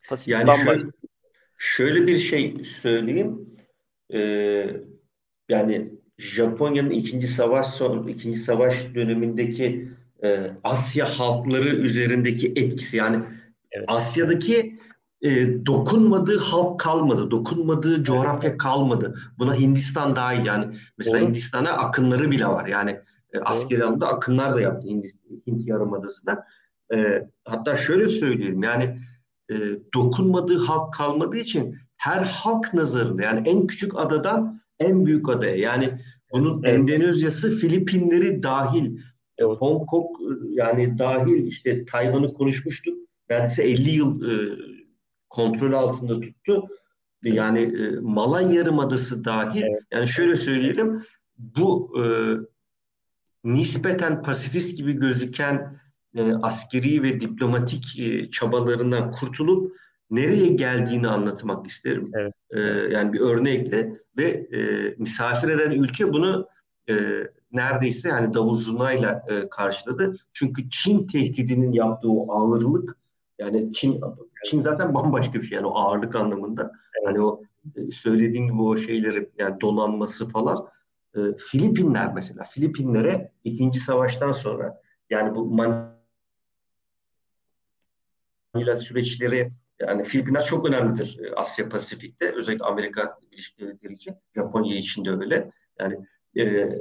Pasifik 0.08 0.32
yani 0.32 0.46
bambaşka. 0.46 0.88
Şöyle, 1.58 1.92
şöyle 1.92 2.06
bir 2.06 2.18
şey 2.18 2.64
söyleyeyim. 2.64 3.48
Ee, 4.14 4.66
yani 5.48 5.92
Japonya'nın 6.18 6.90
ikinci 6.90 7.26
savaş 7.26 7.66
son 7.66 8.06
ikinci 8.08 8.38
savaş 8.38 8.94
dönemindeki 8.94 9.88
e, 10.24 10.50
Asya 10.64 11.18
halkları 11.18 11.68
üzerindeki 11.68 12.52
etkisi 12.56 12.96
yani 12.96 13.24
evet. 13.72 13.84
Asya'daki 13.88 14.78
e, 15.22 15.30
dokunmadığı 15.66 16.38
halk 16.38 16.80
kalmadı, 16.80 17.30
dokunmadığı 17.30 18.04
coğrafya 18.04 18.56
kalmadı. 18.56 19.14
Buna 19.38 19.54
Hindistan 19.54 20.16
dahil 20.16 20.46
yani 20.46 20.64
mesela 20.98 21.18
Hindistan'a 21.18 21.72
akınları 21.72 22.30
bile 22.30 22.46
var. 22.46 22.66
Yani 22.66 23.00
e, 23.34 23.38
askeri 23.38 23.84
anlamda 23.84 24.08
akınlar 24.08 24.54
da 24.54 24.60
yaptı 24.60 24.88
Hint, 24.88 25.06
Hint 25.46 25.66
Yarımadası'na. 25.66 26.44
E, 26.94 27.28
hatta 27.44 27.76
şöyle 27.76 28.08
söyleyeyim 28.08 28.62
yani 28.62 28.96
e, 29.50 29.54
dokunmadığı 29.94 30.58
halk 30.58 30.94
kalmadığı 30.94 31.36
için 31.36 31.76
her 31.96 32.22
halk 32.22 32.74
nazarında 32.74 33.22
yani 33.22 33.48
en 33.48 33.66
küçük 33.66 33.98
adadan 33.98 34.60
en 34.80 35.06
büyük 35.06 35.28
adaya 35.28 35.56
yani 35.56 35.90
bunun 36.32 36.62
evet. 36.62 36.74
Endonezya'sı 36.74 37.50
Filipinleri 37.50 38.42
dahil 38.42 38.98
evet. 39.38 39.52
Hong 39.58 39.86
Kong 39.86 40.06
yani 40.50 40.98
dahil 40.98 41.46
işte 41.46 41.84
Tayvan'ı 41.84 42.32
konuşmuştuk. 42.32 42.98
Neredeyse 43.30 43.62
50 43.62 43.90
yıl 43.90 44.30
e, 44.30 44.58
kontrol 45.28 45.72
altında 45.72 46.20
tuttu. 46.20 46.68
Yani 47.24 47.60
e, 47.60 48.00
Malay 48.00 48.54
Yarımadası 48.54 49.24
dahil 49.24 49.62
evet. 49.62 49.82
yani 49.92 50.08
şöyle 50.08 50.36
söyleyelim 50.36 51.02
bu 51.38 51.94
e, 51.98 52.04
nispeten 53.44 54.22
pasifist 54.22 54.76
gibi 54.76 54.92
gözüken 54.92 55.80
e, 56.16 56.32
askeri 56.32 57.02
ve 57.02 57.20
diplomatik 57.20 58.00
e, 58.00 58.30
çabalarından 58.30 59.12
kurtulup 59.12 59.76
nereye 60.10 60.48
geldiğini 60.48 61.08
anlatmak 61.08 61.66
isterim. 61.66 62.10
Evet. 62.14 62.34
E, 62.50 62.60
yani 62.94 63.12
bir 63.12 63.20
örnekle 63.20 64.00
ve 64.18 64.28
e, 64.30 64.94
misafir 64.98 65.48
eden 65.48 65.70
ülke 65.70 66.12
bunu 66.12 66.48
e, 66.90 66.94
neredeyse 67.52 68.08
yani 68.08 68.34
davul 68.34 68.54
zurnayla 68.54 69.24
e, 69.28 69.48
karşıladı. 69.48 70.16
Çünkü 70.32 70.70
Çin 70.70 71.06
tehdidinin 71.06 71.72
yaptığı 71.72 72.10
o 72.10 72.32
ağırlık 72.32 72.96
yani 73.38 73.72
Çin 73.72 74.00
Çin 74.44 74.60
zaten 74.60 74.94
bambaşka 74.94 75.34
bir 75.34 75.42
şey 75.42 75.56
yani 75.56 75.66
o 75.66 75.78
ağırlık 75.78 76.16
anlamında. 76.16 76.62
Evet. 76.62 77.08
Hani 77.08 77.24
o 77.24 77.42
e, 77.76 77.90
söylediğin 77.92 78.46
gibi 78.46 78.62
o 78.62 78.76
şeyleri 78.76 79.30
yani 79.38 79.60
donanması 79.60 80.28
falan 80.28 80.66
e, 81.14 81.20
Filipinler 81.38 82.14
mesela 82.14 82.44
Filipinlere 82.44 83.32
ikinci 83.44 83.80
savaştan 83.80 84.32
sonra 84.32 84.80
yani 85.10 85.34
bu 85.34 85.44
Manila 88.54 88.74
süreçleri 88.74 89.52
yani 89.80 90.04
Filipinler 90.04 90.44
çok 90.44 90.68
önemlidir 90.68 91.18
e, 91.24 91.34
Asya 91.34 91.68
Pasifik'te 91.68 92.34
özellikle 92.34 92.64
Amerika 92.64 93.18
Birleşik 93.22 93.60
Devletleri 93.60 93.92
için 93.92 94.14
Japonya 94.34 94.76
için 94.76 95.04
de 95.04 95.10
öyle 95.10 95.50
yani 95.80 96.06
e, 96.38 96.72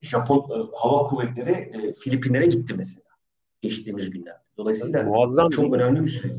Japon 0.00 0.38
e, 0.38 0.76
hava 0.76 1.02
kuvvetleri 1.04 1.52
e, 1.52 1.92
Filipinlere 1.92 2.46
gitti 2.46 2.74
mesela 2.76 3.10
geçtiğimiz 3.62 4.10
günlerde. 4.10 4.40
Dolayısıyla 4.56 5.02
Muazzam 5.02 5.50
çok 5.50 5.74
önemli 5.74 6.00
bir 6.00 6.10
süreç. 6.10 6.32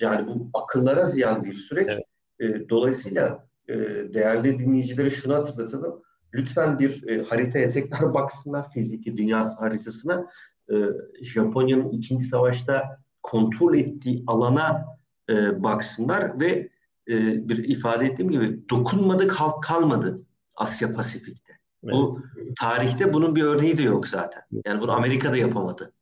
Yani 0.00 0.28
bu 0.28 0.50
akıllara 0.54 1.04
ziyan 1.04 1.44
bir 1.44 1.52
süreç. 1.52 1.88
Evet. 1.88 2.04
E, 2.40 2.68
dolayısıyla 2.68 3.48
e, 3.68 3.74
değerli 4.14 4.58
dinleyicilere 4.58 5.10
şunu 5.10 5.34
hatırlatalım 5.34 6.02
lütfen 6.34 6.78
bir 6.78 7.08
e, 7.08 7.22
haritaya 7.22 7.70
tekrar 7.70 8.14
baksınlar 8.14 8.72
fiziki 8.72 9.16
dünya 9.16 9.60
haritasına. 9.60 10.26
E, 10.70 10.74
Japonya'nın 11.22 11.90
ikinci 11.90 12.24
savaşta 12.24 12.98
kontrol 13.22 13.74
ettiği 13.74 14.24
alana 14.26 14.86
e, 15.30 15.62
baksınlar 15.62 16.40
ve 16.40 16.68
e, 17.08 17.48
bir 17.48 17.68
ifade 17.68 18.06
ettiğim 18.06 18.30
gibi 18.30 18.68
dokunmadık 18.68 19.32
halk 19.32 19.62
kalmadı 19.62 20.22
Asya 20.56 20.92
Pasifik'te. 20.92 21.58
Evet. 21.84 21.94
Bu 21.94 22.22
tarihte 22.60 23.12
bunun 23.12 23.36
bir 23.36 23.42
örneği 23.42 23.78
de 23.78 23.82
yok 23.82 24.08
zaten. 24.08 24.42
Yani 24.66 24.80
bunu 24.80 24.92
Amerika 24.92 25.32
da 25.32 25.36
yapamadı. 25.36 25.92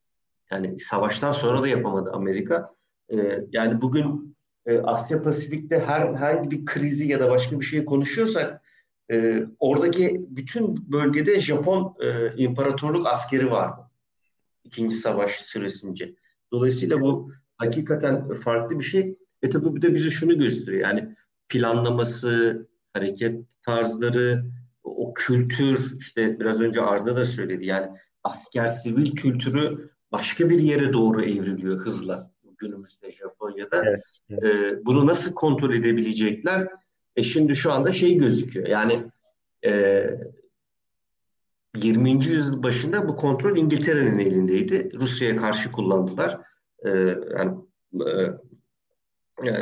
Yani 0.50 0.78
savaştan 0.78 1.32
sonra 1.32 1.62
da 1.62 1.68
yapamadı 1.68 2.10
Amerika. 2.12 2.74
E, 3.12 3.44
yani 3.52 3.80
bugün 3.80 4.36
e, 4.66 4.78
Asya 4.78 5.22
Pasifik'te 5.22 5.80
her 5.80 6.14
herhangi 6.14 6.50
bir 6.50 6.64
krizi 6.64 7.12
ya 7.12 7.20
da 7.20 7.30
başka 7.30 7.60
bir 7.60 7.64
şey 7.64 7.84
konuşuyorsak 7.84 8.62
e, 9.10 9.46
oradaki 9.58 10.26
bütün 10.28 10.92
bölgede 10.92 11.40
Japon 11.40 11.96
e, 12.00 12.36
imparatorluk 12.36 13.06
askeri 13.06 13.50
var. 13.50 13.72
İkinci 14.64 14.96
savaş 14.96 15.30
süresince. 15.30 16.14
Dolayısıyla 16.52 17.00
bu 17.00 17.32
hakikaten 17.56 18.32
farklı 18.32 18.78
bir 18.78 18.84
şey. 18.84 19.14
E 19.42 19.50
tabii 19.50 19.76
bir 19.76 19.82
de 19.82 19.94
bize 19.94 20.10
şunu 20.10 20.38
gösteriyor. 20.38 20.82
Yani 20.82 21.16
planlaması, 21.48 22.66
hareket 22.92 23.44
tarzları, 23.62 24.44
o 24.84 25.14
kültür 25.14 25.98
işte 25.98 26.40
biraz 26.40 26.60
önce 26.60 26.80
Arda 26.80 27.16
da 27.16 27.24
söyledi. 27.24 27.66
Yani 27.66 27.86
asker 28.24 28.66
sivil 28.68 29.10
kültürü 29.10 29.90
başka 30.12 30.50
bir 30.50 30.60
yere 30.60 30.92
doğru 30.92 31.24
evriliyor 31.24 31.78
hızla 31.78 32.30
günümüzde 32.58 33.10
Japonya'da. 33.10 33.82
Evet, 33.84 34.00
evet. 34.30 34.72
E, 34.72 34.84
bunu 34.86 35.06
nasıl 35.06 35.34
kontrol 35.34 35.74
edebilecekler? 35.74 36.68
E 37.18 37.22
şimdi 37.22 37.56
şu 37.56 37.72
anda 37.72 37.92
şey 37.92 38.16
gözüküyor. 38.16 38.66
Yani 38.66 39.04
e, 39.64 40.04
20. 41.76 42.10
yüzyıl 42.10 42.62
başında 42.62 43.08
bu 43.08 43.16
kontrol 43.16 43.56
İngiltere'nin 43.56 44.18
elindeydi. 44.18 44.88
Rusya'ya 44.94 45.36
karşı 45.36 45.72
kullandılar. 45.72 46.40
E, 46.84 46.88
yani 47.38 47.54
e, 48.06 48.12
e, 49.48 49.52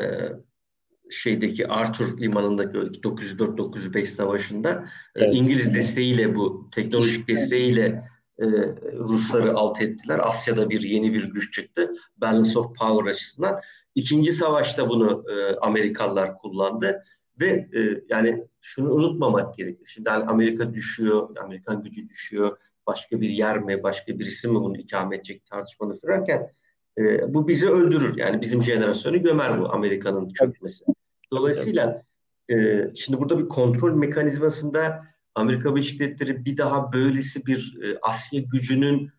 şeydeki 1.11 1.69
Arthur 1.69 2.21
limanındaki 2.21 2.79
904-905 2.79 4.07
savaşında 4.07 4.89
evet. 5.15 5.35
İngiliz 5.35 5.75
desteğiyle 5.75 6.35
bu 6.35 6.71
teknolojik 6.75 7.29
desteğiyle 7.29 8.05
e, 8.39 8.47
Rusları 8.93 9.55
alt 9.55 9.83
ettiler. 9.83 10.21
Asya'da 10.23 10.71
bir 10.71 10.81
yeni 10.81 11.15
bir 11.15 11.25
güç 11.25 11.53
çıktı. 11.53 11.95
Balance 12.17 12.59
of 12.59 12.77
power 12.79 13.11
açısından. 13.11 13.61
İkinci 13.95 14.33
savaşta 14.33 14.89
bunu 14.89 15.25
e, 15.31 15.57
Amerikalılar 15.57 16.39
kullandı 16.39 17.03
ve 17.41 17.69
e, 17.77 18.03
yani 18.09 18.45
şunu 18.61 18.93
unutmamak 18.93 19.55
gerekir. 19.55 19.87
Şimdi 19.87 20.09
yani 20.09 20.25
Amerika 20.25 20.75
düşüyor, 20.75 21.37
Amerikan 21.45 21.83
gücü 21.83 22.09
düşüyor. 22.09 22.57
Başka 22.87 23.21
bir 23.21 23.29
yer 23.29 23.59
mi, 23.59 23.83
başka 23.83 24.19
birisi 24.19 24.49
mi 24.49 24.55
bunu 24.55 24.77
ikame 24.77 25.17
edecek 25.17 25.47
tartışmanı 25.47 25.95
sürerken 25.95 26.51
e, 26.99 27.35
bu 27.35 27.49
bizi 27.49 27.71
öldürür. 27.71 28.17
Yani 28.19 28.41
bizim 28.41 28.63
jenerasyonu 28.63 29.23
gömer 29.23 29.61
bu 29.61 29.73
Amerika'nın 29.73 30.29
çökmesi. 30.29 30.85
Dolayısıyla 31.33 32.03
e, 32.51 32.87
şimdi 32.95 33.21
burada 33.21 33.39
bir 33.39 33.49
kontrol 33.49 33.95
mekanizmasında 33.95 35.07
Amerika 35.35 35.75
Birleşik 35.75 36.01
Devletleri 36.01 36.45
bir 36.45 36.57
daha 36.57 36.93
böylesi 36.93 37.47
bir 37.47 37.79
e, 37.83 37.99
Asya 38.03 38.41
gücünün 38.41 39.11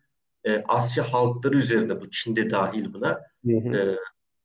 e, 0.44 0.62
Asya 0.68 1.12
halkları 1.12 1.56
üzerinde 1.56 2.00
bu 2.00 2.10
Çin'de 2.10 2.50
dahil 2.50 2.94
buna 2.94 3.20
hı 3.46 3.52
hı. 3.52 3.76
E, 3.76 3.96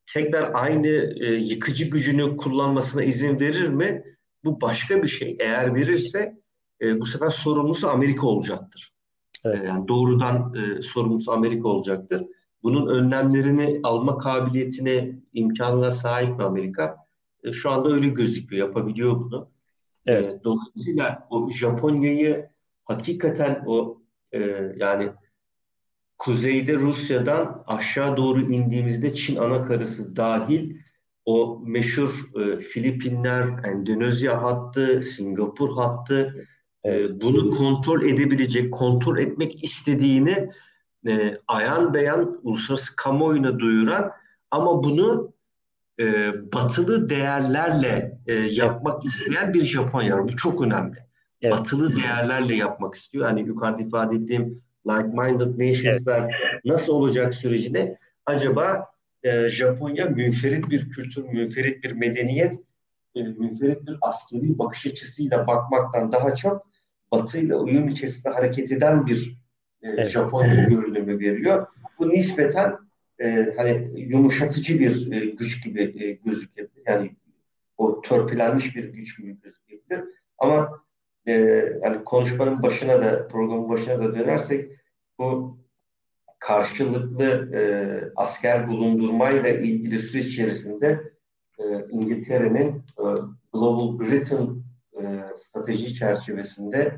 tekrar 0.06 0.50
aynı 0.54 1.14
e, 1.20 1.34
yıkıcı 1.34 1.84
gücünü 1.90 2.36
kullanmasına 2.36 3.04
izin 3.04 3.40
verir 3.40 3.68
mi? 3.68 4.04
Bu 4.44 4.60
başka 4.60 5.02
bir 5.02 5.08
şey. 5.08 5.36
Eğer 5.40 5.74
verirse 5.74 6.38
e, 6.82 7.00
bu 7.00 7.06
sefer 7.06 7.30
sorumlusu 7.30 7.88
Amerika 7.88 8.26
olacaktır. 8.26 8.92
Evet. 9.44 9.62
E, 9.62 9.66
yani 9.66 9.88
doğrudan 9.88 10.54
e, 10.54 10.82
sorumlusu 10.82 11.32
Amerika 11.32 11.68
olacaktır. 11.68 12.24
Bunun 12.62 12.86
önlemlerini 12.86 13.80
alma 13.82 14.18
kabiliyetine, 14.18 15.18
imkanına 15.32 15.90
sahip 15.90 16.38
mi 16.38 16.44
Amerika? 16.44 16.96
E, 17.44 17.52
şu 17.52 17.70
anda 17.70 17.88
öyle 17.88 18.08
gözüküyor. 18.08 18.66
Yapabiliyor 18.66 19.20
bunu. 19.20 19.48
Evet. 20.06 20.32
E, 20.32 20.44
dolayısıyla 20.44 21.26
o 21.30 21.50
Japonya'yı 21.50 22.48
hakikaten 22.84 23.64
o 23.66 24.02
e, 24.32 24.40
yani 24.76 25.12
kuzeyde 26.18 26.74
Rusya'dan 26.74 27.64
aşağı 27.66 28.16
doğru 28.16 28.40
indiğimizde 28.40 29.14
Çin 29.14 29.36
anakarası 29.36 30.16
dahil 30.16 30.76
o 31.24 31.62
meşhur 31.66 32.10
e, 32.40 32.58
Filipinler, 32.60 33.46
Endonezya 33.64 34.42
hattı, 34.42 35.02
Singapur 35.02 35.76
hattı 35.76 36.46
e, 36.84 37.20
bunu 37.20 37.50
kontrol 37.50 38.02
edebilecek, 38.02 38.72
kontrol 38.72 39.18
etmek 39.18 39.64
istediğini 39.64 40.48
e, 41.06 41.36
ayan 41.48 41.94
beyan 41.94 42.40
uluslararası 42.42 42.96
kamuoyuna 42.96 43.58
duyuran 43.58 44.12
ama 44.50 44.84
bunu 44.84 45.32
e, 46.00 46.32
batılı 46.52 47.10
değerlerle 47.10 48.18
e, 48.26 48.34
yapmak 48.34 49.04
isteyen 49.04 49.54
bir 49.54 49.64
Japonya. 49.64 50.28
Bu 50.28 50.36
çok 50.36 50.62
önemli. 50.62 50.98
Evet. 51.42 51.54
Batılı 51.54 51.96
değerlerle 51.96 52.54
yapmak 52.54 52.94
istiyor. 52.94 53.24
Hani 53.24 53.40
yukarıda 53.40 53.82
ifade 53.82 54.16
ettiğim 54.16 54.62
like-minded 54.86 55.58
nations'lar 55.58 56.20
evet. 56.20 56.64
nasıl 56.64 56.92
olacak 56.92 57.34
sürecinde 57.34 57.98
acaba 58.26 58.86
e, 59.22 59.48
Japonya 59.48 60.06
münferit 60.06 60.70
bir 60.70 60.88
kültür, 60.90 61.24
münferit 61.24 61.84
bir 61.84 61.92
medeniyet, 61.92 62.54
e, 63.14 63.22
münferit 63.22 63.86
bir 63.86 63.96
askeri 64.02 64.58
bakış 64.58 64.86
açısıyla 64.86 65.46
bakmaktan 65.46 66.12
daha 66.12 66.34
çok 66.34 66.66
Batı 67.12 67.38
ile 67.38 67.54
uyum 67.54 67.88
içerisinde 67.88 68.34
hareket 68.34 68.72
eden 68.72 69.06
bir 69.06 69.38
e, 69.82 69.88
evet. 69.88 70.08
Japonya 70.08 70.54
görünümü 70.54 71.18
veriyor. 71.18 71.66
Bu 71.98 72.08
nispeten 72.08 72.76
e, 73.18 73.54
hani 73.56 73.90
yumuşatıcı 73.96 74.80
bir 74.80 75.12
e, 75.12 75.26
güç 75.26 75.64
gibi 75.64 75.82
e, 75.82 76.12
gözükebilir. 76.12 76.82
Yani 76.86 77.16
o 77.78 78.00
törpülenmiş 78.00 78.76
bir 78.76 78.84
güç 78.84 79.18
gibi 79.18 79.36
gözükebilir. 79.42 80.00
Ama 80.38 80.83
e, 81.26 81.32
yani 81.82 82.04
konuşmanın 82.04 82.62
başına 82.62 83.02
da 83.02 83.28
programın 83.28 83.68
başına 83.68 83.98
da 83.98 84.14
dönersek 84.14 84.70
bu 85.18 85.58
karşılıklı 86.38 87.56
e, 87.56 87.62
asker 88.16 88.68
bulundurmayla 88.68 89.48
ilgili 89.48 89.98
süreç 89.98 90.26
içerisinde 90.26 91.12
e, 91.58 91.64
İngiltere'nin 91.90 92.68
e, 92.98 93.04
Global 93.52 93.98
Britain 93.98 94.62
e, 95.00 95.24
strateji 95.36 95.94
çerçevesinde 95.94 96.96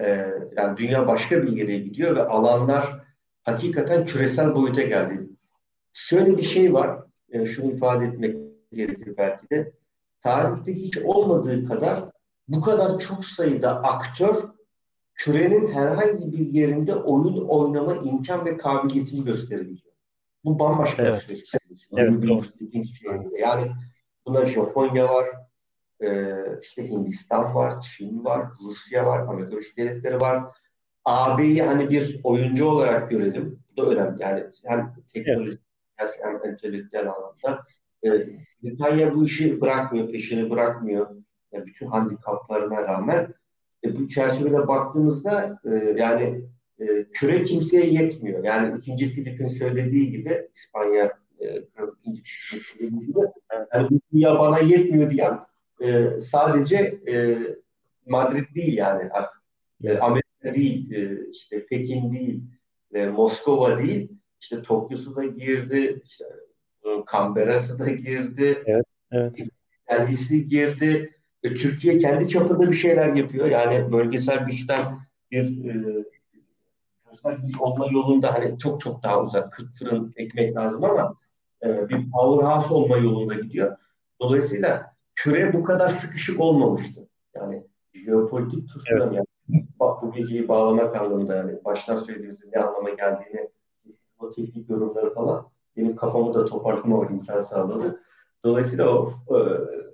e, 0.00 0.26
yani 0.56 0.76
dünya 0.76 1.06
başka 1.06 1.42
bir 1.42 1.52
yere 1.52 1.78
gidiyor 1.78 2.16
ve 2.16 2.22
alanlar 2.22 3.00
hakikaten 3.42 4.04
küresel 4.04 4.54
boyuta 4.54 4.82
geldi. 4.82 5.26
Şöyle 5.92 6.38
bir 6.38 6.42
şey 6.42 6.74
var, 6.74 7.00
e, 7.30 7.44
şunu 7.44 7.72
ifade 7.72 8.04
etmek 8.06 8.36
gerekir 8.72 9.14
belki 9.18 9.50
de. 9.50 9.72
Tarihte 10.20 10.74
hiç 10.74 10.98
olmadığı 10.98 11.68
kadar 11.68 12.04
bu 12.50 12.60
kadar 12.60 12.98
çok 12.98 13.24
sayıda 13.24 13.82
aktör 13.82 14.36
kürenin 15.14 15.72
herhangi 15.72 16.32
bir 16.32 16.46
yerinde 16.46 16.94
oyun 16.94 17.48
oynama 17.48 17.96
imkan 17.96 18.44
ve 18.44 18.56
kabiliyetini 18.56 19.24
gösterebiliyor. 19.24 19.92
Bu 20.44 20.58
bambaşka 20.58 21.02
evet. 21.02 21.26
bir 21.28 21.36
şey. 21.36 21.58
Evet, 21.68 21.78
şey. 23.00 23.40
Yani 23.40 23.72
buna 24.26 24.44
Japonya 24.44 25.08
var, 25.08 25.26
e, 26.02 26.36
işte 26.62 26.88
Hindistan 26.88 27.54
var, 27.54 27.80
Çin 27.80 28.24
var, 28.24 28.46
Rusya 28.64 29.06
var, 29.06 29.20
Amerika 29.20 29.52
Birleşik 29.52 29.76
Devletleri 29.76 30.20
var. 30.20 30.44
AB'yi 31.04 31.62
hani 31.62 31.90
bir 31.90 32.20
oyuncu 32.24 32.66
olarak 32.66 33.10
görelim. 33.10 33.58
Bu 33.70 33.82
da 33.82 33.90
önemli. 33.90 34.22
Yani 34.22 34.44
hem 34.64 34.94
teknoloji 35.14 35.58
evet. 35.98 36.20
hem 36.22 36.50
entelektüel 36.52 37.12
anlamda. 37.12 37.66
E, 38.04 38.08
Britanya 38.62 39.14
bu 39.14 39.24
işi 39.24 39.60
bırakmıyor, 39.60 40.12
peşini 40.12 40.50
bırakmıyor. 40.50 41.10
Yani 41.52 41.66
bütün 41.66 41.86
handikaplarına 41.86 42.82
rağmen 42.82 43.34
e, 43.84 43.96
bu 43.96 44.08
çerçevede 44.08 44.68
baktığımızda 44.68 45.60
e, 45.64 45.94
yani 45.98 46.44
e, 46.78 47.04
küre 47.04 47.42
kimseye 47.42 47.86
yetmiyor. 47.86 48.44
Yani 48.44 48.78
ikinci 48.78 49.08
Filip'in 49.12 49.46
söylediği 49.46 50.10
gibi 50.10 50.48
İspanya 50.54 51.18
e, 51.40 51.64
Kral 51.64 51.88
ikinci 52.00 52.22
Filip'in 52.22 52.78
söylediği 52.78 53.06
gibi 53.06 53.18
yani 53.74 53.90
bu 53.90 54.00
dünya 54.12 54.38
bana 54.38 54.58
yetmiyor 54.58 55.10
diyen 55.10 55.40
e, 55.80 56.20
sadece 56.20 56.76
e, 57.08 57.38
Madrid 58.06 58.54
değil 58.54 58.76
yani 58.78 59.10
artık. 59.10 59.40
E, 59.84 59.98
Amerika 59.98 60.54
değil, 60.54 60.92
e, 60.92 61.30
işte 61.30 61.66
Pekin 61.66 62.12
değil, 62.12 62.42
e, 62.94 63.06
Moskova 63.06 63.78
değil. 63.78 64.12
İşte 64.40 64.62
Tokyo'su 64.62 65.16
da 65.16 65.24
girdi, 65.24 66.00
işte 66.04 66.24
Canberra'sı 67.12 67.78
da 67.78 67.90
girdi. 67.90 68.62
Evet, 68.66 68.86
evet. 69.12 69.36
Delhi'si 69.90 70.48
girdi. 70.48 71.19
E, 71.42 71.54
Türkiye 71.54 71.98
kendi 71.98 72.28
çapında 72.28 72.70
bir 72.70 72.76
şeyler 72.76 73.14
yapıyor. 73.14 73.46
Yani 73.46 73.92
bölgesel 73.92 74.46
güçten 74.46 74.98
bir 75.30 75.64
e, 75.64 75.74
bölgesel 77.06 77.46
güç 77.46 77.60
olma 77.60 77.86
yolunda 77.90 78.34
hani 78.34 78.58
çok 78.58 78.80
çok 78.80 79.02
daha 79.02 79.22
uzak. 79.22 79.52
40 79.52 79.76
fırın 79.78 80.12
ekmek 80.16 80.56
lazım 80.56 80.84
ama 80.84 81.14
e, 81.62 81.88
bir 81.88 82.10
powerhouse 82.10 82.74
olma 82.74 82.96
yolunda 82.96 83.34
gidiyor. 83.34 83.76
Dolayısıyla 84.20 84.94
küre 85.14 85.52
bu 85.52 85.62
kadar 85.62 85.88
sıkışık 85.88 86.40
olmamıştı. 86.40 87.08
Yani 87.34 87.64
jeopolitik 87.92 88.68
tsunami 88.68 89.02
evet. 89.04 89.12
yani, 89.48 89.66
bak 89.80 90.02
bu 90.02 90.12
geceyi 90.12 90.48
bağlamak 90.48 90.96
anlamında 90.96 91.36
yani 91.36 91.64
baştan 91.64 91.96
söylediğimizin 91.96 92.52
ne 92.52 92.58
anlama 92.58 92.90
geldiğini 92.90 93.48
o 94.18 94.30
teknik 94.30 94.70
yorumları 94.70 95.14
falan 95.14 95.46
benim 95.76 95.96
kafamı 95.96 96.34
da 96.34 96.44
toparlama 96.44 97.06
imkan 97.06 97.40
sağladı. 97.40 98.00
Dolayısıyla 98.44 98.88
o 98.88 99.10
e, 99.30 99.38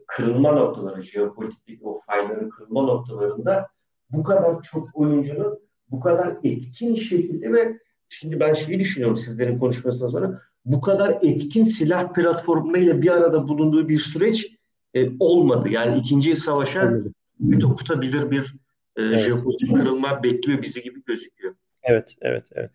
kırılma 0.07 0.53
noktaları, 0.53 1.03
jeopolitik 1.03 1.87
o 1.87 2.01
fayların 2.07 2.49
kırılma 2.49 2.83
noktalarında 2.83 3.69
bu 4.11 4.23
kadar 4.23 4.63
çok 4.63 4.89
oyuncunun 4.95 5.59
bu 5.91 6.01
kadar 6.01 6.37
etkin 6.45 6.95
şekilde 6.95 7.53
ve 7.53 7.79
şimdi 8.09 8.41
ben 8.41 8.55
şeyi 8.55 8.79
düşünüyorum 8.79 9.17
sizlerin 9.17 9.59
konuşmasından 9.59 10.11
sonra 10.11 10.41
bu 10.65 10.81
kadar 10.81 11.19
etkin 11.23 11.65
silah 11.65 12.15
platformlarıyla 12.15 13.03
bir 13.03 13.11
arada 13.11 13.49
bulunduğu 13.49 13.89
bir 13.89 13.99
süreç 13.99 14.53
e, 14.95 15.09
olmadı. 15.21 15.69
Yani 15.69 15.99
ikinci 15.99 16.37
savaşa 16.37 16.93
bir 17.41 17.63
okutabilir 17.63 18.31
bir 18.31 18.55
e, 18.97 19.03
evet. 19.03 19.19
jeopolitik 19.19 19.77
kırılma 19.77 20.23
bekliyor 20.23 20.63
bizi 20.63 20.83
gibi 20.83 21.03
gözüküyor. 21.05 21.55
Evet, 21.83 22.17
evet, 22.21 22.45
evet. 22.53 22.71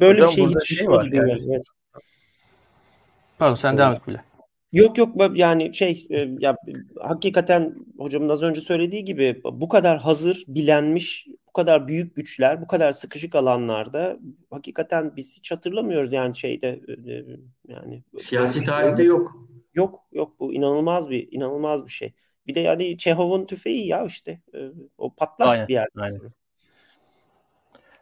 Böyle 0.00 0.22
Hocam 0.22 0.28
bir 0.28 0.32
şey 0.32 0.46
hiç 0.46 0.78
şey 0.78 0.88
var. 0.88 1.08
Yani. 1.12 1.44
Evet. 1.50 1.64
Pardon 3.38 3.54
sen 3.54 3.78
devam 3.78 3.94
et 3.94 4.00
Kubilay. 4.04 4.22
Yok 4.72 4.98
yok 4.98 5.38
yani 5.38 5.74
şey 5.74 6.06
e, 6.10 6.28
ya 6.38 6.56
hakikaten 7.00 7.74
hocamın 7.98 8.28
az 8.28 8.42
önce 8.42 8.60
söylediği 8.60 9.04
gibi 9.04 9.40
bu 9.44 9.68
kadar 9.68 9.98
hazır, 9.98 10.44
bilenmiş, 10.48 11.26
bu 11.48 11.52
kadar 11.52 11.88
büyük 11.88 12.16
güçler, 12.16 12.62
bu 12.62 12.66
kadar 12.66 12.92
sıkışık 12.92 13.34
alanlarda 13.34 14.18
hakikaten 14.50 15.16
biz 15.16 15.36
hiç 15.36 15.52
hatırlamıyoruz 15.52 16.12
yani 16.12 16.36
şeyde 16.36 16.80
e, 16.88 17.12
e, 17.12 17.24
yani 17.68 18.02
siyasi 18.18 18.64
tarihte 18.64 19.02
yok. 19.02 19.48
Yok 19.74 20.04
yok 20.12 20.40
bu 20.40 20.54
inanılmaz 20.54 21.10
bir 21.10 21.28
inanılmaz 21.32 21.86
bir 21.86 21.92
şey. 21.92 22.12
Bir 22.46 22.54
de 22.54 22.60
yani 22.60 22.98
Çehov'un 22.98 23.46
tüfeği 23.46 23.86
ya 23.86 24.04
işte 24.04 24.40
o 24.98 25.14
patlar 25.14 25.46
aynen, 25.46 25.68
bir 25.68 25.72
yerde. 25.72 25.90
Aynen. 25.96 26.20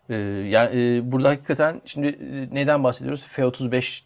Ee, 0.08 0.14
yani 0.48 0.96
e, 0.96 1.12
burada 1.12 1.28
hakikaten 1.28 1.80
şimdi 1.84 2.18
neden 2.52 2.84
bahsediyoruz? 2.84 3.24
F-35 3.24 4.02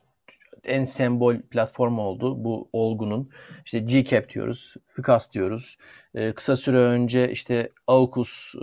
en 0.64 0.84
sembol 0.84 1.36
platform 1.50 1.98
oldu 1.98 2.44
bu 2.44 2.68
olgunun. 2.72 3.30
İşte 3.64 3.78
GCAP 3.78 4.34
diyoruz, 4.34 4.76
FICAS 4.96 5.32
diyoruz. 5.32 5.76
E, 6.14 6.32
kısa 6.32 6.56
süre 6.56 6.76
önce 6.76 7.32
işte 7.32 7.68
AUKUS 7.86 8.54
e, 8.54 8.60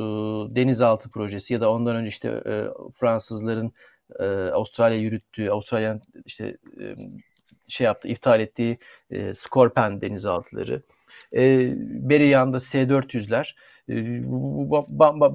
denizaltı 0.55 1.09
projesi 1.09 1.53
ya 1.53 1.61
da 1.61 1.71
ondan 1.71 1.95
önce 1.95 2.09
işte 2.09 2.43
e, 2.45 2.63
Fransızların 2.93 3.73
e, 4.19 4.25
Avustralya 4.25 4.97
yürüttüğü, 4.97 5.49
Avustralya'nın 5.49 6.01
işte 6.25 6.57
e, 6.81 6.95
şey 7.67 7.85
yaptı, 7.85 8.07
iptal 8.07 8.39
ettiği 8.39 8.77
e, 9.11 9.33
Scorpion 9.33 10.01
denizaltıları. 10.01 10.83
E, 11.35 11.73
Beriyan'da 12.09 12.59
S-400'ler 12.59 13.55
e, 13.89 13.95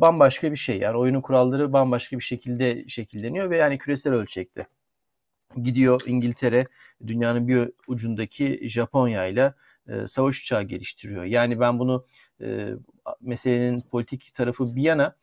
bambaşka 0.00 0.52
bir 0.52 0.56
şey. 0.56 0.78
Yani 0.78 0.96
oyunun 0.96 1.20
kuralları 1.20 1.72
bambaşka 1.72 2.18
bir 2.18 2.24
şekilde 2.24 2.88
şekilleniyor 2.88 3.50
ve 3.50 3.56
yani 3.56 3.78
küresel 3.78 4.12
ölçekte. 4.12 4.66
Gidiyor 5.62 6.02
İngiltere 6.06 6.66
dünyanın 7.06 7.48
bir 7.48 7.70
ucundaki 7.86 8.68
Japonya 8.68 9.26
ile 9.26 9.54
savaş 10.06 10.40
uçağı 10.40 10.62
geliştiriyor. 10.62 11.24
Yani 11.24 11.60
ben 11.60 11.78
bunu 11.78 12.06
e, 12.40 12.68
meselenin 13.20 13.80
politik 13.80 14.34
tarafı 14.34 14.76
bir 14.76 14.82
yana 14.82 15.16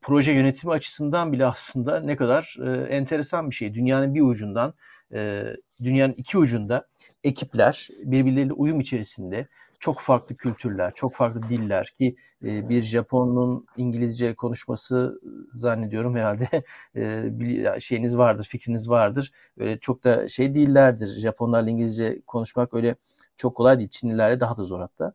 proje 0.00 0.32
yönetimi 0.32 0.72
açısından 0.72 1.32
bile 1.32 1.46
aslında 1.46 2.00
ne 2.00 2.16
kadar 2.16 2.56
e, 2.66 2.70
enteresan 2.96 3.50
bir 3.50 3.54
şey. 3.54 3.74
Dünyanın 3.74 4.14
bir 4.14 4.20
ucundan, 4.20 4.74
e, 5.12 5.44
dünyanın 5.82 6.12
iki 6.12 6.38
ucunda 6.38 6.88
ekipler 7.24 7.88
birbirleriyle 8.04 8.52
uyum 8.52 8.80
içerisinde 8.80 9.48
çok 9.80 10.00
farklı 10.00 10.36
kültürler, 10.36 10.92
çok 10.94 11.14
farklı 11.14 11.42
diller 11.42 11.94
ki 11.98 12.16
e, 12.44 12.68
bir 12.68 12.80
Japon'un 12.80 13.66
İngilizce 13.76 14.34
konuşması 14.34 15.20
zannediyorum 15.54 16.16
herhalde 16.16 16.48
e, 17.76 17.80
şeyiniz 17.80 18.18
vardır, 18.18 18.44
fikriniz 18.44 18.90
vardır. 18.90 19.32
Öyle 19.58 19.78
çok 19.78 20.04
da 20.04 20.28
şey 20.28 20.54
değillerdir. 20.54 21.06
Japonlarla 21.06 21.70
İngilizce 21.70 22.20
konuşmak 22.26 22.74
öyle 22.74 22.96
çok 23.36 23.56
kolay 23.56 23.78
değil. 23.78 23.88
Çinlilerle 23.88 24.40
daha 24.40 24.56
da 24.56 24.64
zor 24.64 24.80
hatta. 24.80 25.12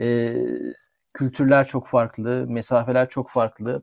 E, 0.00 0.34
kültürler 1.14 1.64
çok 1.66 1.86
farklı, 1.86 2.46
mesafeler 2.48 3.08
çok 3.08 3.30
farklı. 3.30 3.82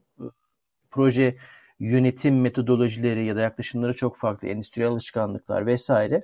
Proje 0.91 1.35
yönetim 1.79 2.41
metodolojileri 2.41 3.25
ya 3.25 3.35
da 3.35 3.41
yaklaşımları 3.41 3.95
çok 3.95 4.17
farklı. 4.17 4.47
Endüstriyel 4.47 4.91
alışkanlıklar 4.91 5.65
vesaire. 5.65 6.23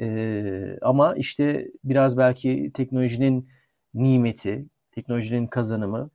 E, 0.00 0.78
ama 0.82 1.14
işte 1.16 1.68
biraz 1.84 2.16
belki 2.16 2.70
teknolojinin 2.74 3.48
nimeti, 3.94 4.66
teknolojinin 4.92 5.46
kazanımı, 5.46 6.10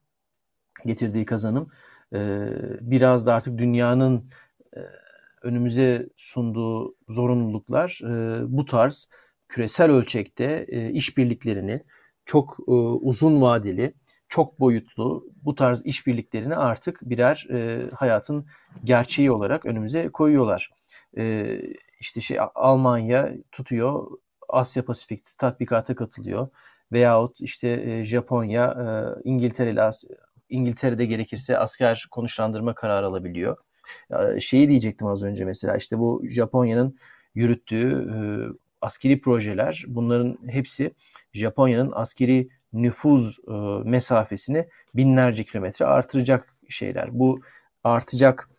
getirdiği 0.86 1.26
kazanım 1.26 1.72
e, 2.14 2.50
biraz 2.82 3.26
da 3.26 3.34
artık 3.36 3.58
dünyanın 3.58 4.30
e, 4.76 4.80
önümüze 5.42 6.10
sunduğu 6.16 6.96
zorunluluklar 7.10 8.02
e, 8.04 8.42
bu 8.58 8.66
tarz 8.66 9.10
küresel 9.48 9.92
ölçekte 9.92 10.66
e, 10.70 10.92
işbirliklerini 10.92 11.84
çok 12.26 12.58
e, 12.68 12.72
uzun 12.72 13.42
vadeli, 13.42 13.94
çok 14.28 14.60
boyutlu 14.60 15.28
bu 15.44 15.56
tarz 15.56 15.86
işbirliklerini 15.86 16.56
artık 16.56 17.02
birer 17.02 17.48
e, 17.52 17.90
hayatın 17.96 18.46
gerçeği 18.84 19.32
olarak 19.32 19.66
önümüze 19.66 20.10
koyuyorlar. 20.10 20.70
E, 21.18 21.58
işte 22.04 22.22
şey 22.22 22.38
Almanya 22.56 23.32
tutuyor 23.52 24.08
Asya 24.50 24.86
Pasifik'te 24.86 25.30
tatbikata 25.38 25.96
katılıyor 25.96 26.48
veyahut 26.92 27.42
işte 27.42 27.70
e, 27.70 28.06
Japonya 28.06 28.66
e, 28.66 28.86
İngiltere 29.30 29.72
ile 29.72 29.90
İngiltere'de 30.50 31.06
gerekirse 31.06 31.58
asker 31.58 32.08
konuşlandırma 32.12 32.76
kararı 32.76 33.06
alabiliyor. 33.06 33.58
Şeyi 34.40 34.70
diyecektim 34.70 35.08
az 35.08 35.24
önce 35.24 35.46
mesela 35.46 35.76
işte 35.76 36.00
bu 36.00 36.24
Japonya'nın 36.30 36.98
yürüttüğü 37.36 37.92
e, 37.92 38.18
askeri 38.82 39.22
projeler 39.22 39.84
bunların 39.88 40.38
hepsi 40.48 40.94
Japonya'nın 41.34 41.92
askeri 41.96 42.50
nüfuz 42.74 43.40
mesafesini 43.84 44.68
binlerce 44.96 45.44
kilometre 45.44 45.86
artıracak 45.86 46.48
şeyler. 46.70 47.20
Bu 47.20 47.40
artacak 47.84 48.50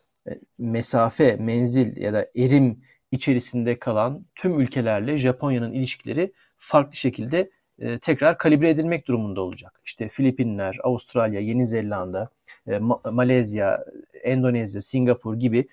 mesafe, 0.58 1.36
menzil 1.36 1.96
ya 1.96 2.12
da 2.12 2.26
erim 2.36 2.80
içerisinde 3.14 3.78
kalan 3.78 4.24
tüm 4.34 4.60
ülkelerle 4.60 5.16
Japonya'nın 5.16 5.72
ilişkileri 5.72 6.32
farklı 6.56 6.96
şekilde 6.96 7.50
e, 7.78 7.98
tekrar 7.98 8.38
kalibre 8.38 8.70
edilmek 8.70 9.08
durumunda 9.08 9.40
olacak. 9.40 9.80
İşte 9.84 10.08
Filipinler, 10.08 10.78
Avustralya, 10.82 11.40
Yeni 11.40 11.66
Zelanda, 11.66 12.30
e, 12.66 12.70
Ma- 12.70 13.12
Malezya, 13.12 13.84
Endonezya, 14.22 14.80
Singapur 14.80 15.34
gibi 15.34 15.68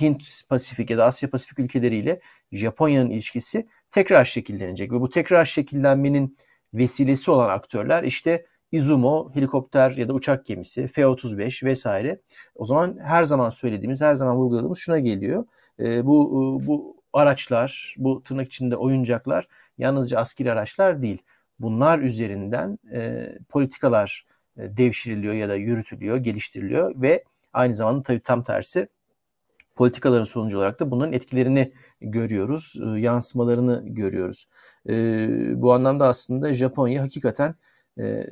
Hint 0.00 0.48
Pasifik 0.48 0.90
ya 0.90 0.98
da 0.98 1.04
Asya 1.04 1.30
Pasifik 1.30 1.58
ülkeleriyle 1.58 2.20
Japonya'nın 2.52 3.10
ilişkisi 3.10 3.66
tekrar 3.90 4.24
şekillenecek 4.24 4.92
ve 4.92 5.00
bu 5.00 5.08
tekrar 5.08 5.44
şekillenmenin 5.44 6.36
vesilesi 6.74 7.30
olan 7.30 7.50
aktörler 7.50 8.04
işte 8.04 8.46
Izumo 8.72 9.30
helikopter 9.34 9.90
ya 9.90 10.08
da 10.08 10.12
uçak 10.12 10.46
gemisi, 10.46 10.86
F-35 10.86 11.64
vesaire. 11.64 12.20
O 12.54 12.64
zaman 12.64 12.98
her 13.02 13.24
zaman 13.24 13.50
söylediğimiz, 13.50 14.00
her 14.00 14.14
zaman 14.14 14.36
vurguladığımız 14.36 14.78
şuna 14.78 14.98
geliyor. 14.98 15.44
E, 15.80 16.06
bu 16.06 16.60
bu 16.66 16.96
araçlar, 17.12 17.94
bu 17.98 18.22
tırnak 18.22 18.46
içinde 18.46 18.76
oyuncaklar 18.76 19.48
yalnızca 19.78 20.18
askeri 20.18 20.52
araçlar 20.52 21.02
değil. 21.02 21.22
Bunlar 21.58 21.98
üzerinden 21.98 22.78
e, 22.92 23.28
politikalar 23.48 24.26
e, 24.56 24.76
devşiriliyor 24.76 25.34
ya 25.34 25.48
da 25.48 25.54
yürütülüyor, 25.54 26.16
geliştiriliyor 26.16 27.02
ve 27.02 27.24
aynı 27.52 27.74
zamanda 27.74 28.02
tabii 28.02 28.20
tam 28.20 28.44
tersi 28.44 28.88
politikaların 29.76 30.24
sonucu 30.24 30.58
olarak 30.58 30.80
da 30.80 30.90
bunların 30.90 31.12
etkilerini 31.12 31.72
görüyoruz, 32.00 32.80
e, 32.84 33.00
yansımalarını 33.00 33.82
görüyoruz. 33.86 34.46
E, 34.88 34.92
bu 35.62 35.72
anlamda 35.72 36.08
aslında 36.08 36.52
Japonya 36.52 37.02
hakikaten 37.02 37.54
e, 37.98 38.26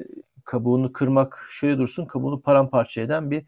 kabuğunu 0.44 0.92
kırmak 0.92 1.38
şöyle 1.50 1.78
dursun, 1.78 2.06
kabuğunu 2.06 2.40
paramparça 2.40 3.00
eden 3.00 3.30
bir 3.30 3.42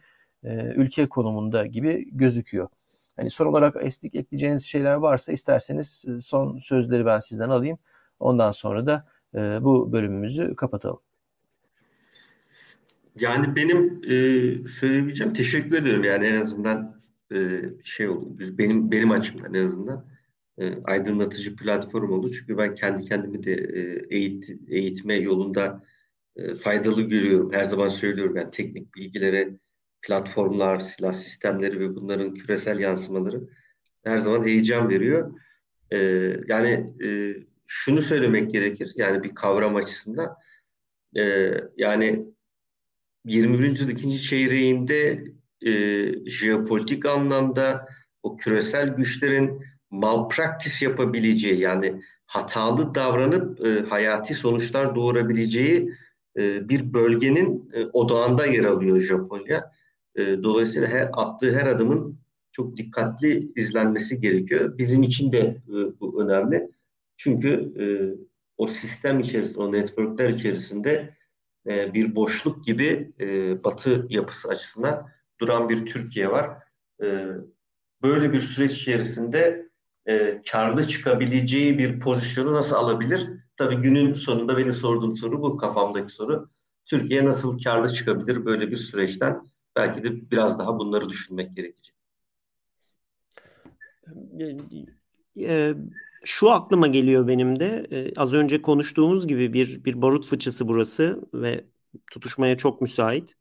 e, 0.45 0.73
ülke 0.77 1.09
konumunda 1.09 1.67
gibi 1.67 2.09
gözüküyor. 2.13 2.69
Hani 3.17 3.31
son 3.31 3.47
olarak 3.47 3.77
esnik 3.83 4.15
ekleyeceğiniz 4.15 4.65
şeyler 4.65 4.95
varsa 4.95 5.33
isterseniz 5.33 6.05
e, 6.09 6.21
son 6.21 6.59
sözleri 6.59 7.07
ben 7.07 7.19
sizden 7.19 7.49
alayım. 7.49 7.79
Ondan 8.21 8.53
sonra 8.53 8.87
da 8.87 9.07
e, 9.35 9.39
bu 9.39 9.93
bölümümüzü 9.93 10.57
kapatalım. 10.57 11.01
Yani 13.21 13.57
benim 13.57 14.01
e, 14.05 14.69
söyleyebileceğim 14.69 15.33
teşekkür 15.33 15.77
ediyorum 15.77 16.05
yani 16.05 16.27
en 16.27 16.41
azından 16.41 17.01
e, 17.33 17.63
şey 17.85 18.09
oldu. 18.09 18.39
Biz 18.39 18.59
benim 18.59 18.91
benim 18.91 19.11
açımdan 19.11 19.55
en 19.55 19.65
azından 19.65 20.05
e, 20.59 20.83
aydınlatıcı 20.85 21.57
platform 21.57 22.13
oldu. 22.13 22.33
Çünkü 22.33 22.59
ben 22.59 22.75
kendi 22.75 23.05
kendimi 23.05 23.43
de 23.43 23.53
e, 23.53 24.07
eğit, 24.17 24.51
eğitme 24.69 25.15
yolunda 25.15 25.83
e, 26.39 26.55
faydalı 26.55 27.03
görüyorum. 27.03 27.53
Her 27.53 27.65
zaman 27.65 27.89
söylüyorum 27.89 28.37
yani 28.37 28.51
teknik 28.51 28.95
bilgilere 28.95 29.59
platformlar, 30.03 30.81
silah 30.81 31.13
sistemleri 31.13 31.81
ve 31.81 31.97
bunların 31.97 32.35
küresel 32.35 32.79
yansımaları 32.79 33.41
her 34.05 34.19
zaman 34.19 34.45
heyecan 34.45 34.89
veriyor. 34.89 35.41
E, 35.91 35.99
yani 36.49 36.93
e, 37.05 37.37
şunu 37.67 38.01
söylemek 38.01 38.51
gerekir 38.51 38.93
yani 38.97 39.23
bir 39.23 39.35
kavram 39.35 39.77
açısından 39.77 40.37
e, 41.17 41.55
yani 41.77 42.25
21. 43.25 43.69
yüzyıl 43.69 43.89
ikinci 43.89 44.23
çeyreğinde 44.23 45.25
e, 45.67 45.73
jeopolitik 46.31 47.07
anlamda 47.07 47.89
o 48.23 48.37
küresel 48.37 48.89
güçlerin 48.89 49.63
malpraktis 49.91 50.83
yapabileceği 50.83 51.61
yani 51.61 52.03
hatalı 52.27 52.95
davranıp 52.95 53.67
e, 53.67 53.81
hayati 53.89 54.35
sonuçlar 54.35 54.95
doğurabileceği 54.95 55.93
e, 56.39 56.69
bir 56.69 56.93
bölgenin 56.93 57.71
e, 57.73 57.85
odağında 57.85 58.47
yer 58.47 58.65
alıyor 58.65 59.01
Japonya. 59.01 59.73
E, 60.17 60.43
dolayısıyla 60.43 60.89
her 60.89 61.11
attığı 61.13 61.59
her 61.59 61.67
adımın 61.67 62.19
çok 62.53 62.77
dikkatli 62.77 63.53
izlenmesi 63.57 64.21
gerekiyor. 64.21 64.79
Bizim 64.79 65.03
için 65.03 65.33
de 65.33 65.39
e, 65.39 66.01
bu 66.01 66.23
önemli. 66.23 66.71
Çünkü 67.17 67.73
o 68.57 68.67
sistem 68.67 69.21
içerisinde, 69.21 69.59
o 69.59 69.73
networkler 69.73 70.29
içerisinde 70.29 71.15
bir 71.67 72.15
boşluk 72.15 72.65
gibi 72.65 73.13
Batı 73.65 74.07
yapısı 74.09 74.49
açısından 74.49 75.09
duran 75.41 75.69
bir 75.69 75.87
Türkiye 75.87 76.31
var. 76.31 76.51
Böyle 78.03 78.33
bir 78.33 78.39
süreç 78.39 78.73
içerisinde 78.73 79.69
e, 80.07 80.43
karlı 80.51 80.89
çıkabileceği 80.89 81.79
bir 81.79 82.01
pozisyonu 82.01 82.55
nasıl 82.55 82.77
alabilir? 82.77 83.29
Tabii 83.59 83.77
günün 83.77 84.13
sonunda 84.13 84.57
benim 84.57 84.73
sorduğum 84.73 85.17
soru 85.17 85.43
bu 85.43 85.57
kafamdaki 85.57 86.13
soru. 86.13 86.49
Türkiye 86.87 87.25
nasıl 87.25 87.63
karlı 87.63 87.89
çıkabilir 87.89 88.45
böyle 88.45 88.71
bir 88.71 88.77
süreçten? 88.77 89.41
Belki 89.77 90.05
de 90.05 90.31
biraz 90.31 90.59
daha 90.59 90.79
bunları 90.79 91.09
düşünmek 91.09 91.57
gerekecek. 91.57 91.95
Ee, 95.41 95.75
şu 96.25 96.51
aklıma 96.51 96.87
geliyor 96.87 97.29
benim 97.29 97.61
de 97.61 97.87
ee, 97.91 98.13
az 98.17 98.33
önce 98.33 98.63
konuştuğumuz 98.63 99.27
gibi 99.27 99.53
bir 99.53 99.85
bir 99.85 100.03
barut 100.03 100.27
fıçısı 100.27 100.69
burası 100.69 101.23
ve 101.35 101.65
tutuşmaya 102.11 102.57
çok 102.57 102.81
müsait. 102.81 103.35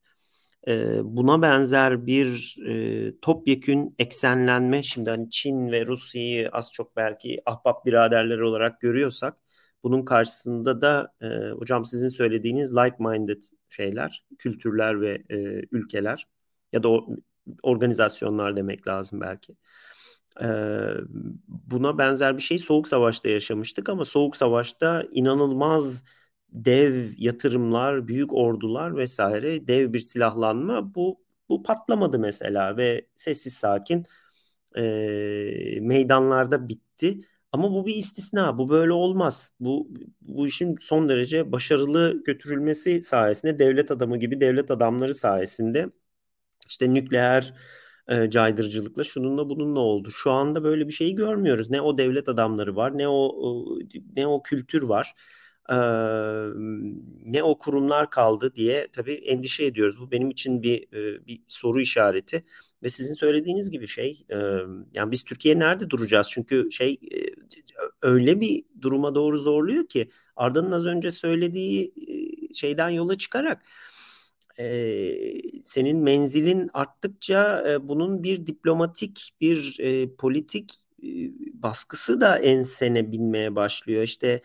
e, 0.68 1.00
buna 1.04 1.42
benzer 1.42 2.06
bir 2.06 2.58
e, 2.68 3.14
topyekün 3.22 3.96
eksenlenme 4.00 4.84
şimdi 4.84 5.10
hani 5.10 5.30
Çin 5.30 5.72
ve 5.72 5.86
Rusya'yı 5.86 6.50
az 6.50 6.72
çok 6.72 6.96
belki 6.96 7.42
ahbap 7.46 7.86
biraderler 7.86 8.40
olarak 8.40 8.82
görüyorsak 8.82 9.47
bunun 9.84 10.06
karşısında 10.06 10.82
da 10.82 11.14
e, 11.22 11.28
hocam 11.52 11.86
sizin 11.86 12.10
söylediğiniz 12.10 12.72
like-minded 12.72 13.44
şeyler, 13.70 14.24
kültürler 14.38 15.02
ve 15.02 15.24
e, 15.30 15.36
ülkeler 15.72 16.28
ya 16.74 16.84
da 16.84 16.90
o, 16.90 17.08
organizasyonlar 17.64 18.58
demek 18.58 18.88
lazım 18.88 19.22
belki. 19.22 19.56
E, 20.42 20.48
buna 21.48 21.98
benzer 21.98 22.38
bir 22.38 22.42
şey 22.42 22.58
Soğuk 22.58 22.88
Savaş'ta 22.88 23.30
yaşamıştık 23.30 23.90
ama 23.90 24.06
Soğuk 24.06 24.36
Savaş'ta 24.36 25.04
inanılmaz 25.12 26.04
dev 26.50 27.10
yatırımlar, 27.18 28.08
büyük 28.08 28.34
ordular 28.34 28.98
vesaire, 28.98 29.68
dev 29.68 29.94
bir 29.94 30.00
silahlanma 30.00 30.96
bu 30.96 31.28
bu 31.50 31.64
patlamadı 31.64 32.20
mesela 32.20 32.78
ve 32.78 33.08
sessiz 33.16 33.54
sakin 33.54 34.06
e, 34.78 34.82
meydanlarda 35.82 36.70
bitti. 36.70 37.20
Ama 37.52 37.72
bu 37.74 37.86
bir 37.86 37.96
istisna. 37.96 38.58
Bu 38.58 38.70
böyle 38.70 38.94
olmaz. 38.94 39.52
Bu 39.60 39.90
bu 40.22 40.48
işin 40.48 40.76
son 40.82 41.10
derece 41.10 41.52
başarılı 41.52 42.24
götürülmesi 42.26 43.02
sayesinde 43.04 43.60
devlet 43.60 43.92
adamı 43.92 44.18
gibi 44.18 44.42
devlet 44.42 44.72
adamları 44.72 45.14
sayesinde 45.14 45.90
işte 46.68 46.94
nükleer 46.94 47.54
e, 48.08 48.30
caydırıcılıkla 48.30 49.04
şununla 49.04 49.50
bununla 49.50 49.80
oldu. 49.80 50.12
Şu 50.12 50.32
anda 50.32 50.64
böyle 50.64 50.88
bir 50.88 50.94
şeyi 50.94 51.16
görmüyoruz. 51.16 51.70
Ne 51.70 51.82
o 51.82 51.98
devlet 51.98 52.30
adamları 52.30 52.76
var, 52.76 52.98
ne 52.98 53.08
o 53.08 53.36
ne 54.18 54.28
o 54.28 54.44
kültür 54.44 54.84
var 54.84 55.16
ne 57.26 57.44
o 57.44 57.58
kurumlar 57.58 58.10
kaldı 58.10 58.56
diye 58.56 58.88
tabii 58.94 59.14
endişe 59.14 59.66
ediyoruz. 59.66 60.00
Bu 60.00 60.12
benim 60.12 60.30
için 60.30 60.64
bir 60.64 60.92
bir 61.28 61.42
soru 61.48 61.82
işareti 61.82 62.44
ve 62.84 62.90
sizin 62.90 63.14
söylediğiniz 63.14 63.70
gibi 63.72 63.88
şey 63.88 64.26
yani 64.94 65.12
biz 65.12 65.24
Türkiye 65.24 65.60
nerede 65.60 65.90
duracağız? 65.90 66.28
Çünkü 66.32 66.72
şey 66.72 67.00
öyle 68.02 68.42
bir 68.42 68.64
duruma 68.82 69.16
doğru 69.16 69.38
zorluyor 69.38 69.88
ki 69.88 70.10
Arda'nın 70.36 70.72
az 70.72 70.86
önce 70.86 71.12
söylediği 71.12 71.94
şeyden 72.54 72.90
yola 72.90 73.18
çıkarak 73.18 73.64
senin 75.64 75.98
menzilin 75.98 76.70
arttıkça 76.74 77.64
bunun 77.82 78.24
bir 78.24 78.48
diplomatik 78.48 79.32
bir 79.42 79.80
politik 80.18 80.74
baskısı 81.54 82.22
da 82.22 82.40
ensene 82.40 83.12
binmeye 83.12 83.56
başlıyor. 83.56 84.04
İşte 84.04 84.42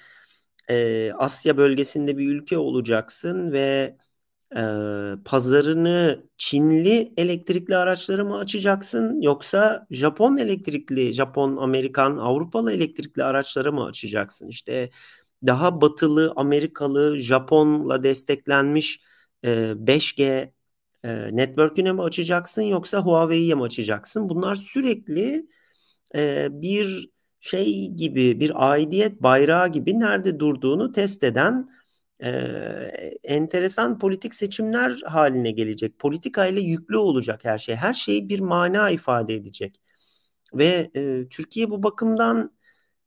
e, 0.70 1.12
Asya 1.18 1.56
bölgesinde 1.56 2.18
bir 2.18 2.28
ülke 2.28 2.58
olacaksın 2.58 3.52
ve 3.52 3.96
e, 4.56 4.62
pazarını 5.24 6.24
Çinli 6.36 7.12
elektrikli 7.16 7.76
araçları 7.76 8.24
mı 8.24 8.38
açacaksın 8.38 9.20
yoksa 9.20 9.86
Japon 9.90 10.36
elektrikli, 10.36 11.12
Japon, 11.12 11.56
Amerikan, 11.56 12.16
Avrupalı 12.16 12.72
elektrikli 12.72 13.24
araçları 13.24 13.72
mı 13.72 13.84
açacaksın? 13.84 14.48
İşte 14.48 14.90
daha 15.46 15.80
batılı, 15.80 16.32
Amerikalı, 16.36 17.18
Japonla 17.18 18.02
desteklenmiş 18.02 19.00
e, 19.44 19.74
5G 19.76 20.52
e, 21.04 21.36
network'üne 21.36 21.92
mi 21.92 22.02
açacaksın 22.02 22.62
yoksa 22.62 22.98
Huawei'ye 23.00 23.54
mi 23.54 23.62
açacaksın? 23.62 24.28
Bunlar 24.28 24.54
sürekli 24.54 25.46
e, 26.14 26.48
bir 26.50 27.10
şey 27.40 27.88
gibi 27.88 28.40
bir 28.40 28.72
aidiyet 28.72 29.22
bayrağı 29.22 29.68
gibi 29.68 30.00
nerede 30.00 30.40
durduğunu 30.40 30.92
test 30.92 31.24
eden 31.24 31.68
e, 32.24 32.30
enteresan 33.24 33.98
politik 33.98 34.34
seçimler 34.34 35.00
haline 35.06 35.50
gelecek. 35.50 35.98
Politika 35.98 36.46
ile 36.46 36.60
yüklü 36.60 36.96
olacak 36.96 37.44
her 37.44 37.58
şey. 37.58 37.76
Her 37.76 37.92
şey 37.92 38.28
bir 38.28 38.40
mana 38.40 38.90
ifade 38.90 39.34
edecek. 39.34 39.80
Ve 40.54 40.90
e, 40.96 41.28
Türkiye 41.28 41.70
bu 41.70 41.82
bakımdan 41.82 42.52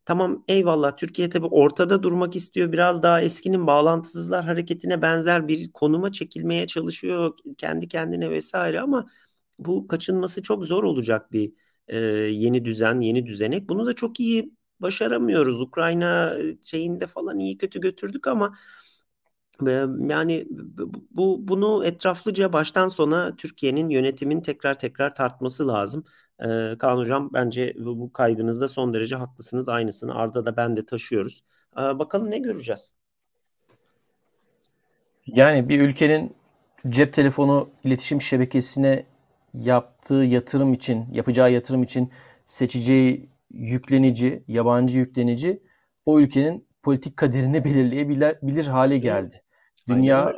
tamam 0.06 0.44
eyvallah 0.48 0.98
Türkiye 0.98 1.30
tabi 1.30 1.46
ortada 1.46 2.04
durmak 2.04 2.36
istiyor. 2.36 2.72
Biraz 2.72 3.04
daha 3.04 3.22
eskinin 3.22 3.68
bağlantısızlar 3.68 4.46
hareketine 4.46 5.02
benzer 5.02 5.48
bir 5.48 5.72
konuma 5.72 6.12
çekilmeye 6.12 6.68
çalışıyor 6.68 7.38
kendi 7.58 7.88
kendine 7.88 8.30
vesaire 8.30 8.82
ama 8.82 9.08
bu 9.60 9.88
kaçınması 9.88 10.44
çok 10.44 10.66
zor 10.66 10.84
olacak 10.84 11.32
bir 11.32 11.54
e, 11.88 11.98
yeni 12.32 12.66
düzen, 12.66 13.02
yeni 13.02 13.26
düzenek. 13.26 13.70
Bunu 13.70 13.86
da 13.86 13.94
çok 13.94 14.20
iyi 14.20 14.52
başaramıyoruz. 14.80 15.62
Ukrayna 15.62 16.38
şeyinde 16.64 17.08
falan 17.08 17.40
iyi 17.40 17.58
kötü 17.58 17.82
götürdük 17.82 18.28
ama 18.28 18.58
yani 20.10 20.48
bu 21.12 21.48
bunu 21.48 21.86
etraflıca 21.86 22.54
baştan 22.54 22.88
sona 22.88 23.36
Türkiye'nin 23.36 23.90
yönetimin 23.90 24.42
tekrar 24.42 24.80
tekrar 24.80 25.16
tartması 25.16 25.68
lazım. 25.68 26.04
Ee, 26.40 26.76
Kaan 26.80 26.98
Hocam 26.98 27.30
bence 27.34 27.74
bu 27.78 28.14
kaydınızda 28.14 28.68
son 28.68 28.94
derece 28.94 29.16
haklısınız. 29.16 29.70
Aynısını 29.70 30.16
Arda 30.16 30.46
da 30.46 30.58
ben 30.58 30.78
de 30.78 30.86
taşıyoruz. 30.86 31.44
Ee, 31.78 32.00
bakalım 32.00 32.32
ne 32.32 32.38
göreceğiz? 32.38 32.94
Yani 35.28 35.70
bir 35.70 35.82
ülkenin 35.82 36.36
cep 36.90 37.14
telefonu 37.14 37.70
iletişim 37.84 38.22
şebekesine 38.22 39.06
yaptığı 39.54 40.14
yatırım 40.14 40.74
için, 40.74 41.06
yapacağı 41.12 41.52
yatırım 41.52 41.84
için 41.84 42.12
seçeceği 42.46 43.30
yüklenici, 43.52 44.44
yabancı 44.48 45.00
yüklenici 45.00 45.64
o 46.06 46.20
ülkenin 46.20 46.68
politik 46.84 47.18
kaderini 47.18 47.64
belirleyebilir 47.64 48.68
hale 48.68 48.98
geldi. 48.98 49.45
Dünya 49.88 50.36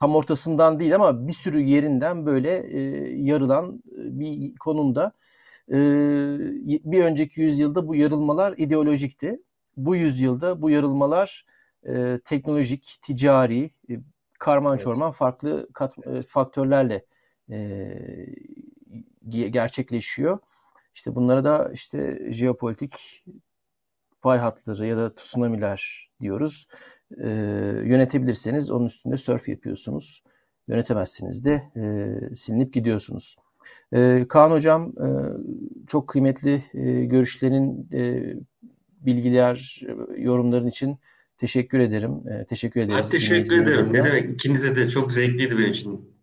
tam 0.00 0.16
ortasından 0.16 0.80
değil 0.80 0.94
ama 0.94 1.28
bir 1.28 1.32
sürü 1.32 1.60
yerinden 1.60 2.26
böyle 2.26 2.78
e, 2.78 2.80
yarılan 3.22 3.82
e, 3.92 4.20
bir 4.20 4.54
konumda. 4.54 5.12
E, 5.68 5.76
bir 6.84 7.04
önceki 7.04 7.40
yüzyılda 7.40 7.88
bu 7.88 7.94
yarılmalar 7.94 8.54
ideolojikti. 8.56 9.42
Bu 9.76 9.96
yüzyılda 9.96 10.62
bu 10.62 10.70
yarılmalar 10.70 11.46
e, 11.88 12.20
teknolojik, 12.24 12.98
ticari, 13.02 13.70
e, 13.90 13.94
karman 14.38 14.76
çorman 14.76 15.12
farklı 15.12 15.68
kat, 15.72 15.94
e, 16.06 16.22
faktörlerle 16.22 17.04
e, 17.50 17.98
gerçekleşiyor. 19.28 20.38
İşte 20.94 21.14
bunlara 21.14 21.44
da 21.44 21.70
işte 21.72 22.28
jeopolitik 22.32 23.24
pay 24.22 24.38
hatları 24.38 24.86
ya 24.86 24.96
da 24.96 25.14
tsunamiler 25.14 26.10
diyoruz. 26.20 26.66
E, 27.24 27.28
yönetebilirseniz 27.84 28.70
onun 28.70 28.86
üstünde 28.86 29.16
surf 29.16 29.48
yapıyorsunuz. 29.48 30.22
Yönetemezseniz 30.68 31.44
de 31.44 31.62
e, 31.76 32.34
silinip 32.34 32.72
gidiyorsunuz. 32.72 33.36
E, 33.92 34.24
Kaan 34.28 34.50
Hocam 34.50 34.92
e, 34.98 35.08
çok 35.86 36.08
kıymetli 36.08 36.62
e, 36.74 37.04
görüşlerin, 37.04 37.88
e, 37.92 38.34
bilgiler, 39.00 39.80
yorumların 40.16 40.66
için 40.66 40.98
teşekkür 41.38 41.78
ederim. 41.78 42.28
E, 42.28 42.44
teşekkür 42.44 42.80
ederiz. 42.80 43.06
Ben 43.06 43.10
teşekkür 43.10 43.62
ederim. 43.62 43.92
Ne 43.92 44.04
demek? 44.04 44.30
İkinize 44.30 44.76
de 44.76 44.88
çok 44.88 45.12
zevkliydi 45.12 45.58
benim 45.58 45.70
için 45.70 46.16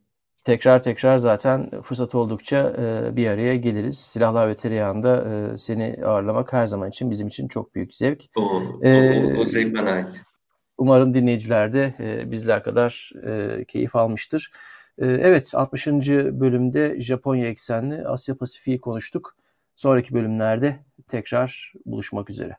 tekrar 0.44 0.84
tekrar 0.84 1.18
zaten 1.18 1.82
fırsat 1.82 2.16
oldukça 2.16 2.76
e, 2.80 3.16
bir 3.16 3.28
araya 3.28 3.56
geliriz. 3.56 4.00
Silahlar 4.00 4.50
ve 4.50 4.56
Tereyağı'nda 4.56 5.26
e, 5.30 5.58
seni 5.58 5.98
ağırlamak 6.06 6.54
her 6.54 6.68
zaman 6.68 6.90
için 6.90 7.12
bizim 7.12 7.28
için 7.28 7.48
çok 7.48 7.76
büyük 7.76 7.94
zevk. 7.94 8.24
O, 8.36 8.42
o, 8.42 8.86
e, 8.86 9.38
o 9.38 9.44
zevk 9.44 9.78
bana 9.78 9.92
ait. 9.92 10.22
Umarım 10.84 11.14
dinleyiciler 11.14 11.74
de 11.74 11.94
e, 12.00 12.32
bizler 12.32 12.64
kadar 12.64 13.12
e, 13.26 13.66
keyif 13.66 13.96
almıştır. 13.96 14.52
E, 14.98 15.06
evet 15.06 15.52
60. 15.56 15.88
bölümde 16.40 17.02
Japonya 17.02 17.48
eksenli 17.48 18.08
Asya 18.08 18.38
Pasifik'i 18.38 18.82
konuştuk. 18.82 19.36
Sonraki 19.76 20.14
bölümlerde 20.14 20.80
tekrar 21.08 21.74
buluşmak 21.86 22.30
üzere. 22.30 22.58